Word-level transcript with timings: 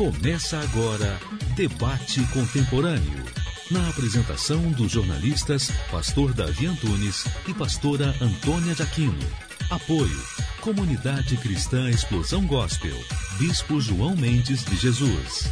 Começa 0.00 0.58
agora 0.58 1.20
Debate 1.54 2.22
Contemporâneo. 2.32 3.22
Na 3.70 3.86
apresentação 3.90 4.72
dos 4.72 4.92
jornalistas 4.92 5.70
Pastor 5.90 6.32
Davi 6.32 6.64
Antunes 6.64 7.26
e 7.46 7.52
Pastora 7.52 8.14
Antônia 8.18 8.74
de 8.74 8.82
Aquino. 8.82 9.18
Apoio 9.68 10.18
Comunidade 10.62 11.36
Cristã 11.36 11.90
Explosão 11.90 12.46
Gospel. 12.46 12.96
Bispo 13.38 13.78
João 13.78 14.16
Mendes 14.16 14.64
de 14.64 14.74
Jesus. 14.74 15.50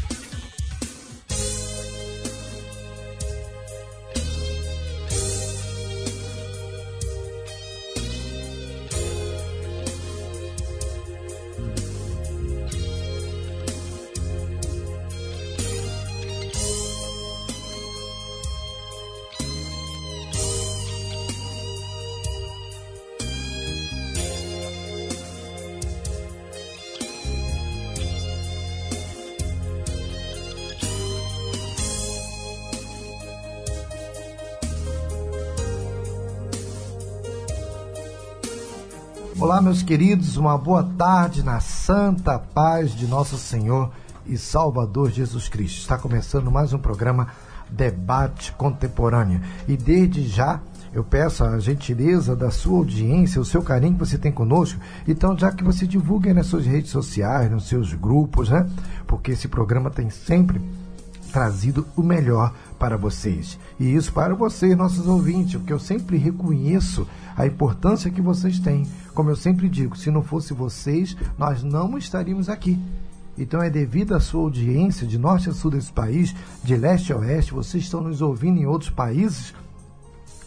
Queridos, 39.88 40.36
uma 40.36 40.58
boa 40.58 40.82
tarde 40.82 41.42
na 41.42 41.60
santa 41.60 42.38
paz 42.38 42.94
de 42.94 43.06
nosso 43.06 43.38
Senhor 43.38 43.90
e 44.26 44.36
Salvador 44.36 45.10
Jesus 45.10 45.48
Cristo. 45.48 45.78
Está 45.78 45.96
começando 45.96 46.50
mais 46.50 46.74
um 46.74 46.78
programa 46.78 47.28
Debate 47.70 48.52
Contemporâneo. 48.52 49.40
E 49.66 49.78
desde 49.78 50.28
já 50.28 50.60
eu 50.92 51.02
peço 51.02 51.42
a 51.42 51.58
gentileza 51.58 52.36
da 52.36 52.50
sua 52.50 52.80
audiência, 52.80 53.40
o 53.40 53.46
seu 53.46 53.62
carinho 53.62 53.94
que 53.94 54.00
você 54.00 54.18
tem 54.18 54.30
conosco. 54.30 54.78
Então, 55.06 55.34
já 55.38 55.50
que 55.50 55.64
você 55.64 55.86
divulgue 55.86 56.34
nas 56.34 56.48
suas 56.48 56.66
redes 56.66 56.90
sociais, 56.90 57.50
nos 57.50 57.66
seus 57.66 57.94
grupos, 57.94 58.50
né? 58.50 58.68
Porque 59.06 59.30
esse 59.30 59.48
programa 59.48 59.88
tem 59.88 60.10
sempre 60.10 60.60
trazido 61.32 61.86
o 61.96 62.02
melhor 62.02 62.52
para 62.78 62.96
vocês. 62.96 63.58
E 63.78 63.94
isso 63.94 64.12
para 64.12 64.34
vocês, 64.34 64.76
nossos 64.76 65.06
ouvintes, 65.06 65.56
porque 65.56 65.72
eu 65.72 65.78
sempre 65.78 66.16
reconheço 66.16 67.06
a 67.36 67.46
importância 67.46 68.10
que 68.10 68.20
vocês 68.20 68.58
têm. 68.58 68.86
Como 69.14 69.30
eu 69.30 69.36
sempre 69.36 69.68
digo, 69.68 69.96
se 69.96 70.10
não 70.10 70.22
fosse 70.22 70.52
vocês, 70.52 71.16
nós 71.36 71.62
não 71.62 71.96
estaríamos 71.96 72.48
aqui. 72.48 72.78
Então 73.38 73.62
é 73.62 73.70
devido 73.70 74.14
à 74.14 74.20
sua 74.20 74.42
audiência 74.42 75.06
de 75.06 75.16
norte 75.16 75.48
a 75.48 75.52
sul 75.52 75.70
desse 75.70 75.92
país, 75.92 76.34
de 76.64 76.76
leste 76.76 77.12
a 77.12 77.16
oeste, 77.16 77.54
vocês 77.54 77.84
estão 77.84 78.00
nos 78.00 78.20
ouvindo 78.20 78.58
em 78.58 78.66
outros 78.66 78.90
países, 78.90 79.54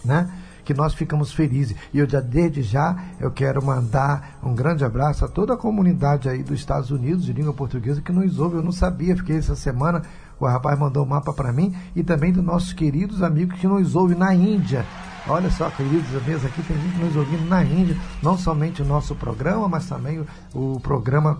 né? 0.03 0.29
Que 0.65 0.73
nós 0.73 0.93
ficamos 0.93 1.31
felizes. 1.31 1.75
E 1.93 1.99
eu 1.99 2.07
já 2.07 2.19
desde 2.19 2.61
já 2.61 3.01
eu 3.19 3.31
quero 3.31 3.63
mandar 3.63 4.39
um 4.43 4.53
grande 4.53 4.83
abraço 4.83 5.23
a 5.23 5.27
toda 5.27 5.53
a 5.53 5.57
comunidade 5.57 6.27
aí 6.27 6.43
dos 6.43 6.59
Estados 6.59 6.91
Unidos 6.91 7.25
de 7.25 7.33
língua 7.33 7.53
portuguesa 7.53 8.01
que 8.01 8.11
nos 8.11 8.37
ouve. 8.37 8.57
Eu 8.57 8.63
não 8.63 8.73
sabia, 8.73 9.15
fiquei 9.15 9.37
essa 9.37 9.55
semana 9.55 10.03
o 10.45 10.47
rapaz 10.47 10.77
mandou 10.77 11.03
o 11.03 11.05
um 11.05 11.09
mapa 11.09 11.33
para 11.33 11.51
mim 11.51 11.75
e 11.95 12.03
também 12.03 12.31
dos 12.31 12.43
nossos 12.43 12.73
queridos 12.73 13.21
amigos 13.21 13.59
que 13.59 13.67
nos 13.67 13.95
ouvem 13.95 14.17
na 14.17 14.33
Índia. 14.33 14.85
Olha 15.27 15.51
só, 15.51 15.69
queridos 15.69 16.15
amigos, 16.15 16.45
aqui 16.45 16.63
tem 16.63 16.75
gente 16.81 16.97
nos 16.97 17.15
ouvindo 17.15 17.47
na 17.47 17.63
Índia, 17.63 17.95
não 18.23 18.37
somente 18.37 18.81
o 18.81 18.85
nosso 18.85 19.15
programa, 19.15 19.67
mas 19.67 19.87
também 19.87 20.19
o, 20.53 20.75
o 20.75 20.79
programa 20.79 21.39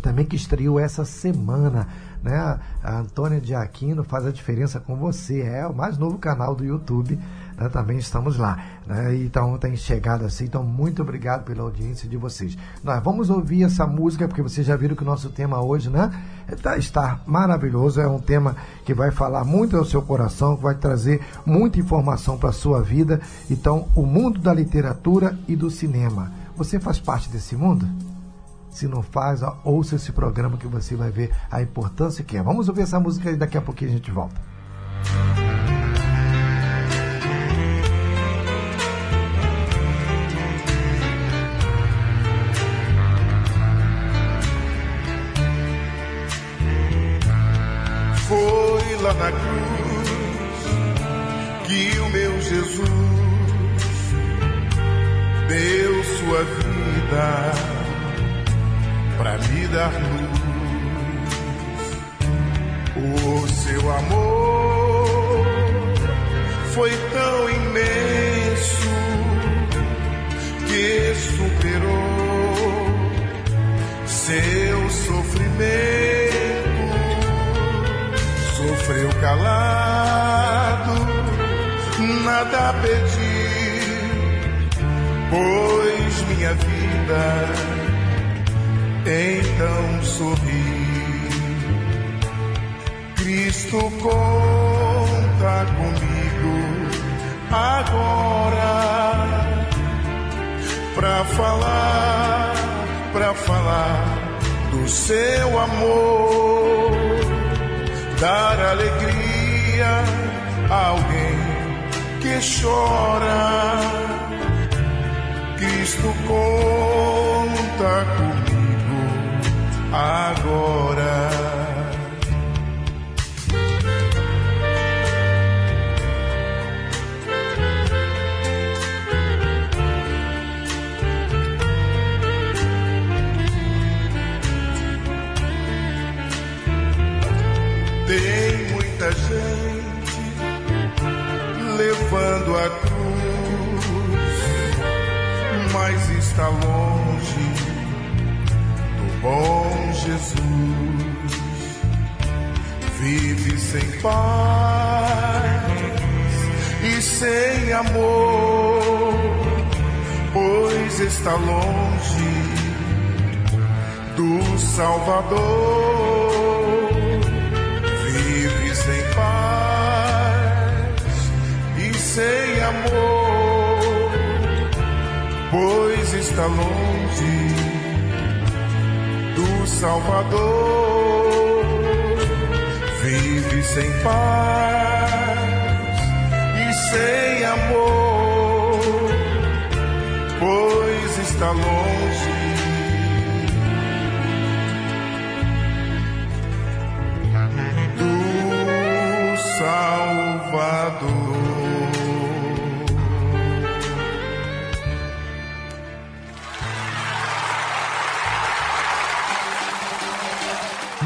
também 0.00 0.24
que 0.26 0.36
estreou 0.36 0.78
essa 0.78 1.04
semana, 1.04 1.88
né? 2.22 2.58
A 2.82 2.98
Antônia 2.98 3.40
de 3.40 3.54
Aquino 3.54 4.04
faz 4.04 4.26
a 4.26 4.30
diferença 4.30 4.78
com 4.78 4.96
você, 4.96 5.40
é 5.40 5.66
o 5.66 5.74
mais 5.74 5.96
novo 5.96 6.18
canal 6.18 6.54
do 6.54 6.64
YouTube 6.64 7.18
né, 7.56 7.68
também 7.68 7.98
estamos 7.98 8.36
lá. 8.36 8.58
Né, 8.86 9.16
então 9.16 9.56
tem 9.58 9.76
chegado 9.76 10.24
assim. 10.24 10.44
Então, 10.44 10.62
muito 10.62 11.02
obrigado 11.02 11.44
pela 11.44 11.62
audiência 11.62 12.08
de 12.08 12.16
vocês. 12.16 12.56
Nós 12.82 13.02
vamos 13.02 13.30
ouvir 13.30 13.64
essa 13.64 13.86
música, 13.86 14.26
porque 14.28 14.42
vocês 14.42 14.66
já 14.66 14.76
viram 14.76 14.96
que 14.96 15.02
o 15.02 15.06
nosso 15.06 15.30
tema 15.30 15.62
hoje 15.62 15.90
né, 15.90 16.10
tá, 16.62 16.76
está 16.76 17.20
maravilhoso. 17.26 18.00
É 18.00 18.06
um 18.06 18.20
tema 18.20 18.56
que 18.84 18.94
vai 18.94 19.10
falar 19.10 19.44
muito 19.44 19.76
ao 19.76 19.84
seu 19.84 20.02
coração, 20.02 20.56
que 20.56 20.62
vai 20.62 20.74
trazer 20.74 21.20
muita 21.44 21.78
informação 21.78 22.36
para 22.36 22.50
a 22.50 22.52
sua 22.52 22.82
vida. 22.82 23.20
Então, 23.50 23.88
o 23.94 24.02
mundo 24.02 24.40
da 24.40 24.52
literatura 24.52 25.38
e 25.48 25.56
do 25.56 25.70
cinema. 25.70 26.32
Você 26.56 26.78
faz 26.78 27.00
parte 27.00 27.28
desse 27.28 27.56
mundo? 27.56 27.88
Se 28.70 28.88
não 28.88 29.02
faz, 29.02 29.40
ouça 29.64 29.96
esse 29.96 30.10
programa 30.10 30.56
que 30.56 30.66
você 30.66 30.96
vai 30.96 31.10
ver 31.10 31.32
a 31.50 31.62
importância 31.62 32.24
que 32.24 32.36
é. 32.36 32.42
Vamos 32.42 32.68
ouvir 32.68 32.82
essa 32.82 32.98
música 32.98 33.30
e 33.30 33.36
daqui 33.36 33.56
a 33.56 33.62
pouquinho 33.62 33.90
a 33.90 33.94
gente 33.94 34.10
volta. 34.10 34.34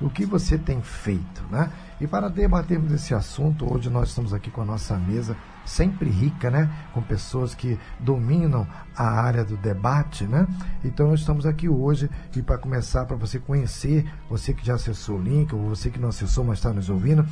O 0.00 0.10
que 0.10 0.26
você 0.26 0.58
tem 0.58 0.82
feito, 0.82 1.42
né? 1.50 1.70
E 1.98 2.06
para 2.06 2.28
debatermos 2.28 2.92
esse 2.92 3.14
assunto, 3.14 3.72
hoje 3.72 3.88
nós 3.88 4.10
estamos 4.10 4.34
aqui 4.34 4.50
com 4.50 4.60
a 4.60 4.64
nossa 4.64 4.96
mesa 4.98 5.34
sempre 5.64 6.08
rica, 6.08 6.50
né? 6.50 6.70
Com 6.92 7.02
pessoas 7.02 7.54
que 7.54 7.78
dominam 7.98 8.66
a 8.94 9.08
área 9.08 9.44
do 9.44 9.56
debate, 9.56 10.24
né? 10.24 10.46
Então 10.84 11.08
nós 11.08 11.20
estamos 11.20 11.46
aqui 11.46 11.68
hoje 11.68 12.10
e 12.36 12.42
para 12.42 12.58
começar, 12.58 13.06
para 13.06 13.16
você 13.16 13.38
conhecer, 13.38 14.04
você 14.28 14.52
que 14.52 14.64
já 14.64 14.74
acessou 14.74 15.18
o 15.18 15.22
link, 15.22 15.54
ou 15.54 15.70
você 15.70 15.90
que 15.90 15.98
não 15.98 16.10
acessou, 16.10 16.44
mas 16.44 16.58
está 16.58 16.72
nos 16.72 16.90
ouvindo, 16.90 17.26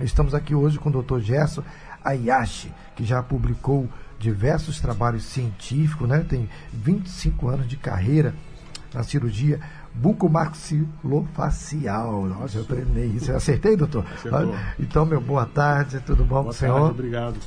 estamos 0.00 0.34
aqui 0.34 0.54
hoje 0.54 0.78
com 0.78 0.90
o 0.90 1.02
Dr. 1.02 1.20
Gerson 1.20 1.64
Ayashi, 2.04 2.72
que 2.94 3.04
já 3.04 3.22
publicou 3.22 3.88
diversos 4.18 4.80
trabalhos 4.80 5.24
científicos, 5.24 6.08
né? 6.08 6.24
Tem 6.28 6.48
25 6.72 7.48
anos 7.48 7.66
de 7.66 7.76
carreira 7.76 8.34
na 8.94 9.02
cirurgia 9.02 9.60
bucomaxilofacial. 9.94 12.26
Nossa, 12.26 12.58
eu 12.58 12.64
treinei 12.64 13.06
isso. 13.06 13.30
Eu 13.30 13.36
acertei, 13.36 13.76
doutor? 13.76 14.04
Acertou. 14.14 14.54
Então, 14.78 15.04
meu 15.04 15.20
boa 15.20 15.44
tarde, 15.46 15.98
tudo 16.00 16.24
bom 16.24 16.34
boa 16.34 16.44
com 16.44 16.50
o 16.50 16.54
senhor? 16.54 16.80
Tarde, 16.80 16.92
obrigado. 16.92 17.40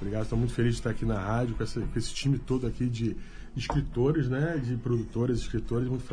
Obrigado, 0.00 0.22
estou 0.22 0.38
muito 0.38 0.54
feliz 0.54 0.74
de 0.74 0.80
estar 0.80 0.90
aqui 0.90 1.04
na 1.04 1.20
rádio 1.20 1.54
com, 1.54 1.62
essa, 1.62 1.80
com 1.80 1.98
esse 1.98 2.14
time 2.14 2.38
todo 2.38 2.66
aqui 2.66 2.88
de 2.88 3.14
escritores, 3.54 4.28
né? 4.28 4.58
De 4.62 4.76
produtores, 4.76 5.40
escritores. 5.40 5.88
Muito 5.88 6.04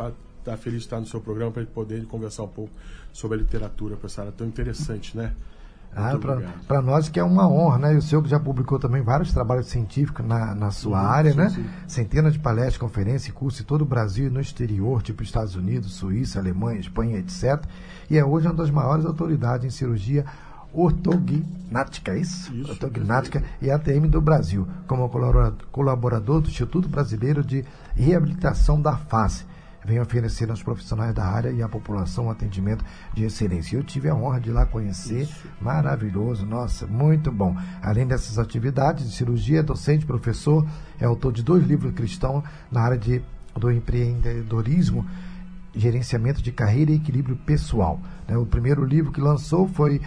tá 0.43 0.57
feliz 0.57 0.79
de 0.79 0.85
estar 0.85 0.99
no 0.99 1.05
seu 1.05 1.21
programa 1.21 1.51
para 1.51 1.65
poder 1.65 2.05
conversar 2.05 2.43
um 2.43 2.49
pouco 2.49 2.73
sobre 3.13 3.37
a 3.37 3.41
literatura, 3.41 3.95
para 3.95 4.07
essa 4.07 4.21
área 4.21 4.33
tão 4.33 4.47
interessante, 4.47 5.15
né? 5.15 5.33
Ah, 5.95 6.13
para 6.67 6.81
nós 6.81 7.09
que 7.09 7.19
é 7.19 7.23
uma 7.23 7.49
honra, 7.49 7.79
né? 7.79 7.93
E 7.95 7.97
o 7.97 8.01
senhor 8.01 8.21
que 8.21 8.29
já 8.29 8.39
publicou 8.39 8.77
também 8.77 9.01
vários 9.01 9.33
trabalhos 9.33 9.67
científicos 9.67 10.25
na, 10.25 10.53
na 10.53 10.69
sua 10.69 10.99
sim, 10.99 11.05
área, 11.05 11.31
sim, 11.31 11.37
né? 11.37 11.49
Sim. 11.49 11.65
Centenas 11.87 12.33
de 12.33 12.39
palestras, 12.39 12.77
conferências 12.77 13.27
e 13.27 13.31
cursos 13.31 13.61
em 13.61 13.63
todo 13.63 13.81
o 13.81 13.85
Brasil 13.85 14.27
e 14.27 14.29
no 14.29 14.39
exterior, 14.39 15.01
tipo 15.01 15.23
Estados 15.23 15.55
Unidos, 15.55 15.93
Suíça, 15.93 16.39
Alemanha, 16.39 16.79
Espanha, 16.79 17.17
etc. 17.17 17.63
E 18.09 18.17
é 18.17 18.23
hoje 18.23 18.47
uma 18.47 18.53
das 18.53 18.69
maiores 18.69 19.05
autoridades 19.05 19.65
em 19.65 19.69
cirurgia 19.69 20.23
ortognática, 20.71 22.11
é 22.11 22.19
isso? 22.19 22.53
isso 22.53 22.69
ortognática 22.69 23.43
e 23.59 23.71
ATM 23.71 24.07
do 24.07 24.21
Brasil, 24.21 24.67
como 24.85 25.09
colaborador 25.71 26.41
do 26.41 26.49
Instituto 26.49 26.87
Brasileiro 26.87 27.43
de 27.43 27.65
Reabilitação 27.95 28.79
da 28.79 28.95
Face 28.95 29.45
vem 29.87 30.01
oferecer 30.01 30.49
aos 30.49 30.61
profissionais 30.61 31.15
da 31.15 31.23
área 31.23 31.49
e 31.49 31.63
à 31.63 31.69
população 31.69 32.25
um 32.25 32.29
atendimento 32.29 32.83
de 33.13 33.23
excelência. 33.23 33.77
Eu 33.77 33.83
tive 33.83 34.09
a 34.09 34.15
honra 34.15 34.41
de 34.41 34.51
lá 34.51 34.65
conhecer, 34.65 35.21
Isso. 35.21 35.47
maravilhoso, 35.61 36.45
nossa, 36.45 36.85
muito 36.85 37.31
bom. 37.31 37.55
Além 37.81 38.05
dessas 38.05 38.37
atividades 38.37 39.09
de 39.09 39.15
cirurgia, 39.15 39.63
docente, 39.63 40.05
professor, 40.05 40.67
é 40.99 41.05
autor 41.05 41.31
de 41.31 41.41
dois 41.41 41.65
livros 41.65 41.93
cristãos 41.93 42.43
na 42.69 42.81
área 42.81 42.97
de, 42.97 43.21
do 43.55 43.71
empreendedorismo 43.71 45.05
gerenciamento 45.73 46.41
de 46.41 46.51
carreira 46.51 46.91
e 46.91 46.95
equilíbrio 46.95 47.37
pessoal. 47.37 48.01
Né? 48.27 48.35
O 48.35 48.45
primeiro 48.45 48.83
livro 48.83 49.11
que 49.11 49.21
lançou 49.21 49.69
foi 49.69 50.01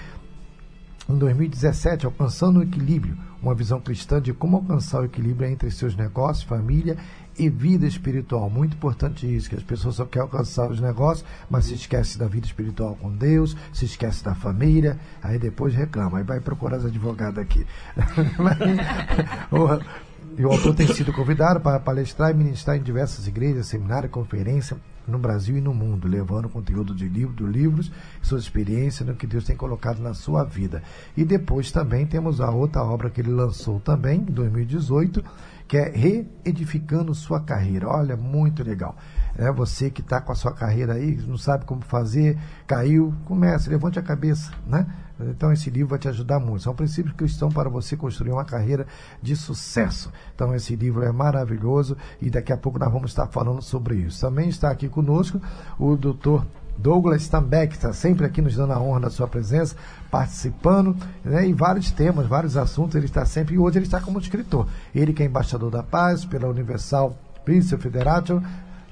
em 1.09 1.19
2017, 1.19 2.07
Alcançando 2.07 2.61
o 2.61 2.63
Equilíbrio, 2.63 3.17
uma 3.43 3.55
visão 3.55 3.81
cristã 3.81 4.21
de 4.21 4.33
como 4.33 4.57
alcançar 4.57 5.01
o 5.01 5.05
equilíbrio 5.05 5.49
entre 5.49 5.71
seus 5.71 5.97
negócios, 5.97 6.45
família 6.45 6.97
e 7.41 7.49
vida 7.49 7.87
espiritual. 7.87 8.51
Muito 8.51 8.75
importante 8.75 9.27
isso, 9.27 9.49
que 9.49 9.57
as 9.57 9.63
pessoas 9.63 9.95
só 9.95 10.05
querem 10.05 10.29
alcançar 10.29 10.71
os 10.71 10.79
negócios, 10.79 11.27
mas 11.49 11.65
se 11.65 11.75
esquece 11.75 12.19
da 12.19 12.27
vida 12.27 12.47
espiritual 12.47 12.95
com 12.97 13.11
Deus, 13.11 13.57
se 13.73 13.87
esquece 13.87 14.23
da 14.23 14.35
família, 14.35 14.99
aí 15.23 15.39
depois 15.39 15.75
reclama, 15.75 16.19
aí 16.19 16.25
vai 16.25 16.39
procurar 16.39 16.77
as 16.77 16.85
advogadas 16.85 17.39
aqui. 17.39 17.67
e 20.37 20.45
o 20.45 20.53
autor 20.53 20.75
tem 20.75 20.87
sido 20.89 21.15
convidado 21.15 21.61
para 21.61 21.81
palestrar 21.81 22.31
e 22.31 22.35
ministrar 22.35 22.77
em 22.77 22.83
diversas 22.83 23.27
igrejas, 23.27 23.69
seminários, 23.69 24.13
conferências 24.13 24.79
no 25.09 25.19
Brasil 25.19 25.57
e 25.57 25.63
no 25.63 25.73
mundo, 25.73 26.07
levando 26.07 26.49
conteúdo 26.49 26.95
de 26.95 27.09
livro, 27.09 27.47
livros, 27.47 27.91
suas 28.23 28.43
experiências 28.43 29.09
no 29.09 29.15
que 29.15 29.27
Deus 29.27 29.45
tem 29.45 29.57
colocado 29.57 30.01
na 30.01 30.13
sua 30.13 30.45
vida. 30.45 30.83
E 31.17 31.25
depois 31.25 31.73
também 31.73 32.07
temos 32.07 32.41
a 32.41 32.51
outra 32.51 32.83
obra 32.83 33.09
que 33.09 33.23
ele 33.23 33.31
lançou 33.31 33.81
também, 33.81 34.21
em 34.21 34.33
2018, 34.33 35.25
que 35.71 35.77
é 35.77 35.89
reedificando 35.89 37.15
sua 37.15 37.39
carreira. 37.39 37.89
Olha, 37.89 38.17
muito 38.17 38.61
legal. 38.61 38.97
É 39.39 39.53
você 39.53 39.89
que 39.89 40.01
está 40.01 40.21
com 40.21 40.33
a 40.33 40.35
sua 40.35 40.53
carreira 40.53 40.95
aí, 40.95 41.17
não 41.29 41.39
sabe 41.39 41.65
como 41.65 41.81
fazer, 41.83 42.37
caiu, 42.67 43.15
comece, 43.25 43.71
levante 43.71 43.97
a 43.97 44.03
cabeça, 44.03 44.53
né? 44.67 44.85
Então 45.21 45.53
esse 45.53 45.71
livro 45.71 45.91
vai 45.91 45.99
te 46.01 46.09
ajudar 46.09 46.41
muito. 46.41 46.65
São 46.65 46.75
princípios 46.75 47.15
cristãos 47.15 47.55
para 47.55 47.69
você 47.69 47.97
construir 47.97 48.33
uma 48.33 48.45
carreira 48.45 48.85
de 49.23 49.37
sucesso. 49.37 50.11
Então 50.35 50.53
esse 50.57 50.75
livro 50.75 51.05
é 51.05 51.13
maravilhoso 51.13 51.97
e 52.21 52.29
daqui 52.29 52.53
a 52.53 52.57
pouco 52.57 52.77
nós 52.77 52.93
vamos 52.93 53.13
estar 53.13 53.29
falando 53.29 53.63
sobre 53.63 53.95
isso. 53.95 54.21
Também 54.21 54.49
está 54.49 54.73
aqui 54.73 54.89
conosco 54.89 55.41
o 55.79 55.95
doutor 55.95 56.45
Douglas 56.81 57.23
Stambeck 57.23 57.75
está 57.75 57.93
sempre 57.93 58.25
aqui 58.25 58.41
nos 58.41 58.57
dando 58.57 58.73
a 58.73 58.81
honra 58.81 59.01
da 59.01 59.11
sua 59.11 59.29
presença, 59.29 59.77
participando, 60.11 60.97
né, 61.25 61.47
em 61.47 61.53
vários 61.53 61.91
temas, 61.91 62.27
vários 62.27 62.57
assuntos, 62.57 62.97
ele 62.97 63.05
está 63.05 63.25
sempre, 63.27 63.55
e 63.55 63.59
hoje 63.59 63.79
ele 63.79 63.85
está 63.85 64.01
como 64.01 64.19
escritor. 64.19 64.67
Ele 64.95 65.13
que 65.13 65.23
é 65.23 65.27
embaixador 65.27 65.71
da 65.71 65.83
paz 65.83 66.25
pela 66.25 66.49
Universal 66.49 67.17
Prince 67.45 67.77
Federation, 67.77 68.43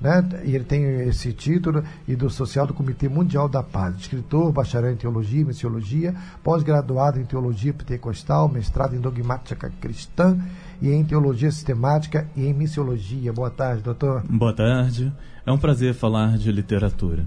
né, 0.01 0.23
e 0.45 0.55
ele 0.55 0.65
tem 0.65 0.85
esse 1.09 1.33
título, 1.33 1.83
e 2.07 2.15
do 2.15 2.29
social 2.29 2.67
do 2.67 2.75
Comitê 2.75 3.09
Mundial 3.09 3.49
da 3.49 3.63
Paz. 3.63 3.97
Escritor, 3.97 4.53
bacharel 4.53 4.93
em 4.93 4.97
teologia 4.97 5.45
missiologia, 5.45 6.15
pós-graduado 6.45 7.19
em 7.19 7.25
teologia 7.25 7.73
pentecostal, 7.73 8.49
mestrado 8.49 8.95
em 8.95 9.01
dogmática 9.01 9.73
cristã 9.81 10.39
e 10.81 10.91
em 10.91 11.03
teologia 11.03 11.51
sistemática 11.51 12.29
e 12.37 12.47
em 12.47 12.53
missiologia. 12.53 13.33
Boa 13.33 13.51
tarde, 13.51 13.83
doutor. 13.83 14.23
Boa 14.29 14.53
tarde. 14.53 15.13
É 15.45 15.51
um 15.51 15.59
prazer 15.59 15.95
falar 15.95 16.37
de 16.37 16.53
literatura. 16.53 17.25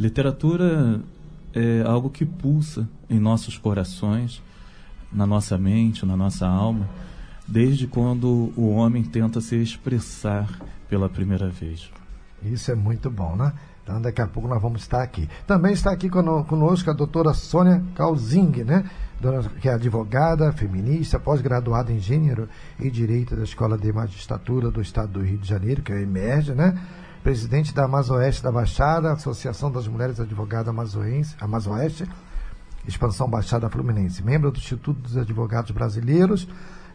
Literatura 0.00 0.98
é 1.52 1.82
algo 1.82 2.08
que 2.08 2.24
pulsa 2.24 2.88
em 3.10 3.20
nossos 3.20 3.58
corações, 3.58 4.42
na 5.12 5.26
nossa 5.26 5.58
mente, 5.58 6.06
na 6.06 6.16
nossa 6.16 6.48
alma, 6.48 6.88
desde 7.46 7.86
quando 7.86 8.50
o 8.56 8.70
homem 8.70 9.04
tenta 9.04 9.42
se 9.42 9.56
expressar 9.56 10.48
pela 10.88 11.06
primeira 11.06 11.50
vez. 11.50 11.90
Isso 12.42 12.70
é 12.70 12.74
muito 12.74 13.10
bom, 13.10 13.36
né? 13.36 13.52
Então, 13.82 14.00
daqui 14.00 14.22
a 14.22 14.26
pouco 14.26 14.48
nós 14.48 14.62
vamos 14.62 14.80
estar 14.80 15.02
aqui. 15.02 15.28
Também 15.46 15.74
está 15.74 15.92
aqui 15.92 16.08
conosco 16.08 16.88
a 16.88 16.94
doutora 16.94 17.34
Sônia 17.34 17.82
Calzing, 17.94 18.64
né? 18.64 18.88
que 19.60 19.68
é 19.68 19.74
advogada, 19.74 20.50
feminista, 20.52 21.20
pós-graduada 21.20 21.92
em 21.92 21.98
Gênero 21.98 22.48
e 22.78 22.90
Direito 22.90 23.36
da 23.36 23.42
Escola 23.42 23.76
de 23.76 23.92
Magistratura 23.92 24.70
do 24.70 24.80
Estado 24.80 25.12
do 25.12 25.20
Rio 25.20 25.36
de 25.36 25.46
Janeiro, 25.46 25.82
que 25.82 25.92
é 25.92 25.96
a 25.96 26.00
EMERGE, 26.00 26.54
né? 26.54 26.80
Presidente 27.22 27.74
da 27.74 27.84
Amazoeste 27.84 28.42
da 28.42 28.50
Baixada, 28.50 29.12
Associação 29.12 29.70
das 29.70 29.86
Mulheres 29.86 30.18
Advogadas 30.18 30.68
Amazoense, 30.68 31.34
Amazoeste, 31.40 32.08
Expansão 32.86 33.28
Baixada 33.28 33.68
Fluminense, 33.68 34.22
membro 34.22 34.50
do 34.50 34.58
Instituto 34.58 35.00
dos 35.00 35.16
Advogados 35.16 35.70
Brasileiros 35.70 36.48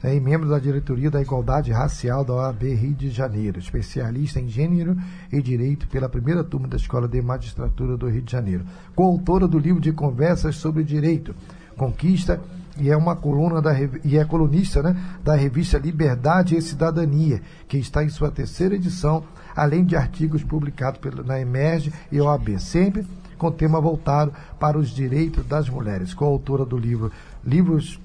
é, 0.04 0.16
e 0.16 0.20
membro 0.20 0.50
da 0.50 0.60
diretoria 0.60 1.12
da 1.12 1.22
Igualdade 1.22 1.72
Racial 1.72 2.26
da 2.26 2.34
OAB 2.34 2.64
Rio 2.64 2.94
de 2.94 3.10
Janeiro, 3.10 3.60
especialista 3.60 4.40
em 4.40 4.48
gênero 4.48 4.98
e 5.32 5.42
direito 5.42 5.88
pela 5.88 6.10
primeira 6.10 6.44
turma 6.44 6.68
da 6.68 6.76
Escola 6.76 7.08
de 7.08 7.22
Magistratura 7.22 7.96
do 7.96 8.10
Rio 8.10 8.22
de 8.22 8.32
Janeiro, 8.32 8.66
coautora 8.96 9.48
do 9.48 9.60
livro 9.60 9.80
de 9.80 9.92
conversas 9.92 10.56
sobre 10.56 10.84
direito, 10.84 11.36
Conquista 11.78 12.42
e 12.78 12.90
é 12.90 12.96
uma 12.96 13.16
coluna 13.16 13.62
da 13.62 13.74
e 14.04 14.18
é 14.18 14.26
colunista 14.26 14.82
né, 14.82 14.96
da 15.24 15.36
revista 15.36 15.78
Liberdade 15.78 16.56
e 16.56 16.62
Cidadania, 16.62 17.42
que 17.68 17.78
está 17.78 18.04
em 18.04 18.10
sua 18.10 18.32
terceira 18.32 18.76
edição, 18.76 19.24
além 19.56 19.86
de 19.86 19.96
artigos 19.96 20.44
publicados 20.44 21.00
pelo, 21.00 21.24
na 21.24 21.40
Emerge 21.40 21.94
e 22.12 22.20
OAB, 22.20 22.60
sempre 22.60 23.06
com 23.38 23.52
tema 23.52 23.80
voltado 23.80 24.34
para 24.60 24.78
os 24.78 24.90
direitos 24.90 25.46
das 25.46 25.70
mulheres. 25.70 26.14
Coautora 26.14 26.66
do 26.66 26.78
livro 26.78 27.12
Livros 27.44 28.00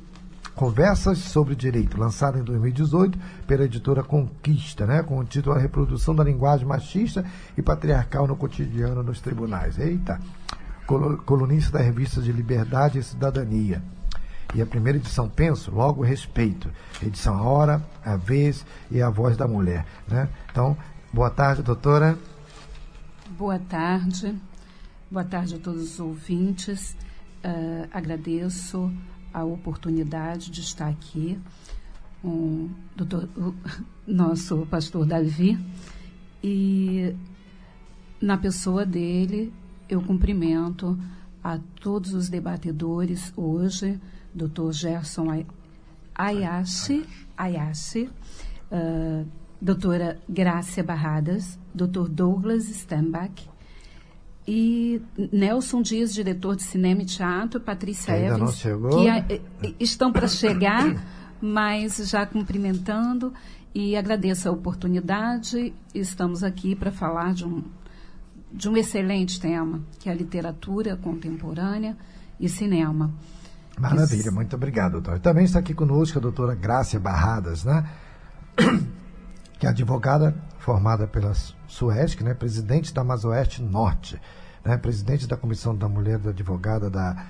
Conversas 0.54 1.18
sobre 1.18 1.54
Direito, 1.54 1.98
lançado 1.98 2.38
em 2.38 2.42
2018 2.42 3.18
pela 3.46 3.64
editora 3.64 4.02
Conquista, 4.02 4.84
né, 4.86 5.02
com 5.02 5.18
o 5.18 5.24
título 5.24 5.56
A 5.56 5.58
Reprodução 5.58 6.14
da 6.14 6.24
Linguagem 6.24 6.66
Machista 6.66 7.24
e 7.56 7.62
Patriarcal 7.62 8.26
no 8.26 8.36
Cotidiano 8.36 9.02
nos 9.02 9.20
Tribunais. 9.20 9.78
Eita! 9.78 10.20
Colunista 11.24 11.78
da 11.78 11.84
revista 11.84 12.20
de 12.20 12.32
Liberdade 12.32 12.98
e 12.98 13.02
Cidadania. 13.02 13.80
E 14.52 14.60
a 14.60 14.66
primeira 14.66 14.98
edição, 14.98 15.28
Penso, 15.28 15.70
logo 15.70 16.02
respeito. 16.02 16.68
Edição 17.00 17.40
Hora, 17.40 17.80
A 18.04 18.16
Vez 18.16 18.66
e 18.90 19.00
A 19.00 19.08
Voz 19.08 19.36
da 19.36 19.46
Mulher. 19.46 19.86
Né? 20.08 20.28
Então, 20.50 20.76
boa 21.12 21.30
tarde, 21.30 21.62
doutora. 21.62 22.18
Boa 23.36 23.58
tarde. 23.58 24.34
Boa 25.10 25.24
tarde 25.24 25.56
a 25.56 25.58
todos 25.58 25.94
os 25.94 26.00
ouvintes. 26.00 26.96
Uh, 27.44 27.88
agradeço 27.92 28.92
a 29.32 29.44
oportunidade 29.44 30.50
de 30.50 30.60
estar 30.60 30.88
aqui 30.88 31.40
com 32.22 32.68
o 32.98 33.54
nosso 34.06 34.66
pastor 34.66 35.06
Davi 35.06 35.58
e 36.42 37.14
na 38.20 38.36
pessoa 38.36 38.84
dele 38.84 39.52
eu 39.88 40.02
cumprimento 40.02 40.98
a 41.42 41.58
todos 41.80 42.12
os 42.12 42.28
debatedores 42.28 43.32
hoje, 43.36 43.98
doutor 44.34 44.72
Gerson 44.72 45.44
Ayashi, 46.14 47.06
Ayashi 47.36 48.10
uh, 48.70 49.26
doutora 49.60 50.18
Grácia 50.28 50.82
Barradas, 50.82 51.58
doutor 51.74 52.08
Douglas 52.08 52.68
Stambach, 52.68 53.48
e 54.48 55.02
Nelson 55.32 55.82
Dias, 55.82 56.12
diretor 56.12 56.56
de 56.56 56.62
cinema 56.62 57.02
e 57.02 57.06
teatro, 57.06 57.60
Patrícia 57.60 58.14
que 58.14 58.20
Evans, 58.20 58.62
que 58.62 59.08
a, 59.08 59.24
estão 59.78 60.10
para 60.10 60.26
chegar, 60.26 61.04
mas 61.40 61.98
já 62.08 62.26
cumprimentando 62.26 63.32
e 63.74 63.96
agradeço 63.96 64.48
a 64.48 64.52
oportunidade. 64.52 65.72
Estamos 65.94 66.42
aqui 66.42 66.74
para 66.74 66.90
falar 66.90 67.34
de 67.34 67.44
um, 67.44 67.62
de 68.52 68.68
um 68.68 68.76
excelente 68.76 69.40
tema, 69.40 69.82
que 70.00 70.08
é 70.08 70.12
a 70.12 70.14
literatura 70.14 70.96
contemporânea 70.96 71.96
e 72.40 72.48
cinema. 72.48 73.12
Maravilha, 73.78 74.20
Isso. 74.20 74.32
muito 74.32 74.56
obrigado, 74.56 74.92
doutor. 74.92 75.20
Também 75.20 75.44
está 75.44 75.58
aqui 75.58 75.74
conosco 75.74 76.18
a 76.18 76.20
doutora 76.20 76.54
Grácia 76.54 76.98
Barradas, 76.98 77.64
né? 77.64 77.88
Que 79.60 79.66
é 79.66 79.70
advogada 79.70 80.34
formada 80.58 81.06
pela 81.06 81.32
Suesc, 81.68 82.24
né? 82.24 82.34
presidente 82.34 82.92
da 82.92 83.04
Mazoeste 83.04 83.62
Norte 83.62 84.20
né, 84.64 84.76
presidente 84.76 85.26
da 85.26 85.36
Comissão 85.36 85.74
da 85.74 85.88
Mulher 85.88 86.18
da 86.18 86.30
Advogada 86.30 86.90
da 86.90 87.26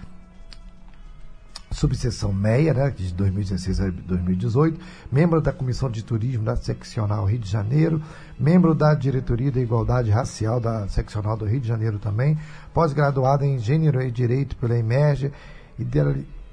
subseção 1.70 2.32
MEIA, 2.32 2.74
né, 2.74 2.90
de 2.90 3.14
2016 3.14 3.80
a 3.80 3.90
2018, 3.90 4.80
membro 5.10 5.40
da 5.40 5.52
Comissão 5.52 5.88
de 5.88 6.02
Turismo 6.02 6.44
da 6.44 6.56
Seccional 6.56 7.24
Rio 7.24 7.38
de 7.38 7.48
Janeiro, 7.48 8.02
membro 8.38 8.74
da 8.74 8.92
Diretoria 8.92 9.52
da 9.52 9.60
Igualdade 9.60 10.10
Racial 10.10 10.58
da 10.58 10.88
Seccional 10.88 11.36
do 11.36 11.44
Rio 11.44 11.60
de 11.60 11.68
Janeiro 11.68 11.98
também, 12.00 12.36
pós-graduada 12.74 13.46
em 13.46 13.58
Gênero 13.58 14.02
e 14.02 14.10
Direito 14.10 14.56
pela 14.56 14.76
Emerge, 14.76 15.32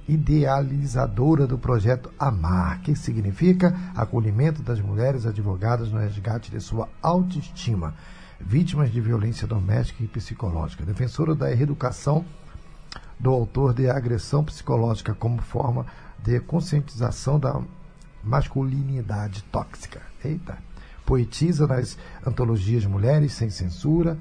idealizadora 0.07 1.45
do 1.45 1.57
projeto 1.57 2.11
AMAR, 2.17 2.81
que 2.81 2.95
significa 2.95 3.75
acolhimento 3.95 4.61
das 4.61 4.79
mulheres 4.79 5.25
advogadas 5.25 5.91
no 5.91 5.99
resgate 5.99 6.49
de 6.51 6.59
sua 6.61 6.87
autoestima 7.01 7.93
vítimas 8.39 8.91
de 8.91 9.01
violência 9.01 9.47
doméstica 9.47 10.03
e 10.03 10.07
psicológica, 10.07 10.85
defensora 10.85 11.33
da 11.33 11.47
reeducação 11.47 12.25
do 13.19 13.31
autor 13.31 13.73
de 13.73 13.89
agressão 13.89 14.43
psicológica 14.43 15.13
como 15.13 15.41
forma 15.41 15.85
de 16.19 16.39
conscientização 16.39 17.39
da 17.39 17.61
masculinidade 18.23 19.43
tóxica. 19.45 20.01
Eita! 20.23 20.57
Poetisa 21.05 21.65
nas 21.65 21.97
antologias 22.25 22.85
Mulheres 22.85 23.33
Sem 23.33 23.49
Censura. 23.49 24.17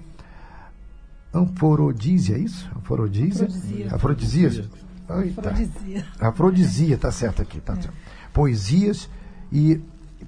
Anforodísia, 1.34 2.36
é 2.36 2.38
isso? 2.38 2.70
Anforodísia? 2.76 3.46
Afrodisia. 3.92 4.70
Afrodisia. 5.08 5.40
Afrodisia. 5.40 6.06
Afrodisia, 6.20 6.98
tá 6.98 7.12
certo 7.12 7.42
aqui, 7.42 7.60
tá 7.60 7.74
é. 7.74 7.82
certo. 7.82 7.96
Poesias 8.32 9.08
e 9.52 9.80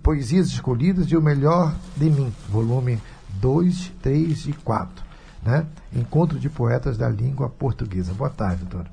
Poesias 0.02 0.49
Escolhidas 0.49 1.06
e 1.06 1.16
o 1.16 1.23
Melhor 1.23 1.75
de 1.97 2.08
Mim, 2.08 2.32
volume 2.49 3.00
2, 3.40 3.92
3 4.02 4.47
e 4.47 4.52
4. 4.52 5.04
Né? 5.42 5.66
Encontro 5.94 6.38
de 6.38 6.49
Poetas 6.49 6.97
da 6.97 7.08
Língua 7.08 7.49
Portuguesa. 7.49 8.12
Boa 8.12 8.30
tarde, 8.30 8.64
doutora. 8.64 8.90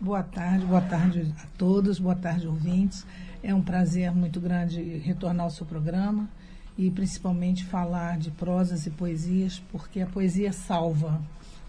Boa 0.00 0.22
tarde, 0.22 0.66
boa 0.66 0.80
tarde 0.80 1.34
a 1.42 1.46
todos, 1.56 1.98
boa 1.98 2.14
tarde, 2.14 2.46
ouvintes. 2.46 3.06
É 3.42 3.54
um 3.54 3.62
prazer 3.62 4.12
muito 4.12 4.40
grande 4.40 4.98
retornar 4.98 5.44
ao 5.44 5.50
seu 5.50 5.64
programa 5.64 6.28
e 6.76 6.90
principalmente 6.90 7.64
falar 7.64 8.18
de 8.18 8.30
prosas 8.30 8.86
e 8.86 8.90
poesias, 8.90 9.62
porque 9.72 10.00
a 10.00 10.06
poesia 10.06 10.52
salva, 10.52 11.20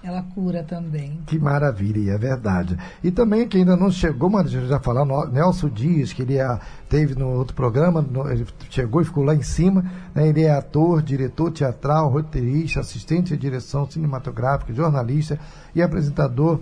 ela 0.04 0.22
cura 0.22 0.64
também. 0.64 1.20
Que 1.26 1.40
maravilha, 1.40 2.12
é 2.12 2.18
verdade. 2.18 2.78
E 3.04 3.12
também 3.12 3.48
que 3.48 3.58
ainda 3.58 3.76
não 3.76 3.92
chegou, 3.92 4.30
mas 4.30 4.50
já 4.52 4.80
falou, 4.80 5.28
Nelson 5.28 5.70
Dias, 5.70 6.14
que 6.14 6.22
ele 6.22 6.38
é, 6.38 6.60
teve 6.88 7.16
no 7.16 7.30
outro 7.30 7.56
programa, 7.56 8.02
no, 8.02 8.30
ele 8.30 8.46
chegou 8.70 9.02
e 9.02 9.06
ficou 9.06 9.24
lá 9.24 9.34
em 9.34 9.42
cima. 9.42 9.84
Né, 10.14 10.28
ele 10.28 10.44
é 10.44 10.52
ator, 10.52 11.02
diretor 11.02 11.52
teatral, 11.52 12.10
roteirista, 12.10 12.80
assistente 12.80 13.30
de 13.30 13.38
direção 13.38 13.90
cinematográfica, 13.90 14.74
jornalista 14.74 15.40
e 15.74 15.82
apresentador 15.82 16.60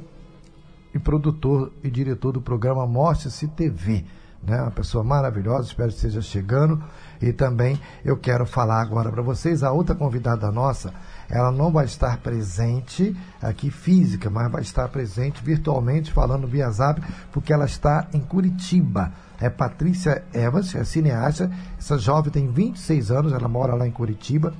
e 0.93 0.99
produtor 0.99 1.71
e 1.83 1.89
diretor 1.89 2.31
do 2.31 2.41
programa 2.41 2.87
Mostre-se 2.87 3.47
TV. 3.49 4.05
Né, 4.45 4.61
uma 4.61 4.71
pessoa 4.71 5.03
maravilhosa, 5.03 5.67
espero 5.67 5.89
que 5.89 5.95
esteja 5.95 6.21
chegando. 6.21 6.83
E 7.21 7.33
também 7.33 7.79
eu 8.03 8.15
quero 8.15 8.45
falar 8.45 8.81
agora 8.81 9.11
para 9.11 9.21
vocês, 9.21 9.63
a 9.63 9.71
outra 9.71 9.95
convidada 9.95 10.51
nossa 10.51 10.93
ela 11.29 11.51
não 11.51 11.71
vai 11.71 11.85
estar 11.85 12.17
presente 12.17 13.15
aqui 13.41 13.69
física, 13.69 14.29
mas 14.29 14.51
vai 14.51 14.61
estar 14.61 14.87
presente 14.89 15.43
virtualmente, 15.43 16.11
falando 16.11 16.47
via 16.47 16.69
zap, 16.69 17.01
porque 17.31 17.51
ela 17.51 17.65
está 17.65 18.07
em 18.13 18.19
Curitiba. 18.19 19.11
É 19.39 19.49
Patrícia 19.49 20.23
Evans, 20.33 20.73
é 20.75 20.83
cineasta. 20.83 21.51
Essa 21.77 21.97
jovem 21.97 22.31
tem 22.31 22.51
26 22.51 23.11
anos, 23.11 23.33
ela 23.33 23.47
mora 23.47 23.75
lá 23.75 23.87
em 23.87 23.91
Curitiba. 23.91 24.53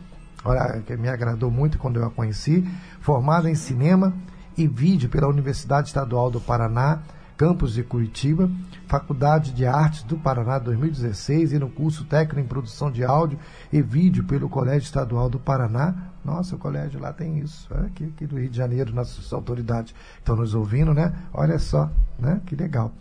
Olha, 0.44 0.82
que 0.86 0.96
me 0.98 1.08
agradou 1.08 1.50
muito 1.50 1.78
quando 1.78 2.00
eu 2.00 2.06
a 2.06 2.12
conheci. 2.12 2.68
Formada 3.00 3.50
em 3.50 3.56
cinema 3.56 4.14
e 4.58 4.68
vídeo 4.68 5.10
pela 5.10 5.28
Universidade 5.28 5.88
Estadual 5.88 6.30
do 6.30 6.42
Paraná, 6.42 7.00
campus 7.38 7.74
de 7.74 7.84
Curitiba, 7.84 8.50
Faculdade 8.88 9.52
de 9.52 9.66
Artes 9.66 10.04
do 10.04 10.18
Paraná 10.18 10.58
2016 10.60 11.54
e 11.54 11.60
no 11.60 11.70
curso 11.70 12.06
técnico 12.06 12.40
em 12.40 12.48
produção 12.48 12.92
de 12.92 13.04
áudio 13.04 13.38
e 13.72 13.82
vídeo 13.82 14.24
pelo 14.24 14.48
Colégio 14.48 14.86
Estadual 14.86 15.30
do 15.30 15.40
Paraná. 15.40 16.12
Nossa, 16.24 16.56
o 16.56 16.60
colégio 16.60 17.00
lá 17.00 17.12
tem 17.12 17.40
isso. 17.40 17.68
É, 17.74 17.86
aqui, 17.86 18.06
aqui 18.06 18.26
do 18.26 18.40
Rio 18.40 18.50
de 18.50 18.58
Janeiro, 18.58 18.94
nossas 18.94 19.32
autoridades 19.34 19.94
estão 20.18 20.36
nos 20.36 20.56
ouvindo, 20.56 20.94
né? 20.94 21.14
Olha 21.34 21.60
só, 21.60 21.92
né? 22.18 22.42
Que 22.46 22.56
legal. 22.56 22.92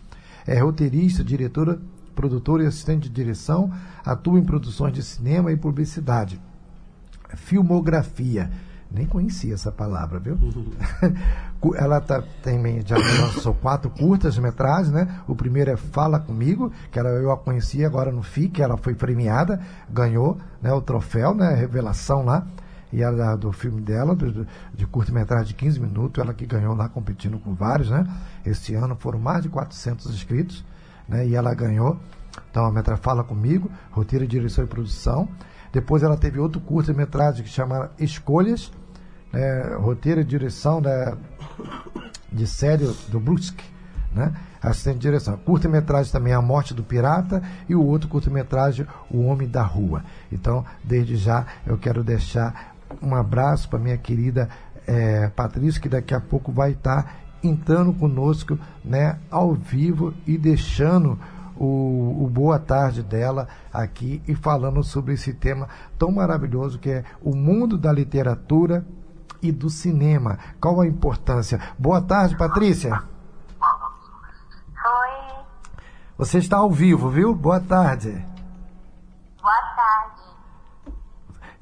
É 0.47 0.59
roteirista, 0.59 1.25
diretora, 1.25 1.81
produtora 2.15 2.65
e 2.65 2.67
assistente 2.67 3.09
de 3.09 3.15
direção, 3.15 3.73
atua 4.05 4.39
em 4.39 4.45
produções 4.45 4.93
de 4.93 5.03
cinema 5.03 5.53
e 5.53 5.57
publicidade. 5.57 6.41
Filmografia 7.37 8.51
nem 8.95 9.07
conhecia 9.07 9.55
essa 9.55 9.73
palavra, 9.73 10.21
viu? 10.21 10.39
Ela 11.77 12.01
tá, 12.01 12.23
tem, 12.43 12.61
já 12.87 12.97
lançou 12.97 13.55
quatro 13.55 13.91
curtas 13.91 14.39
metragens, 14.39 14.93
né? 14.93 15.21
O 15.27 15.35
primeiro 15.35 15.71
é 15.71 15.77
Fala 15.77 16.21
Comigo, 16.21 16.71
que 16.93 16.99
ela, 16.99 17.09
eu 17.09 17.33
a 17.33 17.39
conheci 17.39 17.83
agora 17.85 18.13
no 18.13 18.23
FIC, 18.23 18.61
ela 18.61 18.77
foi 18.77 18.95
premiada, 18.95 19.59
ganhou 19.89 20.37
né, 20.61 20.71
o 20.75 20.83
troféu, 20.83 21.35
né? 21.35 21.55
Revelação 21.55 22.23
lá. 22.23 22.47
E 22.93 23.03
ela, 23.03 23.35
do 23.35 23.51
filme 23.51 23.81
dela, 23.81 24.15
do, 24.15 24.47
de 24.75 24.87
curta-metragem 24.87 25.49
de 25.49 25.55
15 25.55 25.81
minutos, 25.81 26.23
ela 26.23 26.35
que 26.35 26.45
ganhou 26.45 26.77
lá 26.77 26.89
competindo 26.89 27.39
com 27.39 27.55
vários, 27.55 27.91
né? 27.91 28.07
Este 28.45 28.75
ano 28.75 28.95
foram 28.95 29.19
mais 29.19 29.43
de 29.43 29.49
400 29.49 30.07
inscritos, 30.15 30.65
né? 31.09 31.27
E 31.27 31.35
ela 31.35 31.55
ganhou. 31.55 31.99
Então 32.51 32.65
a 32.67 32.71
metra 32.71 32.97
Fala 32.97 33.25
Comigo, 33.25 33.71
roteiro, 33.91 34.27
direção 34.27 34.65
e 34.65 34.67
produção. 34.67 35.29
Depois 35.73 36.05
ela 36.05 36.17
teve 36.17 36.39
outro 36.39 36.61
curta-metragem 36.61 37.43
que 37.43 37.51
chama 37.51 37.91
Escolhas, 37.99 38.71
né, 39.35 39.75
roteiro 39.77 40.21
e 40.21 40.25
direção 40.25 40.81
da, 40.81 41.17
de 42.33 42.47
série 42.47 42.87
do 43.09 43.19
Brusque, 43.19 43.65
né? 44.13 44.33
assistente 44.63 44.95
de 44.95 45.01
direção. 45.01 45.37
Curta-metragem 45.37 46.11
também 46.11 46.33
A 46.33 46.41
Morte 46.41 46.73
do 46.73 46.83
Pirata 46.83 47.43
e 47.69 47.75
o 47.75 47.85
outro 47.85 48.09
curta-metragem 48.09 48.87
O 49.11 49.25
Homem 49.25 49.49
da 49.49 49.63
Rua. 49.63 50.05
Então, 50.33 50.65
desde 50.83 51.17
já, 51.17 51.45
eu 51.67 51.77
quero 51.77 52.03
deixar 52.03 52.75
um 53.03 53.15
abraço 53.15 53.69
para 53.69 53.79
minha 53.79 53.99
querida 53.99 54.49
é, 54.87 55.29
Patrícia, 55.29 55.81
que 55.81 55.89
daqui 55.89 56.15
a 56.15 56.21
pouco 56.21 56.53
vai 56.53 56.73
estar 56.73 57.25
entrando 57.43 57.93
conosco, 57.93 58.59
né, 58.83 59.19
ao 59.31 59.53
vivo 59.53 60.15
e 60.27 60.39
deixando 60.39 61.19
o, 61.57 62.25
o, 62.25 62.31
boa 62.31 62.59
tarde 62.59 63.03
dela 63.03 63.47
aqui 63.73 64.23
e 64.27 64.35
falando 64.35 64.83
sobre 64.83 65.15
esse 65.15 65.33
tema 65.33 65.69
tão 65.99 66.11
maravilhoso 66.11 66.79
que 66.79 66.91
é 66.91 67.05
o 67.23 67.35
mundo 67.35 67.77
da 67.77 67.93
literatura 67.93 68.85
e 69.45 69.53
do 69.53 69.69
cinema. 69.69 70.39
Qual 70.59 70.81
a 70.81 70.87
importância? 70.87 71.61
Boa 71.79 72.01
tarde, 72.01 72.35
Patrícia. 72.37 73.03
Oi. 74.85 75.45
Você 76.17 76.39
está 76.39 76.57
ao 76.57 76.71
vivo, 76.71 77.11
viu? 77.11 77.35
Boa 77.35 77.61
tarde. 77.61 78.25
Boa 79.43 79.61
tarde. 79.77 80.23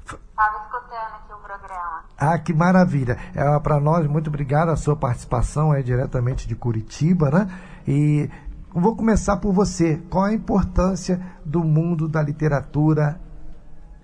Estava 0.05 0.63
escutando 0.63 1.15
aqui 1.15 1.33
o 1.33 1.37
programa. 1.37 2.03
Ah, 2.17 2.39
que 2.39 2.53
maravilha. 2.53 3.17
É, 3.35 3.59
Para 3.59 3.81
nós, 3.81 4.07
muito 4.07 4.29
obrigado 4.29 4.69
a 4.69 4.77
sua 4.77 4.95
participação 4.95 5.73
é 5.73 5.81
diretamente 5.81 6.47
de 6.47 6.55
Curitiba, 6.55 7.29
né? 7.29 7.49
E 7.85 8.29
vou 8.73 8.95
começar 8.95 9.37
por 9.37 9.51
você. 9.51 10.01
Qual 10.09 10.23
a 10.23 10.33
importância 10.33 11.19
do 11.43 11.61
mundo 11.63 12.07
da 12.07 12.21
literatura 12.21 13.19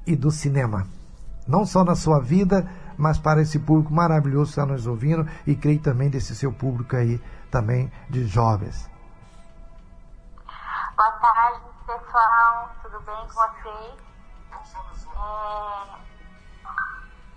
e 0.05 0.17
do 0.17 0.29
cinema? 0.31 0.85
Não 1.47 1.65
só 1.65 1.83
na 1.85 1.95
sua 1.95 2.19
vida, 2.19 2.67
mas 2.99 3.17
para 3.17 3.41
esse 3.41 3.57
público 3.57 3.93
maravilhoso 3.93 4.53
que 4.53 4.59
está 4.59 4.65
nos 4.65 4.85
ouvindo 4.85 5.25
e 5.47 5.55
creio 5.55 5.81
também 5.81 6.09
desse 6.09 6.35
seu 6.35 6.51
público 6.51 6.97
aí 6.97 7.17
também 7.49 7.89
de 8.09 8.27
jovens. 8.27 8.91
Boa 10.97 11.11
tarde, 11.13 11.61
pessoal. 11.87 12.69
Tudo 12.83 12.99
bem 12.99 13.15
com 13.15 13.33
vocês? 13.33 14.09
É, 15.15 15.99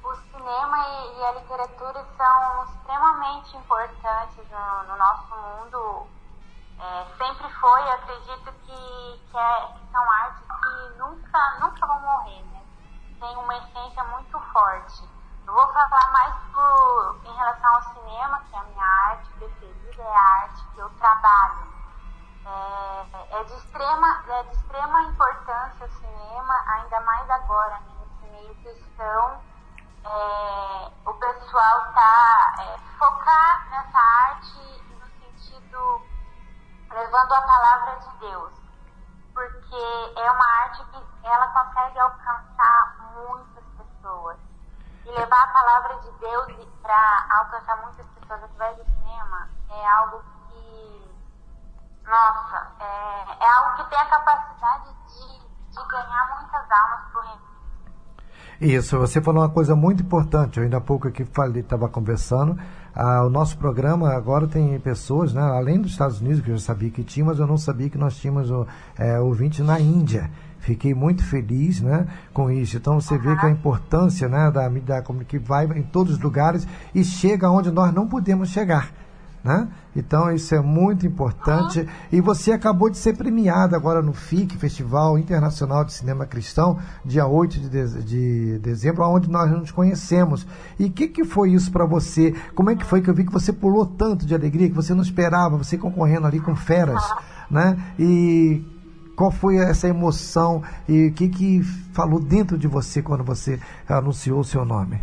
o 0.02 0.14
cinema 0.16 0.78
e, 0.78 1.18
e, 1.18 1.24
a 1.24 1.32
literatura 1.32 2.04
são 2.16 2.64
extremamente 2.64 3.56
importantes 3.56 4.50
no, 4.50 4.82
no 4.88 4.96
nosso 4.96 5.28
mundo. 5.36 6.08
É, 6.80 7.06
sempre 7.16 7.48
foi, 7.60 7.90
acredito 7.92 8.52
que, 8.64 9.20
que, 9.30 9.38
é, 9.38 9.66
que, 9.74 9.92
são 9.92 10.10
artes 10.10 10.42
que 10.42 10.98
nunca, 10.98 11.58
nunca 11.60 11.86
vão 11.86 12.00
morrer, 12.00 12.42
né? 12.46 12.62
Tem 13.20 13.36
uma 13.36 13.56
essência 13.58 14.02
muito 14.04 14.40
forte. 14.52 15.21
Eu 15.46 15.54
vou 15.54 15.72
falar 15.72 16.12
mais 16.12 16.34
em 17.24 17.32
relação 17.34 17.74
ao 17.74 17.82
cinema, 17.82 18.40
que 18.48 18.54
é 18.54 18.58
a 18.58 18.64
minha 18.64 18.86
arte 18.86 19.28
preferida, 19.32 20.02
é 20.02 20.14
a 20.14 20.42
arte 20.42 20.64
que 20.72 20.78
eu 20.78 20.88
trabalho. 20.90 21.72
É, 22.44 23.38
é, 23.40 23.44
de, 23.44 23.54
extrema, 23.54 24.24
é 24.28 24.42
de 24.44 24.54
extrema 24.54 25.02
importância 25.02 25.86
o 25.86 25.90
cinema, 25.90 26.54
ainda 26.68 27.00
mais 27.00 27.30
agora, 27.30 27.80
né, 27.80 27.92
nesse 28.00 28.32
meio 28.32 28.54
cristão. 28.56 29.42
É, 30.04 30.90
o 31.06 31.14
pessoal 31.14 31.88
está 31.88 32.54
é, 32.60 32.78
focar 32.98 33.68
nessa 33.70 33.98
arte 33.98 34.84
no 34.90 35.06
sentido 35.06 36.02
levando 36.90 37.32
a 37.32 37.42
palavra 37.42 37.96
de 37.96 38.16
Deus, 38.18 38.52
porque 39.34 40.20
é 40.20 40.30
uma 40.30 40.46
arte 40.62 40.84
que 40.84 41.26
ela 41.26 41.46
consegue 41.48 41.98
alcançar 41.98 42.96
muitas 43.14 43.64
pessoas 43.76 44.51
e 45.04 45.10
levar 45.10 45.42
a 45.42 45.52
palavra 45.52 45.98
de 46.00 46.10
Deus 46.18 46.66
para 46.80 47.26
alcançar 47.38 47.82
muitas 47.82 48.06
pessoas 48.06 48.42
através 48.44 48.76
do 48.76 48.84
cinema 48.84 49.48
é 49.70 49.88
algo 49.88 50.22
que, 50.48 51.10
nossa, 52.04 52.72
é, 52.80 53.44
é 53.44 53.50
algo 53.58 53.76
que 53.76 53.90
tem 53.90 53.98
a 53.98 54.06
capacidade 54.06 54.90
de, 55.08 55.70
de 55.70 55.88
ganhar 55.88 56.38
muitas 56.38 56.70
almas 56.70 57.00
para 57.10 57.20
o 57.20 57.24
reino. 57.24 57.52
Isso, 58.60 58.96
você 58.96 59.20
falou 59.20 59.42
uma 59.42 59.48
coisa 59.48 59.74
muito 59.74 60.04
importante. 60.04 60.58
Eu 60.58 60.62
ainda 60.64 60.76
há 60.76 60.80
pouco 60.80 61.08
aqui 61.08 61.22
estava 61.22 61.88
conversando. 61.88 62.56
Ah, 62.94 63.24
o 63.24 63.28
nosso 63.28 63.58
programa 63.58 64.14
agora 64.14 64.46
tem 64.46 64.78
pessoas, 64.78 65.32
né, 65.32 65.42
além 65.42 65.80
dos 65.80 65.92
Estados 65.92 66.20
Unidos, 66.20 66.42
que 66.42 66.50
eu 66.50 66.56
já 66.56 66.66
sabia 66.66 66.90
que 66.90 67.02
tinha, 67.02 67.26
mas 67.26 67.40
eu 67.40 67.46
não 67.46 67.56
sabia 67.56 67.90
que 67.90 67.98
nós 67.98 68.16
tínhamos 68.16 68.48
é, 68.96 69.18
ouvinte 69.18 69.62
na 69.62 69.80
Índia. 69.80 70.30
Fiquei 70.62 70.94
muito 70.94 71.24
feliz 71.24 71.80
né, 71.80 72.06
com 72.32 72.48
isso. 72.48 72.76
Então 72.76 73.00
você 73.00 73.18
vê 73.18 73.36
que 73.36 73.44
a 73.44 73.50
importância 73.50 74.28
né, 74.28 74.48
da 74.48 74.70
mídia 74.70 75.02
que 75.26 75.36
vai 75.36 75.66
em 75.66 75.82
todos 75.82 76.14
os 76.14 76.20
lugares 76.20 76.66
e 76.94 77.02
chega 77.02 77.50
onde 77.50 77.70
nós 77.72 77.92
não 77.92 78.06
podemos 78.06 78.48
chegar. 78.48 78.92
Né? 79.42 79.66
Então 79.96 80.30
isso 80.30 80.54
é 80.54 80.60
muito 80.60 81.04
importante. 81.04 81.84
E 82.12 82.20
você 82.20 82.52
acabou 82.52 82.88
de 82.88 82.96
ser 82.96 83.16
premiada 83.16 83.76
agora 83.76 84.00
no 84.00 84.12
FIC, 84.12 84.56
Festival 84.56 85.18
Internacional 85.18 85.84
de 85.84 85.94
Cinema 85.94 86.26
Cristão, 86.26 86.78
dia 87.04 87.26
8 87.26 87.58
de, 87.58 87.68
de, 87.68 88.04
de 88.04 88.58
dezembro, 88.60 89.02
onde 89.02 89.28
nós 89.28 89.50
nos 89.50 89.72
conhecemos. 89.72 90.46
E 90.78 90.84
o 90.84 90.92
que, 90.92 91.08
que 91.08 91.24
foi 91.24 91.50
isso 91.50 91.72
para 91.72 91.84
você? 91.84 92.32
Como 92.54 92.70
é 92.70 92.76
que 92.76 92.84
foi 92.84 93.02
que 93.02 93.10
eu 93.10 93.14
vi 93.14 93.24
que 93.24 93.32
você 93.32 93.52
pulou 93.52 93.84
tanto 93.84 94.24
de 94.24 94.32
alegria, 94.32 94.68
que 94.68 94.76
você 94.76 94.94
não 94.94 95.02
esperava, 95.02 95.56
você 95.56 95.76
concorrendo 95.76 96.28
ali 96.28 96.38
com 96.38 96.54
feras, 96.54 97.02
né? 97.50 97.76
E 97.98 98.71
qual 99.22 99.30
foi 99.30 99.56
essa 99.56 99.86
emoção 99.86 100.64
e 100.88 101.06
o 101.06 101.14
que, 101.14 101.28
que 101.28 101.62
falou 101.94 102.18
dentro 102.18 102.58
de 102.58 102.66
você 102.66 103.00
quando 103.00 103.22
você 103.22 103.54
anunciou 103.88 104.40
o 104.40 104.44
seu 104.44 104.64
nome? 104.64 104.98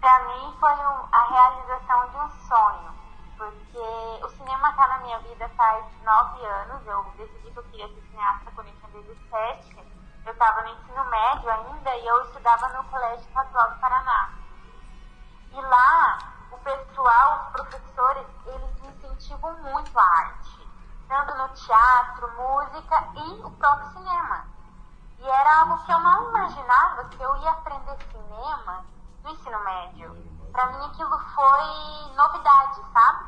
Para 0.00 0.18
mim 0.26 0.52
foi 0.58 0.72
um, 0.72 0.98
a 1.12 1.22
realização 1.30 2.10
de 2.10 2.16
um 2.16 2.30
sonho, 2.48 2.90
porque 3.38 4.24
o 4.24 4.28
cinema 4.30 4.70
está 4.70 4.88
na 4.88 4.98
minha 4.98 5.18
vida 5.20 5.48
faz 5.50 5.84
nove 6.02 6.44
anos. 6.44 6.84
Eu 6.88 7.06
decidi 7.16 7.52
que 7.52 7.56
eu 7.56 7.62
queria 7.70 7.86
ser 7.86 8.02
cineasta 8.10 8.50
quando 8.52 8.66
eu 8.66 8.74
tinha 8.74 9.04
17. 9.30 9.76
Eu 10.26 10.32
estava 10.32 10.62
no 10.62 10.68
ensino 10.70 11.04
médio 11.08 11.50
ainda 11.50 11.96
e 11.98 12.04
eu 12.04 12.24
estudava 12.24 12.68
no 12.70 12.82
Colégio 12.90 13.24
Estadual 13.28 13.70
do 13.70 13.78
Paraná. 13.78 14.32
E 15.52 15.60
lá, 15.60 16.18
o 16.50 16.58
pessoal, 16.58 17.46
os 17.46 17.52
professores, 17.52 18.26
eles 18.46 18.90
incentivam 18.90 19.56
muito 19.62 19.96
a 19.96 20.02
arte 20.02 20.61
tanto 21.12 21.34
no 21.34 21.48
teatro, 21.50 22.32
música 22.38 23.04
e 23.16 23.44
o 23.44 23.50
próprio 23.50 23.90
cinema. 23.90 24.46
E 25.18 25.28
era 25.28 25.60
algo 25.60 25.84
que 25.84 25.92
eu 25.92 26.00
não 26.00 26.30
imaginava 26.30 27.04
que 27.04 27.22
eu 27.22 27.36
ia 27.36 27.50
aprender 27.50 27.98
cinema 28.10 28.82
no 29.22 29.30
ensino 29.30 29.62
médio. 29.62 30.16
Para 30.50 30.66
mim 30.68 30.86
aquilo 30.86 31.18
foi 31.18 32.14
novidade, 32.16 32.80
sabe? 32.94 33.26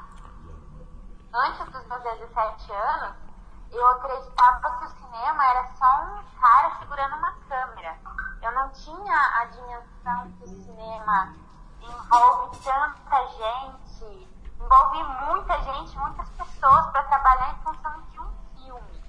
Antes 1.35 1.69
dos 1.73 1.87
meus 1.87 2.03
17 2.03 2.73
anos, 2.73 3.17
eu 3.71 3.87
acreditava 3.89 4.79
que 4.79 4.85
o 4.87 4.89
cinema 4.89 5.45
era 5.45 5.69
só 5.75 6.05
um 6.05 6.41
cara 6.41 6.79
segurando 6.79 7.17
uma 7.17 7.33
câmera. 7.51 7.99
Eu 8.41 8.53
não 8.53 8.71
tinha 8.71 9.41
a 9.41 9.45
dimensão 9.45 10.33
que 10.33 10.45
o 10.45 10.49
cinema 10.49 11.35
envolve 11.83 12.57
tanta 12.61 13.27
gente, 13.29 14.35
envolve 14.59 15.05
muita 15.27 15.61
gente, 15.61 15.99
muitas 15.99 16.29
pessoas 16.31 16.87
para 16.87 17.03
trabalhar 17.05 17.51
em 17.51 17.63
função 17.63 18.01
de 18.13 18.21
um 18.21 18.33
filme. 18.57 19.05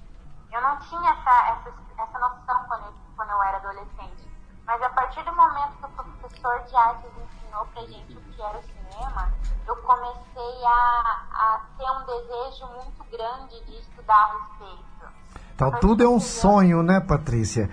Eu 0.56 0.62
não 0.62 0.78
tinha 0.78 1.10
essa, 1.10 1.52
essa, 1.52 1.74
essa 1.98 2.18
noção 2.18 2.64
quando 2.66 2.86
eu, 2.86 2.94
quando 3.14 3.28
eu 3.28 3.42
era 3.42 3.58
adolescente. 3.58 4.26
Mas 4.66 4.80
a 4.80 4.88
partir 4.88 5.22
do 5.22 5.36
momento 5.36 5.76
que 5.76 5.84
o 5.84 6.04
professor 6.04 6.64
de 6.66 6.74
artes 6.74 7.10
ensinou 7.10 7.66
pra 7.74 7.82
gente 7.82 8.16
o 8.16 8.20
que 8.22 8.40
era 8.40 8.58
o 8.58 8.62
cinema, 8.62 9.30
eu 9.66 9.76
comecei 9.76 10.64
a, 10.64 11.26
a 11.30 11.60
ter 11.76 11.90
um 11.90 12.06
desejo 12.06 12.66
muito 12.74 13.04
grande 13.10 13.66
de 13.66 13.80
estudar 13.80 14.14
a 14.14 14.32
respeito. 14.32 15.14
Então 15.54 15.70
tudo 15.72 16.02
é 16.02 16.08
um 16.08 16.18
sonho, 16.18 16.82
né, 16.82 17.00
Patrícia? 17.00 17.68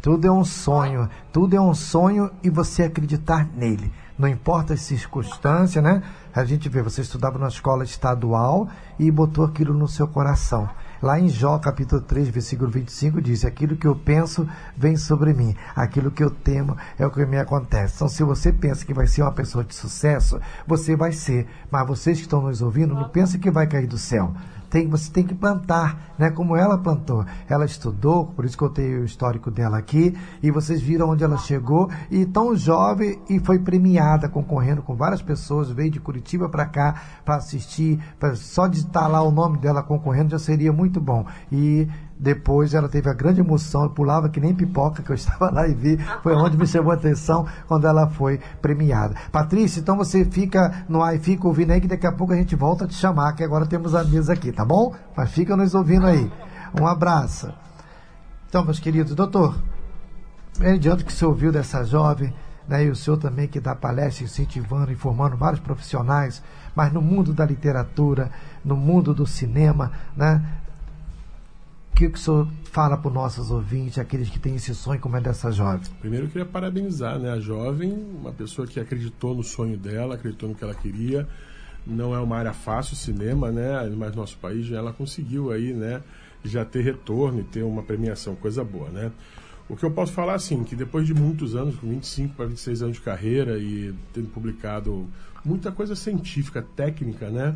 Tudo 0.00 0.24
é 0.24 0.30
um 0.30 0.44
sonho, 0.44 1.10
tudo 1.32 1.56
é 1.56 1.60
um 1.60 1.74
sonho 1.74 2.30
e 2.40 2.48
você 2.48 2.84
acreditar 2.84 3.46
nele. 3.46 3.92
Não 4.16 4.28
importa 4.28 4.74
as 4.74 4.82
circunstâncias, 4.82 5.82
né? 5.82 6.04
A 6.32 6.44
gente 6.44 6.68
vê, 6.68 6.82
você 6.82 7.00
estudava 7.00 7.36
na 7.36 7.48
escola 7.48 7.82
estadual 7.82 8.68
e 8.96 9.10
botou 9.10 9.44
aquilo 9.44 9.74
no 9.74 9.88
seu 9.88 10.06
coração. 10.06 10.70
Lá 11.00 11.20
em 11.20 11.28
Jó, 11.28 11.58
capítulo 11.58 12.00
3, 12.02 12.28
versículo 12.28 12.70
25, 12.70 13.22
diz: 13.22 13.44
Aquilo 13.44 13.76
que 13.76 13.86
eu 13.86 13.94
penso 13.94 14.48
vem 14.76 14.96
sobre 14.96 15.32
mim, 15.32 15.54
aquilo 15.76 16.10
que 16.10 16.24
eu 16.24 16.30
temo 16.30 16.76
é 16.98 17.06
o 17.06 17.10
que 17.10 17.24
me 17.24 17.38
acontece. 17.38 17.94
Então, 17.96 18.08
se 18.08 18.24
você 18.24 18.52
pensa 18.52 18.84
que 18.84 18.92
vai 18.92 19.06
ser 19.06 19.22
uma 19.22 19.32
pessoa 19.32 19.62
de 19.62 19.74
sucesso, 19.74 20.40
você 20.66 20.96
vai 20.96 21.12
ser. 21.12 21.46
Mas 21.70 21.86
vocês 21.86 22.18
que 22.18 22.24
estão 22.24 22.42
nos 22.42 22.60
ouvindo, 22.60 22.94
não 22.94 23.08
pensem 23.08 23.38
que 23.38 23.50
vai 23.50 23.68
cair 23.68 23.86
do 23.86 23.96
céu 23.96 24.34
tem, 24.70 24.88
você 24.88 25.10
tem 25.10 25.24
que 25.24 25.34
plantar, 25.34 26.14
né? 26.18 26.30
Como 26.30 26.56
ela 26.56 26.78
plantou. 26.78 27.24
Ela 27.48 27.64
estudou, 27.64 28.26
por 28.26 28.44
isso 28.44 28.56
que 28.56 28.64
eu 28.64 28.70
tenho 28.70 29.02
o 29.02 29.04
histórico 29.04 29.50
dela 29.50 29.78
aqui, 29.78 30.16
e 30.42 30.50
vocês 30.50 30.80
viram 30.80 31.10
onde 31.10 31.24
ela 31.24 31.38
chegou, 31.38 31.90
e 32.10 32.24
tão 32.26 32.54
jovem 32.54 33.20
e 33.28 33.38
foi 33.40 33.58
premiada, 33.58 34.28
concorrendo 34.28 34.82
com 34.82 34.94
várias 34.94 35.22
pessoas, 35.22 35.70
veio 35.70 35.90
de 35.90 36.00
Curitiba 36.00 36.48
para 36.48 36.66
cá 36.66 37.02
para 37.24 37.36
assistir, 37.36 37.98
pra, 38.18 38.34
só 38.34 38.66
de 38.66 38.78
estar 38.78 39.06
lá 39.08 39.22
o 39.22 39.30
nome 39.30 39.58
dela 39.58 39.82
concorrendo 39.82 40.30
já 40.30 40.38
seria 40.38 40.72
muito 40.72 41.00
bom. 41.00 41.24
E 41.50 41.88
depois 42.18 42.74
ela 42.74 42.88
teve 42.88 43.08
a 43.08 43.12
grande 43.12 43.40
emoção, 43.40 43.88
pulava 43.88 44.28
que 44.28 44.40
nem 44.40 44.54
pipoca, 44.54 45.02
que 45.02 45.10
eu 45.10 45.14
estava 45.16 45.50
lá 45.50 45.68
e 45.68 45.74
vi. 45.74 45.96
Foi 46.22 46.34
onde 46.34 46.56
me 46.56 46.66
chamou 46.66 46.90
a 46.90 46.94
atenção 46.94 47.46
quando 47.66 47.86
ela 47.86 48.08
foi 48.08 48.40
premiada. 48.60 49.14
Patrícia, 49.30 49.80
então 49.80 49.96
você 49.96 50.24
fica 50.24 50.84
no 50.88 51.02
ar 51.02 51.14
e 51.14 51.18
fica 51.18 51.46
ouvindo 51.46 51.72
aí, 51.72 51.80
que 51.80 51.86
daqui 51.86 52.06
a 52.06 52.12
pouco 52.12 52.32
a 52.32 52.36
gente 52.36 52.56
volta 52.56 52.84
a 52.84 52.88
te 52.88 52.94
chamar, 52.94 53.34
que 53.34 53.44
agora 53.44 53.66
temos 53.66 53.94
amigos 53.94 54.28
aqui, 54.28 54.50
tá 54.50 54.64
bom? 54.64 54.94
Mas 55.16 55.30
fica 55.30 55.56
nos 55.56 55.74
ouvindo 55.74 56.06
aí. 56.06 56.30
Um 56.78 56.86
abraço. 56.86 57.52
Então, 58.48 58.64
meus 58.64 58.80
queridos, 58.80 59.14
doutor, 59.14 59.54
mediante 60.58 61.04
que 61.04 61.12
você 61.12 61.24
ouviu 61.24 61.52
dessa 61.52 61.84
jovem, 61.84 62.34
né? 62.66 62.84
E 62.84 62.90
o 62.90 62.96
senhor 62.96 63.16
também 63.16 63.46
que 63.46 63.60
dá 63.60 63.74
palestra 63.74 64.24
incentivando, 64.24 64.90
informando 64.90 65.36
vários 65.36 65.60
profissionais, 65.60 66.42
mas 66.74 66.92
no 66.92 67.00
mundo 67.00 67.32
da 67.32 67.44
literatura, 67.44 68.30
no 68.64 68.76
mundo 68.76 69.14
do 69.14 69.26
cinema, 69.26 69.92
né? 70.16 70.42
O 71.92 71.96
que, 71.98 72.06
o 72.06 72.16
senhor 72.16 72.48
fala 72.64 72.96
para 72.96 73.08
os 73.08 73.14
nossos 73.14 73.50
ouvintes, 73.50 73.98
aqueles 73.98 74.30
que 74.30 74.38
têm 74.38 74.54
esse 74.54 74.72
sonho 74.74 75.00
como 75.00 75.16
é 75.16 75.20
dessa 75.20 75.50
jovem? 75.50 75.80
Primeiro 76.00 76.26
eu 76.26 76.30
queria 76.30 76.46
parabenizar 76.46 77.18
né, 77.18 77.32
a 77.32 77.40
jovem, 77.40 77.92
uma 77.92 78.32
pessoa 78.32 78.68
que 78.68 78.78
acreditou 78.78 79.34
no 79.34 79.42
sonho 79.42 79.76
dela, 79.76 80.14
acreditou 80.14 80.48
no 80.48 80.54
que 80.54 80.62
ela 80.62 80.74
queria. 80.74 81.26
Não 81.84 82.14
é 82.14 82.20
uma 82.20 82.36
área 82.36 82.52
fácil 82.52 82.92
o 82.92 82.96
cinema, 82.96 83.50
né? 83.50 83.72
Mas 83.96 84.10
no 84.10 84.20
nosso 84.20 84.36
país 84.38 84.70
ela 84.70 84.92
conseguiu 84.92 85.50
aí, 85.50 85.72
né? 85.72 86.02
Já 86.44 86.64
ter 86.64 86.82
retorno 86.82 87.40
e 87.40 87.44
ter 87.44 87.62
uma 87.62 87.82
premiação, 87.82 88.36
coisa 88.36 88.62
boa, 88.62 88.90
né? 88.90 89.10
O 89.68 89.76
que 89.76 89.84
eu 89.84 89.90
posso 89.90 90.12
falar, 90.12 90.34
assim, 90.34 90.64
que 90.64 90.74
depois 90.74 91.06
de 91.06 91.12
muitos 91.12 91.54
anos, 91.54 91.76
com 91.76 91.88
25 91.88 92.34
para 92.34 92.46
26 92.46 92.82
anos 92.82 92.96
de 92.96 93.02
carreira 93.02 93.58
e 93.58 93.94
tendo 94.14 94.28
publicado 94.28 95.06
muita 95.44 95.70
coisa 95.70 95.94
científica, 95.94 96.64
técnica, 96.74 97.28
né? 97.28 97.54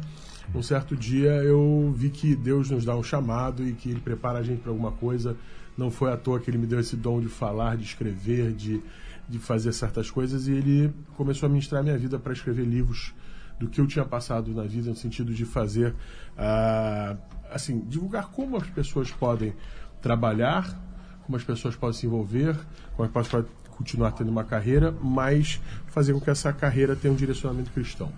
Um 0.54 0.62
certo 0.62 0.94
dia 0.94 1.30
eu 1.42 1.92
vi 1.96 2.10
que 2.10 2.36
Deus 2.36 2.68
nos 2.70 2.84
dá 2.84 2.94
um 2.94 3.02
chamado 3.02 3.66
e 3.66 3.72
que 3.72 3.88
Ele 3.88 4.00
prepara 4.00 4.40
a 4.40 4.42
gente 4.42 4.60
para 4.60 4.70
alguma 4.70 4.92
coisa. 4.92 5.34
Não 5.78 5.90
foi 5.90 6.12
à 6.12 6.16
toa 6.16 6.38
que 6.38 6.50
Ele 6.50 6.58
me 6.58 6.66
deu 6.66 6.78
esse 6.78 6.94
dom 6.94 7.22
de 7.22 7.28
falar, 7.28 7.76
de 7.76 7.84
escrever, 7.84 8.52
de, 8.52 8.82
de 9.26 9.38
fazer 9.38 9.72
certas 9.72 10.10
coisas 10.10 10.46
e 10.46 10.52
Ele 10.52 10.92
começou 11.16 11.46
a 11.46 11.50
ministrar 11.50 11.82
minha 11.82 11.96
vida 11.96 12.18
para 12.18 12.34
escrever 12.34 12.66
livros 12.66 13.14
do 13.58 13.66
que 13.66 13.80
eu 13.80 13.86
tinha 13.86 14.04
passado 14.04 14.52
na 14.52 14.64
vida, 14.64 14.90
no 14.90 14.96
sentido 14.96 15.32
de 15.32 15.46
fazer, 15.46 15.94
uh, 16.36 17.16
assim, 17.50 17.80
divulgar 17.88 18.28
como 18.28 18.56
as 18.56 18.68
pessoas 18.68 19.10
podem 19.10 19.54
trabalhar, 20.02 20.78
como 21.24 21.36
as 21.36 21.44
pessoas 21.44 21.76
podem 21.76 21.98
se 21.98 22.06
envolver, 22.06 22.54
como 22.94 23.08
as 23.08 23.12
pessoas 23.12 23.46
podem 23.46 23.62
continuar 23.70 24.12
tendo 24.12 24.30
uma 24.30 24.44
carreira, 24.44 24.94
mas 25.02 25.60
fazer 25.86 26.12
com 26.12 26.20
que 26.20 26.28
essa 26.28 26.52
carreira 26.52 26.94
tenha 26.94 27.12
um 27.12 27.16
direcionamento 27.16 27.70
cristão. 27.70 28.12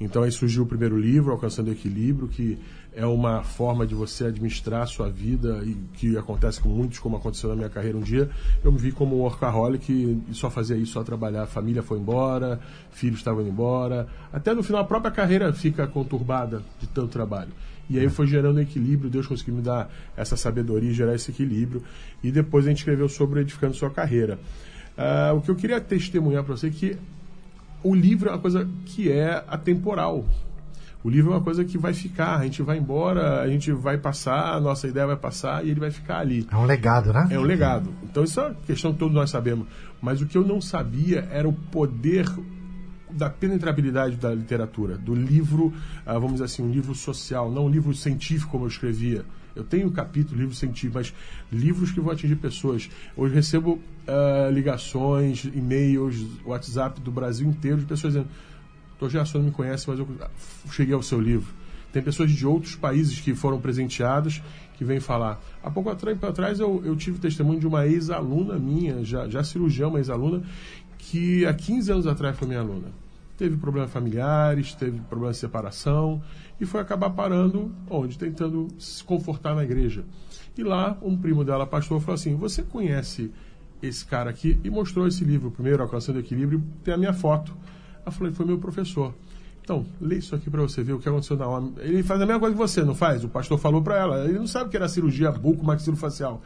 Então 0.00 0.22
aí 0.22 0.32
surgiu 0.32 0.62
o 0.62 0.66
primeiro 0.66 0.98
livro, 0.98 1.30
Alcançando 1.30 1.68
o 1.68 1.72
Equilíbrio, 1.72 2.26
que 2.26 2.58
é 2.94 3.04
uma 3.04 3.42
forma 3.42 3.86
de 3.86 3.94
você 3.94 4.24
administrar 4.24 4.82
a 4.82 4.86
sua 4.86 5.10
vida 5.10 5.62
e 5.62 5.74
que 5.92 6.16
acontece 6.16 6.58
com 6.58 6.70
muitos, 6.70 6.98
como 6.98 7.16
aconteceu 7.18 7.50
na 7.50 7.56
minha 7.56 7.68
carreira 7.68 7.98
um 7.98 8.00
dia. 8.00 8.30
Eu 8.64 8.72
me 8.72 8.78
vi 8.78 8.92
como 8.92 9.16
um 9.16 9.20
workaholic 9.20 9.92
e 9.92 10.34
só 10.34 10.50
fazia 10.50 10.76
isso, 10.76 10.92
só 10.92 11.04
trabalhar. 11.04 11.42
A 11.42 11.46
família 11.46 11.82
foi 11.82 11.98
embora, 11.98 12.58
filhos 12.90 13.18
estavam 13.18 13.42
indo 13.42 13.50
embora. 13.50 14.08
Até 14.32 14.54
no 14.54 14.62
final 14.62 14.80
a 14.80 14.84
própria 14.84 15.10
carreira 15.10 15.52
fica 15.52 15.86
conturbada 15.86 16.62
de 16.80 16.88
tanto 16.88 17.08
trabalho. 17.08 17.50
E 17.88 17.98
aí 17.98 18.08
foi 18.08 18.26
gerando 18.26 18.60
equilíbrio, 18.60 19.10
Deus 19.10 19.26
conseguiu 19.26 19.56
me 19.56 19.62
dar 19.62 19.92
essa 20.16 20.36
sabedoria 20.36 20.92
gerar 20.92 21.14
esse 21.14 21.30
equilíbrio. 21.30 21.82
E 22.22 22.30
depois 22.30 22.64
a 22.64 22.68
gente 22.68 22.78
escreveu 22.78 23.08
sobre 23.08 23.40
edificando 23.40 23.74
sua 23.74 23.90
carreira. 23.90 24.38
Uh, 24.96 25.36
o 25.36 25.40
que 25.40 25.50
eu 25.50 25.56
queria 25.56 25.80
testemunhar 25.80 26.44
para 26.44 26.56
você 26.56 26.68
é 26.68 26.70
que 26.70 26.96
o 27.82 27.94
livro 27.94 28.28
é 28.28 28.32
uma 28.32 28.38
coisa 28.38 28.68
que 28.84 29.10
é 29.10 29.44
atemporal. 29.48 30.24
O 31.02 31.08
livro 31.08 31.32
é 31.32 31.36
uma 31.36 31.42
coisa 31.42 31.64
que 31.64 31.78
vai 31.78 31.94
ficar, 31.94 32.36
a 32.36 32.44
gente 32.44 32.60
vai 32.62 32.76
embora, 32.76 33.40
a 33.40 33.48
gente 33.48 33.72
vai 33.72 33.96
passar, 33.96 34.54
a 34.54 34.60
nossa 34.60 34.86
ideia 34.86 35.06
vai 35.06 35.16
passar 35.16 35.64
e 35.64 35.70
ele 35.70 35.80
vai 35.80 35.90
ficar 35.90 36.18
ali. 36.18 36.46
É 36.50 36.56
um 36.56 36.66
legado, 36.66 37.10
né? 37.10 37.28
É 37.30 37.38
um 37.38 37.42
legado. 37.42 37.88
Então 38.02 38.22
isso 38.22 38.38
é 38.38 38.48
uma 38.48 38.54
questão 38.66 38.92
que 38.92 38.98
todos 38.98 39.14
nós 39.14 39.30
sabemos. 39.30 39.66
Mas 40.00 40.20
o 40.20 40.26
que 40.26 40.36
eu 40.36 40.46
não 40.46 40.60
sabia 40.60 41.26
era 41.30 41.48
o 41.48 41.52
poder 41.54 42.26
da 43.10 43.30
penetrabilidade 43.30 44.16
da 44.16 44.34
literatura, 44.34 44.96
do 44.96 45.14
livro, 45.14 45.72
ah, 46.04 46.14
vamos 46.14 46.32
dizer 46.32 46.44
assim, 46.44 46.62
um 46.62 46.70
livro 46.70 46.94
social, 46.94 47.50
não 47.50 47.66
um 47.66 47.70
livro 47.70 47.94
científico 47.94 48.52
como 48.52 48.64
eu 48.64 48.68
escrevia. 48.68 49.24
Eu 49.54 49.64
tenho 49.64 49.90
capítulo, 49.90 50.38
livro 50.38 50.54
científico, 50.54 50.94
mas 50.94 51.14
livros 51.52 51.90
que 51.90 52.00
vão 52.00 52.12
atingir 52.12 52.36
pessoas. 52.36 52.88
Hoje 53.16 53.34
recebo 53.34 53.72
uh, 53.72 54.50
ligações, 54.52 55.44
e-mails, 55.44 56.24
WhatsApp 56.44 57.00
do 57.00 57.10
Brasil 57.10 57.48
inteiro 57.48 57.78
de 57.78 57.86
pessoas 57.86 58.14
dizendo: 58.14 58.28
Doutor 58.90 59.10
Gerson 59.10 59.38
não 59.38 59.46
me 59.46 59.50
conhece, 59.50 59.88
mas 59.88 59.98
eu 59.98 60.08
cheguei 60.70 60.94
ao 60.94 61.02
seu 61.02 61.20
livro. 61.20 61.52
Tem 61.92 62.02
pessoas 62.02 62.30
de 62.30 62.46
outros 62.46 62.76
países 62.76 63.18
que 63.18 63.34
foram 63.34 63.60
presenteadas 63.60 64.40
que 64.76 64.84
vêm 64.84 65.00
falar. 65.00 65.40
Há 65.62 65.70
pouco 65.70 65.90
atrás 65.90 66.60
eu, 66.60 66.82
eu 66.84 66.94
tive 66.96 67.18
testemunho 67.18 67.58
de 67.58 67.66
uma 67.66 67.86
ex-aluna 67.86 68.58
minha, 68.58 69.04
já, 69.04 69.28
já 69.28 69.42
cirurgião, 69.42 69.90
uma 69.90 69.98
ex-aluna, 69.98 70.42
que 70.98 71.44
há 71.44 71.52
15 71.52 71.92
anos 71.92 72.06
atrás 72.06 72.38
foi 72.38 72.46
minha 72.46 72.60
aluna. 72.60 72.88
Teve 73.36 73.56
problemas 73.56 73.90
familiares, 73.90 74.74
teve 74.74 75.00
problemas 75.00 75.36
de 75.36 75.40
separação 75.40 76.22
e 76.60 76.66
foi 76.66 76.80
acabar 76.80 77.10
parando 77.10 77.72
onde? 77.88 78.18
Tentando 78.18 78.68
se 78.78 79.02
confortar 79.02 79.54
na 79.54 79.64
igreja. 79.64 80.04
E 80.56 80.62
lá, 80.62 80.98
um 81.00 81.16
primo 81.16 81.42
dela, 81.42 81.66
pastor, 81.66 82.00
falou 82.00 82.14
assim: 82.14 82.36
Você 82.36 82.62
conhece 82.62 83.32
esse 83.82 84.04
cara 84.04 84.28
aqui? 84.28 84.60
E 84.62 84.68
mostrou 84.68 85.06
esse 85.06 85.24
livro, 85.24 85.50
primeiro, 85.50 85.82
Alcançando 85.82 86.16
o 86.16 86.20
Equilíbrio, 86.20 86.62
tem 86.84 86.92
a 86.92 86.98
minha 86.98 87.14
foto. 87.14 87.56
Eu 88.04 88.12
falei: 88.12 88.32
Foi 88.32 88.44
meu 88.44 88.58
professor. 88.58 89.14
Então, 89.62 89.86
lê 90.00 90.16
isso 90.16 90.34
aqui 90.34 90.50
para 90.50 90.60
você 90.60 90.82
ver 90.82 90.92
o 90.92 90.98
que 90.98 91.08
aconteceu 91.08 91.36
na 91.36 91.46
hora. 91.46 91.64
Ele 91.78 92.02
faz 92.02 92.20
a 92.20 92.26
mesma 92.26 92.40
coisa 92.40 92.54
que 92.54 92.60
você, 92.60 92.82
não 92.82 92.94
faz? 92.94 93.24
O 93.24 93.28
pastor 93.28 93.58
falou 93.58 93.80
para 93.80 93.96
ela. 93.96 94.24
Ele 94.24 94.38
não 94.38 94.46
sabe 94.46 94.68
que 94.68 94.76
era 94.76 94.88
cirurgia 94.88 95.30
buco 95.30 95.64
maxilofacial. 95.64 96.42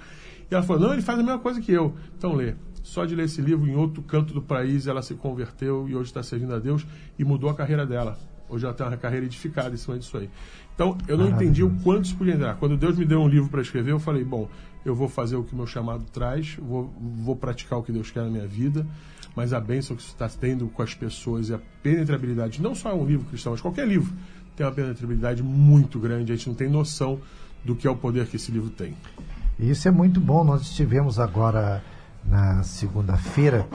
E 0.48 0.54
ela 0.54 0.62
falou: 0.62 0.82
Não, 0.82 0.92
ele 0.92 1.02
faz 1.02 1.18
a 1.18 1.22
mesma 1.22 1.40
coisa 1.40 1.60
que 1.60 1.72
eu. 1.72 1.94
Então, 2.16 2.34
lê. 2.34 2.54
Só 2.84 3.06
de 3.06 3.16
ler 3.16 3.24
esse 3.24 3.40
livro 3.40 3.66
em 3.66 3.74
outro 3.74 4.02
canto 4.02 4.34
do 4.34 4.42
país, 4.42 4.86
ela 4.86 5.00
se 5.00 5.14
converteu 5.14 5.88
e 5.88 5.96
hoje 5.96 6.10
está 6.10 6.22
servindo 6.22 6.54
a 6.54 6.58
Deus 6.58 6.86
e 7.18 7.24
mudou 7.24 7.48
a 7.48 7.54
carreira 7.54 7.86
dela. 7.86 8.18
Hoje 8.48 8.64
ela 8.64 8.74
tem 8.74 8.86
uma 8.86 8.96
carreira 8.96 9.26
edificada 9.26 9.74
em 9.74 9.78
cima 9.78 9.98
disso 9.98 10.16
aí. 10.16 10.28
Então, 10.74 10.98
eu 11.06 11.16
não 11.16 11.28
entendi 11.28 11.62
o 11.62 11.70
quanto 11.82 12.06
isso 12.06 12.16
podia 12.16 12.34
entrar. 12.34 12.56
Quando 12.56 12.76
Deus 12.76 12.96
me 12.96 13.04
deu 13.04 13.20
um 13.20 13.28
livro 13.28 13.48
para 13.48 13.62
escrever, 13.62 13.92
eu 13.92 14.00
falei, 14.00 14.24
bom, 14.24 14.48
eu 14.84 14.94
vou 14.94 15.08
fazer 15.08 15.36
o 15.36 15.44
que 15.44 15.54
meu 15.54 15.66
chamado 15.66 16.04
traz, 16.12 16.56
vou, 16.60 16.92
vou 17.00 17.36
praticar 17.36 17.78
o 17.78 17.82
que 17.82 17.92
Deus 17.92 18.10
quer 18.10 18.22
na 18.22 18.30
minha 18.30 18.46
vida, 18.46 18.86
mas 19.34 19.52
a 19.52 19.60
bênção 19.60 19.96
que 19.96 20.02
você 20.02 20.10
está 20.10 20.28
tendo 20.28 20.66
com 20.68 20.82
as 20.82 20.94
pessoas 20.94 21.48
e 21.48 21.54
a 21.54 21.60
penetrabilidade, 21.82 22.60
não 22.60 22.74
só 22.74 22.94
um 22.94 23.06
livro 23.06 23.26
cristão, 23.26 23.52
mas 23.52 23.60
qualquer 23.60 23.86
livro, 23.86 24.12
tem 24.54 24.66
uma 24.66 24.72
penetrabilidade 24.72 25.42
muito 25.42 25.98
grande. 25.98 26.32
A 26.32 26.36
gente 26.36 26.48
não 26.48 26.54
tem 26.54 26.68
noção 26.68 27.20
do 27.64 27.74
que 27.74 27.86
é 27.86 27.90
o 27.90 27.96
poder 27.96 28.26
que 28.26 28.36
esse 28.36 28.52
livro 28.52 28.70
tem. 28.70 28.94
Isso 29.58 29.88
é 29.88 29.90
muito 29.90 30.20
bom. 30.20 30.44
Nós 30.44 30.62
estivemos 30.62 31.18
agora 31.18 31.82
na 32.24 32.62
segunda-feira 32.62 33.66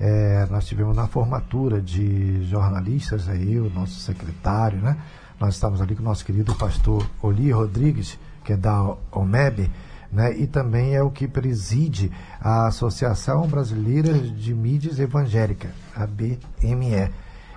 é, 0.00 0.46
nós 0.50 0.66
tivemos 0.66 0.94
na 0.94 1.08
formatura 1.08 1.80
de 1.80 2.44
jornalistas, 2.44 3.28
aí, 3.28 3.58
o 3.58 3.68
nosso 3.70 3.98
secretário, 4.00 4.78
né? 4.78 4.96
Nós 5.40 5.54
estávamos 5.54 5.80
ali 5.80 5.94
com 5.94 6.02
o 6.02 6.04
nosso 6.04 6.24
querido 6.24 6.54
pastor 6.54 7.08
Oli 7.22 7.50
Rodrigues, 7.50 8.18
que 8.44 8.52
é 8.52 8.56
da 8.56 8.96
OMEB, 9.12 9.70
né? 10.10 10.36
e 10.36 10.46
também 10.46 10.94
é 10.94 11.02
o 11.02 11.10
que 11.10 11.28
preside 11.28 12.10
a 12.40 12.66
Associação 12.66 13.46
Brasileira 13.46 14.12
de 14.18 14.54
Mídias 14.54 14.98
Evangélica, 14.98 15.70
a 15.94 16.06
BME. 16.06 17.10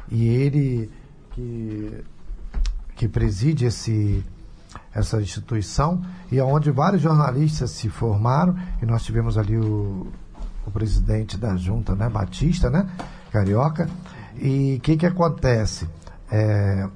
E 0.09 0.27
ele 0.27 0.91
que, 1.31 2.03
que 2.95 3.07
preside 3.07 3.65
esse, 3.65 4.23
essa 4.93 5.21
instituição 5.21 6.03
e 6.31 6.37
é 6.37 6.43
onde 6.43 6.69
vários 6.69 7.01
jornalistas 7.01 7.71
se 7.71 7.89
formaram 7.89 8.55
e 8.81 8.85
nós 8.85 9.03
tivemos 9.03 9.37
ali 9.37 9.57
o 9.57 10.07
o 10.65 10.71
presidente 10.71 11.37
da 11.37 11.55
junta, 11.55 11.95
né, 11.95 12.09
Batista, 12.09 12.69
né, 12.69 12.87
carioca. 13.31 13.89
E 14.35 14.75
o 14.77 14.81
que 14.81 14.97
que 14.97 15.05
acontece? 15.05 15.87
É, 16.31 16.87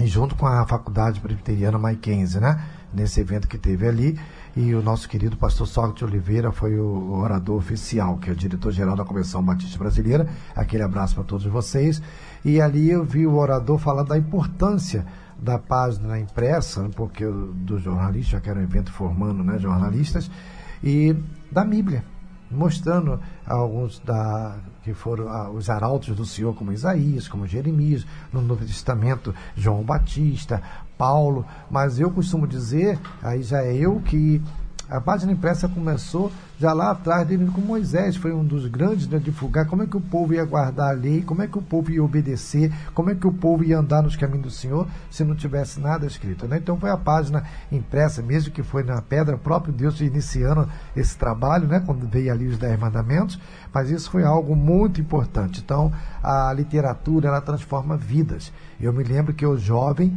junto 0.00 0.34
com 0.34 0.46
a 0.46 0.66
Faculdade 0.66 1.20
Presbiteriana 1.20 1.78
Maikense, 1.78 2.38
né, 2.40 2.60
nesse 2.92 3.20
evento 3.20 3.48
que 3.48 3.58
teve 3.58 3.86
ali, 3.86 4.18
e 4.56 4.74
o 4.74 4.82
nosso 4.82 5.06
querido 5.06 5.36
pastor 5.36 5.66
Sócrates 5.66 6.02
Oliveira 6.02 6.50
foi 6.50 6.78
o 6.78 7.12
orador 7.12 7.58
oficial, 7.58 8.16
que 8.16 8.30
é 8.30 8.32
o 8.32 8.36
diretor-geral 8.36 8.96
da 8.96 9.04
Convenção 9.04 9.42
Batista 9.42 9.78
Brasileira. 9.78 10.26
Aquele 10.54 10.82
abraço 10.82 11.14
para 11.14 11.24
todos 11.24 11.44
vocês. 11.44 12.00
E 12.42 12.58
ali 12.58 12.90
eu 12.90 13.04
vi 13.04 13.26
o 13.26 13.34
orador 13.34 13.76
falar 13.76 14.02
da 14.02 14.16
importância 14.16 15.04
da 15.38 15.58
página 15.58 16.18
impressa, 16.18 16.88
porque 16.96 17.26
do 17.26 17.78
jornalista, 17.78 18.40
que 18.40 18.48
era 18.48 18.58
um 18.58 18.62
evento 18.62 18.90
formando 18.90 19.44
né, 19.44 19.58
jornalistas, 19.58 20.30
e 20.82 21.14
da 21.52 21.62
Bíblia 21.62 22.02
mostrando 22.50 23.20
alguns 23.46 23.98
da 24.00 24.56
que 24.82 24.94
foram 24.94 25.28
ah, 25.28 25.50
os 25.50 25.68
arautos 25.68 26.14
do 26.14 26.24
Senhor, 26.24 26.54
como 26.54 26.72
Isaías, 26.72 27.26
como 27.26 27.44
Jeremias, 27.44 28.06
no 28.32 28.40
Novo 28.40 28.64
Testamento, 28.64 29.34
João 29.56 29.82
Batista, 29.82 30.62
Paulo, 30.96 31.44
mas 31.68 31.98
eu 31.98 32.08
costumo 32.10 32.46
dizer, 32.46 32.98
aí 33.20 33.42
já 33.42 33.62
é 33.62 33.74
eu 33.74 34.00
que 34.00 34.40
a 34.88 35.00
página 35.00 35.32
impressa 35.32 35.68
começou 35.68 36.30
já 36.58 36.72
lá 36.72 36.92
atrás 36.92 37.26
dele 37.26 37.50
com 37.52 37.60
Moisés, 37.60 38.16
foi 38.16 38.32
um 38.32 38.44
dos 38.44 38.66
grandes 38.66 39.12
a 39.12 39.18
divulgar 39.18 39.66
como 39.66 39.82
é 39.82 39.86
que 39.86 39.96
o 39.96 40.00
povo 40.00 40.32
ia 40.32 40.44
guardar 40.44 40.90
a 40.90 40.92
lei, 40.92 41.22
como 41.22 41.42
é 41.42 41.46
que 41.46 41.58
o 41.58 41.62
povo 41.62 41.90
ia 41.90 42.02
obedecer, 42.02 42.72
como 42.94 43.10
é 43.10 43.14
que 43.14 43.26
o 43.26 43.32
povo 43.32 43.64
ia 43.64 43.78
andar 43.78 44.02
nos 44.02 44.16
caminhos 44.16 44.44
do 44.44 44.50
Senhor 44.50 44.86
se 45.10 45.24
não 45.24 45.34
tivesse 45.34 45.80
nada 45.80 46.06
escrito. 46.06 46.46
Né? 46.46 46.58
Então 46.58 46.78
foi 46.78 46.90
a 46.90 46.96
página 46.96 47.44
impressa, 47.70 48.22
mesmo 48.22 48.52
que 48.52 48.62
foi 48.62 48.84
na 48.84 49.02
pedra, 49.02 49.34
o 49.34 49.38
próprio 49.38 49.72
Deus 49.72 50.00
iniciando 50.00 50.68
esse 50.96 51.16
trabalho, 51.16 51.66
né? 51.66 51.82
quando 51.84 52.08
veio 52.08 52.32
ali 52.32 52.46
os 52.46 52.56
Dez 52.56 52.78
Mandamentos, 52.78 53.38
mas 53.74 53.90
isso 53.90 54.10
foi 54.10 54.24
algo 54.24 54.54
muito 54.54 55.00
importante. 55.00 55.60
Então 55.60 55.92
a 56.22 56.52
literatura 56.52 57.28
ela 57.28 57.40
transforma 57.40 57.96
vidas. 57.96 58.52
Eu 58.80 58.92
me 58.92 59.02
lembro 59.02 59.34
que 59.34 59.44
eu 59.44 59.58
jovem 59.58 60.16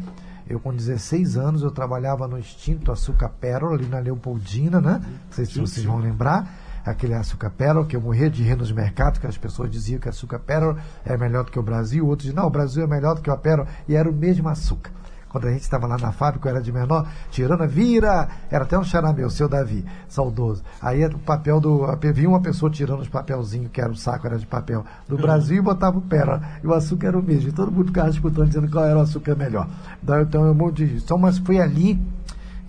eu, 0.50 0.60
com 0.60 0.74
16 0.74 1.38
anos, 1.38 1.62
eu 1.62 1.70
trabalhava 1.72 2.28
no 2.28 2.38
extinto 2.40 2.92
Açúcar 2.92 3.30
Pérola, 3.30 3.76
ali 3.76 3.86
na 3.86 4.00
Leopoldina, 4.00 4.82
né? 4.82 5.00
Não 5.02 5.32
sei 5.32 5.46
se 5.46 5.60
vocês 5.60 5.86
vão 5.86 5.98
lembrar. 6.00 6.68
aquele 6.84 7.14
açúcar 7.14 7.52
pérola, 7.52 7.86
que 7.86 7.96
eu 7.96 8.02
morria 8.02 8.30
de 8.30 8.42
rir 8.42 8.56
nos 8.56 8.72
mercados, 8.72 9.20
que 9.20 9.28
as 9.28 9.38
pessoas 9.38 9.70
diziam 9.70 10.00
que 10.00 10.10
açúcar 10.10 10.40
pérola 10.40 10.78
é 11.06 11.16
melhor 11.18 11.44
do 11.44 11.52
que 11.52 11.60
o 11.60 11.64
Brasil, 11.64 12.08
outros 12.08 12.26
diziam, 12.26 12.42
não, 12.42 12.48
o 12.48 12.52
Brasil 12.52 12.84
é 12.84 12.88
melhor 12.88 13.16
do 13.16 13.22
que 13.22 13.30
o 13.30 13.38
pérola, 13.38 13.68
e 13.88 13.96
era 13.96 14.10
o 14.10 14.14
mesmo 14.14 14.50
açúcar. 14.50 14.92
Quando 15.30 15.48
a 15.48 15.52
gente 15.52 15.62
estava 15.62 15.86
lá 15.86 15.98
na 15.98 16.12
fábrica, 16.12 16.50
eu 16.50 16.56
era 16.56 16.62
de 16.62 16.72
menor, 16.72 17.08
tirando, 17.30 17.68
vira! 17.68 18.28
Era 18.50 18.64
até 18.64 18.78
um 18.78 18.84
xará 18.84 19.14
meu, 19.14 19.30
seu 19.30 19.48
Davi, 19.48 19.86
saudoso. 20.08 20.64
Aí 20.82 21.06
o 21.06 21.20
papel 21.20 21.60
do. 21.60 21.86
Vinha 22.14 22.30
uma 22.30 22.42
pessoa 22.42 22.72
tirando 22.72 23.02
os 23.02 23.08
papelzinhos, 23.08 23.72
que 23.72 23.80
era 23.80 23.92
o 23.92 23.96
saco, 23.96 24.26
era 24.26 24.38
de 24.38 24.46
papel, 24.48 24.84
do 25.08 25.16
uhum. 25.16 25.22
Brasil 25.22 25.58
e 25.58 25.62
botava 25.62 26.00
o 26.00 26.02
pérola. 26.02 26.42
E 26.64 26.68
o 26.68 26.74
açúcar 26.74 27.08
era 27.08 27.20
o 27.20 27.24
mesmo. 27.24 27.50
E 27.50 27.52
todo 27.52 27.72
mundo 27.72 27.88
ficava 27.88 28.10
disputando, 28.10 28.48
dizendo 28.48 28.70
qual 28.70 28.86
era 28.86 28.98
o 28.98 29.02
açúcar 29.02 29.36
melhor. 29.36 29.68
Então, 30.04 30.46
eu 30.46 30.54
monte 30.56 30.86
de. 30.86 30.98
Então, 30.98 31.18
mas 31.18 31.38
foi 31.38 31.60
ali 31.60 32.00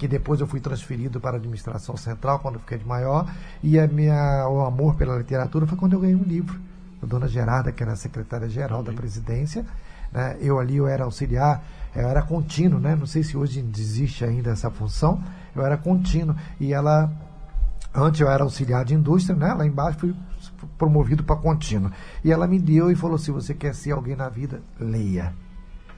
que 0.01 0.09
depois 0.09 0.41
eu 0.41 0.47
fui 0.47 0.61
transferido 0.61 1.21
para 1.21 1.37
a 1.37 1.37
administração 1.37 1.95
central 1.95 2.39
quando 2.39 2.59
fiquei 2.59 2.79
de 2.79 2.87
maior 2.87 3.31
e 3.63 3.79
a 3.79 3.87
minha 3.87 4.49
o 4.49 4.65
amor 4.65 4.95
pela 4.95 5.15
literatura 5.19 5.67
foi 5.67 5.77
quando 5.77 5.93
eu 5.93 6.01
ganhei 6.01 6.17
um 6.17 6.23
livro 6.23 6.59
da 7.03 7.07
dona 7.07 7.29
Gerada 7.29 7.71
que 7.71 7.83
era 7.83 7.93
a 7.93 7.97
secretária 7.97 8.49
geral 8.49 8.83
da 8.83 8.95
presidência 8.95 9.63
né? 10.11 10.39
eu 10.41 10.59
ali 10.59 10.79
eu 10.79 10.89
era 10.89 11.05
auxiliar 11.05 11.63
eu 11.95 12.09
era 12.09 12.23
contínuo, 12.23 12.79
né? 12.79 12.95
Não 12.95 13.07
sei 13.07 13.23
se 13.23 13.37
hoje 13.37 13.65
existe 13.77 14.25
ainda 14.25 14.51
essa 14.51 14.71
função. 14.71 15.23
Eu 15.55 15.65
era 15.65 15.77
contínuo 15.77 16.37
e 16.59 16.73
ela 16.73 17.11
antes 17.95 18.21
eu 18.21 18.31
era 18.31 18.45
auxiliar 18.45 18.85
de 18.85 18.95
indústria, 18.95 19.37
né? 19.37 19.53
Lá 19.53 19.67
embaixo 19.67 19.99
fui 19.99 20.15
promovido 20.79 21.25
para 21.25 21.37
contínuo. 21.37 21.91
E 22.25 22.31
ela 22.31 22.47
me 22.47 22.59
deu 22.59 22.91
e 22.91 22.95
falou: 22.95 23.19
se 23.19 23.31
você 23.31 23.55
quer 23.55 23.75
ser 23.75 23.93
alguém 23.93 24.17
na 24.17 24.29
vida, 24.29 24.63
leia. 24.79 25.33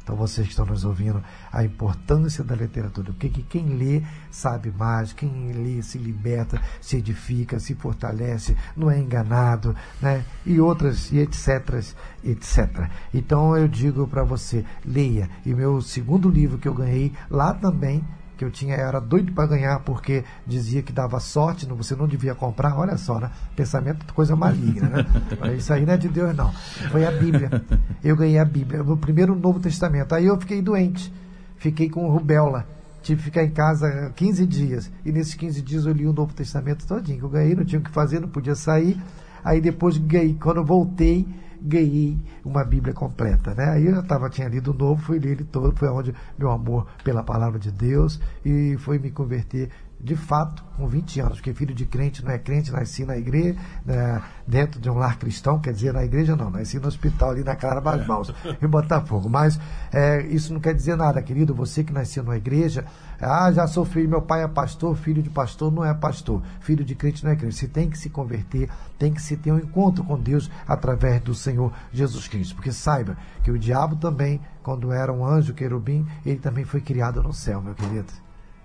Então, 0.03 0.17
vocês 0.17 0.47
que 0.47 0.53
estão 0.53 0.67
nos 0.67 0.85
ouvindo, 0.85 1.23
a 1.53 1.65
importância 1.65 2.43
da 2.43 2.55
literatura. 2.55 3.13
Porque 3.13 3.29
que 3.29 3.43
quem 3.43 3.77
lê 3.77 4.03
sabe 4.31 4.71
mais, 4.71 5.13
quem 5.13 5.53
lê 5.53 5.81
se 5.83 5.97
liberta, 5.97 6.61
se 6.81 6.97
edifica, 6.97 7.61
se 7.61 7.75
fortalece, 7.75 8.57
não 8.77 8.91
é 8.91 8.99
enganado, 8.99 9.75
né? 10.01 10.25
E 10.45 10.61
outras, 10.61 11.13
e 11.13 11.19
etc, 11.19 11.85
etc. 12.25 12.89
Então, 13.15 13.57
eu 13.57 13.69
digo 13.69 14.09
para 14.09 14.25
você, 14.25 14.65
leia. 14.85 15.31
E 15.47 15.55
meu 15.55 15.81
segundo 15.81 16.29
livro 16.29 16.59
que 16.59 16.69
eu 16.69 16.75
ganhei 16.75 17.13
lá 17.31 17.55
também 17.55 18.05
que 18.37 18.45
eu 18.45 18.51
tinha, 18.51 18.75
era 18.75 19.01
doido 19.01 19.33
para 19.33 19.47
ganhar 19.47 19.81
porque 19.81 20.25
dizia 20.47 20.83
que 20.83 20.93
dava 20.93 21.21
sorte, 21.21 21.69
não, 21.69 21.77
você 21.77 21.95
não 21.95 22.07
devia 22.07 22.35
comprar. 22.35 22.77
Olha 22.77 22.97
só, 22.97 23.21
né? 23.21 23.31
Pensamento 23.55 24.13
coisa 24.15 24.35
maligna, 24.35 24.89
né? 24.89 25.07
Isso 25.57 25.73
aí 25.73 25.85
não 25.85 25.93
é 25.93 25.97
de 25.97 26.09
Deus, 26.09 26.35
não. 26.35 26.53
Foi 26.91 27.05
a 27.05 27.11
Bíblia. 27.11 27.63
Eu 28.03 28.17
ganhei 28.17 28.39
a 28.39 28.45
Bíblia, 28.45 28.83
o 28.83 28.97
primeiro 28.97 29.35
Novo 29.35 29.61
Testamento. 29.61 30.15
Aí 30.15 30.27
eu 30.27 30.39
fiquei 30.41 30.61
doente, 30.61 31.13
fiquei 31.57 31.89
com 31.89 32.09
rubéola. 32.09 32.67
Tive 33.03 33.19
que 33.19 33.25
ficar 33.25 33.43
em 33.43 33.51
casa 33.51 34.13
15 34.15 34.47
dias. 34.47 34.91
E 35.05 35.11
nesses 35.11 35.35
15 35.35 35.61
dias 35.61 35.87
eu 35.87 35.93
li 35.93 36.07
o 36.07 36.13
Novo 36.13 36.33
Testamento 36.33 36.87
todinho. 36.87 37.25
Eu 37.25 37.29
ganhei, 37.29 37.55
não 37.55 37.65
tinha 37.65 37.81
o 37.81 37.83
que 37.83 37.91
fazer, 37.91 38.21
não 38.21 38.29
podia 38.29 38.55
sair. 38.55 39.01
Aí 39.45 39.61
depois 39.61 39.99
ganhei. 39.99 40.35
Quando 40.35 40.59
eu 40.59 40.65
voltei, 40.65 41.27
ganhei 41.65 42.19
uma 42.45 42.65
Bíblia 42.65 42.93
completa, 42.93 43.55
né? 43.55 43.71
Aí 43.71 43.87
eu 43.87 43.95
já 43.95 44.03
tava, 44.03 44.29
tinha 44.29 44.49
lido 44.49 44.73
o 44.73 44.75
novo, 44.75 45.03
fui 45.03 45.19
ler 45.19 45.33
ele 45.33 45.45
todo, 45.45 45.77
foi 45.77 45.89
onde 45.89 46.15
meu 46.39 46.51
amor 46.51 46.87
pela 47.05 47.23
palavra 47.23 47.59
de 47.59 47.71
Deus 47.71 48.21
e 48.45 48.77
foi 48.79 48.99
me 48.99 49.11
converter 49.11 49.71
de 50.03 50.17
fato, 50.17 50.65
com 50.77 50.89
20 50.89 51.21
anos, 51.21 51.35
porque 51.35 51.55
filho 51.55 51.73
de 51.73 51.87
crente 51.87 52.25
não 52.25 52.33
é 52.33 52.39
crente, 52.39 52.73
nasci 52.73 53.05
na 53.05 53.17
igreja, 53.17 53.57
né, 53.87 54.21
dentro 54.45 54.81
de 54.81 54.91
um 54.91 54.95
lar 54.95 55.17
cristão, 55.17 55.61
quer 55.61 55.73
dizer, 55.73 55.93
na 55.93 56.03
igreja 56.03 56.35
não, 56.35 56.51
nasci 56.51 56.81
no 56.81 56.89
hospital 56.89 57.31
ali 57.31 57.45
na 57.45 57.55
Clara 57.55 57.81
Basmaus, 57.81 58.35
em 58.61 58.67
Botafogo. 58.67 59.29
Mas 59.29 59.61
é, 59.93 60.27
isso 60.27 60.53
não 60.53 60.61
quer 60.61 60.75
dizer 60.75 60.97
nada, 60.97 61.23
querido, 61.23 61.55
você 61.55 61.85
que 61.85 61.93
nasceu 61.93 62.25
na 62.25 62.37
igreja, 62.37 62.85
ah, 63.21 63.53
já 63.53 63.69
sou 63.69 63.85
filho, 63.85 64.09
meu 64.09 64.21
pai 64.21 64.43
é 64.43 64.49
pastor, 64.49 64.97
filho 64.97 65.23
de 65.23 65.31
pastor 65.31 65.71
não 65.71 65.85
é 65.85 65.95
pastor, 65.95 66.43
filho 66.61 66.85
de 66.85 66.97
crente 66.97 67.25
não 67.25 67.31
é 67.31 67.37
crente. 67.37 67.55
Você 67.55 67.69
tem 67.69 67.89
que 67.89 67.97
se 67.97 68.11
converter, 68.11 68.69
tem 68.99 69.13
que 69.13 69.23
se 69.23 69.37
ter 69.37 69.53
um 69.53 69.59
encontro 69.59 70.03
com 70.03 70.19
Deus 70.19 70.51
através 70.67 71.21
do 71.21 71.33
Senhor 71.33 71.73
Jesus 71.93 72.27
Cristo, 72.27 72.57
porque 72.57 72.73
saiba 72.73 73.17
que 73.45 73.53
o 73.53 73.59
diabo 73.59 73.95
também, 73.95 74.41
quando 74.65 74.91
era 74.91 75.13
um 75.13 75.25
anjo 75.25 75.55
querubim, 75.55 76.05
ele 76.27 76.41
também 76.41 76.65
foi 76.65 76.81
criado 76.81 77.23
no 77.23 77.33
céu, 77.33 77.63
meu 77.63 77.75
querido. 77.75 78.13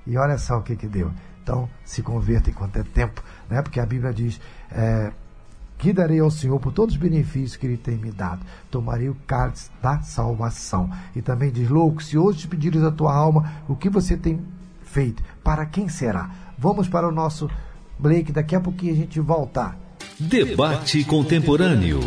E 0.07 0.17
olha 0.17 0.37
só 0.37 0.57
o 0.57 0.63
que 0.63 0.75
que 0.75 0.87
deu. 0.87 1.11
Então, 1.47 1.69
se 1.85 2.03
converta 2.03 2.49
enquanto 2.49 2.75
é 2.75 2.83
tempo, 2.83 3.23
né? 3.49 3.61
porque 3.61 3.79
a 3.79 3.85
Bíblia 3.85 4.13
diz: 4.13 4.37
é, 4.69 5.13
que 5.77 5.93
darei 5.93 6.19
ao 6.19 6.29
Senhor 6.29 6.59
por 6.59 6.73
todos 6.73 6.95
os 6.95 6.99
benefícios 6.99 7.55
que 7.55 7.65
Ele 7.65 7.77
tem 7.77 7.95
me 7.95 8.11
dado. 8.11 8.41
Tomarei 8.69 9.07
o 9.07 9.15
cálice 9.25 9.69
da 9.81 10.01
salvação. 10.01 10.91
E 11.15 11.21
também 11.21 11.49
diz: 11.49 11.69
Louco, 11.69 12.03
se 12.03 12.17
hoje 12.17 12.39
te 12.39 12.47
pedires 12.49 12.83
a 12.83 12.91
tua 12.91 13.15
alma, 13.15 13.49
o 13.65 13.77
que 13.77 13.89
você 13.89 14.17
tem 14.17 14.41
feito? 14.83 15.23
Para 15.41 15.65
quem 15.65 15.87
será? 15.87 16.29
Vamos 16.57 16.89
para 16.89 17.07
o 17.07 17.13
nosso 17.13 17.49
break, 17.97 18.33
daqui 18.33 18.53
a 18.53 18.59
pouquinho 18.59 18.91
a 18.91 18.97
gente 18.97 19.17
volta. 19.21 19.73
Debate 20.19 21.05
contemporâneo. 21.05 22.01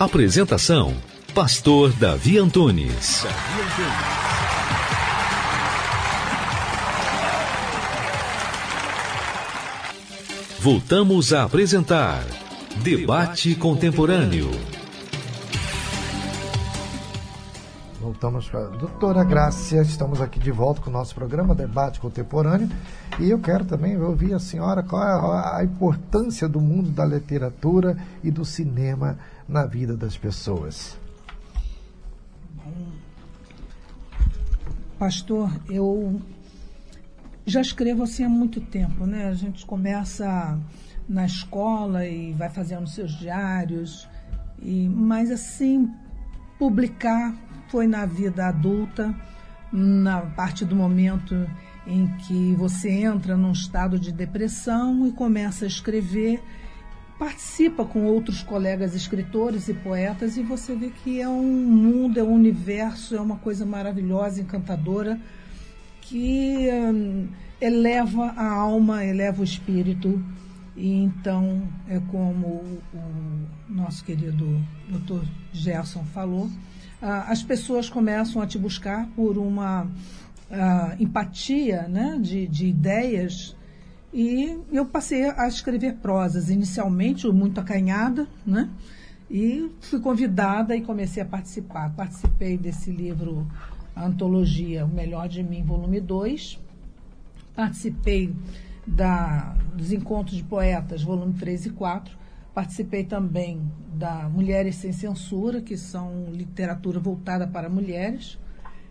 Apresentação: 0.00 0.96
Pastor 1.34 1.92
Davi 1.92 2.38
Antunes. 2.38 3.24
Davi 3.24 3.62
Antunes. 3.62 4.41
Voltamos 10.62 11.32
a 11.32 11.42
apresentar 11.42 12.22
Debate 12.84 13.52
Contemporâneo. 13.56 14.48
Voltamos 18.00 18.48
com 18.48 18.58
a 18.58 18.66
doutora 18.66 19.24
Grácia, 19.24 19.82
estamos 19.82 20.20
aqui 20.20 20.38
de 20.38 20.52
volta 20.52 20.80
com 20.80 20.88
o 20.88 20.92
nosso 20.92 21.16
programa 21.16 21.52
Debate 21.52 21.98
Contemporâneo 21.98 22.68
e 23.18 23.28
eu 23.28 23.40
quero 23.40 23.64
também 23.64 24.00
ouvir 24.00 24.34
a 24.34 24.38
senhora 24.38 24.84
qual 24.84 25.02
é 25.02 25.56
a 25.56 25.64
importância 25.64 26.48
do 26.48 26.60
mundo 26.60 26.90
da 26.90 27.04
literatura 27.04 27.96
e 28.22 28.30
do 28.30 28.44
cinema 28.44 29.18
na 29.48 29.66
vida 29.66 29.96
das 29.96 30.16
pessoas. 30.16 30.96
Pastor, 34.96 35.50
eu 35.68 36.22
já 37.44 37.60
escrevo 37.60 38.02
assim 38.02 38.24
há 38.24 38.28
muito 38.28 38.60
tempo, 38.60 39.06
né? 39.06 39.28
A 39.28 39.34
gente 39.34 39.66
começa 39.66 40.58
na 41.08 41.26
escola 41.26 42.06
e 42.06 42.32
vai 42.32 42.48
fazendo 42.48 42.88
seus 42.88 43.12
diários, 43.18 44.08
e 44.60 44.88
mas 44.88 45.30
assim 45.30 45.90
publicar 46.58 47.34
foi 47.68 47.86
na 47.86 48.06
vida 48.06 48.46
adulta, 48.46 49.14
na 49.72 50.20
parte 50.20 50.64
do 50.64 50.76
momento 50.76 51.48
em 51.86 52.06
que 52.18 52.54
você 52.54 52.90
entra 52.90 53.36
num 53.36 53.50
estado 53.50 53.98
de 53.98 54.12
depressão 54.12 55.06
e 55.06 55.12
começa 55.12 55.64
a 55.64 55.68
escrever, 55.68 56.40
participa 57.18 57.84
com 57.84 58.04
outros 58.04 58.42
colegas 58.42 58.94
escritores 58.94 59.68
e 59.68 59.74
poetas 59.74 60.36
e 60.36 60.42
você 60.42 60.76
vê 60.76 60.90
que 60.90 61.20
é 61.20 61.28
um 61.28 61.42
mundo, 61.42 62.20
é 62.20 62.22
um 62.22 62.32
universo, 62.32 63.16
é 63.16 63.20
uma 63.20 63.36
coisa 63.36 63.66
maravilhosa, 63.66 64.40
encantadora 64.40 65.18
que 66.12 66.68
hum, 66.70 67.26
eleva 67.58 68.34
a 68.36 68.46
alma, 68.52 69.02
eleva 69.02 69.40
o 69.40 69.44
espírito. 69.44 70.22
E 70.76 70.92
então, 70.92 71.66
é 71.88 71.98
como 72.10 72.62
o 72.92 73.48
nosso 73.66 74.04
querido 74.04 74.60
Dr. 74.88 75.24
Gerson 75.52 76.04
falou, 76.04 76.50
as 77.00 77.42
pessoas 77.42 77.88
começam 77.88 78.40
a 78.42 78.46
te 78.46 78.58
buscar 78.58 79.06
por 79.16 79.38
uma 79.38 79.86
empatia 81.00 81.88
né, 81.88 82.18
de, 82.20 82.46
de 82.46 82.66
ideias 82.66 83.56
e 84.12 84.58
eu 84.70 84.84
passei 84.84 85.24
a 85.24 85.48
escrever 85.48 85.94
prosas, 85.94 86.50
inicialmente 86.50 87.26
muito 87.28 87.58
acanhada, 87.58 88.26
né? 88.46 88.68
E 89.30 89.70
fui 89.80 89.98
convidada 89.98 90.76
e 90.76 90.82
comecei 90.82 91.22
a 91.22 91.26
participar. 91.26 91.90
Participei 91.96 92.58
desse 92.58 92.90
livro 92.90 93.46
a 93.94 94.06
antologia 94.06 94.84
O 94.84 94.88
Melhor 94.88 95.28
de 95.28 95.42
Mim, 95.42 95.62
volume 95.62 96.00
2. 96.00 96.58
Participei 97.54 98.34
da, 98.86 99.54
dos 99.74 99.92
Encontros 99.92 100.36
de 100.36 100.44
Poetas, 100.44 101.02
volume 101.02 101.34
3 101.34 101.66
e 101.66 101.70
4. 101.70 102.16
Participei 102.54 103.04
também 103.04 103.60
da 103.94 104.28
Mulheres 104.28 104.76
Sem 104.76 104.92
Censura, 104.92 105.60
que 105.60 105.76
são 105.76 106.26
literatura 106.30 106.98
voltada 106.98 107.46
para 107.46 107.68
mulheres. 107.68 108.38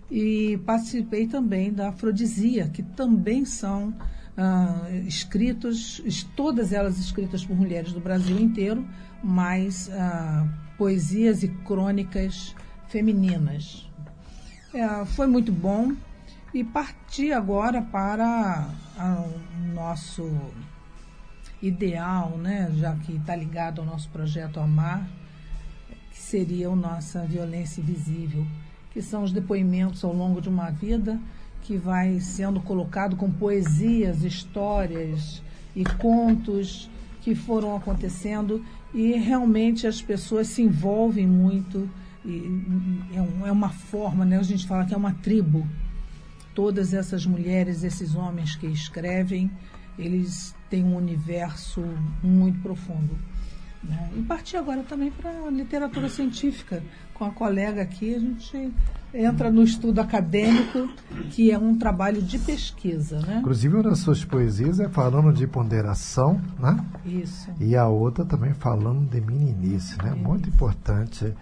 E 0.09 0.59
participei 0.65 1.27
também 1.27 1.71
da 1.71 1.89
Afrodisia, 1.89 2.67
que 2.67 2.83
também 2.83 3.45
são 3.45 3.93
ah, 4.37 4.89
escritos, 5.05 6.01
todas 6.35 6.73
elas 6.73 6.97
escritas 6.99 7.45
por 7.45 7.55
mulheres 7.55 7.93
do 7.93 7.99
Brasil 7.99 8.39
inteiro, 8.39 8.85
mas 9.23 9.89
ah, 9.93 10.47
poesias 10.77 11.43
e 11.43 11.47
crônicas 11.47 12.55
femininas. 12.87 13.90
É, 14.73 15.03
foi 15.03 15.27
muito 15.27 15.51
bom 15.51 15.91
e 16.53 16.63
parti 16.63 17.33
agora 17.33 17.81
para 17.81 18.69
o 18.97 19.73
nosso 19.73 20.31
ideal, 21.61 22.37
né, 22.37 22.71
já 22.77 22.95
que 22.95 23.17
está 23.17 23.35
ligado 23.35 23.81
ao 23.81 23.85
nosso 23.85 24.07
projeto 24.09 24.61
Amar, 24.61 25.05
que 26.09 26.17
seria 26.17 26.69
a 26.69 26.75
nossa 26.75 27.25
violência 27.25 27.81
invisível, 27.81 28.47
que 28.93 29.01
são 29.01 29.23
os 29.23 29.33
depoimentos 29.33 30.05
ao 30.05 30.13
longo 30.13 30.39
de 30.41 30.47
uma 30.47 30.69
vida 30.69 31.19
que 31.63 31.75
vai 31.75 32.21
sendo 32.21 32.61
colocado 32.61 33.17
com 33.17 33.29
poesias, 33.29 34.23
histórias 34.23 35.43
e 35.75 35.83
contos 35.83 36.89
que 37.21 37.35
foram 37.35 37.75
acontecendo 37.75 38.63
e 38.93 39.17
realmente 39.17 39.85
as 39.85 40.01
pessoas 40.01 40.47
se 40.47 40.61
envolvem 40.61 41.27
muito. 41.27 41.89
É, 42.25 43.47
é 43.47 43.51
uma 43.51 43.69
forma, 43.69 44.25
né? 44.25 44.37
A 44.37 44.43
gente 44.43 44.67
fala 44.67 44.85
que 44.85 44.93
é 44.93 44.97
uma 44.97 45.13
tribo. 45.13 45.67
Todas 46.53 46.93
essas 46.93 47.25
mulheres, 47.25 47.83
esses 47.83 48.13
homens 48.13 48.55
que 48.55 48.67
escrevem, 48.67 49.49
eles 49.97 50.53
têm 50.69 50.83
um 50.83 50.95
universo 50.95 51.81
muito 52.21 52.59
profundo. 52.59 53.17
Né? 53.83 54.11
E 54.15 54.21
partir 54.21 54.57
agora 54.57 54.83
também 54.83 55.11
para 55.11 55.31
a 55.31 55.49
literatura 55.49 56.07
científica. 56.09 56.83
Com 57.13 57.25
a 57.25 57.31
colega 57.31 57.81
aqui, 57.81 58.15
a 58.15 58.19
gente 58.19 58.73
entra 59.13 59.51
no 59.51 59.63
estudo 59.63 59.99
acadêmico, 59.99 60.87
que 61.31 61.51
é 61.51 61.57
um 61.57 61.77
trabalho 61.77 62.21
de 62.21 62.37
pesquisa. 62.39 63.19
Né? 63.19 63.37
Inclusive, 63.39 63.75
uma 63.75 63.83
das 63.83 63.99
suas 63.99 64.23
poesias 64.23 64.79
é 64.79 64.87
falando 64.89 65.33
de 65.33 65.45
ponderação, 65.47 66.41
né? 66.59 66.83
Isso. 67.05 67.51
E 67.59 67.75
a 67.75 67.87
outra 67.87 68.25
também 68.25 68.53
falando 68.53 69.09
de 69.09 69.21
meninice, 69.21 69.97
né? 69.97 70.11
É. 70.11 70.15
Muito 70.15 70.49
importante 70.49 71.33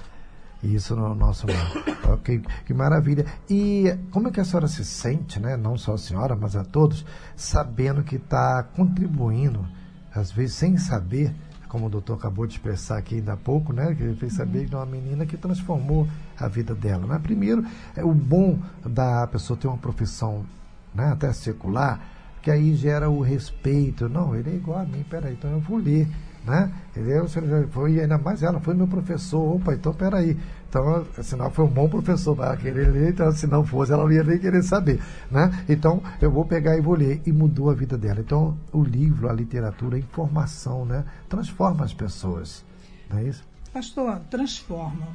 isso 0.63 0.95
no 0.95 1.15
nosso 1.15 1.48
mundo. 1.48 2.13
okay. 2.13 2.41
Que 2.65 2.74
maravilha. 2.74 3.26
E 3.50 3.95
como 4.12 4.28
é 4.28 4.32
que 4.32 4.39
a 4.39 4.45
senhora 4.45 4.67
se 4.67 4.84
sente, 4.84 5.39
né? 5.39 5.56
Não 5.56 5.78
só 5.78 5.93
a 5.93 5.98
senhora, 5.98 6.36
mas 6.36 6.56
a 6.56 6.63
todos, 6.63 7.06
sabendo 7.36 8.04
que 8.04 8.17
está 8.17 8.63
contribuindo, 8.63 9.65
às 10.13 10.32
vezes 10.32 10.56
sem 10.56 10.78
saber, 10.78 11.34
como 11.67 11.86
o 11.86 11.89
doutor 11.89 12.15
acabou 12.15 12.45
de 12.48 12.54
expressar 12.54 12.98
aqui 12.98 13.15
ainda 13.15 13.34
há 13.34 13.38
pouco, 13.38 13.72
né? 13.72 13.93
Que 13.95 14.04
ele 14.04 14.15
fez 14.15 14.34
saber 14.34 14.65
de 14.65 14.76
uma 14.76 14.86
menina 14.86 15.26
que 15.26 15.38
transformou 15.38 16.08
a 16.38 16.48
vida 16.48 16.74
dela. 16.74 17.06
Né? 17.06 17.19
Primeiro, 17.22 17.63
é 17.95 18.04
o 18.04 18.13
bom 18.13 18.58
da 18.86 19.28
pessoa 19.28 19.58
ter 19.58 19.67
uma 19.67 19.78
profissão 19.78 20.45
né, 20.93 21.06
até 21.12 21.32
secular, 21.32 22.02
que 22.41 22.50
aí 22.50 22.76
gera 22.76 23.10
o 23.10 23.22
respeito. 23.22 24.10
Não, 24.10 24.36
ele 24.36 24.50
é 24.50 24.56
igual 24.56 24.80
a 24.80 24.84
mim, 24.84 25.06
peraí, 25.08 25.34
então 25.34 25.52
eu 25.52 25.60
vou 25.60 25.78
ler. 25.78 26.08
Né? 26.49 26.71
Ele 26.95 27.67
foi, 27.67 27.99
ainda 27.99 28.17
mais 28.17 28.41
ela, 28.41 28.59
foi 28.59 28.73
meu 28.73 28.88
professor. 28.88 29.55
Opa, 29.55 29.75
então 29.75 29.93
peraí. 29.93 30.35
Então, 30.67 31.05
sinal 31.21 31.51
foi 31.51 31.65
um 31.65 31.69
bom 31.69 31.88
professor 31.88 32.35
para 32.35 32.57
querer 32.57 32.91
ler, 32.91 33.09
então 33.12 33.31
se 33.31 33.45
não 33.45 33.63
fosse, 33.63 33.93
ela 33.93 34.03
não 34.03 34.12
ia 34.12 34.23
nem 34.23 34.39
querer 34.39 34.63
saber. 34.63 34.99
Né? 35.29 35.51
Então, 35.69 36.01
eu 36.19 36.31
vou 36.31 36.43
pegar 36.45 36.75
e 36.75 36.81
vou 36.81 36.95
ler. 36.95 37.21
E 37.23 37.31
mudou 37.31 37.69
a 37.69 37.75
vida 37.75 37.99
dela. 37.99 38.19
Então, 38.19 38.57
o 38.73 38.83
livro, 38.83 39.29
a 39.29 39.33
literatura, 39.33 39.95
a 39.95 39.99
informação, 39.99 40.85
né? 40.85 41.05
transforma 41.27 41.85
as 41.85 41.93
pessoas. 41.93 42.65
Não 43.07 43.19
é 43.19 43.25
isso? 43.25 43.47
Pastor, 43.71 44.19
transforma. 44.31 45.07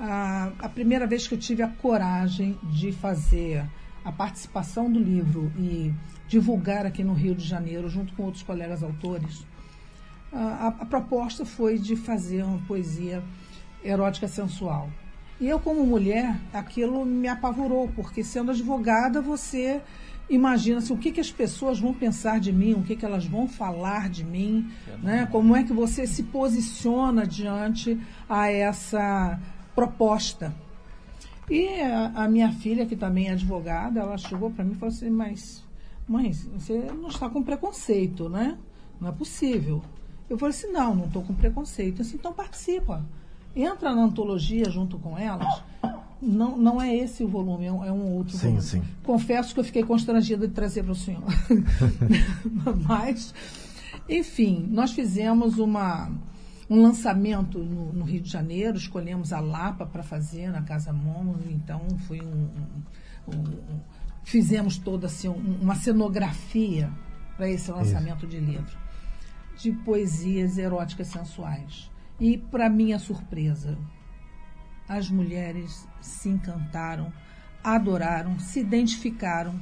A, 0.00 0.50
a 0.58 0.68
primeira 0.70 1.06
vez 1.06 1.28
que 1.28 1.34
eu 1.34 1.38
tive 1.38 1.62
a 1.62 1.68
coragem 1.68 2.58
de 2.62 2.90
fazer 2.90 3.66
a 4.02 4.10
participação 4.10 4.90
do 4.90 4.98
livro 4.98 5.52
e 5.58 5.92
divulgar 6.26 6.86
aqui 6.86 7.04
no 7.04 7.12
Rio 7.12 7.34
de 7.34 7.46
Janeiro, 7.46 7.86
junto 7.90 8.14
com 8.14 8.22
outros 8.22 8.42
colegas 8.42 8.82
autores, 8.82 9.46
a, 10.34 10.66
a, 10.80 10.86
proposta 10.86 11.44
foi 11.44 11.78
de 11.78 11.96
fazer 11.96 12.42
uma 12.42 12.58
poesia 12.66 13.22
erótica 13.82 14.26
sensual. 14.26 14.90
E 15.40 15.48
eu, 15.48 15.58
como 15.58 15.84
mulher, 15.86 16.40
aquilo 16.52 17.04
me 17.04 17.28
apavorou, 17.28 17.88
porque 17.94 18.22
sendo 18.22 18.50
advogada, 18.50 19.20
você 19.20 19.80
imagina 20.28 20.78
assim, 20.78 20.92
o 20.92 20.98
que, 20.98 21.12
que 21.12 21.20
as 21.20 21.30
pessoas 21.30 21.78
vão 21.78 21.92
pensar 21.92 22.40
de 22.40 22.52
mim, 22.52 22.74
o 22.74 22.82
que, 22.82 22.96
que 22.96 23.04
elas 23.04 23.26
vão 23.26 23.46
falar 23.46 24.08
de 24.08 24.24
mim, 24.24 24.70
né? 25.02 25.26
como 25.30 25.54
é 25.54 25.62
que 25.62 25.72
você 25.72 26.06
se 26.06 26.22
posiciona 26.24 27.26
diante 27.26 28.00
a 28.28 28.50
essa 28.50 29.38
proposta. 29.74 30.54
E 31.50 31.68
a, 31.82 32.24
a, 32.24 32.28
minha 32.28 32.50
filha, 32.52 32.86
que 32.86 32.96
também 32.96 33.28
é 33.28 33.32
advogada, 33.32 34.00
ela 34.00 34.16
chegou 34.16 34.50
para 34.50 34.64
mim 34.64 34.72
e 34.72 34.76
falou 34.76 34.94
assim, 34.94 35.10
mas 35.10 35.62
mãe, 36.08 36.32
você 36.32 36.78
não 36.92 37.08
está 37.08 37.28
com 37.28 37.42
preconceito, 37.42 38.28
né? 38.28 38.56
Não 39.00 39.08
é 39.08 39.12
possível. 39.12 39.82
Eu 40.28 40.38
falei 40.38 40.54
assim, 40.54 40.72
não, 40.72 40.94
não 40.94 41.04
estou 41.06 41.22
com 41.22 41.34
preconceito. 41.34 42.02
Assim, 42.02 42.16
então 42.16 42.32
participa. 42.32 43.04
Entra 43.54 43.94
na 43.94 44.02
antologia 44.02 44.68
junto 44.70 44.98
com 44.98 45.18
elas. 45.18 45.62
Não, 46.20 46.56
não 46.56 46.80
é 46.80 46.94
esse 46.94 47.22
o 47.22 47.28
volume, 47.28 47.66
é 47.66 47.72
um, 47.72 47.84
é 47.84 47.92
um 47.92 48.14
outro 48.14 48.36
sim, 48.36 48.46
volume. 48.46 48.62
Sim. 48.62 48.82
Confesso 49.02 49.52
que 49.52 49.60
eu 49.60 49.64
fiquei 49.64 49.82
constrangida 49.82 50.48
de 50.48 50.54
trazer 50.54 50.82
para 50.82 50.92
o 50.92 50.94
senhor. 50.94 51.22
Mas, 52.88 53.34
enfim, 54.08 54.66
nós 54.70 54.92
fizemos 54.92 55.58
uma, 55.58 56.10
um 56.68 56.82
lançamento 56.82 57.58
no, 57.58 57.92
no, 57.92 58.04
Rio 58.04 58.22
de 58.22 58.30
Janeiro, 58.30 58.78
escolhemos 58.78 59.34
a 59.34 59.40
Lapa 59.40 59.84
para 59.84 60.02
fazer 60.02 60.50
na 60.50 60.62
Casa 60.62 60.92
Momo, 60.94 61.36
então 61.50 61.82
foi 62.08 62.20
um, 62.22 62.48
um, 63.28 63.36
um 63.36 63.44
fizemos 64.24 64.78
toda 64.78 65.06
assim, 65.06 65.28
uma 65.28 65.74
cenografia 65.74 66.90
para 67.36 67.50
esse 67.50 67.70
lançamento 67.70 68.24
Isso. 68.24 68.28
de 68.28 68.38
livro 68.38 68.83
de 69.56 69.72
poesias 69.72 70.58
eróticas 70.58 71.08
sensuais. 71.08 71.90
E, 72.18 72.38
para 72.38 72.68
minha 72.68 72.98
surpresa, 72.98 73.76
as 74.88 75.10
mulheres 75.10 75.86
se 76.00 76.28
encantaram, 76.28 77.12
adoraram, 77.62 78.38
se 78.38 78.60
identificaram. 78.60 79.58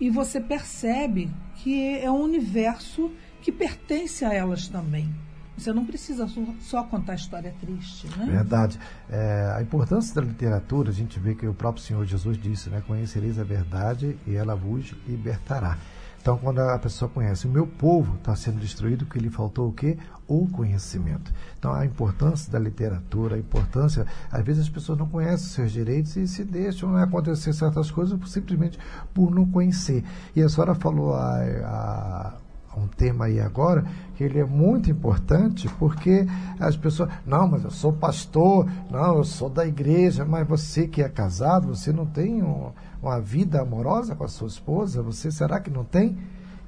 E 0.00 0.08
você 0.08 0.40
percebe 0.40 1.30
que 1.56 1.98
é 1.98 2.10
um 2.10 2.22
universo 2.22 3.12
que 3.42 3.52
pertence 3.52 4.24
a 4.24 4.32
elas 4.32 4.68
também. 4.68 5.14
Você 5.60 5.74
não 5.74 5.84
precisa 5.84 6.26
só 6.60 6.84
contar 6.84 7.16
história 7.16 7.54
triste, 7.60 8.08
né? 8.16 8.24
Verdade. 8.24 8.80
É, 9.10 9.52
a 9.56 9.60
importância 9.60 10.14
da 10.14 10.22
literatura, 10.22 10.88
a 10.88 10.92
gente 10.92 11.20
vê 11.20 11.34
que 11.34 11.46
o 11.46 11.52
próprio 11.52 11.84
Senhor 11.84 12.06
Jesus 12.06 12.38
disse, 12.38 12.70
né? 12.70 12.82
Conhecereis 12.86 13.38
a 13.38 13.44
verdade 13.44 14.16
e 14.26 14.34
ela 14.34 14.54
vos 14.54 14.94
libertará. 15.06 15.76
Então, 16.20 16.36
quando 16.36 16.58
a 16.60 16.78
pessoa 16.78 17.08
conhece, 17.08 17.46
o 17.46 17.50
meu 17.50 17.66
povo 17.66 18.16
está 18.16 18.36
sendo 18.36 18.60
destruído, 18.60 19.06
que 19.06 19.18
lhe 19.18 19.30
faltou 19.30 19.68
o 19.68 19.72
quê? 19.72 19.96
O 20.28 20.46
conhecimento. 20.48 21.32
Então, 21.58 21.72
a 21.72 21.86
importância 21.86 22.52
da 22.52 22.58
literatura, 22.58 23.36
a 23.36 23.38
importância, 23.38 24.06
às 24.30 24.44
vezes 24.44 24.64
as 24.64 24.68
pessoas 24.68 24.98
não 24.98 25.08
conhecem 25.08 25.48
seus 25.48 25.72
direitos 25.72 26.14
e 26.16 26.28
se 26.28 26.44
deixam 26.44 26.92
né, 26.92 27.04
acontecer 27.04 27.54
certas 27.54 27.90
coisas 27.90 28.18
simplesmente 28.30 28.78
por 29.14 29.30
não 29.30 29.46
conhecer. 29.46 30.04
E 30.36 30.42
a 30.42 30.48
senhora 30.48 30.74
falou 30.74 31.14
a, 31.14 32.36
a 32.74 32.78
um 32.78 32.86
tema 32.86 33.24
aí 33.24 33.40
agora 33.40 33.84
que 34.14 34.22
ele 34.22 34.38
é 34.38 34.44
muito 34.44 34.90
importante 34.90 35.68
porque 35.78 36.26
as 36.58 36.76
pessoas, 36.76 37.10
não, 37.26 37.48
mas 37.48 37.64
eu 37.64 37.70
sou 37.70 37.92
pastor, 37.92 38.70
não, 38.90 39.16
eu 39.16 39.24
sou 39.24 39.48
da 39.48 39.66
igreja, 39.66 40.24
mas 40.24 40.46
você 40.46 40.86
que 40.86 41.02
é 41.02 41.08
casado, 41.08 41.74
você 41.74 41.92
não 41.92 42.06
tem 42.06 42.42
um, 42.42 42.70
uma 43.02 43.20
vida 43.20 43.60
amorosa 43.60 44.14
com 44.14 44.24
a 44.24 44.28
sua 44.28 44.48
esposa? 44.48 45.02
Você 45.02 45.30
será 45.30 45.60
que 45.60 45.70
não 45.70 45.84
tem? 45.84 46.18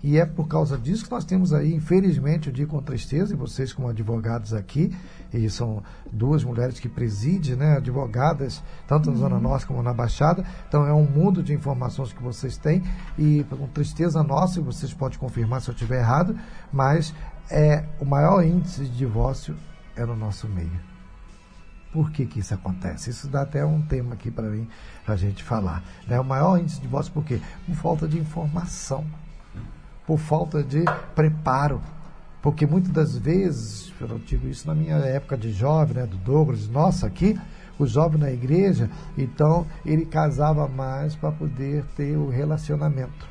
E 0.02 0.18
é 0.18 0.26
por 0.26 0.48
causa 0.48 0.76
disso 0.76 1.04
que 1.04 1.10
nós 1.12 1.24
temos 1.24 1.52
aí, 1.52 1.72
infelizmente, 1.72 2.48
eu 2.48 2.52
digo 2.52 2.72
com 2.72 2.82
tristeza, 2.82 3.32
e 3.32 3.36
vocês 3.36 3.72
como 3.72 3.88
advogados 3.88 4.52
aqui, 4.52 4.92
e 5.32 5.48
são 5.48 5.80
duas 6.10 6.42
mulheres 6.42 6.80
que 6.80 6.88
presidem, 6.88 7.54
né, 7.54 7.76
advogadas, 7.76 8.62
tanto 8.88 9.10
na 9.10 9.16
Zona 9.16 9.36
uhum. 9.36 9.42
Norte 9.42 9.64
como 9.64 9.80
na 9.80 9.94
Baixada. 9.94 10.44
Então 10.66 10.84
é 10.84 10.92
um 10.92 11.04
mundo 11.04 11.40
de 11.40 11.52
informações 11.52 12.12
que 12.12 12.22
vocês 12.22 12.56
têm, 12.56 12.82
e 13.16 13.44
com 13.48 13.68
tristeza 13.68 14.24
nossa, 14.24 14.58
e 14.58 14.62
vocês 14.62 14.92
podem 14.92 15.18
confirmar 15.18 15.60
se 15.60 15.70
eu 15.70 15.72
estiver 15.72 16.00
errado, 16.00 16.36
mas 16.72 17.14
é 17.48 17.84
o 18.00 18.04
maior 18.04 18.42
índice 18.44 18.84
de 18.84 18.96
divórcio 18.96 19.54
é 19.94 20.04
no 20.04 20.16
nosso 20.16 20.48
meio. 20.48 20.91
Por 21.92 22.11
que, 22.11 22.24
que 22.24 22.40
isso 22.40 22.55
acontece? 22.55 23.11
Isso 23.11 23.28
dá 23.28 23.42
até 23.42 23.64
um 23.64 23.83
tema 23.83 24.14
aqui 24.14 24.31
para 24.31 24.48
mim, 24.48 24.66
a 25.07 25.14
gente 25.14 25.44
falar. 25.44 25.83
Né? 26.09 26.18
O 26.18 26.24
maior 26.24 26.59
índice 26.59 26.76
de 26.76 26.83
divórcio 26.83 27.12
por 27.12 27.22
quê? 27.22 27.40
Por 27.66 27.74
falta 27.74 28.09
de 28.09 28.18
informação, 28.18 29.05
por 30.07 30.18
falta 30.18 30.62
de 30.62 30.85
preparo. 31.14 31.83
Porque 32.40 32.66
muitas 32.66 32.90
das 32.90 33.16
vezes, 33.16 33.92
eu 34.00 34.18
digo 34.18 34.48
isso 34.48 34.66
na 34.66 34.74
minha 34.74 34.96
época 34.96 35.37
de 35.37 35.52
jovem, 35.52 35.94
né, 35.94 36.07
do 36.07 36.16
Douglas, 36.16 36.66
nossa, 36.68 37.07
aqui, 37.07 37.38
o 37.78 37.87
jovem 37.87 38.18
na 38.18 38.31
igreja, 38.31 38.90
então 39.16 39.66
ele 39.85 40.05
casava 40.07 40.66
mais 40.66 41.14
para 41.14 41.31
poder 41.31 41.85
ter 41.94 42.16
o 42.16 42.28
relacionamento. 42.28 43.28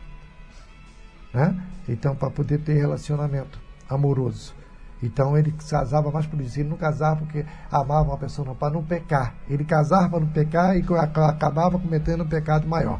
Né? 1.33 1.61
Então, 1.89 2.15
para 2.15 2.29
poder 2.29 2.59
ter 2.59 2.73
relacionamento 2.73 3.59
amoroso. 3.89 4.53
Então 5.01 5.37
ele 5.37 5.51
casava 5.51 6.11
mais 6.11 6.25
por 6.25 6.39
isso. 6.41 6.59
Ele 6.59 6.69
não 6.69 6.77
casava 6.77 7.17
porque 7.17 7.45
amava 7.71 8.09
uma 8.09 8.17
pessoa, 8.17 8.53
para 8.53 8.73
não 8.73 8.83
pecar. 8.83 9.35
Ele 9.49 9.65
casava 9.65 10.09
para 10.09 10.19
não 10.19 10.27
pecar 10.27 10.77
e 10.77 10.85
acabava 10.97 11.79
cometendo 11.79 12.23
um 12.23 12.27
pecado 12.27 12.67
maior. 12.67 12.99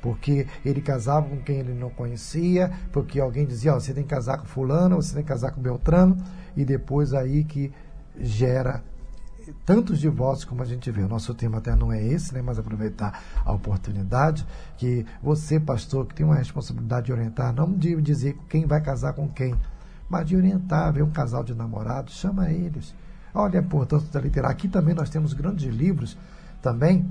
Porque 0.00 0.46
ele 0.64 0.80
casava 0.80 1.28
com 1.28 1.36
quem 1.38 1.58
ele 1.58 1.74
não 1.74 1.90
conhecia, 1.90 2.72
porque 2.90 3.20
alguém 3.20 3.46
dizia, 3.46 3.74
oh, 3.74 3.80
você 3.80 3.94
tem 3.94 4.02
que 4.02 4.10
casar 4.10 4.38
com 4.38 4.46
fulano, 4.46 4.96
você 4.96 5.14
tem 5.14 5.22
que 5.22 5.28
casar 5.28 5.52
com 5.52 5.60
Beltrano, 5.60 6.16
e 6.56 6.64
depois 6.64 7.14
aí 7.14 7.44
que 7.44 7.72
gera 8.18 8.82
tantos 9.64 10.00
divórcios 10.00 10.44
como 10.44 10.62
a 10.62 10.64
gente 10.64 10.90
vê. 10.90 11.02
O 11.02 11.08
nosso 11.08 11.34
tema 11.34 11.58
até 11.58 11.74
não 11.74 11.92
é 11.92 12.02
esse, 12.02 12.34
né? 12.34 12.42
mas 12.42 12.58
aproveitar 12.58 13.22
a 13.44 13.52
oportunidade 13.52 14.46
que 14.76 15.04
você, 15.22 15.58
pastor, 15.60 16.06
que 16.06 16.14
tem 16.14 16.26
uma 16.26 16.36
responsabilidade 16.36 17.06
de 17.06 17.12
orientar, 17.12 17.52
não 17.52 17.72
de 17.72 18.00
dizer 18.00 18.36
quem 18.48 18.66
vai 18.66 18.80
casar 18.80 19.12
com 19.12 19.28
quem, 19.28 19.54
mas 20.12 20.28
de 20.28 20.36
orientar, 20.36 20.92
ver 20.92 21.02
um 21.02 21.10
casal 21.10 21.42
de 21.42 21.54
namorados, 21.54 22.16
chama 22.16 22.50
eles. 22.50 22.94
Olha 23.34 23.58
a 23.58 23.62
importância 23.62 24.12
da 24.12 24.20
literatura. 24.20 24.52
Aqui 24.52 24.68
também 24.68 24.94
nós 24.94 25.08
temos 25.08 25.32
grandes 25.32 25.74
livros 25.74 26.18
também 26.60 27.10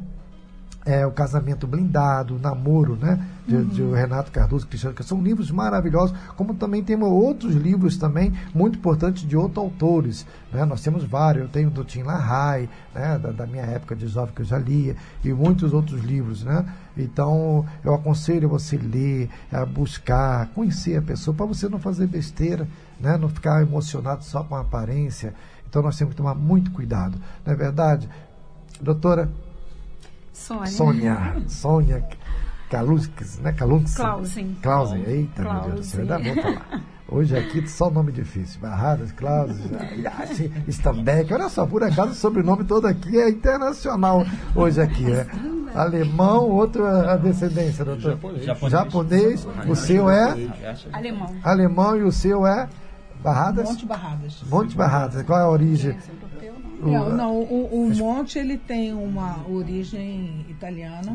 é, 0.85 1.05
o 1.05 1.11
Casamento 1.11 1.67
Blindado, 1.67 2.35
o 2.35 2.39
Namoro, 2.39 2.95
né? 2.95 3.23
De, 3.47 3.55
uhum. 3.55 3.65
de 3.65 3.83
Renato 3.83 4.31
Cardoso 4.31 4.67
Cristiano, 4.67 4.95
que 4.95 5.03
são 5.03 5.21
livros 5.21 5.51
maravilhosos, 5.51 6.15
como 6.35 6.53
também 6.53 6.83
temos 6.83 7.09
outros 7.09 7.55
livros 7.55 7.97
também 7.97 8.31
muito 8.53 8.77
importantes 8.77 9.27
de 9.27 9.35
outros 9.35 9.57
autores. 9.57 10.25
Né? 10.51 10.63
Nós 10.63 10.81
temos 10.81 11.03
vários, 11.03 11.43
eu 11.43 11.49
tenho 11.49 11.69
do 11.69 11.83
Tim 11.83 12.03
LaHaye, 12.03 12.69
né? 12.93 13.17
da, 13.17 13.31
da, 13.31 13.47
minha 13.47 13.63
época 13.63 13.95
de 13.95 14.07
jovem 14.07 14.33
que 14.33 14.41
eu 14.41 14.45
já 14.45 14.57
lia, 14.57 14.95
e 15.23 15.33
muitos 15.33 15.73
outros 15.73 16.01
livros. 16.01 16.43
Né? 16.43 16.65
Então, 16.95 17.65
eu 17.83 17.93
aconselho 17.93 18.47
você 18.47 18.77
ler, 18.77 19.29
a 19.51 19.65
buscar, 19.65 20.47
conhecer 20.53 20.97
a 20.97 21.01
pessoa, 21.01 21.35
para 21.35 21.45
você 21.45 21.67
não 21.67 21.79
fazer 21.79 22.07
besteira, 22.07 22.67
né? 22.99 23.17
não 23.17 23.27
ficar 23.27 23.61
emocionado 23.61 24.23
só 24.23 24.43
com 24.43 24.55
a 24.55 24.61
aparência. 24.61 25.33
Então, 25.67 25.81
nós 25.81 25.97
temos 25.97 26.13
que 26.13 26.17
tomar 26.17 26.35
muito 26.35 26.71
cuidado. 26.71 27.17
Não 27.45 27.53
é 27.53 27.55
verdade? 27.55 28.07
Doutora, 28.79 29.29
Sônia. 30.33 30.67
Sônia. 30.67 31.35
Sônia 31.47 32.07
Kalunskis, 32.69 33.39
né? 33.39 33.51
Kalunskis. 33.51 33.95
Clausen. 33.95 34.57
Clausen. 34.61 35.03
Eita, 35.05 35.41
meu 35.43 35.61
Deus 35.61 35.75
do 35.75 35.83
céu, 35.83 36.01
ainda 36.01 36.19
vou 36.19 36.35
falar. 36.35 36.81
Hoje 37.11 37.37
aqui 37.37 37.67
só 37.67 37.89
nome 37.89 38.13
difícil. 38.13 38.61
Barradas, 38.61 39.11
Clausen, 39.11 39.69
Stambeck. 40.69 41.33
Olha 41.33 41.49
só, 41.49 41.67
por 41.67 41.83
acaso 41.83 42.11
o 42.11 42.15
sobrenome 42.15 42.63
todo 42.63 42.87
aqui 42.87 43.19
é 43.19 43.29
internacional 43.29 44.25
hoje 44.55 44.81
aqui, 44.81 45.03
né? 45.03 45.27
Alemão, 45.75 46.49
outro 46.49 46.85
a 46.85 47.17
descendência, 47.17 47.83
doutor? 47.83 48.11
Japonês. 48.11 48.45
Japonês. 48.45 48.71
Japonês. 48.71 49.47
O 49.67 49.75
seu 49.75 50.09
é? 50.09 50.33
Alemão. 50.93 51.35
Alemão 51.43 51.97
e 51.97 52.03
o 52.03 52.11
seu 52.13 52.47
é? 52.47 52.69
Barradas? 53.21 53.69
Monte 53.69 53.85
Barradas. 53.85 54.43
Monte 54.49 54.77
Barradas. 54.77 55.23
Qual 55.23 55.37
é 55.37 55.43
a 55.43 55.49
origem? 55.49 55.97
É, 56.89 57.13
não, 57.13 57.37
o, 57.37 57.87
o, 57.87 57.95
Monte 57.95 58.39
ele 58.39 58.57
tem 58.57 58.93
uma 58.93 59.45
origem 59.47 60.45
italiana. 60.49 61.11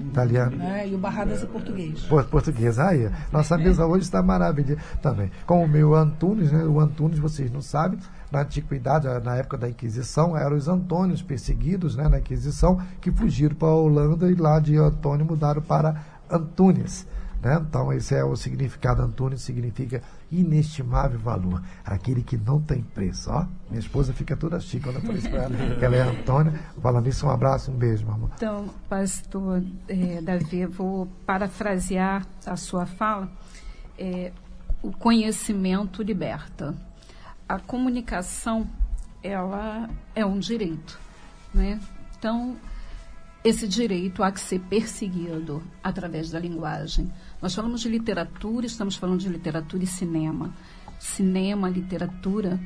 Né, 0.57 0.89
e 0.89 0.95
o 0.95 0.99
Barradas 0.99 1.43
é 1.43 1.47
português. 1.47 2.01
Português, 2.31 2.79
aí. 2.79 3.11
Nossa 3.33 3.59
mesa 3.59 3.87
hoje 3.87 4.05
está 4.05 4.23
maravilhosa 4.23 4.81
também. 5.03 5.31
Com 5.47 5.65
o 5.65 5.69
meu 5.69 5.95
Antunes, 5.95 6.53
né? 6.53 6.65
O 6.65 6.81
Antunes, 6.81 7.19
vocês 7.19 7.51
não 7.51 7.61
sabem, 7.61 7.99
na 8.31 8.43
antiguidade, 8.43 9.07
na 9.25 9.37
época 9.37 9.57
da 9.57 9.69
Inquisição, 9.69 10.37
eram 10.37 10.57
os 10.57 10.69
Antônios 10.69 11.23
perseguidos 11.23 11.97
né, 11.97 12.09
na 12.09 12.19
Inquisição, 12.19 12.81
que 13.01 13.11
fugiram 13.11 13.55
para 13.55 13.69
a 13.69 13.75
Holanda 13.75 14.31
e 14.31 14.35
lá 14.35 14.61
de 14.61 14.77
Antônio 14.77 15.27
mudaram 15.27 15.63
para 15.63 16.03
Antunes. 16.31 17.07
Né? 17.43 17.61
Então, 17.61 17.93
esse 17.93 18.15
é 18.15 18.25
o 18.25 18.35
significado. 18.37 19.03
Antônio 19.03 19.39
significa 19.39 20.03
inestimável 20.31 21.19
valor, 21.19 21.63
aquele 21.85 22.23
que 22.23 22.37
não 22.37 22.61
tem 22.61 22.83
preço. 22.83 23.31
Ó, 23.31 23.47
minha 23.69 23.81
esposa 23.81 24.13
fica 24.13 24.37
toda 24.37 24.59
chique 24.61 24.85
quando 24.85 24.97
eu 24.97 25.03
falo 25.03 25.19
isso 25.19 25.31
para 25.31 25.45
ela, 25.45 25.77
que 25.77 25.85
ela 25.85 25.97
é 25.97 26.03
Antônia. 26.03 26.53
Falando 26.81 27.09
isso, 27.09 27.27
um 27.27 27.31
abraço, 27.31 27.71
um 27.71 27.77
beijo, 27.77 28.07
mamãe. 28.07 28.31
Então, 28.37 28.69
pastor 28.89 29.63
é, 29.89 30.21
Davi, 30.21 30.67
vou 30.67 31.07
parafrasear 31.25 32.27
a 32.45 32.57
sua 32.57 32.87
fala. 32.87 33.31
É, 33.99 34.33
o 34.83 34.91
conhecimento 34.91 36.03
liberta. 36.03 36.75
A 37.49 37.59
comunicação, 37.59 38.69
ela 39.23 39.89
é 40.15 40.27
um 40.27 40.39
direito, 40.39 40.99
né? 41.55 41.81
Então, 42.19 42.57
esse 43.45 43.69
direito 43.69 44.25
há 44.25 44.33
que 44.33 44.41
ser 44.41 44.59
perseguido 44.59 45.63
através 45.83 46.31
da 46.31 46.41
linguagem. 46.41 47.13
Nós 47.41 47.55
falamos 47.55 47.83
de 47.83 47.89
literatura, 47.89 48.67
estamos 48.67 48.97
falando 48.97 49.21
de 49.21 49.29
literatura 49.29 49.85
e 49.85 49.87
cinema. 49.87 50.55
Cinema, 50.99 51.69
literatura 51.69 52.59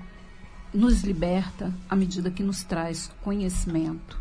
nos 0.73 1.03
liberta 1.03 1.73
à 1.89 1.97
medida 1.97 2.31
que 2.31 2.43
nos 2.43 2.63
traz 2.63 3.11
conhecimento, 3.23 4.21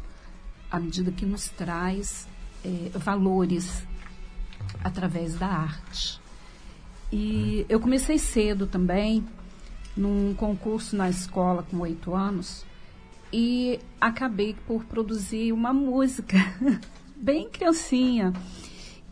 à 0.71 0.79
medida 0.79 1.11
que 1.11 1.25
nos 1.25 1.49
traz 1.49 2.27
é, 2.65 2.89
valores 2.97 3.83
através 4.83 5.35
da 5.35 5.47
arte. 5.47 6.19
E 7.11 7.65
eu 7.69 7.79
comecei 7.79 8.17
cedo 8.17 8.65
também, 8.65 9.23
num 9.95 10.33
concurso 10.33 10.95
na 10.95 11.09
escola 11.09 11.63
com 11.63 11.77
oito 11.77 12.15
anos, 12.15 12.65
e 13.31 13.79
acabei 14.01 14.55
por 14.65 14.83
produzir 14.85 15.51
uma 15.51 15.71
música, 15.71 16.37
bem 17.15 17.49
criancinha. 17.49 18.33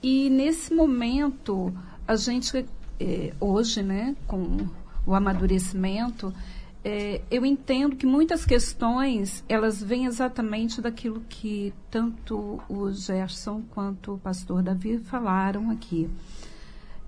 E 0.09 0.29
nesse 0.29 0.73
momento, 0.73 1.73
a 2.07 2.15
gente, 2.15 2.65
é, 2.97 3.33
hoje, 3.41 3.83
né, 3.83 4.15
com 4.25 4.65
o 5.05 5.13
amadurecimento, 5.13 6.33
é, 6.81 7.21
eu 7.29 7.45
entendo 7.45 7.93
que 7.93 8.05
muitas 8.05 8.45
questões, 8.45 9.43
elas 9.49 9.83
vêm 9.83 10.05
exatamente 10.05 10.79
daquilo 10.79 11.19
que 11.27 11.73
tanto 11.91 12.57
o 12.69 12.89
Gerson 12.89 13.63
quanto 13.71 14.13
o 14.13 14.17
pastor 14.17 14.63
Davi 14.63 14.97
falaram 14.97 15.69
aqui. 15.69 16.09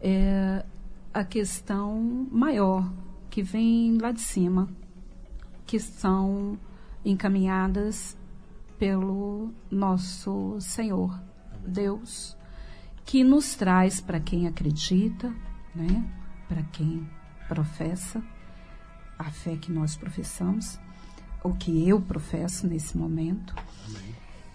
É, 0.01 0.65
a 1.13 1.23
questão 1.23 2.27
maior, 2.29 2.85
que 3.29 3.41
vem 3.41 3.97
lá 3.97 4.11
de 4.11 4.19
cima, 4.19 4.67
que 5.65 5.79
são 5.79 6.59
encaminhadas 7.05 8.17
pelo 8.77 9.53
nosso 9.71 10.57
Senhor, 10.59 11.17
Deus, 11.65 12.37
que 13.09 13.23
nos 13.23 13.55
traz 13.55 13.99
para 13.99 14.19
quem 14.19 14.45
acredita, 14.45 15.33
né? 15.73 16.05
para 16.47 16.61
quem 16.71 17.09
professa 17.47 18.21
a 19.17 19.31
fé 19.31 19.55
que 19.55 19.71
nós 19.71 19.97
professamos, 19.97 20.79
ou 21.43 21.55
que 21.55 21.89
eu 21.89 21.99
professo 21.99 22.67
nesse 22.67 22.95
momento, 22.95 23.55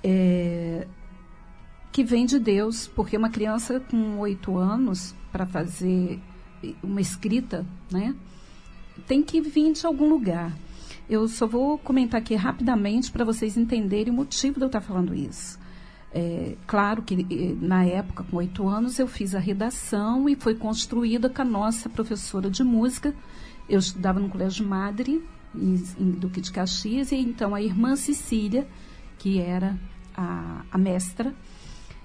é, 0.04 0.86
que 1.90 2.04
vem 2.04 2.24
de 2.24 2.38
Deus, 2.38 2.86
porque 2.86 3.16
uma 3.16 3.28
criança 3.28 3.80
com 3.80 4.20
oito 4.20 4.56
anos, 4.56 5.16
para 5.32 5.44
fazer 5.46 6.20
uma 6.80 7.00
escrita, 7.00 7.66
né, 7.90 8.14
tem 9.08 9.20
que 9.20 9.40
vir 9.40 9.72
de 9.72 9.84
algum 9.84 10.08
lugar. 10.08 10.56
Eu 11.10 11.26
só 11.26 11.44
vou 11.44 11.76
comentar 11.76 12.20
aqui 12.20 12.36
rapidamente 12.36 13.10
para 13.10 13.24
vocês 13.24 13.56
entenderem 13.56 14.12
o 14.12 14.16
motivo 14.16 14.60
de 14.60 14.64
eu 14.64 14.68
estar 14.68 14.80
falando 14.80 15.12
isso. 15.12 15.58
É, 16.16 16.54
claro 16.64 17.02
que 17.02 17.26
eh, 17.28 17.56
na 17.60 17.84
época, 17.84 18.22
com 18.22 18.36
oito 18.36 18.68
anos, 18.68 19.00
eu 19.00 19.08
fiz 19.08 19.34
a 19.34 19.40
redação 19.40 20.28
e 20.28 20.36
foi 20.36 20.54
construída 20.54 21.28
com 21.28 21.42
a 21.42 21.44
nossa 21.44 21.88
professora 21.88 22.48
de 22.48 22.62
música. 22.62 23.12
Eu 23.68 23.80
estudava 23.80 24.20
no 24.20 24.28
Colégio 24.28 24.64
Madre, 24.64 25.20
em, 25.52 25.74
em 25.98 26.10
Duque 26.12 26.40
de 26.40 26.52
Caxias, 26.52 27.10
e 27.10 27.16
então 27.16 27.52
a 27.52 27.60
irmã 27.60 27.96
Cecília, 27.96 28.64
que 29.18 29.40
era 29.40 29.76
a, 30.16 30.62
a 30.70 30.78
mestra, 30.78 31.34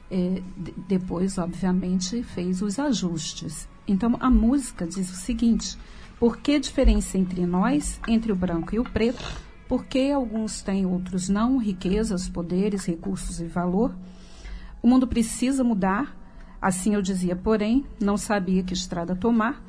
é, 0.10 0.42
depois, 0.88 1.38
obviamente, 1.38 2.24
fez 2.24 2.64
os 2.64 2.80
ajustes. 2.80 3.70
Então, 3.88 4.18
a 4.20 4.32
música 4.32 4.88
diz 4.88 5.12
o 5.12 5.16
seguinte: 5.16 5.78
por 6.20 6.38
que 6.38 6.60
diferença 6.60 7.16
entre 7.16 7.46
nós, 7.46 8.00
entre 8.08 8.32
o 8.32 8.36
branco 8.36 8.74
e 8.74 8.80
o 8.80 8.84
preto? 8.84 9.49
Porque 9.70 10.12
alguns 10.12 10.64
têm, 10.64 10.88
outros 10.88 11.30
não, 11.30 11.60
riquezas, 11.60 12.28
poderes, 12.28 12.86
recursos 12.86 13.40
e 13.40 13.46
valor. 13.46 13.96
O 14.82 14.88
mundo 14.88 15.06
precisa 15.06 15.64
mudar, 15.64 16.18
assim 16.60 16.96
eu 16.96 17.04
dizia, 17.04 17.36
porém, 17.36 17.86
não 18.02 18.18
sabia 18.18 18.64
que 18.64 18.74
estrada 18.74 19.16
tomar. 19.16 19.64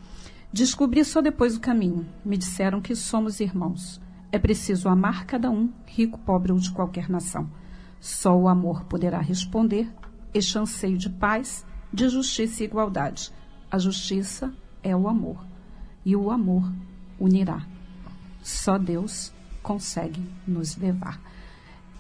Descobri 0.50 1.04
só 1.04 1.20
depois 1.20 1.54
o 1.54 1.60
caminho. 1.60 2.08
Me 2.24 2.38
disseram 2.38 2.80
que 2.80 2.96
somos 2.96 3.40
irmãos. 3.40 4.00
É 4.32 4.38
preciso 4.38 4.88
amar 4.88 5.26
cada 5.26 5.50
um, 5.50 5.70
rico, 5.84 6.18
pobre 6.20 6.50
ou 6.50 6.58
de 6.58 6.70
qualquer 6.70 7.10
nação. 7.10 7.50
Só 8.00 8.34
o 8.34 8.48
amor 8.48 8.84
poderá 8.84 9.20
responder 9.20 9.92
este 10.32 10.58
anseio 10.58 10.96
de 10.96 11.10
paz, 11.10 11.66
de 11.92 12.08
justiça 12.08 12.62
e 12.62 12.66
igualdade. 12.66 13.30
A 13.70 13.76
justiça 13.76 14.50
é 14.82 14.96
o 14.96 15.06
amor, 15.06 15.44
e 16.06 16.16
o 16.16 16.30
amor 16.30 16.72
unirá. 17.18 17.66
Só 18.42 18.78
Deus 18.78 19.30
consegue 19.62 20.22
nos 20.46 20.76
levar. 20.76 21.20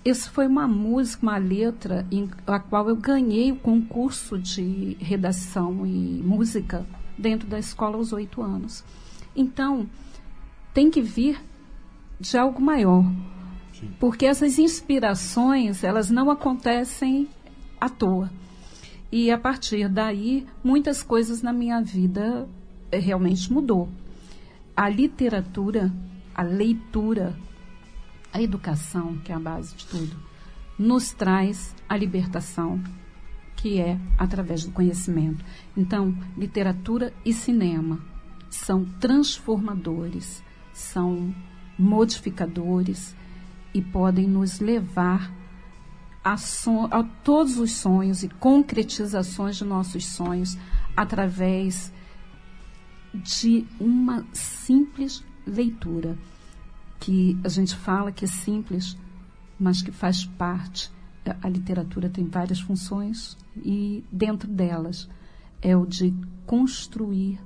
Isso 0.04 0.30
foi 0.30 0.46
uma 0.46 0.66
música, 0.66 1.22
uma 1.22 1.36
letra 1.36 2.06
em 2.10 2.28
a 2.46 2.58
qual 2.58 2.88
eu 2.88 2.96
ganhei 2.96 3.52
o 3.52 3.56
concurso 3.56 4.38
de 4.38 4.96
redação 4.98 5.86
e 5.86 6.22
música 6.24 6.86
dentro 7.18 7.46
da 7.46 7.58
escola 7.58 7.96
aos 7.96 8.12
oito 8.12 8.40
anos. 8.40 8.82
Então, 9.36 9.86
tem 10.72 10.90
que 10.90 11.02
vir 11.02 11.38
de 12.18 12.38
algo 12.38 12.60
maior. 12.62 13.04
Sim. 13.74 13.90
Porque 14.00 14.24
essas 14.24 14.58
inspirações, 14.58 15.84
elas 15.84 16.10
não 16.10 16.30
acontecem 16.30 17.28
à 17.78 17.88
toa. 17.88 18.30
E 19.12 19.30
a 19.30 19.36
partir 19.36 19.88
daí, 19.88 20.46
muitas 20.62 21.02
coisas 21.02 21.42
na 21.42 21.52
minha 21.52 21.82
vida 21.82 22.48
eh, 22.90 22.98
realmente 22.98 23.52
mudou. 23.52 23.88
A 24.76 24.88
literatura, 24.88 25.92
a 26.34 26.42
leitura, 26.42 27.36
a 28.32 28.40
educação, 28.40 29.18
que 29.18 29.32
é 29.32 29.34
a 29.34 29.40
base 29.40 29.74
de 29.74 29.86
tudo, 29.86 30.16
nos 30.78 31.12
traz 31.12 31.74
a 31.88 31.96
libertação, 31.96 32.82
que 33.56 33.80
é 33.80 33.98
através 34.16 34.64
do 34.64 34.72
conhecimento. 34.72 35.44
Então, 35.76 36.16
literatura 36.36 37.12
e 37.24 37.32
cinema 37.32 38.00
são 38.48 38.84
transformadores, 38.98 40.42
são 40.72 41.34
modificadores 41.78 43.14
e 43.72 43.80
podem 43.82 44.26
nos 44.26 44.60
levar 44.60 45.32
a, 46.22 46.36
so, 46.36 46.88
a 46.90 47.02
todos 47.02 47.58
os 47.58 47.72
sonhos 47.72 48.22
e 48.22 48.28
concretizações 48.28 49.56
de 49.56 49.64
nossos 49.64 50.06
sonhos 50.06 50.56
através 50.96 51.92
de 53.14 53.66
uma 53.78 54.24
simples 54.32 55.24
leitura, 55.46 56.16
que 57.00 57.36
a 57.42 57.48
gente 57.48 57.74
fala 57.74 58.12
que 58.12 58.24
é 58.24 58.28
simples, 58.28 58.96
mas 59.58 59.82
que 59.82 59.90
faz 59.90 60.24
parte. 60.24 60.92
A 61.42 61.48
literatura 61.48 62.08
tem 62.08 62.26
várias 62.26 62.60
funções 62.60 63.36
e 63.56 64.04
dentro 64.12 64.48
delas 64.48 65.08
é 65.62 65.76
o 65.76 65.86
de 65.86 66.14
construir 66.46 67.40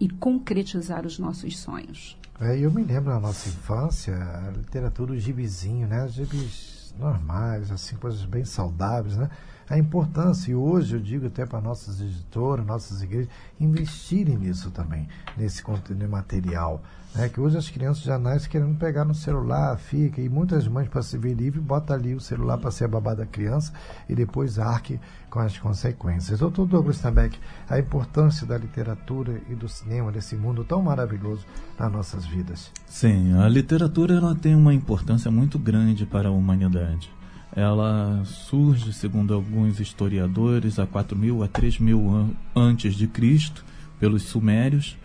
e 0.00 0.08
concretizar 0.08 1.04
os 1.06 1.18
nossos 1.18 1.58
sonhos. 1.58 2.18
É, 2.40 2.56
eu 2.58 2.70
me 2.70 2.82
lembro 2.82 3.12
na 3.12 3.18
nossa 3.18 3.48
infância, 3.48 4.14
a 4.14 4.50
literatura, 4.50 5.12
o 5.12 5.18
gibizinho, 5.18 5.88
né? 5.88 6.06
Gibis 6.08 6.94
normais, 6.98 7.70
assim, 7.72 7.96
coisas 7.96 8.24
bem 8.24 8.44
saudáveis, 8.44 9.16
né? 9.16 9.28
A 9.70 9.76
importância, 9.76 10.50
e 10.50 10.54
hoje 10.54 10.96
eu 10.96 11.00
digo 11.00 11.26
até 11.26 11.44
para 11.44 11.60
nossas 11.60 12.00
editoras, 12.00 12.64
nossas 12.64 13.02
igrejas, 13.02 13.28
investirem 13.60 14.38
nisso 14.38 14.70
também, 14.70 15.06
nesse 15.36 15.62
conteúdo 15.62 16.08
material. 16.08 16.82
Né? 17.14 17.28
Que 17.28 17.38
hoje 17.38 17.58
as 17.58 17.68
crianças 17.68 18.02
já 18.02 18.18
nascem 18.18 18.48
querendo 18.48 18.78
pegar 18.78 19.04
no 19.04 19.14
celular, 19.14 19.76
fica, 19.76 20.22
e 20.22 20.28
muitas 20.28 20.66
mães, 20.66 20.88
para 20.88 21.02
se 21.02 21.18
ver 21.18 21.34
livre, 21.34 21.60
botam 21.60 21.94
ali 21.94 22.14
o 22.14 22.20
celular 22.20 22.56
para 22.56 22.70
ser 22.70 22.84
a 22.84 22.88
babá 22.88 23.14
da 23.14 23.26
criança 23.26 23.72
e 24.08 24.14
depois 24.14 24.58
arque 24.58 24.98
com 25.28 25.40
as 25.40 25.58
consequências. 25.58 26.38
Doutor 26.38 26.66
Douglas 26.66 27.00
Tambeck, 27.00 27.38
a 27.68 27.78
importância 27.78 28.46
da 28.46 28.56
literatura 28.56 29.40
e 29.50 29.54
do 29.54 29.68
cinema, 29.68 30.10
desse 30.10 30.34
mundo 30.34 30.64
tão 30.64 30.80
maravilhoso 30.80 31.44
nas 31.78 31.92
nossas 31.92 32.24
vidas. 32.24 32.70
Sim, 32.86 33.34
a 33.34 33.46
literatura 33.48 34.14
ela 34.14 34.34
tem 34.34 34.54
uma 34.54 34.72
importância 34.72 35.30
muito 35.30 35.58
grande 35.58 36.06
para 36.06 36.28
a 36.28 36.32
humanidade. 36.32 37.17
Ela 37.54 38.22
surge, 38.24 38.92
segundo 38.92 39.32
alguns 39.34 39.80
historiadores, 39.80 40.78
há 40.78 40.86
4 40.86 41.16
mil 41.16 41.42
a 41.42 41.48
3 41.48 41.78
mil 41.78 42.08
an 42.08 42.30
antes 42.54 42.94
de 42.94 43.06
Cristo, 43.06 43.64
pelos 43.98 44.22
sumérios. 44.22 44.96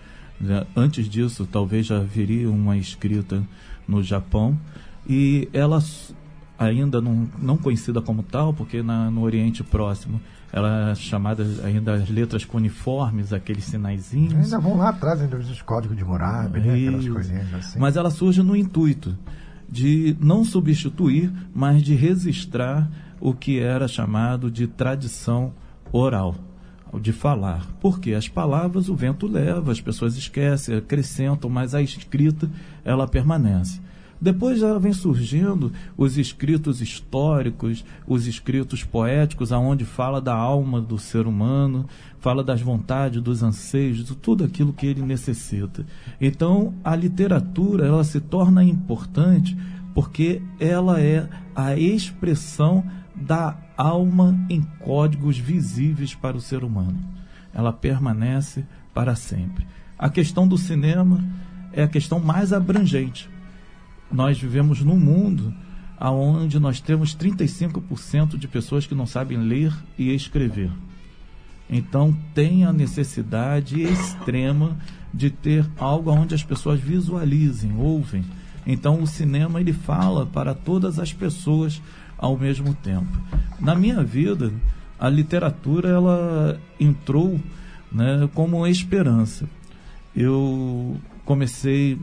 Antes 0.75 1.07
disso, 1.09 1.47
talvez 1.49 1.85
já 1.85 1.97
haveria 1.97 2.49
uma 2.49 2.77
escrita 2.77 3.41
no 3.87 4.03
Japão. 4.03 4.59
E 5.07 5.47
ela, 5.53 5.81
ainda 6.59 7.01
não, 7.01 7.29
não 7.41 7.57
conhecida 7.57 8.01
como 8.01 8.23
tal, 8.23 8.53
porque 8.53 8.83
na, 8.83 9.09
no 9.09 9.21
Oriente 9.21 9.63
Próximo 9.63 10.19
ela 10.51 10.91
é 10.91 10.95
chamada 10.95 11.43
ainda 11.63 11.93
as 11.93 12.07
letras 12.09 12.45
cuneiformes, 12.45 13.33
aqueles 13.33 13.63
sinaizinhos. 13.63 14.35
Ainda 14.35 14.59
vão 14.59 14.77
lá 14.77 14.89
atrás, 14.89 15.19
ainda 15.19 15.37
os 15.37 15.61
códigos 15.63 15.97
de 15.97 16.05
Morabe, 16.05 16.59
né? 16.59 16.75
aquelas 16.75 17.07
coisinhas 17.07 17.53
assim. 17.55 17.79
Mas 17.79 17.97
ela 17.97 18.11
surge 18.11 18.43
no 18.43 18.55
intuito 18.55 19.17
de 19.69 20.15
não 20.19 20.43
substituir, 20.43 21.31
mas 21.53 21.81
de 21.81 21.95
registrar 21.95 22.89
o 23.19 23.33
que 23.33 23.59
era 23.59 23.87
chamado 23.87 24.51
de 24.51 24.67
tradição 24.67 25.53
oral, 25.91 26.35
de 27.01 27.13
falar. 27.13 27.67
Porque 27.79 28.13
as 28.13 28.27
palavras 28.27 28.89
o 28.89 28.95
vento 28.95 29.27
leva, 29.27 29.71
as 29.71 29.79
pessoas 29.79 30.17
esquecem, 30.17 30.75
acrescentam, 30.75 31.49
mas 31.49 31.73
a 31.73 31.81
escrita 31.81 32.49
ela 32.83 33.07
permanece. 33.07 33.79
Depois 34.23 34.57
já 34.57 34.79
vem 34.79 34.93
surgindo 34.93 35.73
os 35.97 36.17
escritos 36.17 36.81
históricos, 36.81 37.83
os 38.07 38.25
escritos 38.25 38.81
poéticos, 38.81 39.51
aonde 39.51 39.83
fala 39.83 40.21
da 40.21 40.33
alma 40.33 40.79
do 40.79 40.97
ser 40.97 41.27
humano, 41.27 41.85
fala 42.21 42.41
das 42.41 42.61
vontades, 42.61 43.21
dos 43.21 43.43
anseios, 43.43 43.97
de 43.97 44.15
tudo 44.15 44.45
aquilo 44.45 44.71
que 44.71 44.87
ele 44.87 45.01
necessita. 45.01 45.85
Então, 46.21 46.73
a 46.85 46.95
literatura 46.95 47.85
ela 47.85 48.05
se 48.05 48.21
torna 48.21 48.63
importante 48.63 49.57
porque 49.93 50.41
ela 50.57 51.01
é 51.01 51.27
a 51.53 51.75
expressão 51.75 52.81
da 53.13 53.57
alma 53.75 54.39
em 54.49 54.61
códigos 54.79 55.37
visíveis 55.37 56.15
para 56.15 56.37
o 56.37 56.41
ser 56.41 56.63
humano. 56.63 56.97
Ela 57.53 57.73
permanece 57.73 58.65
para 58.93 59.17
sempre. 59.17 59.67
A 59.99 60.09
questão 60.09 60.47
do 60.47 60.57
cinema 60.57 61.21
é 61.73 61.83
a 61.83 61.89
questão 61.89 62.21
mais 62.21 62.53
abrangente, 62.53 63.29
nós 64.13 64.39
vivemos 64.39 64.81
num 64.81 64.99
mundo 64.99 65.53
onde 65.99 66.59
nós 66.59 66.79
temos 66.79 67.15
35% 67.15 68.37
de 68.37 68.47
pessoas 68.47 68.85
que 68.85 68.93
não 68.93 69.07
sabem 69.07 69.37
ler 69.37 69.73
e 69.97 70.13
escrever. 70.13 70.69
Então 71.69 72.15
tem 72.33 72.65
a 72.65 72.71
necessidade 72.71 73.81
extrema 73.81 74.77
de 75.13 75.29
ter 75.29 75.65
algo 75.77 76.11
onde 76.11 76.35
as 76.35 76.43
pessoas 76.43 76.79
visualizem, 76.79 77.75
ouvem. 77.75 78.23
Então 78.67 79.01
o 79.01 79.07
cinema 79.07 79.59
ele 79.59 79.73
fala 79.73 80.25
para 80.25 80.53
todas 80.53 80.99
as 80.99 81.11
pessoas 81.11 81.81
ao 82.17 82.37
mesmo 82.37 82.73
tempo. 82.75 83.17
Na 83.59 83.73
minha 83.73 84.03
vida, 84.03 84.53
a 84.99 85.09
literatura 85.09 85.89
ela 85.89 86.59
entrou 86.79 87.39
né, 87.91 88.29
como 88.33 88.67
esperança. 88.67 89.49
Eu 90.15 90.97
comecei 91.25 91.97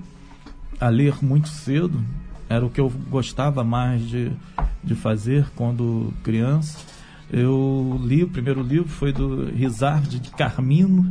a 0.81 0.89
ler 0.89 1.23
muito 1.23 1.49
cedo, 1.49 2.03
era 2.49 2.65
o 2.65 2.71
que 2.71 2.81
eu 2.81 2.91
gostava 3.11 3.63
mais 3.63 4.09
de, 4.09 4.33
de 4.83 4.95
fazer 4.95 5.47
quando 5.55 6.13
criança. 6.25 6.79
Eu 7.31 8.01
li, 8.03 8.25
o 8.25 8.29
primeiro 8.29 8.63
livro 8.63 8.89
foi 8.89 9.13
do 9.13 9.45
Rizard 9.45 10.19
de 10.19 10.31
Carmino, 10.31 11.07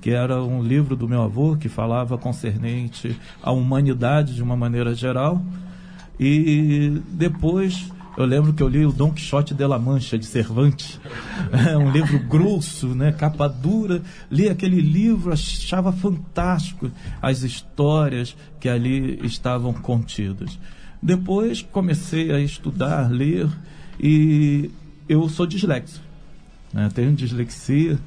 que 0.00 0.10
era 0.10 0.42
um 0.42 0.62
livro 0.62 0.96
do 0.96 1.08
meu 1.08 1.22
avô 1.22 1.56
que 1.56 1.68
falava 1.68 2.16
concernente 2.16 3.18
à 3.42 3.50
humanidade 3.50 4.34
de 4.34 4.42
uma 4.42 4.56
maneira 4.56 4.94
geral. 4.94 5.42
E 6.18 7.02
depois 7.10 7.92
eu 8.16 8.24
lembro 8.24 8.52
que 8.52 8.62
eu 8.62 8.68
li 8.68 8.84
o 8.84 8.92
Dom 8.92 9.12
Quixote 9.12 9.54
de 9.54 9.66
la 9.66 9.78
Mancha, 9.78 10.18
de 10.18 10.26
Cervantes. 10.26 11.00
É 11.50 11.76
um 11.76 11.90
livro 11.90 12.18
grosso, 12.18 12.88
né? 12.88 13.12
capa 13.12 13.48
dura. 13.48 14.02
Li 14.30 14.48
aquele 14.48 14.80
livro, 14.80 15.32
achava 15.32 15.92
fantástico 15.92 16.90
as 17.22 17.42
histórias 17.42 18.36
que 18.60 18.68
ali 18.68 19.18
estavam 19.24 19.72
contidas. 19.72 20.58
Depois 21.02 21.62
comecei 21.62 22.32
a 22.32 22.40
estudar, 22.40 23.10
ler, 23.10 23.48
e 24.00 24.70
eu 25.08 25.28
sou 25.28 25.46
dislexo. 25.46 26.02
Né? 26.72 26.88
Tenho 26.92 27.12
dislexia, 27.12 27.98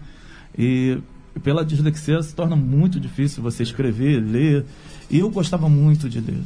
e 0.57 0.97
pela 1.41 1.65
dislexia 1.65 2.21
se 2.21 2.35
torna 2.35 2.55
muito 2.55 2.99
difícil 2.99 3.41
você 3.41 3.63
escrever, 3.63 4.19
ler. 4.19 4.65
E 5.09 5.19
eu 5.19 5.29
gostava 5.29 5.69
muito 5.69 6.09
de 6.09 6.19
ler. 6.19 6.43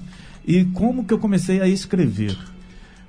E 0.48 0.64
como 0.66 1.04
que 1.04 1.14
eu 1.14 1.20
comecei 1.20 1.60
a 1.60 1.68
escrever? 1.68 2.38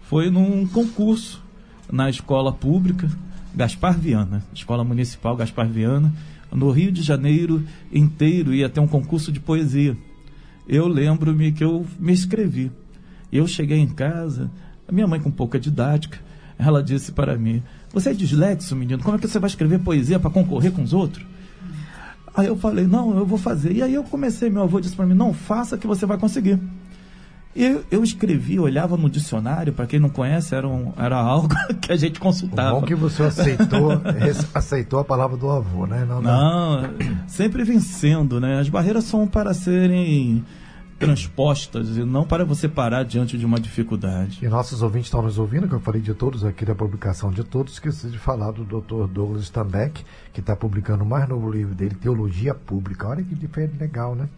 Foi 0.09 0.31
num 0.31 0.67
concurso 0.67 1.43
na 1.91 2.09
escola 2.09 2.53
pública 2.53 3.09
Gaspar 3.55 3.99
Viana, 3.99 4.45
Escola 4.55 4.85
Municipal 4.85 5.37
Gaspar 5.37 5.69
Viana, 5.69 6.13
no 6.53 6.71
Rio 6.71 6.93
de 6.93 7.03
Janeiro 7.03 7.65
inteiro 7.93 8.55
ia 8.55 8.69
ter 8.69 8.81
um 8.81 8.87
concurso 8.87 9.33
de 9.33 9.41
poesia. 9.41 9.97
Eu 10.69 10.87
lembro-me 10.87 11.53
que 11.53 11.65
eu 11.65 11.87
me 11.99 12.13
inscrevi. 12.13 12.71
Eu 13.33 13.47
cheguei 13.47 13.79
em 13.79 13.89
casa, 13.89 14.51
a 14.87 14.93
minha 14.93 15.07
mãe 15.07 15.21
com 15.21 15.31
pouca 15.31 15.59
didática, 15.59 16.19
ela 16.59 16.83
disse 16.83 17.13
para 17.13 17.37
mim: 17.37 17.63
Você 17.93 18.11
é 18.11 18.15
dislexo, 18.15 18.77
menino? 18.77 19.03
Como 19.03 19.17
é 19.17 19.21
que 19.21 19.27
você 19.27 19.39
vai 19.39 19.49
escrever 19.49 19.81
poesia 19.81 20.19
para 20.19 20.31
concorrer 20.31 20.73
com 20.73 20.83
os 20.83 20.93
outros? 20.93 21.27
Aí 22.35 22.47
eu 22.47 22.57
falei: 22.57 22.87
Não, 22.87 23.17
eu 23.17 23.27
vou 23.27 23.39
fazer. 23.39 23.73
E 23.73 23.83
aí 23.83 23.95
eu 23.95 24.05
comecei, 24.05 24.51
meu 24.51 24.63
avô 24.63 24.81
disse 24.81 24.95
para 24.95 25.07
mim: 25.07 25.15
Não, 25.15 25.33
faça 25.33 25.77
que 25.77 25.87
você 25.87 26.07
vai 26.07 26.19
conseguir. 26.19 26.61
E 27.57 27.81
eu 27.91 28.05
escrevi, 28.05 28.61
olhava 28.61 28.99
no 28.99 29.09
dicionário, 29.09 29.73
para 29.73 29.87
quem 29.87 29.99
não 29.99 30.11
conhece, 30.11 30.55
era, 30.55 30.69
um, 30.69 30.93
era 30.99 31.17
algo 31.17 31.49
que 31.81 31.91
a 31.91 31.97
gente 31.97 32.21
consultava. 32.21 32.77
O 32.77 32.81
bom 32.81 32.87
que 32.87 32.95
você 32.95 33.23
aceitou, 33.23 33.93
aceitou 34.53 34.99
a 35.01 35.05
palavra 35.05 35.39
do 35.39 35.49
avô, 35.51 35.87
né? 35.87 36.05
Não, 36.05 36.21
não, 36.21 36.83
sempre 37.27 37.65
vencendo, 37.65 38.39
né? 38.39 38.61
As 38.61 38.69
barreiras 38.69 39.05
são 39.05 39.27
para 39.27 39.55
serem 39.55 40.45
transpostas 40.99 41.97
e 41.97 42.05
não 42.05 42.27
para 42.27 42.45
você 42.45 42.69
parar 42.69 43.05
diante 43.05 43.39
de 43.39 43.47
uma 43.47 43.59
dificuldade. 43.59 44.39
E 44.43 44.49
nossos 44.49 44.83
ouvintes 44.83 45.07
estão 45.07 45.23
nos 45.23 45.39
ouvindo, 45.39 45.67
que 45.67 45.75
eu 45.75 45.81
falei 45.81 46.01
de 46.01 46.13
todos 46.13 46.45
aqui 46.45 46.65
da 46.65 46.75
publicação 46.75 47.31
de 47.31 47.43
todos, 47.43 47.75
esqueci 47.75 48.09
de 48.09 48.19
falar 48.19 48.51
do 48.51 48.65
Dr. 48.65 49.07
Douglas 49.11 49.45
Stambeck, 49.45 50.05
que 50.33 50.41
está 50.41 50.55
publicando 50.55 51.05
o 51.05 51.07
mais 51.07 51.27
novo 51.27 51.51
livro 51.51 51.75
dele, 51.75 51.95
Teologia 51.95 52.55
Pública. 52.55 53.09
Olha 53.09 53.23
que 53.23 53.35
diferente 53.35 53.79
legal, 53.79 54.15
né? 54.15 54.29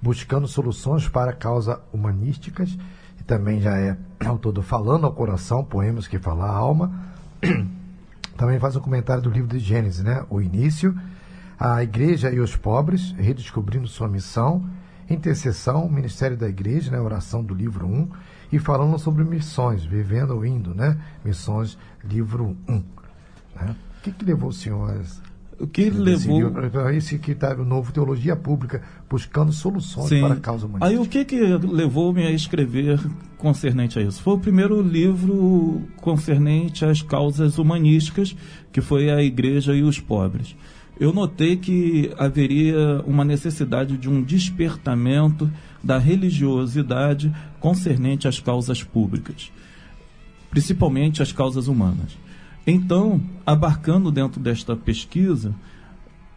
Buscando 0.00 0.46
soluções 0.46 1.08
para 1.08 1.32
causas 1.32 1.78
humanísticas, 1.92 2.76
e 3.18 3.24
também 3.24 3.60
já 3.60 3.76
é 3.76 3.96
autor 4.24 4.52
do 4.52 4.62
Falando 4.62 5.06
ao 5.06 5.12
Coração, 5.12 5.64
poemas 5.64 6.06
que 6.06 6.18
falam 6.18 6.44
a 6.44 6.50
alma. 6.50 6.92
Também 8.36 8.58
faz 8.58 8.76
um 8.76 8.80
comentário 8.80 9.22
do 9.22 9.30
livro 9.30 9.48
de 9.48 9.58
Gênesis, 9.58 10.04
né? 10.04 10.22
O 10.28 10.42
início, 10.42 10.94
a 11.58 11.82
igreja 11.82 12.30
e 12.30 12.38
os 12.38 12.54
pobres, 12.54 13.12
redescobrindo 13.12 13.88
sua 13.88 14.08
missão, 14.08 14.68
intercessão, 15.08 15.88
ministério 15.88 16.36
da 16.36 16.46
igreja, 16.46 16.90
né? 16.90 17.00
Oração 17.00 17.42
do 17.42 17.54
livro 17.54 17.86
1, 17.86 18.10
e 18.52 18.58
falando 18.58 18.98
sobre 18.98 19.24
missões, 19.24 19.84
vivendo 19.84 20.32
ou 20.32 20.44
indo, 20.44 20.74
né? 20.74 21.00
Missões, 21.24 21.78
livro 22.04 22.56
1. 22.68 22.74
Né? 23.54 23.76
O 23.98 24.02
que, 24.02 24.12
que 24.12 24.24
levou 24.24 24.50
o 24.50 24.52
senhor 24.52 24.90
a 24.90 25.02
O 25.58 25.66
que 25.66 25.88
levou. 25.88 26.38
Livro, 26.38 26.90
esse 26.90 27.18
que 27.18 27.32
está 27.32 27.54
o 27.54 27.64
novo 27.64 27.90
Teologia 27.90 28.36
Pública, 28.36 28.82
buscando 29.08 29.52
soluções 29.52 30.08
Sim. 30.08 30.20
para 30.20 30.34
a 30.34 30.40
causa 30.40 30.66
humanista. 30.66 30.86
Aí 30.86 30.98
o 30.98 31.06
que, 31.06 31.24
que 31.24 31.40
levou-me 31.40 32.26
a 32.26 32.30
escrever 32.30 33.00
concernente 33.38 33.98
a 33.98 34.02
isso? 34.02 34.20
Foi 34.22 34.34
o 34.34 34.38
primeiro 34.38 34.82
livro 34.82 35.82
concernente 35.96 36.84
às 36.84 37.00
causas 37.00 37.56
humanísticas, 37.56 38.36
que 38.70 38.82
foi 38.82 39.10
a 39.10 39.22
Igreja 39.22 39.74
e 39.74 39.82
os 39.82 39.98
Pobres. 39.98 40.54
Eu 40.98 41.12
notei 41.12 41.56
que 41.56 42.10
haveria 42.18 43.02
uma 43.06 43.24
necessidade 43.24 43.96
de 43.96 44.08
um 44.08 44.22
despertamento 44.22 45.50
da 45.82 45.98
religiosidade 45.98 47.34
concernente 47.60 48.28
às 48.28 48.40
causas 48.40 48.82
públicas, 48.82 49.50
principalmente 50.50 51.22
as 51.22 51.32
causas 51.32 51.68
humanas. 51.68 52.16
Então, 52.66 53.20
abarcando 53.46 54.10
dentro 54.10 54.40
desta 54.40 54.74
pesquisa, 54.74 55.54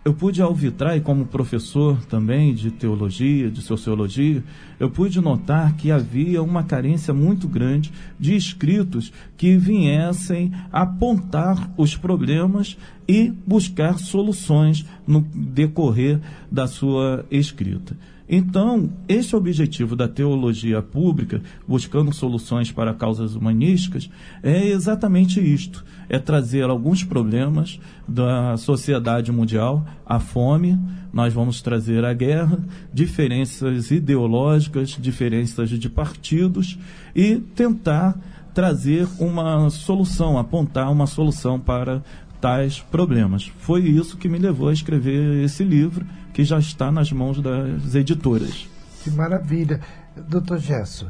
eu 0.05 0.13
pude 0.13 0.41
alvitrar, 0.41 0.95
e 0.95 1.01
como 1.01 1.25
professor 1.25 2.05
também 2.05 2.53
de 2.53 2.71
teologia, 2.71 3.51
de 3.51 3.61
sociologia, 3.61 4.43
eu 4.79 4.89
pude 4.89 5.19
notar 5.19 5.75
que 5.75 5.91
havia 5.91 6.41
uma 6.41 6.63
carência 6.63 7.13
muito 7.13 7.47
grande 7.47 7.91
de 8.19 8.35
escritos 8.35 9.11
que 9.35 9.57
viessem 9.57 10.53
apontar 10.71 11.71
os 11.75 11.97
problemas 11.97 12.77
e 13.07 13.29
buscar 13.45 13.99
soluções 13.99 14.85
no 15.05 15.21
decorrer 15.21 16.19
da 16.49 16.65
sua 16.65 17.25
escrita. 17.29 17.97
Então, 18.29 18.91
esse 19.07 19.35
objetivo 19.35 19.95
da 19.95 20.07
teologia 20.07 20.83
pública, 20.83 21.41
buscando 21.67 22.13
soluções 22.13 22.71
para 22.71 22.93
causas 22.93 23.33
humanísticas, 23.33 24.07
é 24.43 24.67
exatamente 24.67 25.39
isto: 25.41 25.83
é 26.07 26.19
trazer 26.19 26.69
alguns 26.69 27.03
problemas 27.03 27.79
da 28.07 28.55
sociedade 28.57 29.31
mundial, 29.31 29.83
a 30.05 30.19
fome, 30.19 30.77
nós 31.11 31.33
vamos 31.33 31.59
trazer 31.59 32.05
a 32.05 32.13
guerra, 32.13 32.59
diferenças 32.93 33.89
ideológicas, 33.89 34.89
diferenças 34.99 35.71
de 35.71 35.89
partidos 35.89 36.77
e 37.15 37.37
tentar 37.37 38.15
trazer 38.53 39.07
uma 39.19 39.69
solução, 39.69 40.37
apontar 40.37 40.91
uma 40.91 41.07
solução 41.07 41.59
para 41.59 42.03
tais 42.39 42.79
problemas. 42.79 43.51
Foi 43.59 43.81
isso 43.81 44.17
que 44.17 44.29
me 44.29 44.37
levou 44.37 44.69
a 44.69 44.73
escrever 44.73 45.43
esse 45.43 45.63
livro, 45.63 46.05
que 46.33 46.43
já 46.43 46.59
está 46.59 46.91
nas 46.91 47.11
mãos 47.11 47.41
das 47.41 47.95
editoras. 47.95 48.67
Que 49.03 49.11
maravilha. 49.11 49.81
Doutor 50.15 50.59
Gesso, 50.59 51.09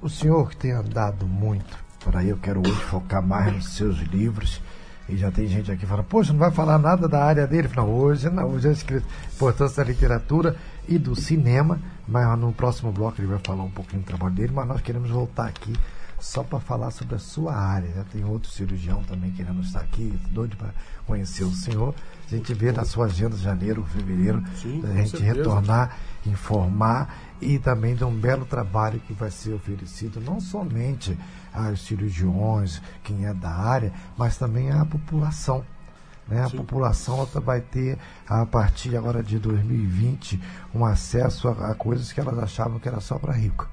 o 0.00 0.08
senhor 0.08 0.50
que 0.50 0.56
tem 0.56 0.72
andado 0.72 1.26
muito 1.26 1.90
por 2.00 2.16
aí, 2.16 2.30
eu 2.30 2.38
quero 2.38 2.60
hoje 2.60 2.80
focar 2.82 3.22
mais 3.22 3.54
nos 3.54 3.68
seus 3.74 3.98
livros. 3.98 4.60
E 5.08 5.16
já 5.16 5.30
tem 5.30 5.46
gente 5.46 5.70
aqui 5.70 5.84
falando, 5.84 6.06
poxa, 6.06 6.32
não 6.32 6.38
vai 6.38 6.50
falar 6.50 6.78
nada 6.78 7.08
da 7.08 7.22
área 7.22 7.46
dele? 7.46 7.68
Não, 7.76 7.90
hoje 7.90 8.30
não, 8.30 8.48
hoje 8.48 8.68
é 8.68 8.72
escrito 8.72 9.06
importância 9.34 9.84
da 9.84 9.90
literatura 9.90 10.56
e 10.88 10.98
do 10.98 11.16
cinema, 11.16 11.80
mas 12.06 12.38
no 12.38 12.52
próximo 12.52 12.92
bloco 12.92 13.20
ele 13.20 13.26
vai 13.26 13.40
falar 13.44 13.64
um 13.64 13.70
pouquinho 13.70 14.02
do 14.02 14.06
trabalho 14.06 14.34
dele, 14.34 14.52
mas 14.54 14.68
nós 14.68 14.80
queremos 14.80 15.10
voltar 15.10 15.48
aqui 15.48 15.72
só 16.20 16.42
para 16.42 16.60
falar 16.60 16.90
sobre 16.90 17.16
a 17.16 17.18
sua 17.18 17.54
área. 17.54 17.90
Já 17.92 18.04
tem 18.04 18.24
outro 18.24 18.50
cirurgião 18.50 19.02
também 19.02 19.32
querendo 19.32 19.60
estar 19.62 19.80
aqui, 19.80 20.18
doido 20.30 20.56
para 20.56 20.72
conhecer 21.06 21.44
o 21.44 21.50
senhor. 21.50 21.94
A 22.26 22.36
gente 22.36 22.52
vê 22.54 22.70
na 22.70 22.84
sua 22.84 23.06
agenda 23.06 23.36
janeiro, 23.36 23.82
fevereiro, 23.84 24.42
Sim, 24.54 24.82
a 24.84 25.02
gente 25.02 25.20
retornar, 25.22 25.96
informar 26.26 27.16
e 27.40 27.58
também 27.58 27.94
de 27.94 28.04
um 28.04 28.14
belo 28.14 28.44
trabalho 28.44 29.00
que 29.00 29.12
vai 29.12 29.30
ser 29.30 29.54
oferecido 29.54 30.20
não 30.20 30.38
somente 30.38 31.18
aos 31.52 31.84
cirurgiões, 31.86 32.80
quem 33.02 33.26
é 33.26 33.34
da 33.34 33.50
área, 33.50 33.92
mas 34.16 34.36
também 34.36 34.70
à 34.70 34.84
população. 34.84 35.64
Né? 36.28 36.44
A 36.44 36.50
população 36.50 37.26
vai 37.42 37.60
ter, 37.60 37.98
a 38.28 38.46
partir 38.46 38.96
agora 38.96 39.22
de 39.22 39.38
2020, 39.38 40.40
um 40.72 40.84
acesso 40.84 41.48
a, 41.48 41.70
a 41.70 41.74
coisas 41.74 42.12
que 42.12 42.20
elas 42.20 42.38
achavam 42.38 42.78
que 42.78 42.88
era 42.88 43.00
só 43.00 43.18
para 43.18 43.32
rico. 43.32 43.68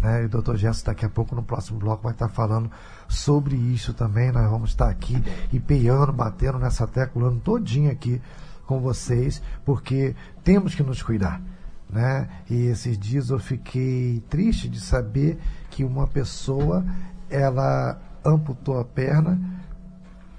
Né? 0.00 0.22
E 0.22 0.26
o 0.26 0.28
doutor 0.28 0.56
Gerson 0.56 0.86
daqui 0.86 1.04
a 1.04 1.08
pouco 1.08 1.34
no 1.34 1.42
próximo 1.42 1.78
bloco 1.78 2.02
vai 2.02 2.12
estar 2.12 2.28
falando 2.28 2.70
sobre 3.08 3.56
isso 3.56 3.92
também. 3.92 4.30
Nós 4.32 4.50
vamos 4.50 4.70
estar 4.70 4.88
aqui 4.88 5.22
empenhando, 5.52 6.12
batendo 6.12 6.58
nessa 6.58 6.86
tecla, 6.86 7.28
ano 7.28 7.40
todinho 7.40 7.90
aqui 7.90 8.20
com 8.66 8.80
vocês, 8.80 9.42
porque 9.64 10.14
temos 10.44 10.74
que 10.74 10.82
nos 10.82 11.02
cuidar. 11.02 11.40
Né? 11.90 12.28
E 12.50 12.66
esses 12.66 12.98
dias 12.98 13.30
eu 13.30 13.38
fiquei 13.38 14.22
triste 14.28 14.68
de 14.68 14.78
saber 14.78 15.38
que 15.70 15.84
uma 15.84 16.06
pessoa 16.06 16.84
ela 17.30 17.98
amputou 18.24 18.78
a 18.78 18.84
perna 18.84 19.40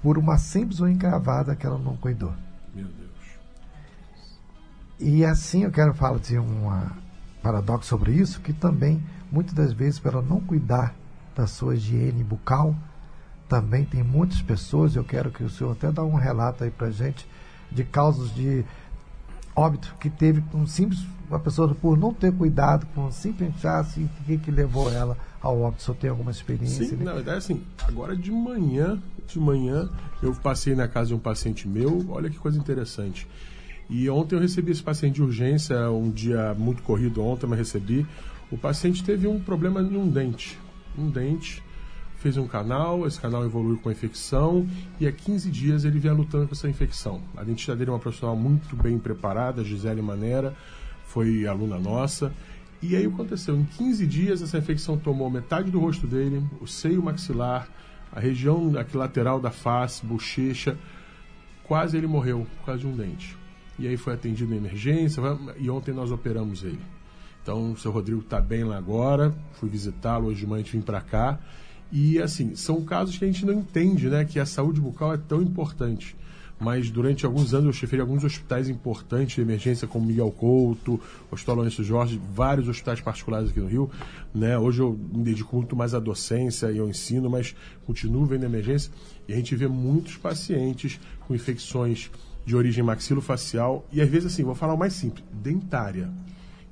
por 0.02 0.16
uma 0.16 0.38
simples 0.38 0.80
unha 0.80 0.92
encravada 0.92 1.56
que 1.56 1.66
ela 1.66 1.78
não 1.78 1.96
cuidou. 1.96 2.32
Meu 2.74 2.86
Deus. 2.86 3.10
E 4.98 5.24
assim 5.24 5.64
eu 5.64 5.70
quero 5.70 5.92
falar 5.92 6.18
de 6.18 6.38
um 6.38 6.70
paradoxo 7.42 7.88
sobre 7.88 8.12
isso, 8.12 8.40
que 8.40 8.52
também 8.52 9.02
muitas 9.30 9.54
das 9.54 9.72
vezes, 9.72 9.98
para 9.98 10.20
não 10.20 10.40
cuidar 10.40 10.94
da 11.34 11.46
sua 11.46 11.74
higiene 11.74 12.24
bucal, 12.24 12.74
também 13.48 13.84
tem 13.84 14.02
muitas 14.02 14.40
pessoas, 14.40 14.94
eu 14.94 15.04
quero 15.04 15.30
que 15.30 15.42
o 15.42 15.50
senhor 15.50 15.72
até 15.72 15.90
dá 15.90 16.04
um 16.04 16.14
relato 16.14 16.62
aí 16.64 16.70
para 16.70 16.90
gente, 16.90 17.26
de 17.70 17.84
causas 17.84 18.32
de 18.34 18.64
óbito 19.54 19.94
que 20.00 20.08
teve 20.08 20.42
um 20.54 20.66
simples, 20.66 21.00
uma 21.28 21.38
pessoa 21.38 21.74
por 21.74 21.98
não 21.98 22.14
ter 22.14 22.32
cuidado 22.32 22.86
com 22.94 23.06
um 23.06 23.12
simples 23.12 23.54
inchaço, 23.54 24.00
o 24.00 24.24
que, 24.24 24.38
que 24.38 24.50
levou 24.50 24.90
ela 24.90 25.16
ao 25.40 25.60
óbito? 25.60 25.82
Só 25.82 25.92
tem 25.92 26.10
alguma 26.10 26.30
experiência? 26.30 26.84
Sim, 26.84 26.96
né? 26.96 27.04
na 27.04 27.14
verdade, 27.14 27.38
assim, 27.38 27.62
agora 27.82 28.16
de 28.16 28.30
manhã, 28.30 29.00
de 29.26 29.38
manhã, 29.38 29.88
eu 30.22 30.34
passei 30.34 30.74
na 30.74 30.88
casa 30.88 31.08
de 31.08 31.14
um 31.14 31.18
paciente 31.18 31.68
meu, 31.68 32.06
olha 32.10 32.30
que 32.30 32.38
coisa 32.38 32.58
interessante. 32.58 33.26
E 33.88 34.08
ontem 34.08 34.36
eu 34.36 34.40
recebi 34.40 34.70
esse 34.70 34.82
paciente 34.82 35.16
de 35.16 35.22
urgência, 35.22 35.90
um 35.90 36.10
dia 36.10 36.54
muito 36.54 36.82
corrido 36.82 37.20
ontem, 37.24 37.48
mas 37.48 37.58
recebi. 37.58 38.06
O 38.50 38.58
paciente 38.58 39.04
teve 39.04 39.28
um 39.28 39.38
problema 39.38 39.80
em 39.80 39.96
um 39.96 40.08
dente. 40.08 40.58
Um 40.98 41.08
dente, 41.08 41.62
fez 42.18 42.36
um 42.36 42.48
canal, 42.48 43.06
esse 43.06 43.20
canal 43.20 43.44
evoluiu 43.44 43.78
com 43.78 43.88
a 43.88 43.92
infecção 43.92 44.68
e 44.98 45.06
há 45.06 45.12
15 45.12 45.50
dias 45.50 45.84
ele 45.84 46.00
vinha 46.00 46.12
lutando 46.12 46.48
com 46.48 46.52
essa 46.52 46.68
infecção. 46.68 47.22
A 47.36 47.44
dentista 47.44 47.76
dele 47.76 47.90
é 47.90 47.92
uma 47.92 48.00
profissional 48.00 48.34
muito 48.34 48.74
bem 48.74 48.98
preparada, 48.98 49.62
Gisele 49.62 50.02
Manera, 50.02 50.54
foi 51.06 51.46
aluna 51.46 51.78
nossa. 51.78 52.32
E 52.82 52.96
aí 52.96 53.06
aconteceu, 53.06 53.56
em 53.56 53.64
15 53.64 54.06
dias 54.06 54.42
essa 54.42 54.58
infecção 54.58 54.98
tomou 54.98 55.30
metade 55.30 55.70
do 55.70 55.78
rosto 55.78 56.06
dele, 56.06 56.42
o 56.60 56.66
seio 56.66 57.02
maxilar, 57.02 57.68
a 58.12 58.18
região 58.18 58.76
aqui 58.76 58.96
lateral 58.96 59.40
da 59.40 59.52
face, 59.52 60.04
bochecha, 60.04 60.76
quase 61.62 61.96
ele 61.96 62.08
morreu 62.08 62.46
por 62.58 62.66
causa 62.66 62.80
de 62.80 62.86
um 62.88 62.96
dente. 62.96 63.36
E 63.78 63.86
aí 63.86 63.96
foi 63.96 64.12
atendido 64.12 64.52
em 64.52 64.56
emergência 64.56 65.22
e 65.56 65.70
ontem 65.70 65.94
nós 65.94 66.10
operamos 66.10 66.64
ele. 66.64 66.80
Então, 67.42 67.72
o 67.72 67.76
seu 67.76 67.90
Rodrigo 67.90 68.20
está 68.20 68.40
bem 68.40 68.64
lá 68.64 68.76
agora. 68.76 69.34
Fui 69.54 69.68
visitá-lo 69.68 70.28
hoje 70.28 70.40
de 70.40 70.46
manhã, 70.46 70.64
vim 70.64 70.80
para 70.80 71.00
cá. 71.00 71.38
E, 71.90 72.20
assim, 72.20 72.54
são 72.54 72.82
casos 72.82 73.18
que 73.18 73.24
a 73.24 73.26
gente 73.26 73.44
não 73.44 73.54
entende, 73.54 74.08
né? 74.08 74.24
Que 74.24 74.38
a 74.38 74.46
saúde 74.46 74.80
bucal 74.80 75.12
é 75.14 75.16
tão 75.16 75.42
importante. 75.42 76.16
Mas 76.60 76.90
durante 76.90 77.24
alguns 77.24 77.54
anos 77.54 77.66
eu 77.68 77.72
chefei 77.72 77.98
alguns 77.98 78.22
hospitais 78.22 78.68
importantes 78.68 79.36
de 79.36 79.40
emergência, 79.40 79.88
como 79.88 80.04
Miguel 80.04 80.30
Couto, 80.30 81.00
Hospital 81.30 81.56
Lourenço 81.56 81.82
Jorge, 81.82 82.20
vários 82.34 82.68
hospitais 82.68 83.00
particulares 83.00 83.48
aqui 83.48 83.60
no 83.60 83.66
Rio. 83.66 83.90
Né? 84.34 84.58
Hoje 84.58 84.82
eu 84.82 84.92
me 84.92 85.24
dedico 85.24 85.56
muito 85.56 85.74
mais 85.74 85.94
à 85.94 85.98
docência 85.98 86.70
e 86.70 86.78
ao 86.78 86.86
ensino, 86.86 87.30
mas 87.30 87.56
continuo 87.86 88.26
vendo 88.26 88.44
emergência. 88.44 88.92
E 89.26 89.32
a 89.32 89.36
gente 89.36 89.56
vê 89.56 89.66
muitos 89.66 90.18
pacientes 90.18 91.00
com 91.26 91.34
infecções 91.34 92.10
de 92.44 92.54
origem 92.54 92.84
maxilofacial 92.84 93.86
e 93.90 94.02
às 94.02 94.08
vezes 94.10 94.34
assim, 94.34 94.44
vou 94.44 94.54
falar 94.54 94.74
o 94.74 94.78
mais 94.78 94.92
simples, 94.92 95.24
dentária 95.32 96.10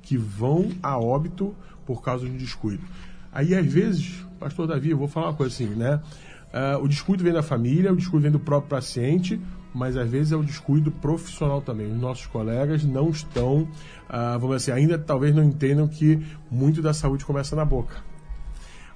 que 0.01 0.17
vão 0.17 0.71
a 0.81 0.97
óbito 0.97 1.55
por 1.85 2.01
causa 2.01 2.25
de 2.27 2.37
descuido. 2.37 2.83
Aí, 3.31 3.53
às 3.55 3.65
vezes, 3.65 4.25
pastor 4.39 4.67
Davi, 4.67 4.89
eu 4.89 4.97
vou 4.97 5.07
falar 5.07 5.27
uma 5.27 5.33
coisa 5.33 5.53
assim, 5.53 5.69
né? 5.75 6.01
Uh, 6.49 6.83
o 6.83 6.87
descuido 6.87 7.23
vem 7.23 7.33
da 7.33 7.43
família, 7.43 7.91
o 7.91 7.95
descuido 7.95 8.23
vem 8.23 8.31
do 8.31 8.39
próprio 8.39 8.69
paciente, 8.69 9.39
mas 9.73 9.95
às 9.95 10.09
vezes 10.09 10.31
é 10.31 10.35
o 10.35 10.43
descuido 10.43 10.91
profissional 10.91 11.61
também. 11.61 11.91
Os 11.91 11.99
nossos 11.99 12.25
colegas 12.25 12.83
não 12.83 13.09
estão, 13.09 13.61
uh, 13.61 14.39
vamos 14.39 14.57
dizer 14.57 14.71
assim, 14.71 14.81
ainda 14.81 14.97
talvez 14.97 15.35
não 15.35 15.43
entendam 15.43 15.87
que 15.87 16.25
muito 16.49 16.81
da 16.81 16.93
saúde 16.93 17.23
começa 17.23 17.55
na 17.55 17.63
boca. 17.63 17.97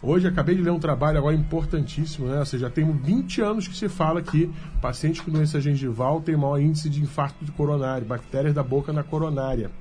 Hoje 0.01 0.27
acabei 0.27 0.55
de 0.55 0.61
ler 0.61 0.71
um 0.71 0.79
trabalho 0.79 1.17
agora 1.17 1.33
importantíssimo, 1.33 2.27
né? 2.27 2.39
Ou 2.39 2.45
seja, 2.45 2.69
tem 2.69 2.91
20 2.91 3.41
anos 3.41 3.67
que 3.67 3.77
se 3.77 3.87
fala 3.87 4.21
que 4.21 4.51
pacientes 4.81 5.21
com 5.21 5.31
doença 5.31 5.61
gengival 5.61 6.19
têm 6.19 6.35
maior 6.35 6.59
índice 6.59 6.89
de 6.89 7.01
infarto 7.01 7.45
de 7.45 7.51
coronário, 7.53 8.05
bactérias 8.05 8.53
da 8.53 8.61
boca 8.61 8.91
na 8.91 9.01
coronária. 9.01 9.71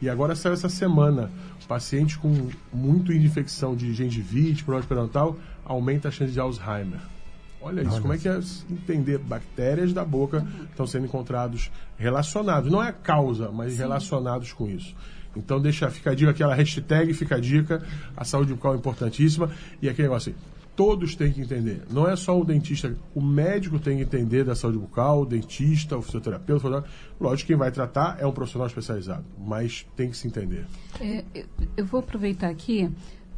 E 0.00 0.08
agora 0.08 0.34
saiu 0.34 0.54
essa 0.54 0.68
semana, 0.68 1.30
paciente 1.70 2.18
com 2.18 2.48
muito 2.72 3.12
infecção 3.12 3.76
de 3.76 3.94
gengivite, 3.94 4.64
problema 4.64 4.84
periodontal, 4.84 5.36
aumenta 5.64 6.08
a 6.08 6.10
chance 6.10 6.32
de 6.32 6.40
Alzheimer. 6.40 6.98
Olha 7.62 7.82
isso, 7.82 7.92
Olha 7.92 8.00
como 8.00 8.12
é 8.12 8.18
que 8.18 8.28
é 8.28 8.40
entender? 8.68 9.18
Bactérias 9.18 9.92
da 9.92 10.04
boca 10.04 10.44
estão 10.68 10.84
sendo 10.84 11.06
encontrados 11.06 11.70
relacionados, 11.96 12.72
não 12.72 12.82
é 12.82 12.88
a 12.88 12.92
causa, 12.92 13.52
mas 13.52 13.74
Sim. 13.74 13.78
relacionados 13.78 14.52
com 14.52 14.68
isso. 14.68 14.96
Então 15.36 15.60
deixa, 15.60 15.88
fica 15.90 16.10
a 16.10 16.14
dica, 16.14 16.32
aquela 16.32 16.56
hashtag, 16.56 17.14
fica 17.14 17.36
a 17.36 17.40
dica, 17.40 17.86
a 18.16 18.24
saúde 18.24 18.52
bucal 18.52 18.74
é 18.74 18.76
importantíssima. 18.76 19.48
E 19.80 19.88
aquele 19.88 20.08
negócio 20.08 20.32
assim, 20.32 20.40
todos 20.80 21.14
têm 21.14 21.30
que 21.30 21.42
entender. 21.42 21.82
Não 21.90 22.08
é 22.08 22.16
só 22.16 22.40
o 22.40 22.42
dentista, 22.42 22.96
o 23.14 23.20
médico 23.20 23.78
tem 23.78 23.98
que 23.98 24.02
entender 24.04 24.44
da 24.44 24.54
saúde 24.54 24.78
bucal, 24.78 25.20
o 25.22 25.26
dentista, 25.26 25.94
o 25.98 26.00
fisioterapeuta, 26.00 26.54
o 26.56 26.60
fotógrafo. 26.60 26.94
Lógico, 27.20 27.48
quem 27.48 27.56
vai 27.56 27.70
tratar 27.70 28.16
é 28.18 28.26
um 28.26 28.32
profissional 28.32 28.66
especializado, 28.66 29.24
mas 29.38 29.86
tem 29.94 30.08
que 30.08 30.16
se 30.16 30.26
entender. 30.26 30.64
É, 30.98 31.22
eu- 31.76 31.84
vou 31.84 32.00
aproveitar 32.00 32.48
aqui 32.48 32.90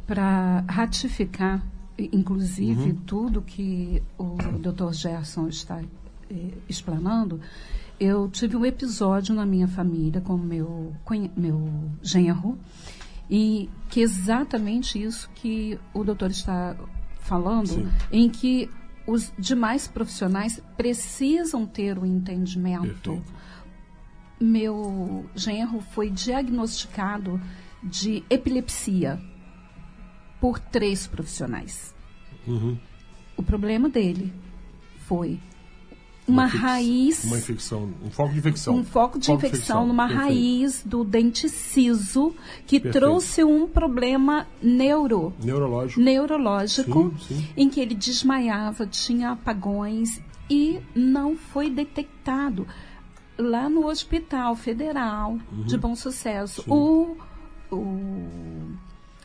para 0.07 0.63
ratificar, 0.69 1.61
inclusive, 1.97 2.91
Uhum. 2.91 2.95
tudo 3.05 3.41
que 3.41 4.01
o 4.17 4.37
Dr. 4.59 4.93
Gerson 4.93 5.47
está 5.49 5.81
eh, 6.31 6.49
explanando. 6.69 7.41
Eu 7.99 8.29
tive 8.29 8.55
um 8.55 8.65
episódio 8.65 9.35
na 9.35 9.45
minha 9.45 9.67
família 9.67 10.21
com 10.21 10.37
meu, 10.37 10.93
meu 11.35 11.69
genro, 12.01 12.57
e 13.29 13.69
que 13.89 13.99
é 13.99 14.03
exatamente 14.03 15.01
isso 15.01 15.29
que 15.35 15.77
o 15.93 16.03
doutor 16.05 16.31
está 16.31 16.75
falando, 17.23 17.67
Sim. 17.67 17.89
em 18.11 18.29
que 18.29 18.69
os 19.05 19.33
demais 19.37 19.87
profissionais 19.87 20.61
precisam 20.77 21.65
ter 21.65 21.97
o 21.97 22.05
entendimento 22.05 23.11
Perfeito. 23.11 23.23
meu 24.39 25.25
genro 25.35 25.81
foi 25.81 26.09
diagnosticado 26.09 27.39
de 27.83 28.23
epilepsia 28.29 29.19
por 30.39 30.59
três 30.59 31.05
profissionais. 31.05 31.93
Uhum. 32.47 32.77
O 33.35 33.43
problema 33.43 33.89
dele 33.89 34.33
foi 35.07 35.39
uma, 36.27 36.45
raiz, 36.45 37.23
Uma 37.25 37.37
infecção, 37.37 37.89
um 38.05 38.09
foco 38.09 38.31
de 38.33 38.39
infecção. 38.39 38.75
um 38.75 38.83
foco 38.83 39.19
de 39.19 39.31
infecção 39.31 39.85
numa 39.85 40.07
Perfeito. 40.07 40.23
raiz 40.27 40.83
do 40.85 41.03
dente 41.03 41.49
ciso 41.49 42.33
que 42.65 42.79
Perfeito. 42.79 42.93
trouxe 43.05 43.43
um 43.43 43.67
problema 43.67 44.47
neuro, 44.61 45.33
Neurológico. 45.43 45.99
neurológico 46.01 47.13
Sim, 47.27 47.35
sim. 47.35 47.47
em 47.57 47.69
que 47.69 47.79
ele 47.79 47.93
desmaiava, 47.95 48.85
tinha 48.87 49.31
apagões 49.31 50.21
e 50.49 50.79
não 50.95 51.35
foi 51.35 51.69
detectado. 51.69 52.65
Lá 53.37 53.67
no 53.67 53.87
Hospital 53.87 54.55
Federal 54.55 55.39
de 55.65 55.77
Bom 55.77 55.95
Sucesso, 55.95 56.63
Uhum. 56.67 57.15
Sim. 57.17 57.25
o, 57.71 57.75
o 57.75 58.73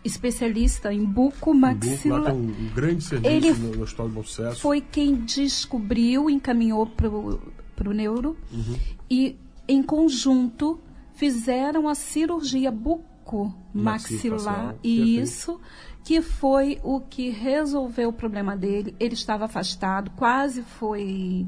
especialista 0.08 0.92
em 0.92 1.02
Um 1.02 1.06
Lá 2.10 2.24
tem 2.30 2.34
um, 2.34 2.70
grande 2.74 3.04
serviço 3.04 3.30
Ele 3.32 3.52
no, 3.52 3.82
Hospital 3.82 4.08
de 4.08 4.14
Bom 4.14 4.22
Sucesso. 4.22 4.60
foi 4.60 4.80
quem 4.80 5.14
descobriu, 5.14 6.28
encaminhou 6.30 6.86
para 6.86 7.08
o 7.88 7.92
neuro 7.92 8.36
Uhum. 8.52 8.76
e, 9.10 9.36
em 9.68 9.82
conjunto, 9.82 10.80
fizeram 11.14 11.88
a 11.88 11.94
cirurgia 11.94 12.70
bucomaxilar. 12.70 14.74
perfeito. 14.74 14.78
Isso 14.84 15.60
que 16.04 16.22
foi 16.22 16.78
o 16.82 17.00
que 17.00 17.28
resolveu 17.30 18.08
o 18.08 18.12
problema 18.12 18.56
dele. 18.56 18.94
Ele 18.98 19.14
estava 19.14 19.44
afastado, 19.44 20.10
quase 20.16 20.62
foi 20.62 21.46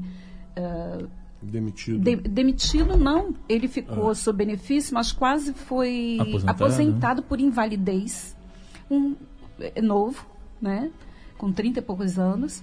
ah, 0.55 1.03
Demitido. 1.41 1.99
de- 1.99 2.17
demitido, 2.29 2.95
não. 2.95 3.33
Ele 3.49 3.67
ficou 3.67 4.13
sob 4.13 4.45
benefício, 4.45 4.93
mas 4.93 5.11
quase 5.11 5.53
foi 5.53 6.17
Aposentado, 6.19 6.51
aposentado, 6.51 7.23
por 7.23 7.39
invalidez. 7.39 8.35
Um 8.91 9.15
é, 9.59 9.81
novo, 9.81 10.25
né? 10.61 10.91
Com 11.37 11.51
30 11.51 11.79
e 11.79 11.81
poucos 11.81 12.19
anos. 12.19 12.61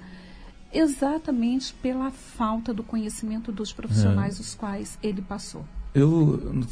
Exatamente 0.73 1.73
pela 1.83 2.11
falta 2.11 2.75
do 2.75 2.83
conhecimento 2.83 3.51
dos 3.51 3.73
profissionais 3.73 4.39
os 4.39 4.55
quais 4.55 4.99
ele 5.03 5.23
passou. 5.23 5.65
Eu 5.95 6.63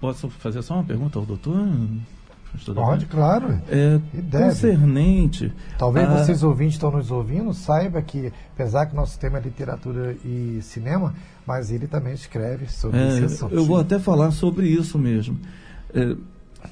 posso 0.00 0.30
fazer 0.30 0.62
só 0.62 0.74
uma 0.74 0.84
pergunta 0.84 1.18
ao 1.18 1.26
doutor? 1.26 1.58
Pode, 2.74 3.06
claro. 3.06 3.60
É, 3.68 4.00
E 4.14 4.22
deve. 4.22 4.44
concernente. 4.44 5.52
Talvez 5.76 6.08
a- 6.08 6.16
vocês 6.24 6.42
ouvintes 6.42 6.74
estão 6.76 6.90
nos 6.90 7.10
ouvindo, 7.10 7.52
saiba 7.52 8.00
que, 8.00 8.32
apesar 8.54 8.86
que 8.86 8.94
nosso 8.94 9.18
tema 9.18 9.38
é 9.38 9.40
literatura 9.42 10.16
e 10.24 10.60
cinema, 10.62 11.14
mas 11.46 11.70
ele 11.72 11.86
também 11.88 12.14
escreve 12.14 12.68
sobre 12.70 12.98
É, 12.98 13.08
esse 13.18 13.24
assunto. 13.24 13.54
eu 13.54 13.64
vou 13.66 13.76
até 13.78 13.98
falar 13.98 14.30
sobre 14.30 14.68
isso 14.68 14.98
mesmo. 14.98 15.38
É, 15.92 16.16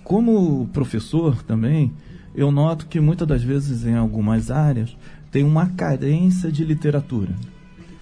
como 0.05 0.66
professor 0.72 1.43
também, 1.43 1.93
eu 2.35 2.51
noto 2.51 2.87
que 2.87 3.01
muitas 3.01 3.26
das 3.26 3.43
vezes 3.43 3.85
em 3.85 3.95
algumas 3.95 4.51
áreas 4.51 4.97
tem 5.30 5.45
uma 5.45 5.66
carência 5.66 6.51
de 6.51 6.64
literatura. 6.64 7.35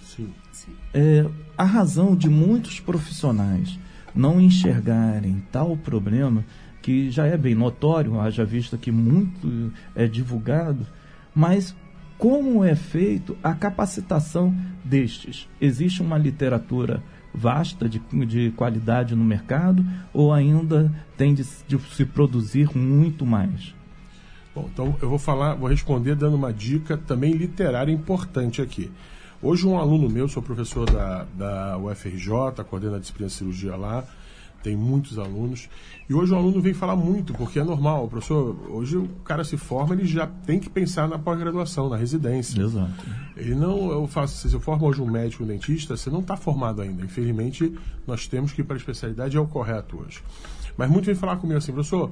Sim. 0.01 0.71
É, 0.93 1.25
a 1.57 1.63
razão 1.63 2.15
de 2.15 2.29
muitos 2.29 2.79
profissionais 2.79 3.79
não 4.13 4.41
enxergarem 4.41 5.43
tal 5.51 5.77
problema, 5.77 6.43
que 6.81 7.09
já 7.09 7.25
é 7.25 7.37
bem 7.37 7.55
notório, 7.55 8.19
haja 8.19 8.43
vista 8.43 8.77
que 8.77 8.91
muito 8.91 9.71
é 9.95 10.07
divulgado, 10.07 10.85
mas 11.33 11.75
como 12.17 12.63
é 12.63 12.75
feito 12.75 13.37
a 13.43 13.53
capacitação 13.53 14.53
destes? 14.83 15.47
Existe 15.59 16.01
uma 16.01 16.17
literatura 16.17 17.01
vasta 17.33 17.87
de, 17.87 17.99
de 18.25 18.51
qualidade 18.51 19.15
no 19.15 19.23
mercado 19.23 19.85
ou 20.13 20.33
ainda 20.33 20.91
tem 21.15 21.33
de, 21.33 21.45
de 21.67 21.79
se 21.95 22.05
produzir 22.05 22.75
muito 22.75 23.25
mais? 23.25 23.73
Bom, 24.53 24.69
então 24.71 24.95
eu 25.01 25.09
vou 25.09 25.17
falar, 25.17 25.55
vou 25.55 25.69
responder 25.69 26.15
dando 26.15 26.35
uma 26.35 26.51
dica 26.51 26.97
também 26.97 27.33
literária 27.33 27.91
importante 27.91 28.61
aqui. 28.61 28.91
Hoje 29.41 29.65
um 29.65 29.77
aluno 29.77 30.09
meu, 30.09 30.27
sou 30.27 30.43
professor 30.43 30.89
da, 30.89 31.25
da 31.35 31.77
UFRJ, 31.77 32.63
coordeno 32.69 32.95
a 32.95 32.99
disciplina 32.99 33.27
de 33.27 33.33
cirurgia 33.33 33.75
lá, 33.75 34.03
tem 34.61 34.75
muitos 34.75 35.17
alunos, 35.17 35.67
e 36.07 36.13
hoje 36.13 36.31
o 36.33 36.35
aluno 36.35 36.61
vem 36.61 36.73
falar 36.73 36.95
muito, 36.95 37.33
porque 37.33 37.59
é 37.59 37.63
normal, 37.63 38.07
professor, 38.07 38.55
hoje 38.69 38.97
o 38.97 39.07
cara 39.25 39.43
se 39.43 39.57
forma, 39.57 39.95
ele 39.95 40.05
já 40.05 40.27
tem 40.27 40.59
que 40.59 40.69
pensar 40.69 41.07
na 41.07 41.17
pós-graduação, 41.17 41.89
na 41.89 41.97
residência. 41.97 42.61
Exato. 42.61 42.91
Ele 43.35 43.55
não, 43.55 43.89
eu 43.89 44.05
faço, 44.05 44.47
se 44.47 44.53
eu 44.53 44.59
formo 44.59 44.85
hoje 44.85 45.01
um 45.01 45.09
médico, 45.09 45.43
um 45.43 45.47
dentista, 45.47 45.97
você 45.97 46.11
não 46.11 46.19
está 46.19 46.37
formado 46.37 46.81
ainda. 46.81 47.03
Infelizmente, 47.03 47.73
nós 48.05 48.27
temos 48.27 48.51
que 48.51 48.61
ir 48.61 48.63
para 48.63 48.75
a 48.75 48.77
especialidade, 48.77 49.35
é 49.35 49.39
o 49.39 49.47
correto 49.47 49.99
hoje. 49.99 50.21
Mas 50.77 50.89
muito 50.89 51.05
vem 51.05 51.15
falar 51.15 51.37
comigo 51.37 51.57
assim, 51.57 51.71
professor, 51.71 52.11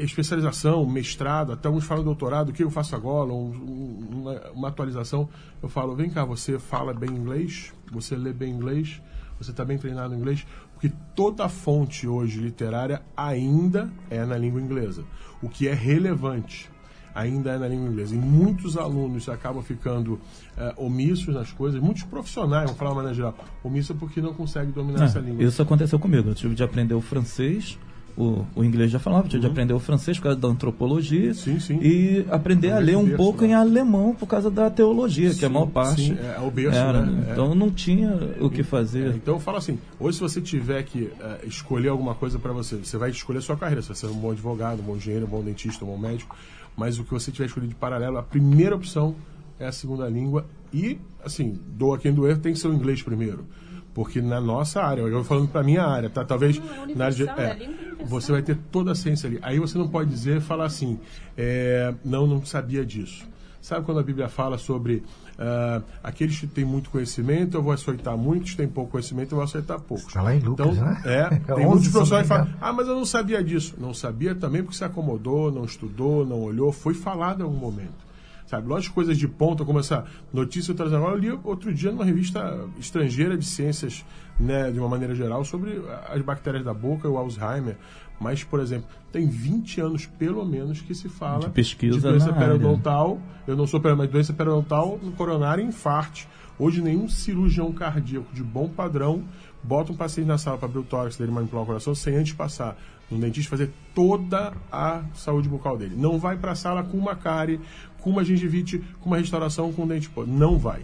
especialização, 0.00 0.84
mestrado, 0.86 1.52
até 1.52 1.68
alguns 1.68 1.84
falam 1.84 2.04
doutorado, 2.04 2.50
o 2.50 2.52
que 2.52 2.62
eu 2.64 2.70
faço 2.70 2.94
agora, 2.96 3.32
um- 3.32 3.50
um- 3.50 4.08
uma, 4.20 4.50
uma 4.52 4.68
atualização. 4.68 5.28
Eu 5.62 5.68
falo, 5.68 5.94
vem 5.94 6.10
cá, 6.10 6.24
você 6.24 6.58
fala 6.58 6.92
bem 6.94 7.10
inglês, 7.10 7.72
você 7.90 8.16
lê 8.16 8.32
bem 8.32 8.50
inglês, 8.52 9.00
você 9.38 9.50
está 9.50 9.64
bem 9.64 9.78
treinado 9.78 10.14
em 10.14 10.18
inglês, 10.18 10.46
porque 10.74 10.92
toda 11.14 11.48
fonte 11.48 12.06
hoje 12.06 12.40
literária 12.40 13.02
ainda 13.16 13.90
é 14.10 14.24
na 14.24 14.36
língua 14.36 14.60
inglesa, 14.60 15.04
o 15.42 15.48
que 15.48 15.66
é 15.68 15.74
relevante 15.74 16.70
ainda 17.12 17.50
é 17.50 17.58
na 17.58 17.66
língua 17.66 17.88
inglesa. 17.88 18.14
E 18.14 18.18
muitos 18.18 18.76
alunos 18.76 19.28
acabam 19.28 19.62
ficando 19.62 20.20
eh, 20.56 20.72
omissos 20.76 21.34
nas 21.34 21.50
coisas, 21.50 21.80
muitos 21.80 22.04
profissionais, 22.04 22.66
vamos 22.66 22.78
falar 22.78 22.90
de 22.90 22.96
maneira 22.96 23.14
geral, 23.16 23.34
omissos 23.64 23.96
porque 23.96 24.20
não 24.20 24.32
conseguem 24.32 24.70
dominar 24.70 25.02
É, 25.02 25.04
essa 25.06 25.18
língua. 25.18 25.42
isso 25.42 25.60
aconteceu 25.60 25.98
comigo. 25.98 26.28
Eu 26.28 26.34
tive 26.36 26.54
de 26.54 26.62
aprender 26.62 26.94
o 26.94 27.00
francês, 27.00 27.76
o, 28.16 28.44
o 28.54 28.64
inglês 28.64 28.90
já 28.90 28.98
falava, 28.98 29.28
tive 29.28 29.40
de 29.40 29.46
aprender 29.46 29.72
o 29.72 29.78
francês 29.78 30.16
por 30.18 30.24
causa 30.24 30.38
da 30.38 30.48
antropologia 30.48 31.28
Uhum. 31.28 31.34
Sim, 31.34 31.60
sim. 31.60 31.78
e 31.82 32.24
aprender 32.30 32.70
a 32.70 32.74
Aprender 32.76 32.80
ler 32.80 32.96
um 32.96 33.04
berço, 33.04 33.16
pouco 33.16 33.42
né? 33.42 33.48
em 33.48 33.54
alemão 33.54 34.14
por 34.14 34.26
causa 34.26 34.50
da 34.50 34.68
teologia, 34.70 35.30
que 35.34 35.44
a 35.44 35.48
Sim, 35.48 35.54
maior 35.54 35.66
parte 35.66 36.02
sim, 36.02 36.16
é 36.18 36.40
o 36.40 36.50
berço, 36.50 36.78
era. 36.78 37.02
né? 37.04 37.26
É. 37.28 37.32
Então 37.32 37.54
não 37.54 37.70
tinha 37.70 38.10
o 38.40 38.50
que 38.50 38.60
É, 38.60 38.64
fazer. 38.64 39.14
então 39.14 39.34
eu 39.34 39.40
falo 39.40 39.56
assim, 39.58 39.78
hoje 39.98 40.16
se 40.16 40.22
você 40.22 40.40
tiver 40.40 40.82
que 40.82 41.10
eh, 41.20 41.40
escolher 41.46 41.88
alguma 41.88 42.14
coisa 42.14 42.38
para 42.38 42.52
você, 42.52 42.76
você 42.76 42.96
vai 42.96 43.10
escolher 43.10 43.38
a 43.38 43.42
sua 43.42 43.56
carreira, 43.56 43.82
se 43.82 43.88
você 43.88 44.06
é 44.06 44.08
um 44.08 44.14
bom 44.14 44.30
advogado, 44.30 44.80
um 44.80 44.84
bom 44.84 44.96
engenheiro, 44.96 45.26
um 45.26 45.28
bom 45.30 45.42
dentista, 45.42 45.84
um 45.84 45.88
bom 45.88 45.98
médico, 45.98 46.36
mas 46.76 46.98
o 46.98 47.04
que 47.04 47.10
você 47.12 47.30
tiver 47.30 47.46
escolhido 47.46 47.70
de 47.72 47.78
paralelo, 47.78 48.18
a 48.18 48.22
primeira 48.22 48.74
opção 48.76 49.14
é 49.58 49.66
a 49.66 49.72
segunda 49.72 50.08
língua 50.08 50.46
e, 50.72 50.98
assim, 51.24 51.58
doa 51.76 51.98
quem 51.98 52.12
doer, 52.12 52.38
tem 52.38 52.52
que 52.52 52.58
ser 52.58 52.68
o 52.68 52.74
inglês 52.74 53.02
primeiro. 53.02 53.44
Porque 53.92 54.22
na 54.22 54.40
nossa 54.40 54.80
área, 54.80 55.00
eu 55.02 55.10
vou 55.10 55.24
falando 55.24 55.48
para 55.48 55.64
minha 55.64 55.82
área, 55.82 56.08
tá? 56.08 56.24
Talvez 56.24 56.56
é 56.56 56.94
na 56.94 57.04
área 57.06 57.16
de, 57.16 57.24
é 57.24 57.30
a. 57.30 57.58
você 58.04 58.32
vai 58.32 58.42
ter 58.42 58.56
toda 58.70 58.92
a 58.92 58.94
ciência 58.94 59.28
ali. 59.28 59.38
Aí 59.42 59.58
você 59.58 59.76
não 59.78 59.88
pode 59.88 60.10
dizer, 60.10 60.40
falar 60.40 60.66
assim, 60.66 60.98
é, 61.36 61.94
não, 62.04 62.26
não 62.26 62.44
sabia 62.44 62.84
disso. 62.84 63.28
Sabe 63.60 63.84
quando 63.84 64.00
a 64.00 64.02
Bíblia 64.02 64.28
fala 64.28 64.56
sobre 64.56 65.02
ah, 65.38 65.82
aqueles 66.02 66.38
que 66.38 66.46
têm 66.46 66.64
muito 66.64 66.90
conhecimento, 66.90 67.56
eu 67.56 67.62
vou 67.62 67.72
açoitar 67.72 68.16
muitos, 68.16 68.50
que 68.50 68.58
têm 68.58 68.68
pouco 68.68 68.92
conhecimento, 68.92 69.32
eu 69.32 69.36
vou 69.36 69.44
açoitar 69.44 69.80
poucos. 69.80 70.06
Está 70.06 70.20
lá 70.20 70.34
em 70.34 70.38
Lucas, 70.38 70.66
então, 70.66 70.84
né? 70.84 71.02
É, 71.04 71.28
tem 71.54 71.66
11, 71.66 71.66
muitos 71.66 71.88
professores 71.88 72.22
que 72.22 72.28
falam, 72.28 72.48
ah, 72.60 72.72
mas 72.72 72.88
eu 72.88 72.94
não 72.94 73.04
sabia 73.04 73.42
disso. 73.42 73.74
Não 73.78 73.94
sabia 73.94 74.34
também 74.34 74.62
porque 74.62 74.76
se 74.76 74.84
acomodou, 74.84 75.50
não 75.50 75.64
estudou, 75.64 76.26
não 76.26 76.40
olhou, 76.42 76.70
foi 76.72 76.92
falado 76.94 77.40
em 77.40 77.44
algum 77.44 77.56
momento. 77.56 78.09
Sabe, 78.50 78.66
lógico, 78.66 78.96
coisas 78.96 79.16
de 79.16 79.28
ponta, 79.28 79.64
como 79.64 79.78
essa 79.78 80.04
notícia 80.32 80.74
que 80.74 80.82
eu 80.82 80.86
agora, 80.96 81.14
eu 81.14 81.18
li 81.18 81.38
outro 81.44 81.72
dia 81.72 81.92
numa 81.92 82.04
revista 82.04 82.66
estrangeira 82.80 83.38
de 83.38 83.46
ciências, 83.46 84.04
né, 84.40 84.72
de 84.72 84.78
uma 84.80 84.88
maneira 84.88 85.14
geral, 85.14 85.44
sobre 85.44 85.80
as 86.08 86.20
bactérias 86.20 86.64
da 86.64 86.74
boca 86.74 87.06
e 87.06 87.10
o 87.12 87.16
Alzheimer. 87.16 87.76
Mas, 88.18 88.42
por 88.42 88.58
exemplo, 88.58 88.88
tem 89.12 89.28
20 89.28 89.80
anos, 89.80 90.04
pelo 90.04 90.44
menos, 90.44 90.80
que 90.80 90.96
se 90.96 91.08
fala 91.08 91.46
De 91.46 91.50
pesquisa 91.50 91.94
de 91.94 92.02
doença 92.02 92.32
área. 92.32 92.40
periodontal. 92.40 93.20
Eu 93.46 93.54
não 93.54 93.68
sou 93.68 93.78
periodontal, 93.78 94.04
mas 94.04 94.12
doença 94.12 94.32
periodontal, 94.32 94.98
coronária 95.16 95.62
e 95.62 95.66
infarte. 95.66 96.26
Hoje, 96.58 96.82
nenhum 96.82 97.08
cirurgião 97.08 97.72
cardíaco 97.72 98.34
de 98.34 98.42
bom 98.42 98.68
padrão 98.68 99.22
bota 99.62 99.92
um 99.92 99.96
paciente 99.96 100.26
na 100.26 100.38
sala 100.38 100.58
para 100.58 100.66
abrir 100.66 100.80
o 100.80 100.82
tórax 100.82 101.16
dele 101.16 101.30
manipular 101.30 101.62
o 101.62 101.66
coração 101.66 101.94
sem 101.94 102.16
antes 102.16 102.32
passar 102.32 102.76
no 103.10 103.18
dentista 103.18 103.50
fazer 103.50 103.70
toda 103.94 104.52
a 104.70 105.02
saúde 105.14 105.48
bucal 105.48 105.76
dele. 105.76 105.94
Não 105.96 106.18
vai 106.18 106.36
para 106.36 106.52
a 106.52 106.54
sala 106.54 106.82
com 106.82 106.96
uma 106.96 107.16
cárie, 107.16 107.60
com 108.00 108.10
uma 108.10 108.24
gengivite, 108.24 108.82
com 109.00 109.10
uma 109.10 109.18
restauração 109.18 109.72
com 109.72 109.84
um 109.84 109.86
dente 109.86 110.08
podre. 110.08 110.32
Não 110.32 110.58
vai. 110.58 110.82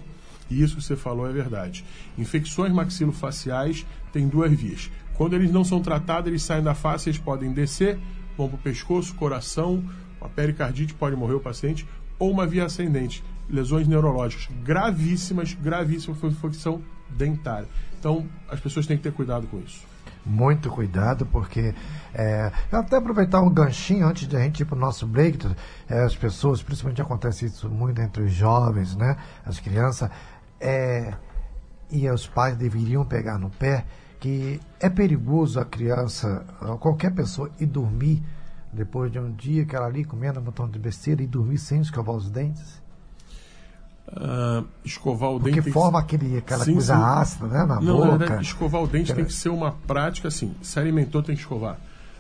E 0.51 0.63
isso 0.63 0.77
que 0.77 0.83
você 0.83 0.97
falou 0.97 1.29
é 1.29 1.33
verdade. 1.33 1.85
Infecções 2.17 2.73
maxilofaciais 2.73 3.85
têm 4.13 4.29
duas 4.29 4.53
vias. 4.53 4.91
Quando 5.15 5.35
eles 5.35 5.51
não 5.51 5.65
são 5.65 5.81
tratados, 5.81 6.29
eles 6.29 6.43
saem 6.43 6.63
da 6.63 6.75
face, 6.75 7.09
eles 7.09 7.19
podem 7.19 7.53
descer, 7.53 7.99
vão 8.37 8.49
para 8.49 8.57
o 8.57 8.61
pescoço, 8.61 9.15
coração, 9.15 9.83
a 10.21 10.29
pericardite 10.29 10.95
pode 10.95 11.17
morrer 11.17 11.35
o 11.35 11.41
paciente, 11.41 11.87
ou 12.19 12.31
uma 12.31 12.47
via 12.47 12.65
ascendente, 12.65 13.23
lesões 13.49 13.87
neurológicas 13.87 14.49
gravíssimas, 14.63 15.55
gravíssimas, 15.55 16.23
infecção 16.23 16.83
dentária. 17.09 17.69
Então, 17.99 18.27
as 18.49 18.61
pessoas 18.61 18.87
têm 18.87 18.97
que 18.97 19.03
ter 19.03 19.13
cuidado 19.13 19.47
com 19.47 19.59
isso. 19.61 19.81
Muito 20.29 20.69
cuidado, 20.71 21.25
porque 21.25 21.73
é, 22.13 22.51
eu 22.73 22.81
até 22.81 22.97
aproveitar 22.97 23.41
um 23.41 23.49
ganchinho 23.49 24.09
antes 24.09 24.27
de 24.27 24.37
a 24.37 24.41
gente 24.41 24.61
ir 24.61 24.65
para 24.65 24.77
o 24.77 24.81
nosso 24.81 25.07
break. 25.07 25.55
É, 25.89 26.03
as 26.03 26.17
pessoas, 26.17 26.61
principalmente 26.61 27.01
acontece 27.01 27.47
isso 27.47 27.71
muito 27.71 28.01
entre 28.01 28.25
os 28.25 28.33
jovens, 28.33 28.97
né? 28.97 29.17
As 29.45 29.61
crianças, 29.61 30.11
é, 30.61 31.15
e 31.91 32.11
os 32.11 32.27
pais 32.27 32.57
deveriam 32.57 33.05
pegar 33.05 33.39
no 33.39 33.51
pé 33.51 33.85
que 34.19 34.61
é 34.81 34.89
perigoso 34.89 35.61
a 35.61 35.65
criança, 35.65 36.45
qualquer 36.81 37.15
pessoa, 37.15 37.51
ir 37.61 37.67
dormir 37.67 38.23
depois 38.73 39.13
de 39.13 39.19
um 39.19 39.33
dia 39.33 39.65
que 39.65 39.77
ela 39.77 39.87
ali 39.87 40.05
comendo 40.05 40.41
um 40.41 40.43
montão 40.43 40.69
de 40.69 40.79
besteira 40.79 41.23
e 41.23 41.27
dormir 41.27 41.59
sem 41.59 41.81
escovar 41.81 42.17
os 42.17 42.29
dentes. 42.31 42.83
Uh, 44.09 44.65
escovar 44.85 45.31
o 45.31 45.35
Porque 45.35 45.51
dente. 45.51 45.63
Porque 45.63 45.73
forma 45.73 45.99
aquele, 45.99 46.39
aquela 46.39 46.65
sim, 46.65 46.75
coisa 46.75 46.95
sim. 46.95 47.03
ácida 47.03 47.47
né, 47.49 47.65
na 47.65 47.81
Não, 47.81 47.97
boca. 47.97 48.07
Na 48.07 48.17
verdade, 48.17 48.43
escovar 48.45 48.83
o 48.83 48.87
dente 48.87 49.13
tem 49.13 49.25
que 49.25 49.33
ser 49.33 49.49
uma 49.49 49.73
prática 49.73 50.29
assim. 50.29 50.55
Se 50.63 50.79
alimentou, 50.79 51.23
tem 51.23 51.35
que 51.35 51.41
escovar. 51.41 51.79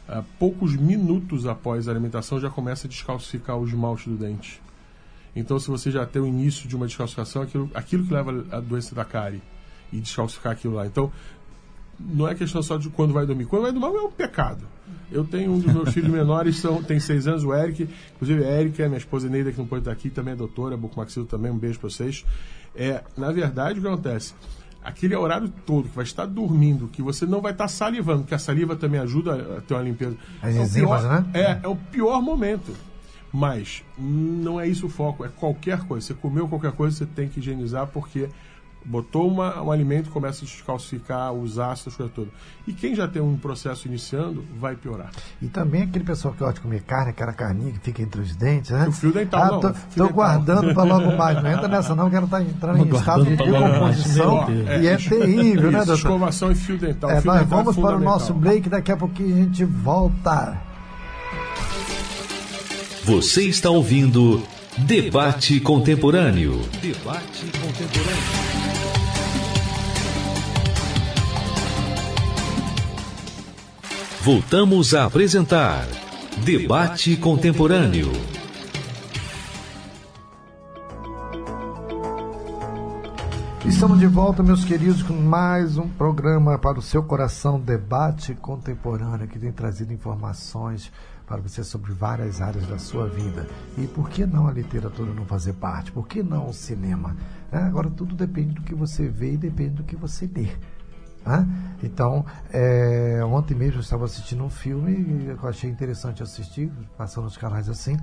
Uh, 0.08 0.24
poucos 0.38 0.74
minutos 0.74 1.46
após 1.46 1.88
a 1.88 1.92
alimentação 1.92 2.40
já 2.40 2.50
começa 2.50 2.86
a 2.86 2.90
descalcificar 2.90 3.56
o 3.56 3.64
esmalte 3.64 4.08
do 4.08 4.16
dente. 4.16 4.60
Então, 5.34 5.58
se 5.58 5.68
você 5.68 5.90
já 5.90 6.06
tem 6.06 6.20
o 6.20 6.26
início 6.26 6.66
de 6.68 6.74
uma 6.74 6.86
descalcificação, 6.86 7.42
aquilo, 7.42 7.70
aquilo 7.74 8.04
que 8.04 8.12
leva 8.12 8.44
à 8.50 8.58
doença 8.58 8.94
da 8.94 9.04
cárie 9.04 9.42
e 9.92 10.00
descalcificar 10.00 10.52
aquilo 10.52 10.74
lá. 10.74 10.86
Então, 10.86 11.12
não 12.00 12.26
é 12.26 12.34
questão 12.34 12.62
só 12.62 12.76
de 12.76 12.88
quando 12.90 13.12
vai 13.12 13.26
dormir. 13.26 13.46
Quando 13.46 13.62
vai 13.62 13.72
dormir 13.72 13.96
é 13.96 14.00
um 14.00 14.10
pecado. 14.10 14.66
Eu 15.10 15.24
tenho 15.24 15.52
um 15.52 15.58
dos 15.58 15.72
meus 15.72 15.92
filhos 15.92 16.10
menores, 16.10 16.58
são, 16.58 16.82
tem 16.82 16.98
seis 16.98 17.26
anos, 17.26 17.44
o 17.44 17.54
Eric. 17.54 17.88
Inclusive, 18.14 18.44
a 18.44 18.60
Erika, 18.60 18.86
minha 18.86 18.98
esposa 18.98 19.28
Neida, 19.28 19.52
que 19.52 19.58
não 19.58 19.66
pode 19.66 19.82
estar 19.82 19.92
aqui, 19.92 20.10
também 20.10 20.34
é 20.34 20.36
doutora, 20.36 20.76
Bucomaxilo 20.76 21.26
também, 21.26 21.50
um 21.50 21.58
beijo 21.58 21.78
para 21.78 21.90
vocês. 21.90 22.24
É, 22.74 23.02
na 23.16 23.30
verdade, 23.30 23.78
o 23.78 23.82
que 23.82 23.88
acontece? 23.88 24.34
Aquele 24.82 25.16
horário 25.16 25.52
todo 25.64 25.88
que 25.88 25.96
vai 25.96 26.04
estar 26.04 26.26
dormindo, 26.26 26.88
que 26.88 27.02
você 27.02 27.26
não 27.26 27.40
vai 27.40 27.52
estar 27.52 27.68
salivando, 27.68 28.20
porque 28.20 28.34
a 28.34 28.38
saliva 28.38 28.76
também 28.76 29.00
ajuda 29.00 29.58
a 29.58 29.60
ter 29.60 29.74
uma 29.74 29.82
limpeza. 29.82 30.16
As 30.42 30.54
é 30.54 30.62
enzimas, 30.62 31.00
pior, 31.02 31.22
né? 31.22 31.30
É, 31.34 31.60
é 31.62 31.68
o 31.68 31.76
pior 31.76 32.22
momento. 32.22 32.72
Mas 33.32 33.82
não 33.98 34.60
é 34.60 34.68
isso 34.68 34.86
o 34.86 34.88
foco, 34.88 35.24
é 35.24 35.28
qualquer 35.28 35.80
coisa. 35.80 36.06
Você 36.06 36.14
comeu 36.14 36.48
qualquer 36.48 36.72
coisa, 36.72 36.96
você 36.96 37.06
tem 37.06 37.28
que 37.28 37.40
higienizar, 37.40 37.86
porque 37.88 38.28
botou 38.86 39.28
uma, 39.28 39.60
um 39.60 39.72
alimento, 39.72 40.10
começa 40.10 40.44
a 40.44 40.48
descalcificar 40.48 41.32
os 41.32 41.58
ácidos, 41.58 41.96
coisa 41.96 42.12
toda. 42.14 42.28
E 42.66 42.72
quem 42.72 42.94
já 42.94 43.08
tem 43.08 43.20
um 43.20 43.36
processo 43.36 43.88
iniciando, 43.88 44.44
vai 44.58 44.76
piorar. 44.76 45.10
E 45.42 45.48
também 45.48 45.82
aquele 45.82 46.04
pessoal 46.04 46.32
que 46.32 46.40
gosta 46.40 46.54
de 46.54 46.60
comer 46.60 46.82
carne, 46.82 47.10
aquela 47.10 47.32
carninha 47.32 47.72
que 47.72 47.80
fica 47.80 48.02
entre 48.02 48.20
os 48.20 48.36
dentes, 48.36 48.70
né? 48.70 48.86
O 48.88 48.92
fio 48.92 49.12
dental, 49.12 49.42
ah, 49.42 49.50
não. 49.50 49.60
Tô, 49.60 49.74
tô 49.96 50.08
guardando 50.08 50.72
para 50.72 50.82
logo 50.84 51.16
mais. 51.16 51.42
Não 51.42 51.50
entra 51.50 51.68
nessa 51.68 51.94
não, 51.94 52.08
que 52.08 52.16
ela 52.16 52.26
está 52.26 52.42
entrando 52.42 52.86
em 52.86 52.96
estado 52.96 53.24
de 53.24 53.36
decomposição. 53.36 54.46
É, 54.68 54.80
e 54.82 54.86
é 54.86 54.96
terrível, 54.96 55.70
né, 55.70 55.78
doutor? 55.78 55.96
Escovação 55.96 56.52
e 56.52 56.54
fio 56.54 56.78
dental. 56.78 57.10
É, 57.10 57.20
fio 57.20 57.30
nós 57.30 57.40
dental 57.40 57.58
vamos 57.58 57.76
é 57.76 57.80
para 57.80 57.96
o 57.96 58.00
nosso 58.00 58.32
break, 58.32 58.68
daqui 58.68 58.92
a 58.92 58.96
pouquinho 58.96 59.34
a 59.34 59.38
gente 59.38 59.64
volta. 59.64 60.60
Você 63.04 63.42
está 63.42 63.70
ouvindo 63.70 64.42
Debate 64.78 65.58
Contemporâneo. 65.58 66.58
Debate 66.82 67.46
Contemporâneo. 67.46 68.16
Voltamos 74.20 74.94
a 74.94 75.06
apresentar 75.06 75.86
Debate 76.44 77.16
Contemporâneo. 77.16 78.12
Estamos 83.64 83.98
de 83.98 84.06
volta, 84.06 84.42
meus 84.42 84.62
queridos, 84.62 85.02
com 85.02 85.14
mais 85.14 85.78
um 85.78 85.88
programa 85.88 86.58
para 86.58 86.78
o 86.78 86.82
seu 86.82 87.02
coração, 87.02 87.58
Debate 87.58 88.34
Contemporâneo, 88.34 89.26
que 89.26 89.38
tem 89.38 89.50
trazido 89.50 89.92
informações 89.92 90.92
para 91.26 91.40
você 91.40 91.64
sobre 91.64 91.92
várias 91.92 92.40
áreas 92.40 92.66
da 92.66 92.78
sua 92.78 93.08
vida. 93.08 93.46
E 93.76 93.86
por 93.86 94.08
que 94.08 94.24
não 94.24 94.46
a 94.46 94.52
literatura 94.52 95.12
não 95.12 95.24
fazer 95.26 95.54
parte? 95.54 95.90
Por 95.90 96.06
que 96.06 96.22
não 96.22 96.48
o 96.48 96.52
cinema? 96.52 97.16
É, 97.50 97.58
agora 97.58 97.90
tudo 97.90 98.14
depende 98.14 98.54
do 98.54 98.62
que 98.62 98.74
você 98.74 99.08
vê 99.08 99.32
e 99.32 99.36
depende 99.36 99.74
do 99.74 99.84
que 99.84 99.96
você 99.96 100.30
lê. 100.32 100.48
Então, 101.82 102.24
é, 102.52 103.20
ontem 103.24 103.54
mesmo 103.54 103.78
eu 103.78 103.80
estava 103.80 104.04
assistindo 104.04 104.44
um 104.44 104.50
filme 104.50 104.92
e 104.92 105.26
eu 105.26 105.48
achei 105.48 105.68
interessante 105.68 106.22
assistir, 106.22 106.70
passando 106.96 107.24
nos 107.24 107.36
canais 107.36 107.68
assim, 107.68 107.96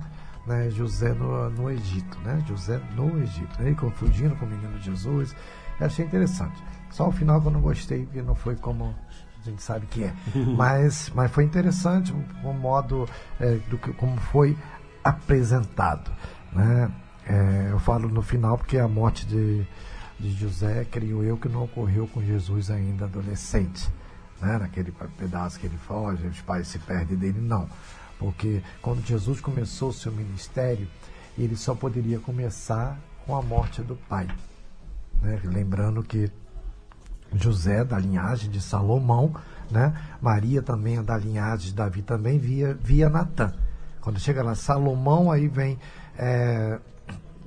né? 0.46 0.68
José 0.70 1.14
no, 1.14 1.48
no 1.50 1.70
Egito, 1.70 2.18
né? 2.20 2.44
José 2.46 2.80
no 2.94 3.18
Egito, 3.22 3.62
né? 3.62 3.74
confundindo 3.74 4.36
com 4.36 4.44
o 4.44 4.48
menino 4.48 4.78
Jesus. 4.78 5.34
Eu 5.80 5.86
achei 5.86 6.04
interessante. 6.04 6.62
Só 6.90 7.08
o 7.08 7.12
final 7.12 7.40
que 7.40 7.48
eu 7.48 7.52
não 7.52 7.60
gostei, 7.60 8.04
porque 8.04 8.22
não 8.22 8.34
foi 8.34 8.56
como 8.56 8.94
a 9.46 9.50
gente 9.50 9.62
sabe 9.62 9.86
que 9.86 10.04
é. 10.04 10.14
mas, 10.56 11.10
mas 11.14 11.30
foi 11.30 11.44
interessante 11.44 12.12
o, 12.42 12.52
modo 12.52 13.08
é, 13.38 13.56
do 13.68 13.78
que, 13.78 13.92
como 13.92 14.16
foi 14.16 14.56
apresentado. 15.02 16.10
Né? 16.52 16.90
É, 17.26 17.68
eu 17.70 17.78
falo 17.78 18.08
no 18.08 18.22
final 18.22 18.58
porque 18.58 18.78
a 18.78 18.88
morte 18.88 19.26
de 19.26 19.66
de 20.18 20.32
José, 20.32 20.86
creio 20.90 21.22
eu, 21.22 21.36
que 21.36 21.48
não 21.48 21.64
ocorreu 21.64 22.06
com 22.08 22.22
Jesus 22.22 22.70
ainda 22.70 23.04
adolescente. 23.04 23.88
Né? 24.40 24.58
Naquele 24.58 24.92
pedaço 25.18 25.58
que 25.58 25.66
ele 25.66 25.76
foge, 25.76 26.26
os 26.26 26.40
pais 26.40 26.68
se 26.68 26.78
perdem 26.78 27.16
dele, 27.16 27.40
não. 27.40 27.68
Porque 28.18 28.62
quando 28.80 29.04
Jesus 29.04 29.40
começou 29.40 29.90
o 29.90 29.92
seu 29.92 30.12
ministério, 30.12 30.88
ele 31.36 31.56
só 31.56 31.74
poderia 31.74 32.18
começar 32.18 32.98
com 33.26 33.36
a 33.36 33.42
morte 33.42 33.82
do 33.82 33.96
pai. 33.96 34.28
Né? 35.20 35.40
Lembrando 35.44 36.02
que 36.02 36.30
José, 37.34 37.84
da 37.84 37.98
linhagem 37.98 38.50
de 38.50 38.60
Salomão, 38.60 39.34
né? 39.70 39.94
Maria 40.20 40.62
também 40.62 40.98
é 40.98 41.02
da 41.02 41.16
linhagem 41.16 41.68
de 41.68 41.74
Davi, 41.74 42.02
também 42.02 42.38
via, 42.38 42.74
via 42.74 43.08
Natã. 43.08 43.52
Quando 44.00 44.20
chega 44.20 44.42
lá, 44.42 44.54
Salomão, 44.54 45.30
aí 45.30 45.48
vem 45.48 45.78
é, 46.18 46.78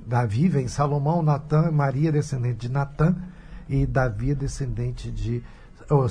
Davi 0.06 0.48
vem 0.48 0.66
Salomão, 0.68 1.22
Natã, 1.22 1.70
Maria 1.70 2.10
descendente 2.10 2.66
de 2.66 2.70
Natã 2.70 3.14
e 3.68 3.86
Davi 3.86 4.34
descendente 4.34 5.10
de 5.10 5.42
ou, 5.90 6.06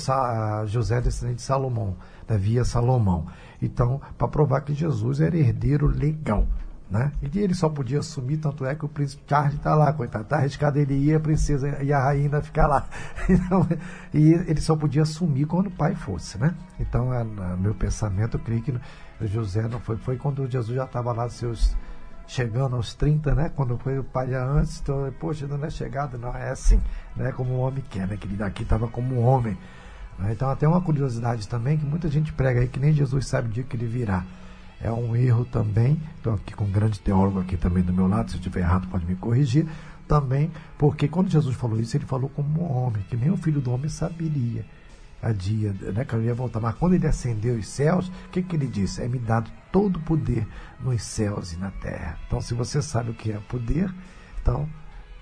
José 0.66 1.02
descendente 1.02 1.38
de 1.38 1.42
Salomão, 1.44 1.96
Davi 2.28 2.58
é 2.58 2.64
Salomão. 2.64 3.28
Então, 3.62 4.02
para 4.18 4.28
provar 4.28 4.62
que 4.62 4.74
Jesus 4.74 5.22
era 5.22 5.38
herdeiro 5.38 5.88
legal. 5.88 6.48
Né? 6.90 7.12
E 7.22 7.40
ele 7.40 7.54
só 7.54 7.68
podia 7.68 8.00
assumir, 8.00 8.38
tanto 8.38 8.66
é 8.66 8.74
que 8.74 8.86
o 8.86 8.88
príncipe 8.88 9.22
Charles 9.28 9.56
está 9.56 9.76
lá, 9.76 9.92
coitado, 9.92 10.24
está 10.24 10.38
arriscado 10.38 10.80
ele 10.80 10.94
ir, 10.94 11.16
a 11.16 11.20
princesa 11.20 11.84
e 11.84 11.92
a 11.92 12.00
rainha 12.00 12.42
ficar 12.42 12.68
lá. 12.68 12.88
Então, 13.30 13.68
e 14.14 14.32
ele 14.32 14.62
só 14.62 14.74
podia 14.76 15.02
assumir 15.02 15.46
quando 15.46 15.68
o 15.68 15.72
pai 15.72 15.96
fosse. 15.96 16.38
Né? 16.38 16.56
Então, 16.80 17.14
é, 17.14 17.26
meu 17.60 17.76
pensamento, 17.76 18.38
eu 18.38 18.42
creio 18.42 18.62
que 18.62 18.74
José 19.22 19.68
não 19.68 19.80
foi, 19.82 19.98
foi 19.98 20.16
quando 20.16 20.50
Jesus 20.50 20.76
já 20.76 20.86
estava 20.86 21.12
lá, 21.12 21.28
seus 21.28 21.76
chegando 22.28 22.76
aos 22.76 22.94
30, 22.94 23.34
né? 23.34 23.52
Quando 23.56 23.78
foi 23.78 23.98
o 23.98 24.04
pai 24.04 24.30
já 24.30 24.46
antes, 24.46 24.82
então, 24.82 25.12
poxa, 25.18 25.48
não 25.48 25.64
é 25.64 25.70
chegado, 25.70 26.18
não, 26.18 26.36
é 26.36 26.50
assim, 26.50 26.82
né? 27.16 27.32
Como 27.32 27.54
o 27.54 27.60
homem 27.60 27.84
quer, 27.90 28.06
né? 28.06 28.18
Que 28.18 28.28
ele 28.28 28.36
daqui 28.36 28.64
estava 28.64 28.88
como 28.88 29.16
um 29.16 29.26
homem. 29.26 29.58
Né? 30.20 30.34
Então, 30.34 30.50
até 30.50 30.68
uma 30.68 30.82
curiosidade 30.82 31.48
também, 31.48 31.78
que 31.78 31.86
muita 31.86 32.10
gente 32.10 32.34
prega 32.34 32.60
aí 32.60 32.68
que 32.68 32.80
nem 32.80 32.92
Jesus 32.92 33.28
sabe 33.28 33.48
o 33.48 33.52
dia 33.52 33.64
que 33.64 33.76
ele 33.76 33.88
virá. 33.88 34.26
É 34.82 34.92
um 34.92 35.16
erro 35.16 35.44
também, 35.46 36.00
estou 36.18 36.34
aqui 36.34 36.54
com 36.54 36.66
um 36.66 36.72
grande 36.72 37.00
teólogo 37.00 37.40
aqui 37.40 37.58
também 37.58 37.82
do 37.82 37.92
meu 37.92 38.08
lado, 38.08 38.30
se 38.30 38.38
eu 38.38 38.40
estiver 38.40 38.60
errado 38.62 38.88
pode 38.88 39.06
me 39.06 39.16
corrigir, 39.16 39.68
também, 40.08 40.52
porque 40.78 41.08
quando 41.08 41.30
Jesus 41.30 41.56
falou 41.56 41.80
isso, 41.80 41.98
ele 41.98 42.06
falou 42.06 42.30
como 42.30 42.64
homem, 42.64 43.04
que 43.10 43.18
nem 43.18 43.30
o 43.30 43.38
filho 43.38 43.60
do 43.60 43.72
homem 43.72 43.90
saberia 43.90 44.66
a 45.22 45.32
dia, 45.32 45.74
né, 45.74 46.06
que 46.06 46.16
ele 46.16 46.28
ia 46.28 46.34
voltar. 46.34 46.60
Mas 46.60 46.76
quando 46.76 46.94
ele 46.94 47.08
ascendeu 47.08 47.56
os 47.56 47.68
céus, 47.68 48.08
o 48.08 48.30
que, 48.32 48.42
que 48.42 48.56
ele 48.56 48.68
disse? 48.68 49.02
É 49.02 49.08
me 49.08 49.20
dado 49.20 49.52
todo 49.72 49.98
o 49.98 50.02
poder 50.02 50.48
nos 50.80 51.02
céus 51.04 51.54
e 51.54 51.58
na 51.58 51.72
terra. 51.72 52.18
Então, 52.28 52.40
se 52.40 52.54
você 52.54 52.82
sabe 52.82 53.12
o 53.12 53.14
que 53.14 53.32
é 53.32 53.40
poder, 53.50 53.94
então 54.42 54.68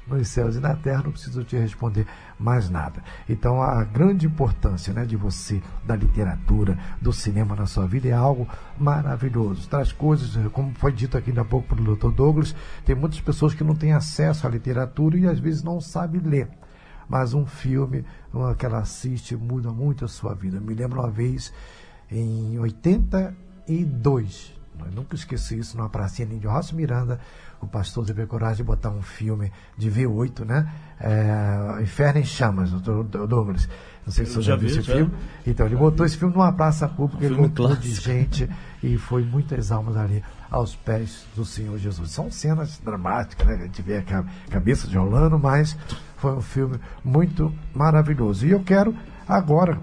nos 0.08 0.28
céus 0.28 0.56
e 0.56 0.60
na 0.60 0.76
terra 0.76 1.04
não 1.04 1.12
preciso 1.12 1.44
te 1.44 1.56
responder 1.58 2.06
mais 2.40 2.70
nada. 2.70 3.04
Então, 3.28 3.62
a 3.62 3.84
grande 3.84 4.26
importância 4.26 4.94
né, 4.94 5.06
de 5.06 5.16
você, 5.16 5.62
da 5.86 5.96
literatura, 5.96 6.78
do 7.02 7.12
cinema 7.12 7.56
na 7.56 7.66
sua 7.66 7.88
vida 7.88 8.08
é 8.08 8.14
algo 8.14 8.48
maravilhoso. 8.78 9.68
Traz 9.68 9.92
coisas, 9.92 10.36
como 10.52 10.74
foi 10.76 10.92
dito 10.92 11.18
aqui 11.18 11.32
ainda 11.32 11.42
há 11.42 11.46
pouco 11.46 11.76
pelo 11.76 11.96
Dr. 11.96 12.12
Douglas, 12.12 12.56
tem 12.86 12.96
muitas 12.96 13.20
pessoas 13.20 13.54
que 13.54 13.64
não 13.64 13.76
têm 13.76 13.94
acesso 13.94 14.46
à 14.46 14.50
literatura 14.50 15.18
e 15.18 15.28
às 15.28 15.40
vezes 15.40 15.64
não 15.64 15.82
sabem 15.82 16.22
ler 16.22 16.50
mas 17.08 17.34
um 17.34 17.46
filme 17.46 18.04
uma, 18.34 18.56
que 18.56 18.66
ela 18.66 18.80
assiste 18.80 19.36
muda 19.36 19.70
muito 19.72 20.04
a 20.06 20.08
sua 20.08 20.34
vida. 20.34 20.60
Me 20.60 20.74
lembro 20.74 21.00
uma 21.00 21.12
vez 21.12 21.54
em 22.10 22.58
82. 22.60 24.55
Eu 24.84 24.92
nunca 24.92 25.16
esqueci 25.16 25.58
isso 25.58 25.78
numa 25.78 25.90
pracinha 25.90 26.28
de 26.28 26.48
Roça 26.48 26.76
Miranda. 26.76 27.20
O 27.62 27.68
pastor 27.68 28.06
teve 28.06 28.26
coragem 28.26 28.58
de 28.58 28.64
botar 28.64 28.90
um 28.90 29.02
filme 29.02 29.52
de 29.78 29.90
V8, 29.90 30.46
né? 30.46 30.72
É, 31.00 31.82
Inferno 31.82 32.20
em 32.20 32.26
Chamas, 32.26 32.72
doutor 32.72 33.28
Douglas. 33.28 33.68
Não 34.06 34.14
sei 34.14 34.26
se 34.26 34.34
você 34.34 34.42
já 34.42 34.56
viu 34.56 34.68
esse 34.68 34.82
já. 34.82 34.96
filme. 34.96 35.12
Então, 35.48 35.66
ele 35.66 35.76
botou 35.76 36.06
esse 36.06 36.18
filme 36.18 36.34
numa 36.34 36.52
praça 36.52 36.88
pública, 36.88 37.24
um 37.24 37.26
ele 37.26 37.36
botou 37.36 37.76
de 37.76 37.92
gente 37.92 38.48
e 38.84 38.98
foi 38.98 39.24
muitas 39.24 39.72
almas 39.72 39.98
ali 39.98 40.24
aos 40.52 40.76
pés 40.76 41.26
do 41.36 41.44
Senhor 41.44 41.78
Jesus. 41.80 42.12
São 42.12 42.30
cenas 42.30 42.80
dramáticas, 42.84 43.48
né? 43.48 43.56
A 43.56 43.66
gente 43.66 43.82
vê 43.82 43.98
a 43.98 44.04
cabeça 44.50 44.88
de 44.88 44.98
rolando, 44.98 45.40
mas 45.40 45.76
foi 46.18 46.34
um 46.34 46.42
filme 46.42 46.80
muito 47.04 47.52
maravilhoso. 47.74 48.46
E 48.46 48.52
eu 48.52 48.64
quero 48.64 48.96
agora, 49.28 49.80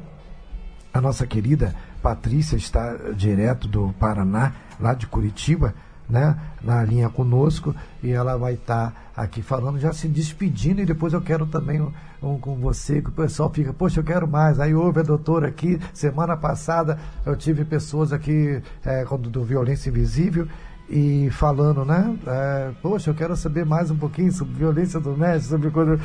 a 0.95 1.01
nossa 1.01 1.27
querida 1.27 1.75
Patrícia 2.03 2.57
está 2.57 2.97
direto 3.15 3.69
do 3.69 3.93
Paraná, 3.99 4.53
lá 4.83 4.95
de 4.95 5.07
Curitiba, 5.07 5.75
né, 6.09 6.37
na 6.63 6.85
linha 6.85 7.09
conosco 7.09 7.75
e 8.03 8.11
ela 8.11 8.37
vai 8.37 8.55
estar 8.55 8.91
tá 8.91 9.23
aqui 9.23 9.41
falando, 9.41 9.79
já 9.79 9.93
se 9.93 10.09
despedindo 10.09 10.83
e 10.83 10.85
depois 10.85 11.13
eu 11.13 11.23
quero 11.23 11.47
também 11.47 11.81
um, 11.81 11.91
um, 12.23 12.39
com 12.39 12.55
você, 12.57 13.01
que 13.01 13.09
o 13.09 13.13
pessoal 13.13 13.49
fica, 13.51 13.73
poxa, 13.73 14.01
eu 14.01 14.05
quero 14.05 14.29
mais. 14.29 14.61
Aí 14.61 14.75
houve 14.75 15.01
a 15.01 15.03
doutora 15.03 15.49
aqui, 15.49 15.81
semana 15.95 16.37
passada 16.37 16.99
eu 17.25 17.35
tive 17.35 17.65
pessoas 17.65 18.13
aqui 18.13 18.61
é, 18.85 19.05
do 19.05 19.43
Violência 19.43 19.89
Invisível 19.89 20.47
e 20.89 21.31
falando, 21.31 21.85
né? 21.85 22.15
É, 22.27 22.73
poxa, 22.83 23.09
eu 23.09 23.15
quero 23.15 23.35
saber 23.35 23.65
mais 23.65 23.91
um 23.91 23.97
pouquinho 23.97 24.31
sobre 24.31 24.55
violência 24.55 25.01
doméstica, 25.01 25.49
sobre 25.49 25.71
coisa. 25.71 25.99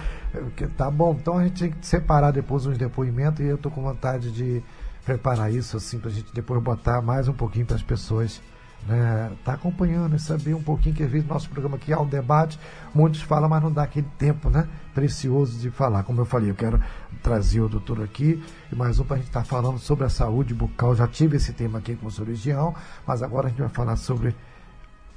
Tá 0.78 0.90
bom, 0.90 1.18
então 1.20 1.38
a 1.38 1.44
gente 1.44 1.60
tem 1.60 1.72
que 1.72 1.86
separar 1.86 2.32
depois 2.32 2.66
uns 2.66 2.78
depoimentos 2.78 3.42
e 3.42 3.50
eu 3.50 3.56
estou 3.56 3.70
com 3.70 3.82
vontade 3.82 4.32
de 4.32 4.64
preparar 5.04 5.52
isso 5.52 5.76
assim 5.76 6.00
para 6.00 6.10
a 6.10 6.14
gente 6.14 6.34
depois 6.34 6.62
botar 6.62 7.02
mais 7.02 7.28
um 7.28 7.34
pouquinho 7.34 7.66
para 7.66 7.76
as 7.76 7.84
pessoas 7.84 8.42
né, 8.86 9.32
tá 9.44 9.54
acompanhando 9.54 10.16
e 10.16 10.20
saber 10.20 10.54
um 10.54 10.62
pouquinho 10.62 10.96
que 10.96 11.04
às 11.04 11.12
vezes 11.12 11.28
nosso 11.28 11.50
programa 11.50 11.76
aqui 11.76 11.92
há 11.92 12.00
um 12.00 12.08
debate, 12.08 12.60
muitos 12.94 13.22
falam, 13.22 13.50
mas 13.50 13.62
não 13.62 13.72
dá 13.72 13.84
aquele 13.84 14.08
tempo, 14.18 14.50
né, 14.50 14.68
precioso 14.94 15.60
de 15.60 15.70
falar. 15.70 16.04
Como 16.04 16.22
eu 16.22 16.26
falei, 16.26 16.50
eu 16.50 16.56
quero 16.56 16.82
trazer 17.22 17.62
o 17.62 17.70
doutor 17.70 18.04
aqui 18.04 18.44
e 18.72 18.76
mais 18.76 19.00
um 19.00 19.04
para 19.04 19.16
a 19.16 19.20
gente 19.20 19.28
estar 19.28 19.42
tá 19.42 19.46
falando 19.46 19.80
sobre 19.80 20.06
a 20.06 20.10
saúde 20.10 20.54
bucal. 20.54 20.96
Já 20.96 21.08
tive 21.08 21.38
esse 21.38 21.54
tema 21.54 21.80
aqui 21.80 21.96
com 21.96 22.08
o 22.08 22.24
Região, 22.24 22.74
mas 23.06 23.22
agora 23.22 23.48
a 23.48 23.50
gente 23.50 23.60
vai 23.60 23.70
falar 23.70 23.96
sobre 23.96 24.36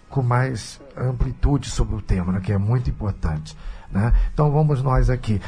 com 0.09 0.23
mais 0.23 0.81
amplitude 0.97 1.71
sobre 1.71 1.95
o 1.95 2.03
tema, 2.03 2.33
né, 2.33 2.41
que 2.41 2.53
é 2.53 2.59
muito 2.59 2.91
importante, 2.91 3.57
né? 3.93 4.13
Então 4.35 4.51
vamos 4.51 4.83
nós 4.83 5.09
aqui. 5.09 5.41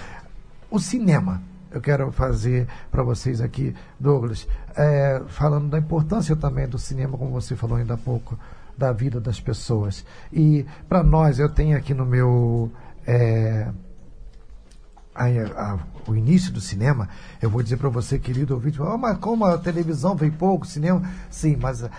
O 0.70 0.78
cinema, 0.78 1.42
eu 1.72 1.80
quero 1.80 2.10
fazer 2.12 2.68
para 2.90 3.02
vocês 3.02 3.40
aqui, 3.40 3.74
Douglas, 3.98 4.46
é, 4.76 5.22
falando 5.28 5.68
da 5.68 5.78
importância 5.78 6.36
também 6.36 6.68
do 6.68 6.78
cinema, 6.78 7.16
como 7.16 7.30
você 7.30 7.56
falou 7.56 7.76
ainda 7.76 7.94
há 7.94 7.98
pouco, 7.98 8.38
da 8.76 8.92
vida 8.92 9.20
das 9.20 9.40
pessoas. 9.40 10.04
E 10.32 10.66
para 10.88 11.02
nós, 11.02 11.38
eu 11.38 11.48
tenho 11.48 11.76
aqui 11.76 11.94
no 11.94 12.06
meu. 12.06 12.70
É, 13.06 13.68
a, 15.14 15.26
a, 15.26 15.78
o 16.06 16.16
início 16.16 16.52
do 16.52 16.60
cinema, 16.60 17.08
eu 17.40 17.48
vou 17.48 17.62
dizer 17.62 17.76
para 17.76 17.88
você, 17.88 18.18
querido 18.18 18.54
ouvinte, 18.54 18.80
oh, 18.80 18.98
mas 18.98 19.18
como 19.18 19.44
a 19.44 19.58
televisão 19.58 20.16
vem 20.16 20.30
pouco, 20.30 20.66
cinema. 20.66 21.02
Sim, 21.30 21.56
mas 21.60 21.84
a, 21.84 21.90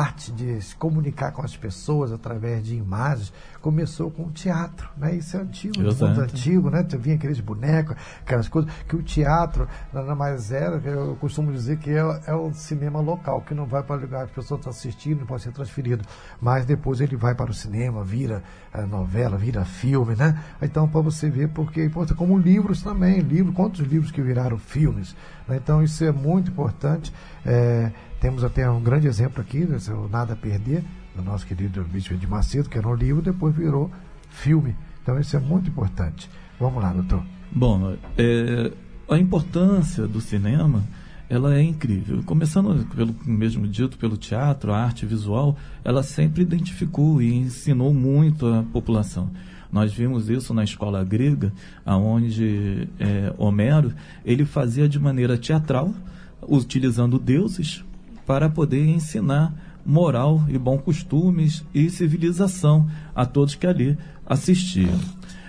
arte 0.00 0.32
de 0.32 0.60
se 0.62 0.74
comunicar 0.76 1.32
com 1.32 1.42
as 1.42 1.56
pessoas 1.56 2.12
através 2.12 2.64
de 2.64 2.76
imagens 2.76 3.32
começou 3.60 4.10
com 4.10 4.24
o 4.24 4.30
teatro, 4.30 4.88
né? 4.96 5.14
Isso 5.14 5.36
é 5.36 5.40
antigo, 5.40 5.74
muito 5.78 6.20
antigo, 6.20 6.70
né? 6.70 6.86
Vinha 6.98 7.16
aqueles 7.16 7.40
bonecos, 7.40 7.96
aquelas 8.22 8.48
coisas, 8.48 8.72
que 8.88 8.96
o 8.96 9.02
teatro 9.02 9.68
nada 9.92 10.14
mais 10.14 10.50
era, 10.50 10.76
eu 10.76 11.16
costumo 11.20 11.52
dizer 11.52 11.78
que 11.78 11.90
é, 11.90 12.20
é 12.26 12.34
o 12.34 12.52
cinema 12.54 13.00
local, 13.00 13.42
que 13.42 13.54
não 13.54 13.66
vai 13.66 13.82
para 13.82 13.96
lugar 13.96 14.24
as 14.24 14.30
pessoas 14.30 14.60
estão 14.60 14.70
assistindo, 14.70 15.26
pode 15.26 15.42
ser 15.42 15.52
transferido, 15.52 16.04
mas 16.40 16.64
depois 16.64 17.00
ele 17.00 17.16
vai 17.16 17.34
para 17.34 17.50
o 17.50 17.54
cinema, 17.54 18.02
vira 18.02 18.42
eh, 18.72 18.86
novela, 18.86 19.36
vira 19.36 19.64
filme, 19.64 20.14
né? 20.14 20.42
Então, 20.62 20.88
para 20.88 21.00
você 21.00 21.28
ver, 21.28 21.48
porque 21.48 21.84
importa 21.84 22.14
como 22.14 22.38
livros 22.38 22.82
também, 22.82 23.20
livro, 23.50 23.52
quantos 23.52 23.80
livros 23.80 24.10
que 24.10 24.22
viraram 24.22 24.58
filmes, 24.58 25.14
né? 25.46 25.60
Então, 25.62 25.82
isso 25.82 26.02
é 26.04 26.12
muito 26.12 26.50
importante. 26.50 27.12
É, 27.44 27.90
temos 28.20 28.44
até 28.44 28.70
um 28.70 28.80
grande 28.80 29.06
exemplo 29.06 29.40
aqui, 29.40 29.58
né? 29.58 29.78
o 29.90 30.08
Nada 30.08 30.32
a 30.34 30.36
Perder, 30.36 30.84
do 31.14 31.22
nosso 31.22 31.46
querido 31.46 31.82
Bispo 31.84 32.16
de 32.16 32.26
Macedo, 32.26 32.68
que 32.68 32.78
era 32.78 32.88
um 32.88 32.94
livro, 32.94 33.20
depois 33.20 33.54
virou 33.54 33.90
filme. 34.30 34.76
Então 35.02 35.18
isso 35.18 35.36
é 35.36 35.40
muito 35.40 35.68
importante. 35.68 36.30
Vamos 36.58 36.82
lá, 36.82 36.92
doutor. 36.92 37.22
Bom, 37.50 37.96
é, 38.16 38.72
a 39.08 39.18
importância 39.18 40.06
do 40.06 40.20
cinema 40.20 40.84
ela 41.28 41.54
é 41.54 41.62
incrível. 41.62 42.22
Começando 42.24 42.84
pelo 42.94 43.14
mesmo 43.24 43.66
dito, 43.66 43.96
pelo 43.96 44.16
teatro, 44.16 44.72
a 44.72 44.82
arte 44.82 45.06
visual, 45.06 45.56
ela 45.84 46.02
sempre 46.02 46.42
identificou 46.42 47.22
e 47.22 47.32
ensinou 47.32 47.94
muito 47.94 48.46
a 48.46 48.64
população. 48.64 49.30
Nós 49.72 49.92
vimos 49.92 50.28
isso 50.28 50.52
na 50.52 50.64
escola 50.64 51.04
grega, 51.04 51.52
aonde 51.84 52.88
é, 52.98 53.32
Homero 53.38 53.92
ele 54.24 54.44
fazia 54.44 54.88
de 54.88 54.98
maneira 54.98 55.38
teatral, 55.38 55.94
utilizando 56.42 57.18
deuses 57.18 57.84
para 58.26 58.48
poder 58.48 58.84
ensinar 58.86 59.54
moral 59.84 60.44
e 60.48 60.58
bons 60.58 60.82
costumes 60.82 61.64
e 61.74 61.88
civilização 61.90 62.88
a 63.14 63.24
todos 63.24 63.54
que 63.54 63.66
ali 63.66 63.96
assistiam. 64.26 64.98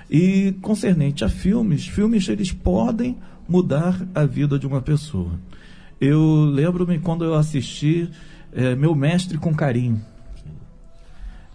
E 0.10 0.54
concernente 0.62 1.24
a 1.24 1.30
filmes, 1.30 1.88
filmes 1.88 2.28
eles 2.28 2.52
podem 2.52 3.18
mudar 3.48 4.00
a 4.14 4.26
vida 4.26 4.60
de 4.60 4.68
uma 4.68 4.82
pessoa. 4.82 5.32
Eu 6.00 6.46
lembro-me 6.46 7.00
quando 7.00 7.24
eu 7.24 7.36
assisti 7.36 8.10
é, 8.52 8.76
Meu 8.76 8.96
Mestre 8.96 9.38
com 9.38 9.54
Carinho. 9.54 10.02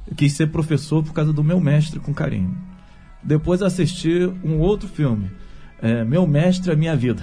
Eu 0.07 0.15
quis 0.15 0.33
ser 0.33 0.49
professor 0.49 1.03
por 1.03 1.13
causa 1.13 1.33
do 1.33 1.43
Meu 1.43 1.61
Mestre 1.61 1.99
com 1.99 2.15
Carinho. 2.15 2.57
Depois 3.23 3.63
assisti 3.63 4.33
um 4.45 4.59
outro 4.59 4.89
filme, 4.89 5.31
é, 5.83 6.05
Meu 6.05 6.27
Mestre, 6.27 6.73
a 6.73 6.77
Minha 6.77 6.95
Vida. 6.95 7.23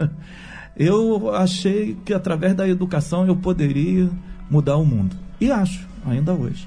eu 0.76 1.34
achei 1.34 1.96
que 2.04 2.14
através 2.14 2.54
da 2.54 2.66
educação 2.66 3.26
eu 3.26 3.36
poderia 3.36 4.10
mudar 4.50 4.76
o 4.76 4.84
mundo. 4.84 5.16
E 5.40 5.50
acho, 5.50 5.86
ainda 6.06 6.32
hoje. 6.32 6.66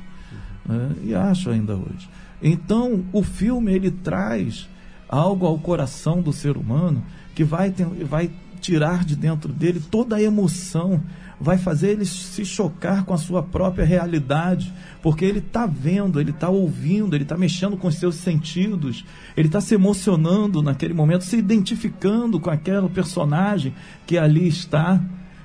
Né? 0.65 0.91
E 1.03 1.15
acho 1.15 1.49
ainda 1.49 1.75
hoje. 1.75 2.07
Então, 2.41 3.03
o 3.11 3.23
filme 3.23 3.73
ele 3.73 3.91
traz 3.91 4.69
algo 5.07 5.45
ao 5.45 5.57
coração 5.57 6.21
do 6.21 6.31
ser 6.31 6.55
humano 6.55 7.03
que 7.33 7.43
vai, 7.43 7.71
ter, 7.71 7.85
vai 8.05 8.29
tirar 8.61 9.03
de 9.03 9.15
dentro 9.15 9.51
dele 9.51 9.81
toda 9.91 10.17
a 10.17 10.21
emoção, 10.21 11.01
vai 11.39 11.57
fazer 11.57 11.91
ele 11.91 12.05
se 12.05 12.43
chocar 12.43 13.05
com 13.05 13.13
a 13.13 13.17
sua 13.17 13.41
própria 13.41 13.85
realidade, 13.85 14.73
porque 15.01 15.23
ele 15.23 15.39
está 15.39 15.65
vendo, 15.65 16.19
ele 16.19 16.31
está 16.31 16.49
ouvindo, 16.49 17.15
ele 17.15 17.23
está 17.23 17.37
mexendo 17.37 17.77
com 17.77 17.87
os 17.87 17.95
seus 17.95 18.15
sentidos, 18.15 19.05
ele 19.37 19.47
está 19.47 19.61
se 19.61 19.73
emocionando 19.73 20.61
naquele 20.61 20.93
momento, 20.93 21.23
se 21.23 21.37
identificando 21.37 22.39
com 22.39 22.49
aquele 22.49 22.89
personagem 22.89 23.73
que 24.05 24.17
ali 24.17 24.47
está. 24.47 25.01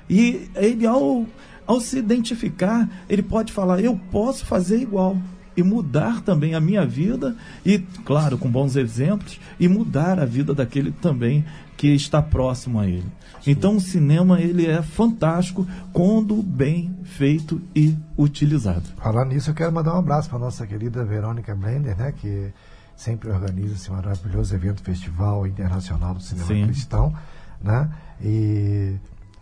E 0.09 0.49
ele, 0.55 0.85
ao 0.85 1.25
ao 1.67 1.79
se 1.79 1.97
identificar, 1.97 2.87
ele 3.09 3.23
pode 3.23 3.51
falar: 3.51 3.79
eu 3.79 3.99
posso 4.11 4.45
fazer 4.45 4.81
igual 4.81 5.17
e 5.57 5.63
mudar 5.63 6.21
também 6.21 6.53
a 6.53 6.59
minha 6.59 6.85
vida 6.85 7.35
e, 7.65 7.79
claro, 8.03 8.37
com 8.37 8.49
bons 8.49 8.75
exemplos 8.75 9.39
e 9.59 9.67
mudar 9.67 10.19
a 10.19 10.25
vida 10.25 10.53
daquele 10.53 10.91
também 10.91 11.45
que 11.77 11.87
está 11.87 12.21
próximo 12.21 12.79
a 12.79 12.87
ele. 12.87 13.07
Sim. 13.41 13.51
Então 13.51 13.75
o 13.75 13.81
cinema 13.81 14.39
ele 14.39 14.65
é 14.65 14.81
fantástico 14.81 15.67
quando 15.91 16.41
bem 16.41 16.95
feito 17.03 17.61
e 17.75 17.95
utilizado. 18.17 18.83
Falando 18.97 19.29
nisso, 19.29 19.49
eu 19.49 19.53
quero 19.53 19.71
mandar 19.71 19.95
um 19.95 19.99
abraço 19.99 20.29
para 20.29 20.39
nossa 20.39 20.65
querida 20.65 21.03
Verônica 21.03 21.53
Blender, 21.55 21.97
né, 21.97 22.11
que 22.11 22.51
sempre 22.95 23.29
organiza 23.29 23.75
esse 23.75 23.91
maravilhoso 23.91 24.55
evento 24.55 24.81
Festival 24.81 25.45
Internacional 25.45 26.13
do 26.13 26.21
Cinema 26.21 26.47
Sim. 26.47 26.65
Cristão, 26.67 27.13
né? 27.61 27.89
E 28.21 28.95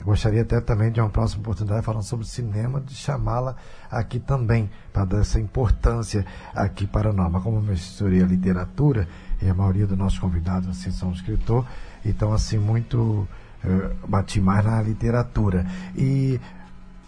Gostaria 0.03 0.41
até 0.41 0.59
também 0.59 0.91
de 0.91 0.99
uma 0.99 1.09
próxima 1.09 1.41
oportunidade 1.41 1.85
falando 1.85 2.03
sobre 2.03 2.27
cinema, 2.27 2.81
de 2.81 2.93
chamá-la 2.93 3.55
aqui 3.89 4.19
também, 4.19 4.69
para 4.91 5.05
dar 5.05 5.21
essa 5.21 5.39
importância 5.39 6.25
aqui 6.53 6.85
para 6.85 7.13
nós. 7.13 7.31
Mas 7.31 7.41
como 7.41 7.57
eu 7.57 7.61
misturei 7.61 8.21
a 8.21 8.25
literatura, 8.25 9.07
e 9.41 9.49
a 9.49 9.53
maioria 9.53 9.87
dos 9.87 9.97
nossos 9.97 10.19
convidados 10.19 10.69
assim, 10.69 10.91
são 10.91 11.11
escritor, 11.13 11.65
então 12.05 12.33
assim, 12.33 12.57
muito 12.57 13.27
uh, 13.63 14.07
bati 14.07 14.39
mais 14.39 14.65
na 14.65 14.81
literatura. 14.81 15.65
E, 15.95 16.39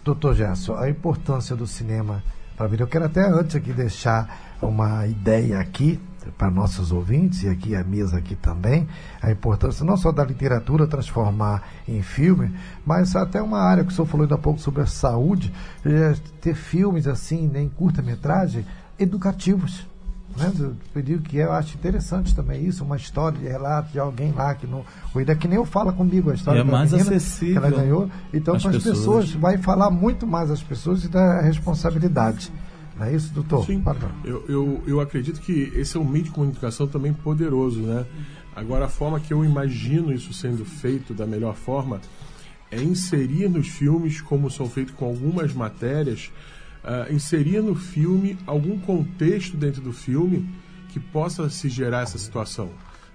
doutor 0.04 0.34
Gerson, 0.34 0.76
a 0.76 0.88
importância 0.88 1.54
do 1.54 1.66
cinema 1.66 2.22
para 2.56 2.66
vida. 2.66 2.82
Eu 2.82 2.88
quero 2.88 3.04
até 3.04 3.28
antes 3.28 3.54
aqui 3.56 3.72
deixar 3.72 4.56
uma 4.62 5.06
ideia 5.06 5.60
aqui, 5.60 6.00
para 6.36 6.50
nossos 6.50 6.92
ouvintes 6.92 7.42
e 7.44 7.48
aqui 7.48 7.74
a 7.74 7.84
mesa 7.84 8.18
aqui 8.18 8.34
também, 8.34 8.88
a 9.22 9.30
importância 9.30 9.84
não 9.84 9.96
só 9.96 10.10
da 10.10 10.24
literatura 10.24 10.86
transformar 10.86 11.62
em 11.86 12.02
filme, 12.02 12.52
mas 12.84 13.14
até 13.14 13.40
uma 13.40 13.60
área 13.60 13.84
que 13.84 13.92
o 13.92 13.94
senhor 13.94 14.06
falou 14.06 14.24
ainda 14.24 14.34
há 14.34 14.38
pouco 14.38 14.60
sobre 14.60 14.82
a 14.82 14.86
saúde, 14.86 15.52
é, 15.84 16.14
ter 16.40 16.54
filmes 16.54 17.06
assim, 17.06 17.46
né, 17.46 17.62
em 17.62 17.68
curta-metragem, 17.68 18.66
educativos. 18.98 19.86
Né, 20.36 20.52
do 20.54 20.76
período 20.92 21.22
que 21.22 21.36
eu 21.36 21.52
acho 21.52 21.76
interessante 21.76 22.34
também 22.34 22.64
isso, 22.66 22.84
uma 22.84 22.96
história 22.96 23.38
de 23.38 23.46
relato 23.46 23.92
de 23.92 23.98
alguém 23.98 24.32
lá 24.32 24.54
que 24.54 24.66
não. 24.66 24.84
Cuida 25.12 25.34
que 25.34 25.48
nem 25.48 25.56
eu 25.56 25.64
fala 25.64 25.92
comigo 25.92 26.30
a 26.30 26.34
história 26.34 26.58
E 26.58 26.62
é 26.62 26.64
da 26.64 26.70
mais 26.70 26.92
menina 26.92 27.10
acessível 27.10 27.60
que 27.60 27.66
ela 27.66 27.76
ganhou. 27.76 28.10
Então, 28.32 28.58
para 28.58 28.70
as 28.70 28.76
pessoas. 28.76 28.96
pessoas. 28.96 29.30
vai 29.32 29.58
falar 29.58 29.90
muito 29.90 30.26
mais 30.26 30.50
às 30.50 30.62
pessoas 30.62 31.04
e 31.04 31.08
da 31.08 31.40
responsabilidade. 31.40 32.52
Não 32.98 33.06
é 33.06 33.14
isso, 33.14 33.32
doutor? 33.32 33.66
Sim, 33.66 33.82
eu, 34.24 34.44
eu, 34.48 34.82
eu 34.86 35.00
acredito 35.00 35.40
que 35.40 35.70
esse 35.74 35.96
é 35.96 36.00
um 36.00 36.04
meio 36.04 36.24
de 36.24 36.30
comunicação 36.30 36.86
também 36.86 37.12
poderoso, 37.12 37.80
né? 37.80 38.06
Agora, 38.54 38.86
a 38.86 38.88
forma 38.88 39.20
que 39.20 39.34
eu 39.34 39.44
imagino 39.44 40.12
isso 40.12 40.32
sendo 40.32 40.64
feito 40.64 41.12
da 41.12 41.26
melhor 41.26 41.54
forma 41.54 42.00
é 42.70 42.82
inserir 42.82 43.48
nos 43.48 43.68
filmes, 43.68 44.20
como 44.22 44.50
são 44.50 44.68
feitos 44.68 44.94
com 44.94 45.04
algumas 45.04 45.52
matérias, 45.52 46.32
ah, 46.86 47.06
inserir 47.10 47.60
no 47.60 47.74
filme 47.74 48.38
algum 48.46 48.78
contexto 48.78 49.56
dentro 49.56 49.82
do 49.82 49.92
filme 49.92 50.48
que 50.88 50.98
possa 51.00 51.50
se 51.50 51.68
gerar 51.68 52.02
essa 52.02 52.16
situação. 52.16 52.70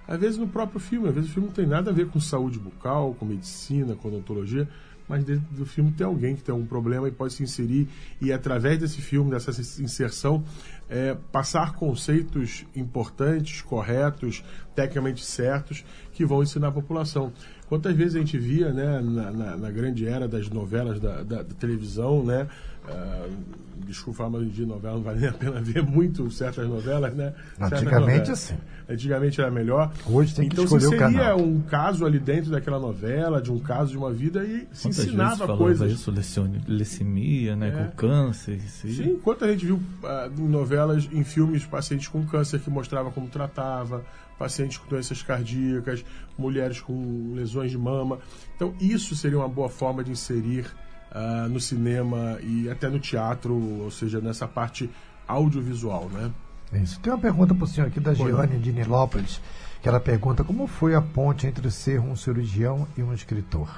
Às 0.06 0.20
vezes 0.20 0.38
no 0.38 0.46
próprio 0.46 0.78
filme, 0.78 1.08
às 1.08 1.14
vezes 1.14 1.30
o 1.30 1.32
filme 1.32 1.48
não 1.48 1.54
tem 1.54 1.66
nada 1.66 1.90
a 1.90 1.94
ver 1.94 2.06
com 2.08 2.20
saúde 2.20 2.58
bucal, 2.58 3.14
com 3.14 3.24
medicina, 3.24 3.94
com 3.96 4.08
odontologia, 4.08 4.68
mas 5.08 5.24
dentro 5.24 5.44
do 5.54 5.66
filme 5.66 5.90
tem 5.92 6.06
alguém 6.06 6.36
que 6.36 6.42
tem 6.42 6.52
algum 6.52 6.66
problema 6.66 7.08
e 7.08 7.10
pode 7.10 7.32
se 7.34 7.42
inserir 7.42 7.88
e 8.20 8.32
através 8.32 8.78
desse 8.78 9.00
filme, 9.00 9.30
dessa 9.30 9.50
inserção, 9.82 10.44
é, 10.88 11.16
passar 11.32 11.72
conceitos 11.74 12.64
importantes, 12.74 13.62
corretos, 13.62 14.44
tecnicamente 14.74 15.24
certos, 15.24 15.84
que 16.12 16.24
vão 16.24 16.42
ensinar 16.42 16.68
a 16.68 16.72
população. 16.72 17.32
Quantas 17.68 17.94
vezes 17.96 18.14
a 18.16 18.18
gente 18.18 18.38
via, 18.38 18.72
né, 18.72 19.00
na, 19.00 19.30
na- 19.30 19.56
na 19.56 19.70
grande 19.70 20.06
era 20.06 20.28
das 20.28 20.48
novelas 20.50 21.00
da, 21.00 21.22
da- 21.22 21.42
da 21.42 21.54
televisão, 21.54 22.22
né, 22.24 22.46
ah, 22.88 23.28
desculpa 23.86 24.28
mas 24.30 24.52
dia 24.54 24.64
novela 24.66 24.96
não 24.96 25.02
vale 25.02 25.20
nem 25.20 25.28
a 25.28 25.32
pena 25.32 25.60
ver 25.62 25.82
muito 25.82 26.30
certas 26.30 26.66
novelas, 26.68 27.14
né? 27.14 27.34
Certas 27.58 27.80
Antigamente, 27.80 28.18
novelas. 28.18 28.38
sim. 28.38 28.54
Antigamente 28.88 29.40
era 29.40 29.50
melhor. 29.50 29.92
Hoje 30.06 30.34
tem 30.34 30.48
que 30.48 30.54
então, 30.54 30.64
escolher 30.64 30.80
se 30.82 30.86
o 30.88 30.90
seria 30.90 31.06
canal. 31.06 31.38
um 31.40 31.60
caso 31.62 32.04
ali 32.04 32.18
dentro 32.18 32.50
daquela 32.50 32.78
novela, 32.78 33.40
de 33.40 33.50
um 33.50 33.58
caso 33.58 33.92
de 33.92 33.96
uma 33.98 34.12
vida, 34.12 34.44
e 34.44 34.66
se 34.72 34.82
Quantas 34.88 34.98
ensinava 35.06 35.56
coisas. 35.56 35.90
isso, 35.92 36.10
lecione- 36.10 36.60
leucemia, 36.66 37.54
né, 37.56 37.68
É. 37.68 37.70
com 37.84 37.90
câncer, 37.96 38.56
isso 38.56 38.86
aí. 38.86 38.92
Sim, 38.94 39.18
quanto 39.22 39.44
a 39.44 39.48
gente 39.52 39.64
viu 39.64 39.80
ah, 40.04 40.28
em 40.36 40.48
novelas, 40.48 41.08
em 41.12 41.22
filmes, 41.24 41.64
pacientes 41.64 42.08
com 42.08 42.24
câncer 42.26 42.60
que 42.60 42.68
mostrava 42.68 43.10
como 43.10 43.28
tratava, 43.28 44.04
pacientes 44.38 44.76
com 44.78 44.88
doenças 44.88 45.22
cardíacas, 45.22 46.04
mulheres 46.36 46.80
com 46.80 47.32
lesões 47.34 47.70
de 47.70 47.78
mama. 47.78 48.18
Então, 48.56 48.74
isso 48.80 49.14
seria 49.14 49.38
uma 49.38 49.48
boa 49.48 49.68
forma 49.68 50.02
de 50.02 50.10
inserir 50.10 50.66
ah, 51.14 51.46
no 51.48 51.60
cinema 51.60 52.38
e 52.42 52.70
até 52.70 52.88
no 52.88 52.98
teatro, 52.98 53.54
ou 53.54 53.90
seja, 53.90 54.20
nessa 54.20 54.48
parte 54.48 54.90
audiovisual, 55.28 56.08
né? 56.08 56.30
Isso. 56.72 56.98
Tem 57.00 57.12
uma 57.12 57.18
pergunta 57.18 57.54
para 57.54 57.64
o 57.64 57.66
senhor 57.66 57.86
aqui 57.86 58.00
da 58.00 58.14
Pois 58.14 58.34
Giane 58.34 58.58
de 58.58 58.72
Nilópolis, 58.72 59.40
que 59.82 59.88
ela 59.88 60.00
pergunta 60.00 60.42
como 60.42 60.66
foi 60.66 60.94
a 60.94 61.02
ponte 61.02 61.46
entre 61.46 61.70
ser 61.70 62.00
um 62.00 62.16
cirurgião 62.16 62.88
e 62.96 63.02
um 63.02 63.12
escritor. 63.12 63.68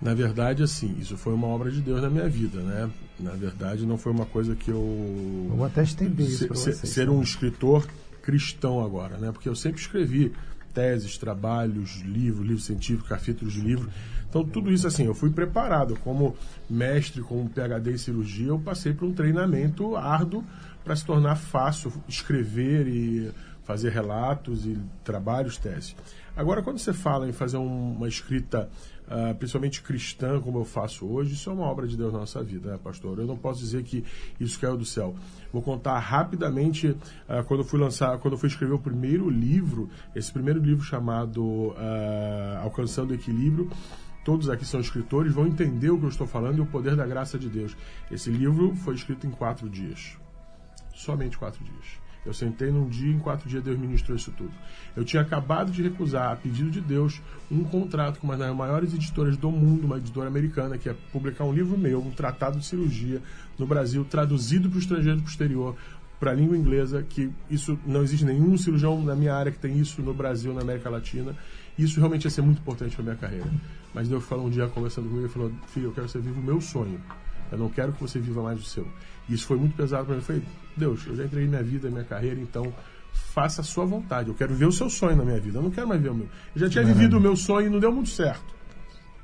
Na 0.00 0.14
verdade, 0.14 0.62
assim, 0.62 0.96
isso 0.98 1.16
foi 1.16 1.32
uma 1.32 1.46
obra 1.46 1.70
de 1.70 1.80
Deus 1.80 2.02
na 2.02 2.10
minha 2.10 2.28
vida, 2.28 2.60
né? 2.60 2.90
Na 3.18 3.32
verdade, 3.32 3.86
não 3.86 3.96
foi 3.96 4.12
uma 4.12 4.26
coisa 4.26 4.54
que 4.54 4.70
eu 4.70 5.48
Vou 5.48 5.64
até 5.64 5.82
estender 5.82 6.26
isso 6.26 6.46
para 6.46 6.56
vocês. 6.56 6.78
ser 6.78 7.08
um 7.08 7.22
escritor 7.22 7.86
cristão 8.20 8.84
agora, 8.84 9.16
né? 9.16 9.30
Porque 9.32 9.48
eu 9.48 9.54
sempre 9.54 9.80
escrevi 9.80 10.32
teses, 10.72 11.18
trabalhos, 11.18 12.00
livros, 12.00 12.46
livros 12.46 12.64
científicos, 12.64 13.08
capítulos 13.08 13.52
de 13.52 13.60
livro. 13.60 13.90
Então 14.32 14.42
tudo 14.46 14.72
isso 14.72 14.86
assim, 14.86 15.04
eu 15.04 15.14
fui 15.14 15.28
preparado 15.28 15.94
como 15.96 16.34
mestre, 16.68 17.20
como 17.20 17.50
PhD 17.50 17.92
em 17.92 17.98
cirurgia, 17.98 18.46
eu 18.46 18.58
passei 18.58 18.94
por 18.94 19.04
um 19.06 19.12
treinamento 19.12 19.94
árduo 19.94 20.42
para 20.82 20.96
se 20.96 21.04
tornar 21.04 21.36
fácil 21.36 21.92
escrever 22.08 22.88
e 22.88 23.30
fazer 23.62 23.90
relatos 23.90 24.64
e 24.64 24.78
trabalhos, 25.04 25.58
teses. 25.58 25.94
Agora, 26.34 26.62
quando 26.62 26.78
você 26.78 26.94
fala 26.94 27.28
em 27.28 27.32
fazer 27.32 27.58
um- 27.58 27.92
uma 27.92 28.08
escrita, 28.08 28.70
ah, 29.06 29.34
principalmente 29.38 29.82
cristã, 29.82 30.40
como 30.40 30.60
eu 30.60 30.64
faço 30.64 31.04
hoje, 31.04 31.34
isso 31.34 31.50
é 31.50 31.52
uma 31.52 31.66
obra 31.66 31.86
de 31.86 31.94
Deus 31.94 32.10
na 32.10 32.20
nossa 32.20 32.42
vida, 32.42 32.72
né, 32.72 32.78
pastor? 32.82 33.18
Eu 33.18 33.26
não 33.26 33.36
posso 33.36 33.60
dizer 33.60 33.82
que 33.82 34.02
isso 34.40 34.58
caiu 34.58 34.78
do 34.78 34.84
céu. 34.86 35.14
Vou 35.52 35.60
contar 35.60 35.98
rapidamente 35.98 36.96
ah, 37.28 37.42
quando 37.42 37.60
eu 37.60 37.66
fui 37.66 37.78
lançar, 37.78 38.16
quando 38.16 38.32
eu 38.32 38.38
fui 38.38 38.48
escrever 38.48 38.72
o 38.72 38.78
primeiro 38.78 39.28
livro, 39.28 39.90
esse 40.16 40.32
primeiro 40.32 40.58
livro 40.58 40.82
chamado 40.82 41.74
ah, 41.76 42.60
Alcançando 42.64 43.10
o 43.10 43.14
Equilíbrio. 43.14 43.68
Todos 44.24 44.48
aqui 44.48 44.64
são 44.64 44.80
escritores, 44.80 45.32
vão 45.32 45.46
entender 45.46 45.90
o 45.90 45.98
que 45.98 46.04
eu 46.04 46.08
estou 46.08 46.26
falando 46.26 46.58
e 46.58 46.60
o 46.60 46.66
poder 46.66 46.94
da 46.94 47.06
graça 47.06 47.38
de 47.38 47.48
Deus. 47.48 47.76
Esse 48.10 48.30
livro 48.30 48.74
foi 48.76 48.94
escrito 48.94 49.26
em 49.26 49.30
quatro 49.30 49.68
dias 49.68 50.16
somente 50.94 51.36
quatro 51.36 51.62
dias. 51.64 52.00
Eu 52.24 52.32
sentei 52.32 52.70
num 52.70 52.88
dia 52.88 53.12
em 53.12 53.18
quatro 53.18 53.48
dias 53.48 53.64
Deus 53.64 53.76
ministrou 53.76 54.16
isso 54.16 54.30
tudo. 54.30 54.52
Eu 54.94 55.04
tinha 55.04 55.22
acabado 55.22 55.72
de 55.72 55.82
recusar, 55.82 56.30
a 56.30 56.36
pedido 56.36 56.70
de 56.70 56.80
Deus, 56.80 57.20
um 57.50 57.64
contrato 57.64 58.20
com 58.20 58.28
uma 58.28 58.36
das 58.36 58.54
maiores 58.54 58.94
editoras 58.94 59.36
do 59.36 59.50
mundo, 59.50 59.86
uma 59.86 59.96
editora 59.96 60.28
americana, 60.28 60.78
que 60.78 60.88
ia 60.88 60.96
publicar 61.12 61.44
um 61.44 61.52
livro 61.52 61.76
meu, 61.76 62.00
um 62.00 62.12
tratado 62.12 62.60
de 62.60 62.64
cirurgia 62.64 63.20
no 63.58 63.66
Brasil, 63.66 64.04
traduzido 64.04 64.68
para 64.68 64.76
o 64.76 64.80
estrangeiro 64.80 65.18
exterior, 65.26 65.74
para 66.20 66.30
a 66.30 66.34
língua 66.34 66.56
inglesa, 66.56 67.02
que 67.02 67.28
isso 67.50 67.76
não 67.84 68.04
existe 68.04 68.24
nenhum 68.24 68.56
cirurgião 68.56 69.02
na 69.02 69.16
minha 69.16 69.34
área 69.34 69.50
que 69.50 69.58
tem 69.58 69.76
isso 69.76 70.00
no 70.00 70.14
Brasil, 70.14 70.54
na 70.54 70.60
América 70.60 70.88
Latina. 70.88 71.36
Isso 71.76 71.98
realmente 71.98 72.24
ia 72.24 72.30
ser 72.30 72.42
muito 72.42 72.60
importante 72.60 72.94
para 72.94 73.02
minha 73.02 73.16
carreira. 73.16 73.50
Mas 73.94 74.08
Deus 74.08 74.24
falou 74.24 74.46
um 74.46 74.50
dia 74.50 74.66
conversando 74.68 75.08
comigo, 75.08 75.26
ele 75.26 75.32
falou: 75.32 75.52
"Filho, 75.68 75.86
eu 75.86 75.92
quero 75.92 76.06
que 76.06 76.12
você 76.12 76.18
viva 76.18 76.40
o 76.40 76.42
meu 76.42 76.60
sonho. 76.60 77.00
Eu 77.52 77.58
não 77.58 77.68
quero 77.68 77.92
que 77.92 78.00
você 78.00 78.18
viva 78.18 78.42
mais 78.42 78.58
o 78.58 78.64
seu. 78.64 78.86
E 79.28 79.34
isso 79.34 79.46
foi 79.46 79.58
muito 79.58 79.76
pesado 79.76 80.06
para 80.06 80.14
mim. 80.14 80.20
Eu 80.20 80.24
falei, 80.24 80.42
Deus, 80.74 81.06
eu 81.06 81.14
já 81.14 81.24
entreguei 81.24 81.48
minha 81.48 81.62
vida, 81.62 81.90
minha 81.90 82.02
carreira, 82.02 82.40
então 82.40 82.72
faça 83.12 83.60
a 83.60 83.64
sua 83.64 83.84
vontade. 83.84 84.30
Eu 84.30 84.34
quero 84.34 84.54
ver 84.54 84.64
o 84.64 84.72
seu 84.72 84.88
sonho 84.88 85.16
na 85.16 85.24
minha 85.24 85.38
vida. 85.38 85.58
Eu 85.58 85.62
não 85.62 85.70
quero 85.70 85.86
mais 85.86 86.00
ver 86.00 86.10
o 86.10 86.14
meu. 86.14 86.28
Eu 86.54 86.60
já 86.62 86.68
tinha 86.70 86.82
vivido 86.82 87.18
o 87.18 87.20
meu 87.20 87.36
sonho 87.36 87.66
e 87.66 87.70
não 87.70 87.78
deu 87.78 87.92
muito 87.92 88.08
certo. 88.08 88.54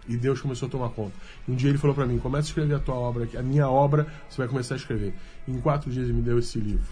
E 0.08 0.16
Deus 0.16 0.40
começou 0.40 0.68
a 0.68 0.70
tomar 0.70 0.88
conta. 0.90 1.14
Um 1.48 1.54
dia 1.54 1.68
ele 1.68 1.78
falou 1.78 1.94
para 1.94 2.06
mim: 2.06 2.18
começa 2.18 2.46
a 2.46 2.50
escrever 2.50 2.74
a 2.74 2.78
tua 2.78 2.94
obra, 2.94 3.28
a 3.36 3.42
minha 3.42 3.68
obra, 3.68 4.06
você 4.28 4.38
vai 4.38 4.48
começar 4.48 4.74
a 4.74 4.78
escrever. 4.78 5.14
Em 5.46 5.60
quatro 5.60 5.90
dias 5.90 6.04
ele 6.04 6.14
me 6.14 6.22
deu 6.22 6.38
esse 6.38 6.58
livro. 6.58 6.88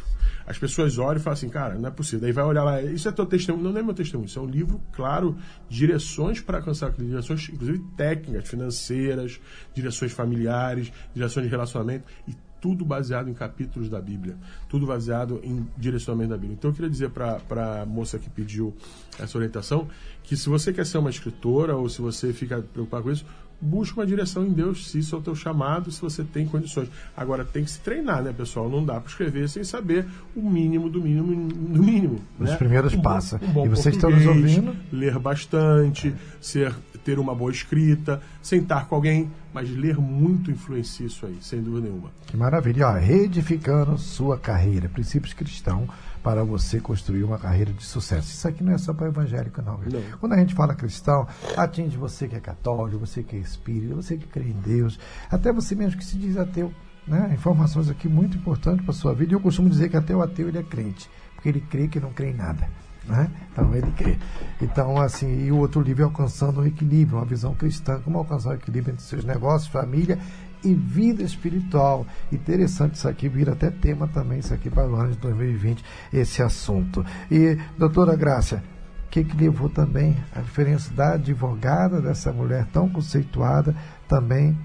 As 0.47 0.59
pessoas 0.59 0.97
olham 0.97 1.19
e 1.19 1.23
falam 1.23 1.35
assim, 1.35 1.49
cara, 1.49 1.75
não 1.75 1.89
é 1.89 1.91
possível. 1.91 2.21
Daí 2.21 2.33
vai 2.33 2.45
olhar 2.45 2.63
lá, 2.63 2.81
isso 2.81 3.09
é 3.09 3.13
teu 3.13 3.27
testemunho. 3.27 3.65
Não, 3.65 3.73
não 3.73 3.81
é 3.81 3.83
meu 3.83 3.95
testemunho, 3.95 4.27
isso 4.27 4.39
é 4.39 4.43
um 4.43 4.47
livro, 4.47 4.81
claro, 4.93 5.37
direções 5.69 6.41
para 6.41 6.59
alcançar 6.59 6.89
aquilo, 6.89 7.09
direções, 7.09 7.49
inclusive 7.49 7.79
técnicas, 7.97 8.49
financeiras, 8.49 9.41
direções 9.75 10.13
familiares, 10.13 10.93
direções 11.13 11.47
de 11.47 11.51
relacionamento, 11.51 12.05
e 12.29 12.35
tudo 12.61 12.85
baseado 12.85 13.29
em 13.29 13.35
capítulos 13.35 13.89
da 13.89 14.01
Bíblia, 14.01 14.37
tudo 14.69 14.87
baseado 14.87 15.41
em 15.43 15.67
direcionamento 15.77 16.31
da 16.31 16.37
Bíblia. 16.37 16.57
Então 16.59 16.71
eu 16.71 16.75
queria 16.75 16.91
dizer 16.91 17.11
para 17.11 17.83
a 17.83 17.87
moça 17.87 18.19
que 18.19 18.29
pediu 18.29 18.75
essa 19.19 19.37
orientação 19.37 19.89
que 20.23 20.37
se 20.37 20.49
você 20.49 20.73
quer 20.73 20.85
ser 20.85 20.99
uma 20.99 21.11
escritora 21.11 21.77
ou 21.77 21.89
se 21.89 22.01
você 22.01 22.33
fica 22.33 22.61
preocupado 22.61 23.05
com 23.05 23.11
isso, 23.13 23.25
busque 23.61 23.99
uma 23.99 24.07
direção 24.07 24.45
em 24.45 24.53
Deus, 24.53 24.91
se 24.91 24.99
isso 24.99 25.15
é 25.15 25.19
o 25.19 25.23
teu 25.23 25.35
chamado, 25.35 25.91
se 25.91 26.01
você 26.01 26.23
tem 26.23 26.47
condições. 26.47 26.89
Agora 27.17 27.45
tem 27.45 27.65
que 27.65 27.71
se 27.71 27.81
treinar, 27.81 28.23
né, 28.23 28.33
pessoal? 28.33 28.69
Não 28.69 28.85
dá 28.85 29.01
para 29.01 29.09
escrever 29.09 29.49
sem 29.49 29.65
saber 29.65 30.07
o 30.35 30.49
mínimo 30.49 30.89
do 30.91 31.01
mínimo 31.01 31.49
do 31.49 31.83
mínimo. 31.83 32.21
Os 32.39 32.51
né? 32.51 32.57
primeiros 32.57 32.95
Um 32.95 33.03
passos. 33.03 33.41
um 33.41 33.67
E 33.67 33.69
vocês 33.69 33.95
estão 33.95 34.11
nos 34.11 34.27
ouvindo? 34.27 34.77
Ler 34.93 35.19
bastante, 35.19 36.15
ser, 36.41 36.75
ter 37.05 37.19
uma 37.19 37.35
boa 37.35 37.51
escrita, 37.51 38.21
sentar 38.43 38.87
com 38.87 38.95
alguém, 38.95 39.31
mas 39.53 39.71
ler 39.71 39.97
muito 39.97 40.51
influencia 40.51 41.07
isso 41.07 41.25
aí, 41.25 41.37
sem 41.41 41.63
dúvida 41.63 41.89
nenhuma. 41.89 42.11
Que 42.27 42.37
maravilha. 42.37 42.89
Ó, 42.89 42.93
reedificando 42.93 43.97
sua 43.97 44.39
carreira. 44.39 44.89
Princípios 44.89 45.33
cristãos 45.33 45.89
para 46.27 46.43
você 46.43 46.81
construir 46.81 47.23
uma 47.23 47.39
carreira 47.39 47.73
de 47.73 47.85
sucesso. 47.85 48.33
Isso 48.33 48.49
aqui 48.49 48.65
não 48.65 48.73
é 48.73 48.79
só 48.79 48.93
para 48.93 49.07
evangélico, 49.07 49.63
não. 49.63 49.79
Não. 49.79 50.03
Quando 50.19 50.33
a 50.33 50.37
gente 50.39 50.57
fala 50.57 50.75
cristão, 50.75 51.25
atinge 51.57 51.97
você 51.97 52.27
que 52.27 52.35
é 52.35 52.41
católico, 52.41 52.99
você 52.99 53.23
que 53.23 53.37
é 53.37 53.39
espírita, 53.39 53.95
você 53.95 54.17
que 54.17 54.27
crê 54.27 54.47
em 54.47 54.61
Deus, 54.61 54.99
até 55.31 55.53
você 55.53 55.77
mesmo 55.77 55.97
que 55.97 56.05
se 56.05 56.19
diz 56.19 56.37
ateu. 56.37 56.73
Né? 57.07 57.31
Informações 57.33 57.89
aqui 57.89 58.09
muito 58.09 58.37
importantes 58.37 58.85
para 58.85 58.93
sua 58.93 59.15
vida. 59.15 59.35
E 59.35 59.37
eu 59.37 59.41
costumo 59.41 59.71
dizer 59.71 59.89
que 59.89 59.97
até 59.97 60.17
o 60.17 60.21
ateu 60.21 60.49
ele 60.49 60.59
é 60.59 60.65
crente, 60.65 61.09
porque 61.37 61.49
ele 61.49 61.61
crê 61.61 61.87
que 61.87 62.01
não 62.01 62.13
crê 62.13 62.31
em 62.31 62.35
nada. 62.35 62.69
Né? 63.07 63.31
Então 63.53 63.73
ele 63.73 63.93
crê. 63.93 64.19
Então, 64.61 65.01
assim, 65.01 65.45
e 65.47 65.53
o 65.53 65.59
outro 65.59 65.81
livro 65.81 66.03
é 66.03 66.07
alcançando 66.07 66.61
o 66.61 66.67
equilíbrio, 66.67 67.19
uma 67.19 67.25
visão 67.25 67.55
cristã, 67.55 68.01
como 68.01 68.19
alcançar 68.19 68.51
o 68.51 68.55
equilíbrio 68.55 68.95
entre 68.95 69.05
seus 69.05 69.25
negócios, 69.25 69.71
família 69.71 70.19
e 70.67 70.75
vida 70.75 71.23
espiritual. 71.23 72.05
Interessante 72.33 72.95
isso 72.95 73.09
aqui, 73.09 73.29
vira 73.29 73.53
até 73.53 73.71
tema 73.71 74.09
também, 74.09 74.41
isso 74.41 74.53
aqui 74.53 74.69
para 74.69 74.89
o 74.89 74.97
ano 74.97 75.13
de 75.13 75.19
2020, 75.19 75.85
esse 76.13 76.43
assunto. 76.43 77.05
E, 77.31 77.57
doutora 77.79 78.17
Grácia, 78.17 78.63
o 79.07 79.09
que, 79.09 79.23
que 79.23 79.37
levou 79.37 79.69
também 79.69 80.17
a 80.35 80.41
diferença 80.41 80.93
da 80.93 81.15
advogada, 81.15 82.01
dessa 82.01 82.33
mulher 82.33 82.67
tão 82.73 82.89
conceituada, 82.89 83.75
também 84.09 84.59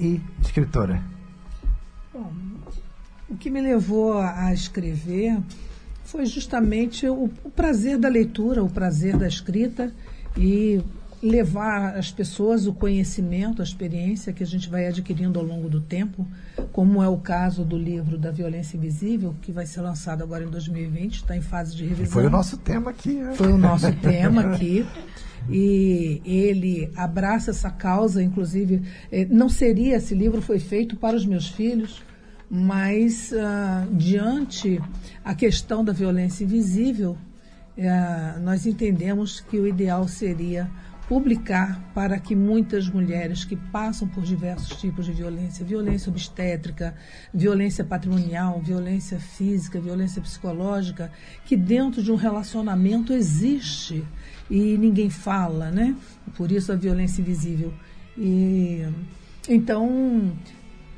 e 0.00 0.20
escritora? 0.40 1.02
Bom, 2.12 2.32
o 3.28 3.36
que 3.36 3.50
me 3.50 3.60
levou 3.60 4.18
a 4.18 4.46
a 4.46 4.54
escrever 4.54 5.38
foi 6.04 6.24
justamente 6.24 7.06
o, 7.06 7.30
o 7.44 7.50
prazer 7.50 7.98
da 7.98 8.08
leitura, 8.08 8.64
o 8.64 8.70
prazer 8.70 9.16
da 9.16 9.28
escrita 9.28 9.92
e 10.36 10.80
levar 11.22 11.96
às 11.96 12.10
pessoas 12.10 12.66
o 12.66 12.72
conhecimento, 12.72 13.62
a 13.62 13.64
experiência 13.64 14.32
que 14.32 14.42
a 14.42 14.46
gente 14.46 14.68
vai 14.68 14.86
adquirindo 14.86 15.38
ao 15.38 15.44
longo 15.44 15.68
do 15.68 15.80
tempo, 15.80 16.26
como 16.72 17.02
é 17.02 17.08
o 17.08 17.16
caso 17.16 17.64
do 17.64 17.76
livro 17.76 18.18
da 18.18 18.30
Violência 18.30 18.76
Invisível, 18.76 19.34
que 19.40 19.50
vai 19.50 19.66
ser 19.66 19.80
lançado 19.80 20.22
agora 20.22 20.44
em 20.44 20.48
2020, 20.48 21.16
está 21.16 21.36
em 21.36 21.40
fase 21.40 21.74
de 21.74 21.84
revisão. 21.84 22.12
Foi 22.12 22.26
o 22.26 22.30
nosso 22.30 22.58
tema 22.58 22.90
aqui. 22.90 23.14
Né? 23.14 23.34
Foi 23.34 23.52
o 23.52 23.58
nosso 23.58 23.90
tema 24.00 24.42
aqui. 24.42 24.86
E 25.48 26.20
ele 26.24 26.90
abraça 26.96 27.50
essa 27.52 27.70
causa, 27.70 28.22
inclusive, 28.22 28.82
eh, 29.12 29.26
não 29.30 29.48
seria, 29.48 29.96
esse 29.96 30.14
livro 30.14 30.42
foi 30.42 30.58
feito 30.58 30.96
para 30.96 31.16
os 31.16 31.24
meus 31.24 31.48
filhos, 31.48 32.02
mas 32.50 33.32
uh, 33.32 33.94
diante 33.94 34.80
a 35.24 35.34
questão 35.34 35.84
da 35.84 35.92
violência 35.92 36.44
invisível, 36.44 37.16
uh, 37.76 38.40
nós 38.40 38.66
entendemos 38.66 39.40
que 39.40 39.58
o 39.58 39.66
ideal 39.66 40.06
seria 40.08 40.68
publicar 41.08 41.80
para 41.94 42.18
que 42.18 42.34
muitas 42.34 42.88
mulheres 42.88 43.44
que 43.44 43.54
passam 43.56 44.08
por 44.08 44.24
diversos 44.24 44.76
tipos 44.80 45.06
de 45.06 45.12
violência, 45.12 45.64
violência 45.64 46.10
obstétrica, 46.10 46.94
violência 47.32 47.84
patrimonial, 47.84 48.60
violência 48.60 49.20
física, 49.20 49.80
violência 49.80 50.20
psicológica, 50.20 51.12
que 51.44 51.56
dentro 51.56 52.02
de 52.02 52.10
um 52.10 52.16
relacionamento 52.16 53.12
existe 53.12 54.04
e 54.50 54.76
ninguém 54.76 55.08
fala, 55.08 55.70
né? 55.70 55.94
Por 56.36 56.50
isso 56.50 56.72
a 56.72 56.76
violência 56.76 57.20
invisível. 57.20 57.72
E 58.18 58.84
então 59.48 60.32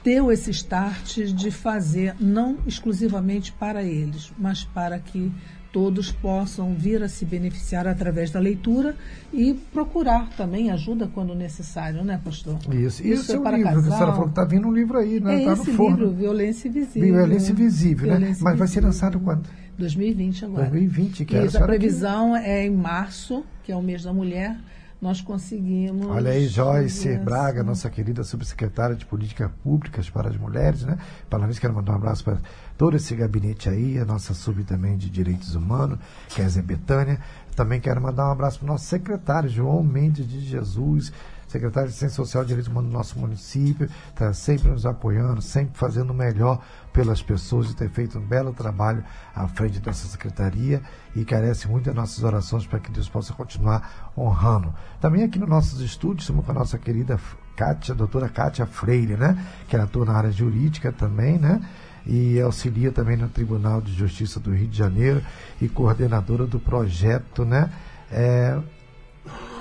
deu 0.03 0.33
esse 0.33 0.51
start 0.53 1.19
de 1.35 1.51
fazer 1.51 2.15
não 2.19 2.59
exclusivamente 2.67 3.53
para 3.53 3.83
eles, 3.83 4.33
mas 4.39 4.65
para 4.65 4.99
que 4.99 5.31
todos 5.73 6.11
possam 6.11 6.75
vir 6.75 7.03
a 7.03 7.09
se 7.09 7.25
beneficiar 7.25 7.87
através 7.87 8.31
da 8.31 8.41
leitura 8.41 8.97
e 9.33 9.55
procurar 9.55 10.29
também 10.31 10.71
ajuda 10.71 11.09
quando 11.13 11.35
necessário, 11.35 12.03
né, 12.05 12.21
pastor? 12.23 12.59
Isso. 12.73 13.07
Isso, 13.07 13.33
é 13.33 13.41
para 13.41 13.57
livro, 13.57 13.75
casal. 13.75 13.93
a 13.93 13.97
senhora 13.97 14.13
falou 14.13 14.27
que 14.27 14.33
está 14.33 14.45
vindo 14.45 14.69
um 14.69 14.73
livro 14.73 14.99
aí, 14.99 15.21
né? 15.21 15.43
É 15.43 15.47
tá 15.47 15.53
esse 15.53 15.71
no 15.71 15.77
forno. 15.77 15.97
livro, 15.99 16.13
Violência 16.13 16.69
Invisível. 16.69 17.15
Violência 17.15 17.53
Invisível, 17.53 18.09
né? 18.09 18.17
Violência 18.17 18.45
Mas 18.45 18.59
vai 18.59 18.69
ser 18.69 18.83
lançado 18.83 19.21
quando? 19.21 19.49
2020 19.77 20.45
agora. 20.45 20.63
2020, 20.71 21.25
que 21.25 21.37
é 21.37 21.45
Isso, 21.45 21.59
a 21.59 21.63
previsão 21.63 22.33
que... 22.33 22.39
é 22.39 22.67
em 22.67 22.75
março, 22.75 23.45
que 23.63 23.71
é 23.71 23.77
o 23.77 23.83
mês 23.83 24.03
da 24.03 24.13
mulher, 24.13 24.59
nós 25.01 25.21
conseguimos. 25.21 26.07
Olha 26.07 26.33
aí, 26.33 26.47
Joyce 26.47 27.17
Braga, 27.19 27.63
nossa 27.63 27.89
querida 27.89 28.25
subsecretária 28.25 28.97
de 28.97 29.07
Políticas 29.07 29.51
Públicas 29.63 30.11
para 30.11 30.29
as 30.29 30.37
Mulheres, 30.37 30.83
né? 30.85 30.99
Para 31.31 31.49
isso, 31.49 31.61
quero 31.61 31.75
mandar 31.75 31.93
um 31.93 31.97
abraço 31.97 32.25
para 32.25 32.39
todo 32.79 32.97
esse 32.97 33.15
gabinete 33.17 33.69
aí, 33.69 33.99
a 33.99 34.05
nossa 34.05 34.33
sub 34.33 34.63
também 34.63 34.97
de 34.97 35.11
Direitos 35.11 35.57
Humanos, 35.57 35.99
é 36.39 36.45
a 36.45 36.49
Zé 36.49 36.63
Betânia. 36.63 37.21
Também 37.57 37.81
quero 37.81 38.01
mandar 38.01 38.29
um 38.29 38.33
abraço 38.33 38.61
para 38.61 38.67
o 38.67 38.69
nosso 38.69 38.85
secretário, 38.85 39.51
João 39.51 39.83
Mendes 39.83 40.27
de 40.29 40.41
Jesus, 40.41 41.13
secretário 41.49 41.89
de 41.89 41.97
Ciência 41.97 42.15
Social 42.15 42.45
e 42.45 42.47
Direitos 42.47 42.71
Humanos 42.71 42.91
do 42.91 42.97
nosso 42.97 43.19
município, 43.19 43.91
está 44.11 44.33
sempre 44.33 44.71
nos 44.71 44.87
apoiando, 44.87 45.43
sempre 45.43 45.77
fazendo 45.77 46.11
o 46.11 46.15
melhor 46.15 46.63
pelas 46.93 47.21
pessoas 47.21 47.69
e 47.69 47.75
ter 47.75 47.91
feito 47.91 48.17
um 48.17 48.25
belo 48.25 48.53
trabalho 48.53 49.03
à 49.35 49.49
frente 49.49 49.81
dessa 49.81 50.07
secretaria 50.07 50.81
e 51.17 51.25
carece 51.25 51.67
muito 51.67 51.87
das 51.87 51.95
nossas 51.97 52.23
orações 52.23 52.65
para 52.65 52.79
que 52.79 52.93
Deus 52.93 53.09
possa 53.09 53.33
continuar 53.33 54.13
honrando. 54.17 54.73
Também 55.01 55.25
aqui 55.25 55.39
nos 55.41 55.49
nossos 55.49 55.81
estúdios, 55.81 56.23
estamos 56.23 56.45
com 56.45 56.53
a 56.53 56.55
nossa 56.55 56.79
querida 56.79 57.19
Kátia, 57.57 57.93
doutora 57.93 58.29
Kátia 58.29 58.67
Freire, 58.67 59.17
né? 59.17 59.37
Que 59.69 59.75
ela 59.75 59.85
atua 59.85 60.05
na 60.05 60.13
área 60.13 60.31
jurídica 60.31 60.93
também, 60.93 61.39
né? 61.39 61.61
E 62.09 62.41
auxilia 62.41 62.91
também 62.91 63.19
no 63.19 63.29
Tribunal 63.29 63.83
de 63.83 63.93
Justiça 63.93 64.41
do 64.41 64.51
Rio 64.51 64.67
de 64.67 64.77
Janeiro 64.77 65.23
e 65.61 65.69
coordenadora 65.69 66.47
do 66.47 66.59
projeto, 66.59 67.45
né, 67.45 67.71
é, 68.11 68.59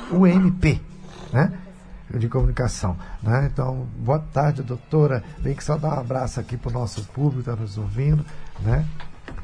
UMP, 0.09 0.81
né, 1.33 1.51
de 2.09 2.29
comunicação, 2.29 2.97
né? 3.21 3.49
Então, 3.51 3.85
boa 3.97 4.19
tarde, 4.19 4.63
doutora. 4.63 5.21
Vem 5.39 5.53
que 5.53 5.61
só 5.61 5.77
dar 5.77 5.89
um 5.89 5.99
abraço 5.99 6.39
aqui 6.39 6.55
para 6.55 6.69
o 6.69 6.73
nosso 6.73 7.03
público 7.07 7.41
está 7.41 7.53
nos 7.53 7.77
ouvindo, 7.77 8.25
né? 8.61 8.87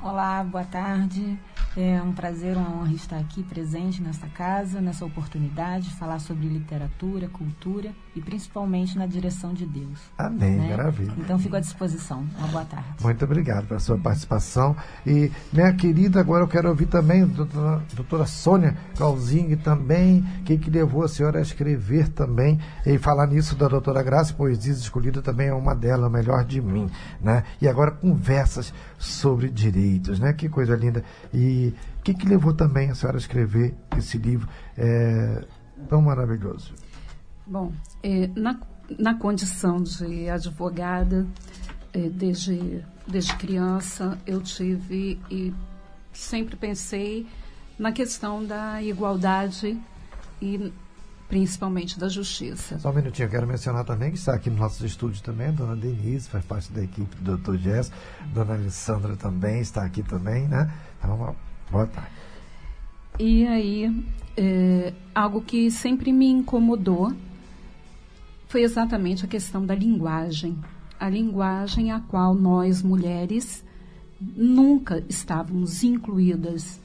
Olá, 0.01 0.41
boa 0.45 0.63
tarde. 0.63 1.37
É 1.75 2.01
um 2.01 2.13
prazer, 2.13 2.55
uma 2.55 2.69
honra 2.69 2.93
estar 2.93 3.17
aqui 3.17 3.43
presente 3.43 4.01
nessa 4.01 4.27
casa, 4.27 4.79
nessa 4.79 5.03
oportunidade 5.03 5.89
de 5.89 5.95
falar 5.95 6.19
sobre 6.19 6.47
literatura, 6.47 7.27
cultura 7.27 7.91
e 8.15 8.21
principalmente 8.21 8.97
na 8.97 9.05
direção 9.05 9.53
de 9.53 9.65
Deus. 9.65 9.99
Amém, 10.17 10.57
né? 10.57 10.69
maravilha. 10.69 11.13
Então 11.17 11.39
fico 11.39 11.55
à 11.55 11.59
disposição. 11.59 12.25
Uma 12.37 12.47
boa 12.47 12.65
tarde. 12.65 12.87
Muito 13.01 13.25
obrigado 13.25 13.67
pela 13.67 13.79
sua 13.79 13.97
participação. 13.97 14.75
E, 15.05 15.31
minha 15.51 15.73
querida, 15.73 16.19
agora 16.19 16.43
eu 16.43 16.47
quero 16.47 16.69
ouvir 16.69 16.85
também 16.85 17.23
a 17.23 17.25
doutora, 17.25 17.83
doutora 17.93 18.25
Sônia 18.25 18.77
Calzing 18.97 19.55
também, 19.57 20.23
quem 20.45 20.57
que 20.57 20.69
levou 20.69 21.03
a 21.03 21.07
senhora 21.07 21.39
a 21.39 21.41
escrever 21.41 22.09
também, 22.09 22.59
e 22.85 22.97
falar 22.97 23.27
nisso 23.27 23.55
da 23.55 23.67
doutora 23.67 24.03
Graça, 24.03 24.33
Poesias 24.33 24.77
Escolhida 24.77 25.21
também 25.21 25.47
é 25.47 25.53
uma 25.53 25.73
delas, 25.73 26.11
melhor 26.11 26.43
de 26.45 26.61
mim, 26.61 26.89
né? 27.21 27.43
E 27.61 27.67
agora 27.67 27.91
conversas 27.91 28.73
sobre 28.97 29.49
direitos, 29.49 30.19
né? 30.19 30.33
Que 30.33 30.47
coisa 30.47 30.75
linda. 30.75 31.03
E 31.33 31.73
o 31.99 32.03
que, 32.03 32.13
que 32.13 32.27
levou 32.27 32.53
também 32.53 32.89
a 32.89 32.95
senhora 32.95 33.17
a 33.17 33.19
escrever 33.19 33.75
esse 33.97 34.17
livro 34.17 34.47
é, 34.77 35.45
tão 35.89 36.01
maravilhoso? 36.01 36.73
Bom, 37.45 37.71
eh, 38.03 38.29
na, 38.35 38.59
na 38.99 39.15
condição 39.15 39.81
de 39.81 40.29
advogada, 40.29 41.25
eh, 41.93 42.09
desde, 42.09 42.83
desde 43.07 43.35
criança, 43.37 44.17
eu 44.27 44.41
tive 44.41 45.19
e 45.31 45.53
sempre 46.11 46.55
pensei 46.55 47.25
na 47.79 47.91
questão 47.91 48.45
da 48.45 48.81
igualdade 48.83 49.79
e 50.41 50.71
principalmente 51.27 51.97
da 51.99 52.07
justiça. 52.07 52.77
Só 52.77 52.91
um 52.91 52.93
minutinho, 52.93 53.25
eu 53.25 53.31
quero 53.31 53.47
mencionar 53.47 53.83
também 53.85 54.11
que 54.11 54.17
está 54.17 54.35
aqui 54.35 54.49
nos 54.49 54.59
nossos 54.59 54.81
estúdios 54.81 55.21
também, 55.21 55.47
a 55.47 55.51
dona 55.51 55.75
Denise, 55.75 56.29
faz 56.29 56.45
parte 56.45 56.71
da 56.71 56.83
equipe 56.83 57.15
do 57.21 57.37
Dr. 57.37 57.55
Jess, 57.57 57.91
dona 58.33 58.53
Alessandra 58.53 59.15
também 59.15 59.61
está 59.61 59.83
aqui 59.83 60.03
também, 60.03 60.47
né? 60.47 60.71
Então, 60.99 61.35
boa 61.71 61.87
tarde. 61.87 62.11
E 63.19 63.47
aí, 63.47 64.05
é, 64.37 64.93
algo 65.15 65.41
que 65.41 65.71
sempre 65.71 66.11
me 66.11 66.27
incomodou 66.27 67.11
foi 68.53 68.61
exatamente 68.61 69.25
a 69.25 69.27
questão 69.27 69.65
da 69.65 69.73
linguagem. 69.73 70.55
A 70.99 71.09
linguagem 71.09 71.91
a 71.91 71.99
qual 71.99 72.35
nós, 72.35 72.83
mulheres, 72.83 73.65
nunca 74.21 75.03
estávamos 75.09 75.83
incluídas. 75.83 76.79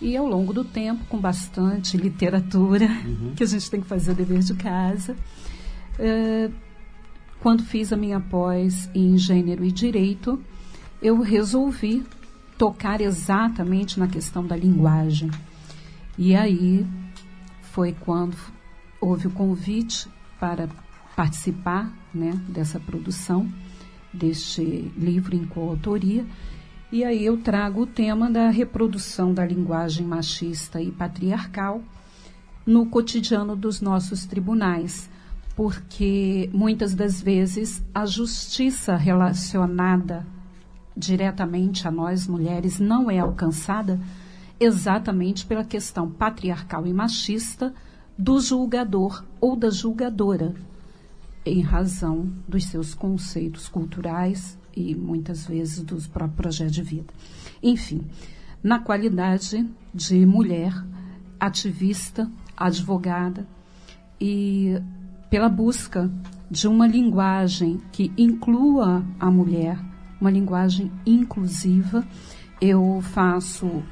E 0.00 0.16
ao 0.16 0.26
longo 0.26 0.50
do 0.50 0.64
tempo, 0.64 1.04
com 1.04 1.18
bastante 1.18 1.94
literatura, 1.98 2.86
uhum. 2.86 3.34
que 3.36 3.42
a 3.42 3.46
gente 3.46 3.70
tem 3.70 3.82
que 3.82 3.86
fazer 3.86 4.12
o 4.12 4.14
dever 4.14 4.38
de 4.38 4.54
casa, 4.54 5.14
é, 5.98 6.50
quando 7.42 7.64
fiz 7.64 7.92
a 7.92 7.96
minha 7.96 8.18
pós 8.18 8.88
em 8.94 9.18
Gênero 9.18 9.66
e 9.66 9.70
Direito, 9.70 10.42
eu 11.02 11.20
resolvi 11.20 12.02
tocar 12.56 13.02
exatamente 13.02 14.00
na 14.00 14.08
questão 14.08 14.42
da 14.42 14.56
linguagem. 14.56 15.30
E 16.16 16.34
aí 16.34 16.86
foi 17.60 17.92
quando 17.92 18.38
houve 18.98 19.26
o 19.26 19.30
convite 19.30 20.08
para 20.38 20.68
participar 21.16 21.92
né, 22.14 22.32
dessa 22.48 22.78
produção, 22.78 23.48
deste 24.12 24.62
livro 24.96 25.34
em 25.34 25.44
coautoria. 25.44 26.24
E 26.90 27.04
aí 27.04 27.24
eu 27.24 27.36
trago 27.38 27.82
o 27.82 27.86
tema 27.86 28.30
da 28.30 28.48
reprodução 28.48 29.34
da 29.34 29.44
linguagem 29.44 30.06
machista 30.06 30.80
e 30.80 30.90
patriarcal 30.90 31.82
no 32.64 32.86
cotidiano 32.86 33.56
dos 33.56 33.80
nossos 33.80 34.26
tribunais, 34.26 35.10
porque 35.56 36.48
muitas 36.52 36.94
das 36.94 37.20
vezes 37.20 37.82
a 37.94 38.06
justiça 38.06 38.96
relacionada 38.96 40.26
diretamente 40.96 41.86
a 41.86 41.90
nós 41.90 42.26
mulheres 42.26 42.78
não 42.78 43.10
é 43.10 43.18
alcançada 43.18 44.00
exatamente 44.60 45.46
pela 45.46 45.64
questão 45.64 46.10
patriarcal 46.10 46.86
e 46.86 46.92
machista 46.92 47.72
do 48.18 48.40
julgador 48.40 49.24
ou 49.40 49.54
da 49.54 49.70
julgadora, 49.70 50.52
em 51.46 51.60
razão 51.60 52.28
dos 52.48 52.64
seus 52.64 52.92
conceitos 52.92 53.68
culturais 53.68 54.58
e 54.76 54.94
muitas 54.94 55.46
vezes 55.46 55.82
dos 55.82 56.08
próprios 56.08 56.36
projetos 56.36 56.74
de 56.74 56.82
vida. 56.82 57.14
Enfim, 57.62 58.04
na 58.62 58.80
qualidade 58.80 59.64
de 59.94 60.26
mulher, 60.26 60.74
ativista, 61.38 62.28
advogada 62.56 63.46
e 64.20 64.74
pela 65.30 65.48
busca 65.48 66.10
de 66.50 66.66
uma 66.66 66.88
linguagem 66.88 67.80
que 67.92 68.12
inclua 68.18 69.04
a 69.20 69.30
mulher, 69.30 69.78
uma 70.20 70.30
linguagem 70.30 70.90
inclusiva, 71.06 72.04
eu 72.60 73.00
faço 73.00 73.82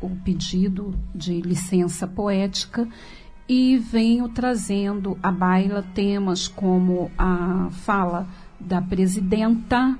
o 0.00 0.10
pedido 0.24 0.92
de 1.14 1.40
licença 1.40 2.06
poética 2.06 2.88
e 3.48 3.78
venho 3.78 4.28
trazendo 4.28 5.16
à 5.22 5.30
baila 5.30 5.84
temas 5.94 6.48
como 6.48 7.10
a 7.16 7.68
fala 7.70 8.26
da 8.58 8.82
presidenta, 8.82 9.96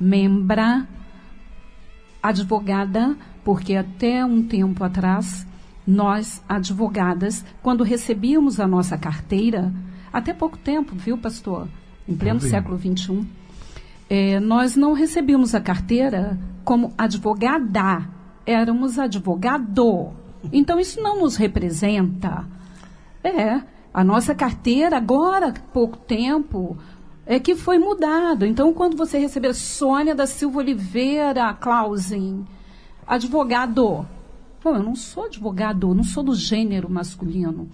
membra, 0.00 0.86
advogada, 2.22 3.16
porque 3.44 3.74
até 3.74 4.24
um 4.24 4.42
tempo 4.42 4.82
atrás 4.84 5.46
Nós, 5.86 6.42
advogadas, 6.46 7.42
quando 7.62 7.82
recebíamos 7.82 8.60
a 8.60 8.66
nossa 8.66 8.98
carteira, 8.98 9.72
até 10.12 10.34
pouco 10.34 10.58
tempo, 10.58 10.94
viu, 10.94 11.16
pastor? 11.16 11.66
Em 12.06 12.14
pleno 12.14 12.40
século 12.40 12.78
XXI, 12.78 13.26
é, 14.10 14.38
nós 14.38 14.76
não 14.76 14.92
recebíamos 14.92 15.54
a 15.54 15.60
carteira 15.62 16.38
como 16.62 16.92
advogada, 16.98 18.06
éramos 18.44 18.98
advogado. 18.98 20.12
Então, 20.52 20.78
isso 20.78 21.00
não 21.00 21.20
nos 21.20 21.36
representa. 21.36 22.44
É, 23.22 23.60
a 23.92 24.04
nossa 24.04 24.34
carteira, 24.34 24.96
agora, 24.96 25.52
pouco 25.72 25.96
tempo, 25.96 26.76
é 27.26 27.38
que 27.38 27.54
foi 27.54 27.78
mudado. 27.78 28.46
Então, 28.46 28.72
quando 28.72 28.96
você 28.96 29.18
receber 29.18 29.54
Sônia 29.54 30.14
da 30.14 30.26
Silva 30.26 30.58
Oliveira 30.58 31.52
Clausen, 31.54 32.46
advogado. 33.06 34.06
Eu 34.64 34.82
não 34.82 34.94
sou 34.94 35.24
advogado, 35.24 35.94
não 35.94 36.04
sou 36.04 36.22
do 36.22 36.34
gênero 36.34 36.90
masculino. 36.90 37.68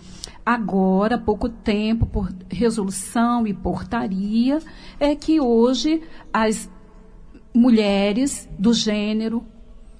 Agora, 0.46 1.18
pouco 1.18 1.48
tempo, 1.48 2.06
por 2.06 2.32
resolução 2.48 3.46
e 3.46 3.52
portaria, 3.52 4.60
é 5.00 5.14
que 5.16 5.40
hoje 5.40 6.02
as 6.32 6.70
mulheres 7.52 8.48
do 8.58 8.72
gênero 8.72 9.44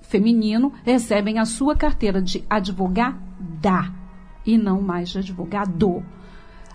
feminino 0.03 0.73
recebem 0.85 1.39
a 1.39 1.45
sua 1.45 1.75
carteira 1.75 2.23
de 2.23 2.45
advogada 2.49 4.04
e 4.47 4.59
não 4.59 4.81
mais 4.81 5.11
de 5.11 5.19
advogado. 5.19 6.05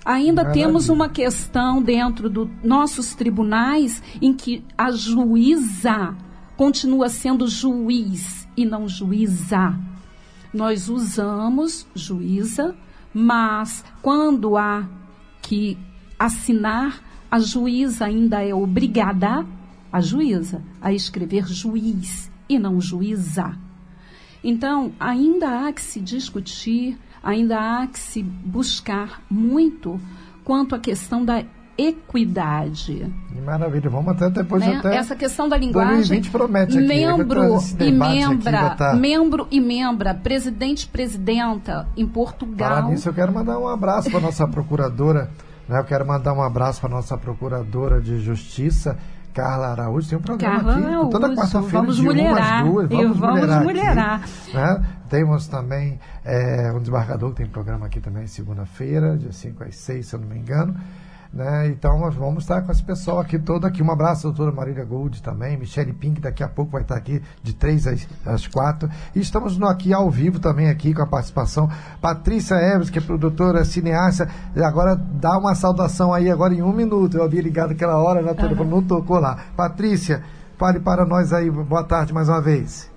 Ainda 0.05 0.43
Maravilha. 0.43 0.65
temos 0.65 0.89
uma 0.89 1.09
questão 1.09 1.81
dentro 1.81 2.29
dos 2.29 2.49
nossos 2.63 3.13
tribunais 3.13 4.01
em 4.21 4.33
que 4.33 4.63
a 4.77 4.91
juíza 4.91 6.15
continua 6.55 7.09
sendo 7.09 7.47
juiz 7.47 8.47
e 8.55 8.65
não 8.65 8.87
juíza. 8.87 9.77
Nós 10.53 10.89
usamos 10.89 11.85
juíza, 11.93 12.75
mas 13.13 13.83
quando 14.01 14.57
há 14.57 14.87
que 15.41 15.77
assinar, 16.17 17.01
a 17.29 17.39
juíza 17.39 18.05
ainda 18.05 18.43
é 18.43 18.53
obrigada, 18.53 19.45
a 19.91 20.01
juíza, 20.01 20.63
a 20.81 20.91
escrever 20.91 21.47
juiz 21.47 22.31
e 22.47 22.57
não 22.57 22.81
juíza. 22.81 23.57
Então, 24.43 24.93
ainda 24.99 25.67
há 25.67 25.73
que 25.73 25.81
se 25.81 25.99
discutir 25.99 26.97
ainda 27.23 27.59
há 27.59 27.87
que 27.87 27.99
se 27.99 28.23
buscar 28.23 29.21
muito 29.29 29.99
quanto 30.43 30.75
à 30.75 30.79
questão 30.79 31.23
da 31.23 31.43
equidade. 31.77 33.09
Maravilha, 33.45 33.89
vamos 33.89 34.09
até 34.09 34.29
depois 34.29 34.65
né? 34.65 34.75
até 34.77 34.97
essa 34.97 35.15
questão 35.15 35.47
da 35.47 35.57
linguagem. 35.57 36.21
promete 36.29 36.77
aqui, 36.77 36.87
membro 36.87 37.57
e 37.79 37.91
membra, 37.91 38.69
tá... 38.71 38.93
membro 38.93 39.47
e 39.49 39.61
membra, 39.61 40.13
presidente 40.13 40.83
e 40.83 40.87
presidenta 40.87 41.87
em 41.95 42.05
Portugal. 42.05 42.69
Para 42.69 42.81
nisso 42.89 43.07
eu 43.07 43.13
quero 43.13 43.33
mandar 43.33 43.57
um 43.57 43.67
abraço 43.67 44.11
para 44.11 44.19
nossa 44.19 44.45
procuradora, 44.45 45.31
né? 45.69 45.79
Eu 45.79 45.85
quero 45.85 46.05
mandar 46.05 46.33
um 46.33 46.41
abraço 46.41 46.81
para 46.81 46.89
nossa 46.89 47.17
procuradora 47.17 48.01
de 48.01 48.19
justiça 48.19 48.97
Carla 49.33 49.67
Araújo 49.67 50.09
tem 50.09 50.17
um 50.17 50.21
programa 50.21 50.55
Carla 50.55 50.73
aqui 50.73 50.85
Araújo, 50.85 51.09
toda 51.09 51.35
quarta-feira 51.35 51.87
de 51.87 52.01
mulherar, 52.01 52.63
umas 52.63 52.71
duas. 52.71 52.89
Vamos, 52.89 53.17
vamos 53.17 53.39
mulherar. 53.39 53.63
mulherar. 53.63 54.21
Aqui, 54.23 54.55
né? 54.55 54.85
Temos 55.09 55.47
também 55.47 55.99
é, 56.23 56.71
um 56.71 56.79
desembargador 56.79 57.31
que 57.31 57.37
tem 57.37 57.47
programa 57.47 57.87
aqui 57.87 57.99
também 57.99 58.27
segunda-feira, 58.27 59.17
de 59.17 59.33
5 59.33 59.63
às 59.63 59.75
6, 59.75 60.05
se 60.05 60.15
eu 60.15 60.19
não 60.19 60.27
me 60.27 60.37
engano. 60.37 60.75
Né? 61.31 61.67
Então 61.67 61.99
nós 61.99 62.15
vamos 62.15 62.43
estar 62.43 62.63
com 62.63 62.71
esse 62.71 62.83
pessoal 62.83 63.19
aqui 63.19 63.37
todo 63.37 63.65
aqui. 63.65 63.83
Um 63.83 63.91
abraço, 63.91 64.23
doutora 64.23 64.51
Marília 64.51 64.83
Gold 64.83 65.21
também, 65.21 65.57
Michele 65.57 65.93
Pink, 65.93 66.19
daqui 66.19 66.43
a 66.43 66.47
pouco 66.47 66.71
vai 66.71 66.81
estar 66.81 66.95
aqui 66.95 67.21
de 67.43 67.53
3 67.53 67.87
às, 67.87 68.07
às 68.25 68.47
4. 68.47 68.89
E 69.15 69.19
estamos 69.19 69.57
no, 69.57 69.67
aqui 69.67 69.93
ao 69.93 70.09
vivo 70.09 70.39
também 70.39 70.69
aqui 70.69 70.93
com 70.93 71.03
a 71.03 71.07
participação. 71.07 71.69
Patrícia 72.01 72.55
Evers, 72.55 72.89
que 72.89 72.97
é 72.97 73.01
produtora, 73.01 73.63
cineasta, 73.63 74.27
agora 74.57 74.95
dá 74.95 75.37
uma 75.37 75.53
saudação 75.53 76.13
aí 76.13 76.29
agora 76.31 76.53
em 76.53 76.63
um 76.63 76.73
minuto. 76.73 77.17
Eu 77.17 77.23
havia 77.23 77.41
ligado 77.41 77.71
aquela 77.71 77.97
hora, 77.97 78.21
né? 78.21 78.31
Uhum. 78.31 78.63
Não 78.63 78.83
tocou 78.83 79.19
lá. 79.19 79.37
Patrícia, 79.55 80.23
fale 80.57 80.79
para 80.79 81.05
nós 81.05 81.31
aí. 81.31 81.49
Boa 81.49 81.83
tarde 81.83 82.11
mais 82.11 82.27
uma 82.27 82.41
vez. 82.41 82.88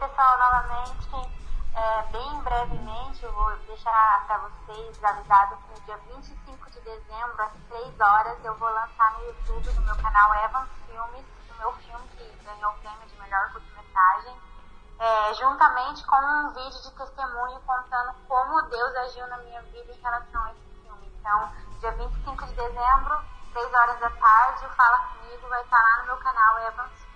Pessoal, 0.00 0.38
novamente. 0.38 1.30
É, 1.76 2.02
bem 2.10 2.40
brevemente, 2.40 3.22
eu 3.22 3.32
vou 3.32 3.54
deixar 3.66 4.24
para 4.26 4.38
vocês 4.38 5.04
avisado 5.04 5.58
que 5.58 5.78
no 5.78 5.86
dia 5.86 5.96
25 6.08 6.70
dezembro, 6.80 7.42
às 7.42 7.52
3 7.68 8.00
horas, 8.00 8.44
eu 8.44 8.54
vou 8.56 8.68
lançar 8.70 9.12
no 9.12 9.26
YouTube, 9.26 9.74
no 9.74 9.82
meu 9.82 9.96
canal 9.96 10.34
Evans 10.44 10.70
Filmes, 10.86 11.26
o 11.50 11.58
meu 11.58 11.72
filme 11.72 12.08
que 12.16 12.44
ganhou 12.44 12.70
o 12.72 12.78
prêmio 12.78 13.06
de 13.06 13.20
melhor 13.20 13.52
curta-metragem, 13.52 14.40
é, 14.98 15.34
juntamente 15.34 16.06
com 16.06 16.16
um 16.16 16.48
vídeo 16.54 16.82
de 16.82 16.90
testemunho 16.92 17.60
contando 17.60 18.14
como 18.26 18.62
Deus 18.62 18.96
agiu 18.96 19.26
na 19.28 19.36
minha 19.38 19.62
vida 19.62 19.92
em 19.92 20.00
relação 20.00 20.44
a 20.44 20.52
esse 20.52 20.82
filme. 20.82 21.12
Então, 21.20 21.52
dia 21.78 21.92
25 21.92 22.46
de 22.46 22.54
dezembro, 22.54 23.24
3 23.52 23.74
horas 23.74 24.00
da 24.00 24.10
tarde, 24.10 24.66
o 24.66 24.70
Fala 24.70 24.98
Comigo 25.08 25.48
vai 25.48 25.62
estar 25.62 25.78
lá 25.78 25.98
no 25.98 26.06
meu 26.06 26.16
canal 26.16 26.58
Evans 26.60 26.92
Filmes. 26.92 27.09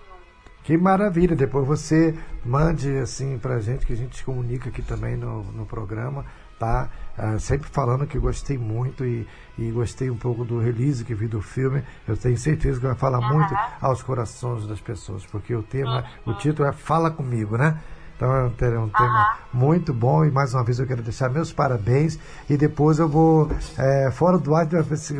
Que 0.65 0.77
maravilha! 0.77 1.35
Depois 1.35 1.65
você 1.65 2.13
mande 2.43 2.97
assim 2.97 3.37
pra 3.37 3.59
gente, 3.59 3.85
que 3.85 3.93
a 3.93 3.95
gente 3.95 4.23
comunica 4.25 4.69
aqui 4.69 4.81
também 4.81 5.15
no, 5.15 5.43
no 5.43 5.65
programa 5.65 6.25
tá? 6.59 6.89
Uh, 7.17 7.39
sempre 7.39 7.69
falando 7.69 8.05
que 8.05 8.17
gostei 8.19 8.57
muito 8.57 9.05
e, 9.05 9.27
e, 9.57 9.71
gostei 9.71 10.09
um 10.09 10.17
pouco 10.17 10.43
do 10.43 10.59
release 10.59 11.03
que 11.03 11.13
vi 11.13 11.27
do 11.27 11.41
filme. 11.41 11.83
Eu 12.07 12.17
tenho 12.17 12.37
certeza 12.37 12.79
que 12.79 12.85
vai 12.85 12.95
falar 12.95 13.19
uhum. 13.19 13.37
muito 13.37 13.55
aos 13.81 14.01
corações 14.01 14.67
das 14.67 14.81
pessoas, 14.81 15.25
porque 15.25 15.55
o 15.55 15.63
tema, 15.63 16.03
uhum. 16.25 16.33
o 16.33 16.37
título 16.37 16.67
é 16.67 16.73
Fala 16.73 17.09
Comigo, 17.09 17.57
né? 17.57 17.79
Então 18.15 18.33
é 18.33 18.43
um, 18.43 18.87
é 18.87 18.97
tema 18.97 19.37
muito 19.51 19.93
bom 19.93 20.23
e 20.23 20.31
mais 20.31 20.53
uma 20.53 20.63
vez 20.63 20.79
eu 20.79 20.87
quero 20.87 21.01
deixar 21.01 21.29
meus 21.29 21.51
parabéns 21.51 22.17
e 22.49 22.55
depois 22.55 22.97
eu 22.97 23.09
vou, 23.09 23.51
é, 23.77 24.09
fora 24.09 24.37
do 24.37 24.55
ar, 24.55 24.65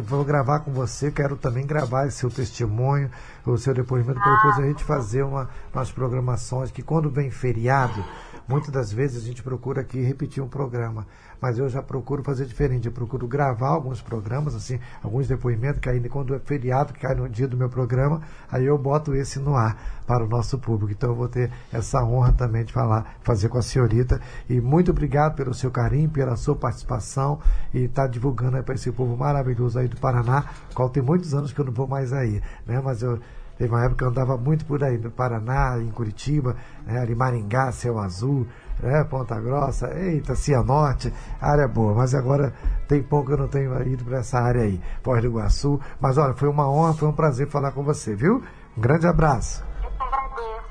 vou 0.01 0.23
gravar 0.23 0.61
com 0.61 0.71
você, 0.71 1.11
quero 1.11 1.35
também 1.35 1.65
gravar 1.65 2.09
seu 2.09 2.29
testemunho, 2.29 3.11
o 3.53 3.57
seu 3.57 3.73
depoimento, 3.73 4.19
para 4.19 4.35
depois 4.35 4.59
a 4.59 4.67
gente 4.67 4.83
fazer 4.83 5.23
uma, 5.23 5.49
umas 5.73 5.91
programações 5.91 6.71
que 6.71 6.81
quando 6.81 7.09
vem 7.09 7.29
feriado, 7.29 8.03
muitas 8.47 8.69
das 8.69 8.91
vezes 8.91 9.23
a 9.23 9.27
gente 9.27 9.43
procura 9.43 9.81
aqui 9.81 10.01
repetir 10.01 10.41
um 10.41 10.47
programa 10.47 11.05
mas 11.45 11.59
eu 11.59 11.69
já 11.69 11.79
procuro 11.79 12.23
fazer 12.23 12.47
diferente. 12.47 12.87
Eu 12.87 12.91
procuro 12.91 13.27
gravar 13.27 13.67
alguns 13.67 14.01
programas, 14.01 14.55
assim, 14.55 14.79
alguns 15.03 15.27
depoimentos, 15.27 15.79
que 15.79 15.87
ainda 15.87 16.09
quando 16.09 16.33
é 16.33 16.39
feriado, 16.39 16.91
que 16.91 17.01
cai 17.01 17.13
no 17.13 17.29
dia 17.29 17.47
do 17.47 17.55
meu 17.55 17.69
programa, 17.69 18.19
aí 18.51 18.65
eu 18.65 18.75
boto 18.79 19.13
esse 19.13 19.37
no 19.37 19.55
ar 19.55 19.77
para 20.07 20.25
o 20.25 20.27
nosso 20.27 20.57
público. 20.57 20.91
Então 20.91 21.11
eu 21.11 21.15
vou 21.15 21.27
ter 21.27 21.51
essa 21.71 22.03
honra 22.03 22.33
também 22.33 22.65
de 22.65 22.73
falar, 22.73 23.17
fazer 23.21 23.47
com 23.47 23.59
a 23.59 23.61
senhorita. 23.61 24.19
E 24.49 24.59
muito 24.59 24.89
obrigado 24.89 25.35
pelo 25.35 25.53
seu 25.53 25.69
carinho, 25.69 26.09
pela 26.09 26.35
sua 26.35 26.55
participação 26.55 27.39
e 27.71 27.83
estar 27.83 28.05
tá 28.05 28.07
divulgando 28.07 28.63
para 28.63 28.73
esse 28.73 28.91
povo 28.91 29.15
maravilhoso 29.15 29.77
aí 29.77 29.87
do 29.87 29.97
Paraná, 29.97 30.45
qual 30.73 30.89
tem 30.89 31.03
muitos 31.03 31.35
anos 31.35 31.53
que 31.53 31.61
eu 31.61 31.65
não 31.65 31.73
vou 31.73 31.87
mais 31.87 32.11
aí, 32.11 32.41
né? 32.65 32.81
Mas 32.83 33.03
eu 33.03 33.19
Teve 33.57 33.73
uma 33.73 33.85
época 33.85 33.99
que 33.99 34.03
eu 34.03 34.09
andava 34.09 34.37
muito 34.37 34.65
por 34.65 34.83
aí, 34.83 34.97
no 34.97 35.09
Paraná, 35.09 35.77
em 35.79 35.89
Curitiba, 35.89 36.57
né, 36.85 36.99
ali 36.99 37.15
Maringá, 37.15 37.71
Céu 37.71 37.99
Azul, 37.99 38.45
né, 38.81 39.03
Ponta 39.03 39.39
Grossa, 39.39 39.93
eita, 39.95 40.35
Cianorte, 40.35 41.13
área 41.41 41.67
boa. 41.67 41.93
Mas 41.93 42.13
agora 42.13 42.53
tem 42.87 43.01
pouco 43.01 43.27
que 43.27 43.33
eu 43.33 43.37
não 43.37 43.47
tenho 43.47 43.81
ido 43.87 44.03
para 44.03 44.19
essa 44.19 44.39
área 44.39 44.63
aí, 44.63 44.79
Foz 45.03 45.21
do 45.21 45.27
Iguaçu. 45.27 45.79
Mas 45.99 46.17
olha, 46.17 46.33
foi 46.33 46.47
uma 46.47 46.69
honra, 46.69 46.93
foi 46.93 47.07
um 47.07 47.13
prazer 47.13 47.47
falar 47.47 47.71
com 47.71 47.83
você, 47.83 48.15
viu? 48.15 48.43
Um 48.77 48.81
grande 48.81 49.07
abraço. 49.07 49.63
Eu 49.83 49.89
que 49.89 50.03
agradeço. 50.03 50.65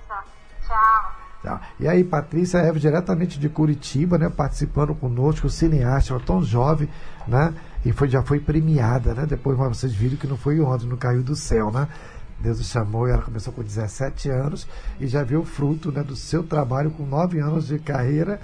Tchau. 0.66 1.12
Tchau. 1.42 1.60
E 1.80 1.88
aí, 1.88 2.04
Patrícia 2.04 2.58
Eve, 2.58 2.80
diretamente 2.80 3.38
de 3.38 3.48
Curitiba, 3.48 4.18
né, 4.18 4.28
participando 4.28 4.94
conosco, 4.94 5.48
cineasta, 5.50 6.12
ela 6.12 6.22
tão 6.24 6.42
jovem, 6.42 6.88
né? 7.26 7.54
E 7.84 7.92
foi, 7.92 8.08
já 8.08 8.22
foi 8.22 8.40
premiada, 8.40 9.12
né? 9.14 9.26
Depois 9.26 9.58
vocês 9.58 9.92
viram 9.92 10.16
que 10.16 10.26
não 10.26 10.38
foi 10.38 10.58
ontem, 10.60 10.86
não 10.86 10.96
caiu 10.96 11.22
do 11.22 11.36
céu, 11.36 11.70
né? 11.70 11.86
Deus 12.40 12.60
o 12.60 12.64
chamou 12.64 13.08
e 13.08 13.12
ela 13.12 13.22
começou 13.22 13.52
com 13.52 13.62
17 13.62 14.28
anos 14.30 14.66
e 15.00 15.06
já 15.06 15.22
viu 15.22 15.40
o 15.40 15.44
fruto 15.44 15.90
né, 15.90 16.02
do 16.02 16.16
seu 16.16 16.42
trabalho 16.42 16.90
com 16.90 17.04
9 17.04 17.38
anos 17.38 17.68
de 17.68 17.78
carreira. 17.78 18.40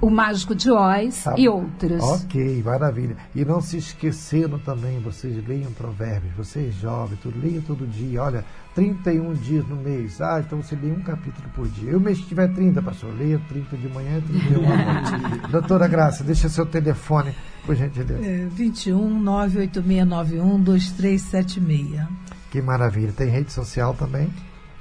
O 0.00 0.10
Mágico 0.10 0.54
de 0.54 0.70
Oz 0.70 1.24
tá. 1.24 1.34
e 1.38 1.48
outras. 1.48 2.02
Ok, 2.02 2.62
maravilha. 2.62 3.16
E 3.34 3.44
não 3.44 3.60
se 3.60 3.78
esquecendo 3.78 4.58
também, 4.58 4.98
vocês 5.00 5.46
leiam 5.46 5.72
provérbios, 5.72 6.34
vocês 6.36 6.74
jovens, 6.74 7.18
tudo, 7.22 7.38
leiam 7.40 7.62
todo 7.62 7.86
dia. 7.86 8.22
Olha, 8.22 8.44
31 8.74 9.32
dias 9.34 9.66
no 9.68 9.76
mês. 9.76 10.20
Ah, 10.20 10.42
então 10.44 10.60
você 10.60 10.74
lê 10.74 10.90
um 10.90 11.00
capítulo 11.00 11.48
por 11.54 11.68
dia. 11.68 11.92
Eu 11.92 12.00
mês 12.00 12.18
que 12.18 12.26
tiver 12.26 12.48
30, 12.48 12.82
pastor, 12.82 13.14
leia 13.16 13.40
30 13.48 13.76
de 13.76 13.88
manhã 13.88 14.18
e 14.18 14.22
31 14.22 14.72
à 14.72 14.76
noite. 14.76 15.48
Doutora 15.52 15.86
Graça, 15.86 16.24
deixa 16.24 16.48
seu 16.48 16.66
telefone, 16.66 17.34
por 17.64 17.76
gentileza. 17.76 18.24
É, 18.24 18.46
21 18.46 19.20
98691 19.20 20.60
2376. 20.60 22.08
Que 22.50 22.60
maravilha. 22.60 23.12
Tem 23.12 23.28
rede 23.28 23.52
social 23.52 23.94
também? 23.94 24.28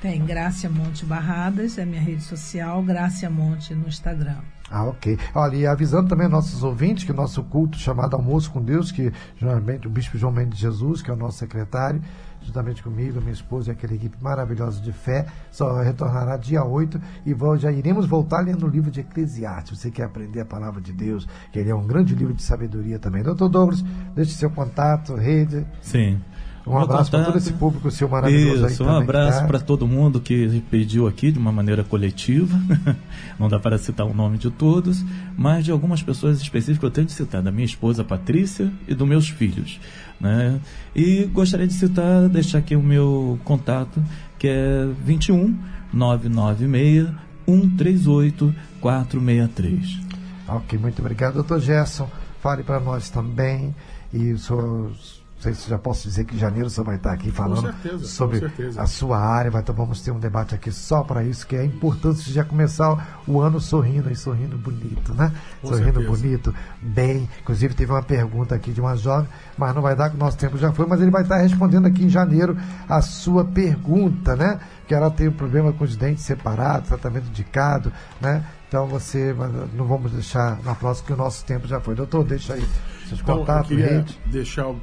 Tem, 0.01 0.25
Grácia 0.25 0.69
Monte 0.69 1.05
Barradas, 1.05 1.77
é 1.77 1.85
minha 1.85 2.01
rede 2.01 2.23
social, 2.23 2.83
Grácia 2.83 3.29
Monte 3.29 3.73
no 3.73 3.87
Instagram. 3.87 4.39
Ah, 4.69 4.85
ok. 4.85 5.17
Olha, 5.35 5.55
e 5.55 5.67
avisando 5.67 6.09
também 6.09 6.27
nossos 6.27 6.63
ouvintes 6.63 7.03
que 7.03 7.11
o 7.11 7.15
nosso 7.15 7.43
culto 7.43 7.77
chamado 7.77 8.15
Almoço 8.15 8.51
com 8.51 8.61
Deus, 8.61 8.91
que 8.91 9.13
geralmente 9.37 9.87
o 9.87 9.89
Bispo 9.89 10.17
João 10.17 10.33
Mendes 10.33 10.57
Jesus, 10.57 11.01
que 11.01 11.09
é 11.09 11.13
o 11.13 11.15
nosso 11.15 11.37
secretário, 11.37 12.01
juntamente 12.45 12.83
comigo, 12.83 13.19
minha 13.19 13.33
esposa 13.33 13.69
e 13.69 13.71
aquela 13.71 13.93
equipe 13.93 14.15
maravilhosa 14.21 14.81
de 14.81 14.91
fé, 14.91 15.25
só 15.51 15.81
retornará 15.81 16.37
dia 16.37 16.63
8 16.63 17.01
e 17.25 17.35
já 17.57 17.71
iremos 17.71 18.05
voltar 18.05 18.41
lendo 18.41 18.65
o 18.65 18.69
livro 18.69 18.91
de 18.91 18.99
Eclesiastes. 18.99 19.79
Você 19.79 19.91
quer 19.91 20.03
aprender 20.03 20.41
a 20.41 20.45
palavra 20.45 20.81
de 20.81 20.93
Deus, 20.93 21.27
que 21.51 21.59
ele 21.59 21.69
é 21.69 21.75
um 21.75 21.85
grande 21.85 22.15
livro 22.15 22.33
de 22.33 22.43
sabedoria 22.43 22.99
também. 22.99 23.23
Doutor 23.23 23.49
Douglas, 23.49 23.83
deixe 24.15 24.31
seu 24.31 24.49
contato, 24.49 25.15
rede. 25.15 25.65
Sim. 25.81 26.19
Um 26.65 26.77
abraço 26.77 27.11
para 27.11 27.25
todo 27.25 27.37
esse 27.37 27.51
público 27.53 27.91
seu 27.91 28.07
maravilhoso 28.07 28.65
Isso, 28.67 28.83
aí 28.83 28.89
um 28.89 28.95
abraço 28.95 29.41
tá? 29.41 29.47
para 29.47 29.59
todo 29.59 29.85
mundo 29.85 30.21
que 30.21 30.63
pediu 30.71 31.07
aqui 31.07 31.31
de 31.31 31.37
uma 31.37 31.51
maneira 31.51 31.83
coletiva. 31.83 32.57
Não 33.37 33.49
dá 33.49 33.59
para 33.59 33.77
citar 33.77 34.05
o 34.05 34.13
nome 34.13 34.37
de 34.37 34.49
todos, 34.49 35.03
mas 35.37 35.65
de 35.65 35.71
algumas 35.71 36.01
pessoas 36.01 36.41
específicas 36.41 36.83
eu 36.83 36.91
tenho 36.91 37.07
de 37.07 37.13
citar, 37.13 37.41
da 37.41 37.51
minha 37.51 37.65
esposa 37.65 38.03
Patrícia 38.03 38.71
e 38.87 38.95
dos 38.95 39.07
meus 39.07 39.27
filhos. 39.27 39.79
Né? 40.21 40.59
E 40.95 41.25
gostaria 41.25 41.67
de 41.67 41.73
citar, 41.73 42.29
deixar 42.29 42.59
aqui 42.59 42.75
o 42.77 42.81
meu 42.81 43.37
contato, 43.43 44.01
que 44.39 44.47
é 44.47 44.87
21 45.03 45.57
996 45.91 47.09
138 47.45 48.55
463. 48.79 49.99
Ok, 50.47 50.79
muito 50.79 50.99
obrigado, 50.99 51.35
doutor 51.35 51.59
Gerson. 51.59 52.09
Fale 52.41 52.63
para 52.63 52.79
nós 52.79 53.09
também 53.09 53.73
e 54.13 54.37
seus 54.37 55.12
sei 55.43 55.53
se 55.53 55.69
já 55.69 55.77
posso 55.77 56.07
dizer 56.07 56.23
que 56.23 56.35
em 56.35 56.39
janeiro 56.39 56.69
você 56.69 56.81
vai 56.81 56.95
estar 56.95 57.11
aqui 57.11 57.29
falando 57.29 57.61
certeza, 57.61 58.05
sobre 58.05 58.41
a 58.77 58.87
sua 58.87 59.19
área. 59.19 59.51
Vai, 59.51 59.61
então 59.61 59.75
vamos 59.75 60.01
ter 60.01 60.11
um 60.11 60.19
debate 60.19 60.55
aqui 60.55 60.71
só 60.71 61.03
para 61.03 61.23
isso, 61.23 61.45
que 61.45 61.55
é 61.55 61.65
importante 61.65 62.31
já 62.31 62.45
começar 62.45 63.21
o 63.27 63.41
ano 63.41 63.59
sorrindo 63.59 64.09
e 64.09 64.15
sorrindo 64.15 64.57
bonito, 64.57 65.13
né? 65.13 65.33
Com 65.61 65.67
sorrindo 65.67 65.99
certeza. 65.99 66.09
bonito, 66.09 66.55
bem. 66.81 67.29
Inclusive 67.41 67.73
teve 67.73 67.91
uma 67.91 68.01
pergunta 68.01 68.55
aqui 68.55 68.71
de 68.71 68.79
uma 68.79 68.95
jovem, 68.95 69.27
mas 69.57 69.75
não 69.75 69.81
vai 69.81 69.95
dar 69.95 70.09
que 70.09 70.15
o 70.15 70.19
nosso 70.19 70.37
tempo 70.37 70.57
já 70.57 70.71
foi, 70.71 70.85
mas 70.85 71.01
ele 71.01 71.11
vai 71.11 71.23
estar 71.23 71.37
respondendo 71.37 71.87
aqui 71.87 72.05
em 72.05 72.09
janeiro 72.09 72.57
a 72.87 73.01
sua 73.01 73.43
pergunta, 73.43 74.35
né? 74.35 74.59
Que 74.87 74.95
ela 74.95 75.11
tem 75.11 75.27
um 75.27 75.33
problema 75.33 75.73
com 75.73 75.83
os 75.83 75.95
dentes 75.97 76.23
separados, 76.23 76.87
tratamento 76.87 77.27
indicado, 77.27 77.91
né? 78.21 78.45
Então 78.67 78.87
você, 78.87 79.35
não 79.73 79.85
vamos 79.85 80.11
deixar 80.13 80.57
na 80.63 80.73
próxima, 80.73 81.07
que 81.07 81.13
o 81.13 81.17
nosso 81.17 81.43
tempo 81.45 81.67
já 81.67 81.79
foi. 81.79 81.95
Doutor, 81.95 82.23
deixa 82.23 82.53
aí 82.53 82.65
seus 83.07 83.21
então, 83.21 83.39
contatos, 83.39 83.69
rede. 83.69 84.19
deixar. 84.25 84.69
Uh, 84.69 84.79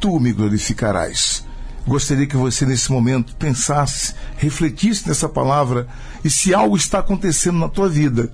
tu 0.02 0.18
me 0.18 0.32
glorificarás. 0.32 1.44
Gostaria 1.86 2.26
que 2.26 2.36
você, 2.36 2.66
nesse 2.66 2.90
momento, 2.90 3.36
pensasse, 3.36 4.14
refletisse 4.36 5.08
nessa 5.08 5.28
palavra 5.28 5.86
e 6.24 6.28
se 6.28 6.52
algo 6.52 6.76
está 6.76 6.98
acontecendo 6.98 7.58
na 7.58 7.68
tua 7.68 7.88
vida 7.88 8.32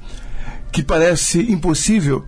que 0.72 0.82
parece 0.82 1.40
impossível, 1.52 2.24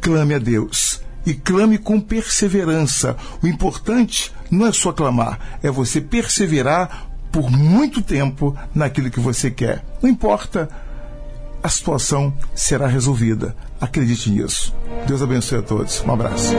clame 0.00 0.34
a 0.34 0.38
Deus 0.38 1.02
e 1.24 1.34
clame 1.34 1.76
com 1.76 2.00
perseverança. 2.00 3.16
O 3.42 3.46
importante 3.46 4.32
não 4.50 4.66
é 4.66 4.72
só 4.72 4.90
clamar, 4.90 5.58
é 5.62 5.70
você 5.70 6.00
perseverar 6.00 7.08
por 7.30 7.50
muito 7.50 8.00
tempo 8.00 8.56
naquilo 8.74 9.10
que 9.10 9.20
você 9.20 9.50
quer. 9.50 9.84
Não 10.02 10.08
importa 10.08 10.68
a 11.62 11.68
situação 11.68 12.32
será 12.54 12.86
resolvida. 12.86 13.54
Acredite 13.80 14.30
nisso. 14.30 14.74
Deus 15.06 15.20
abençoe 15.20 15.58
a 15.58 15.62
todos. 15.62 16.02
Um 16.06 16.12
abraço. 16.12 16.54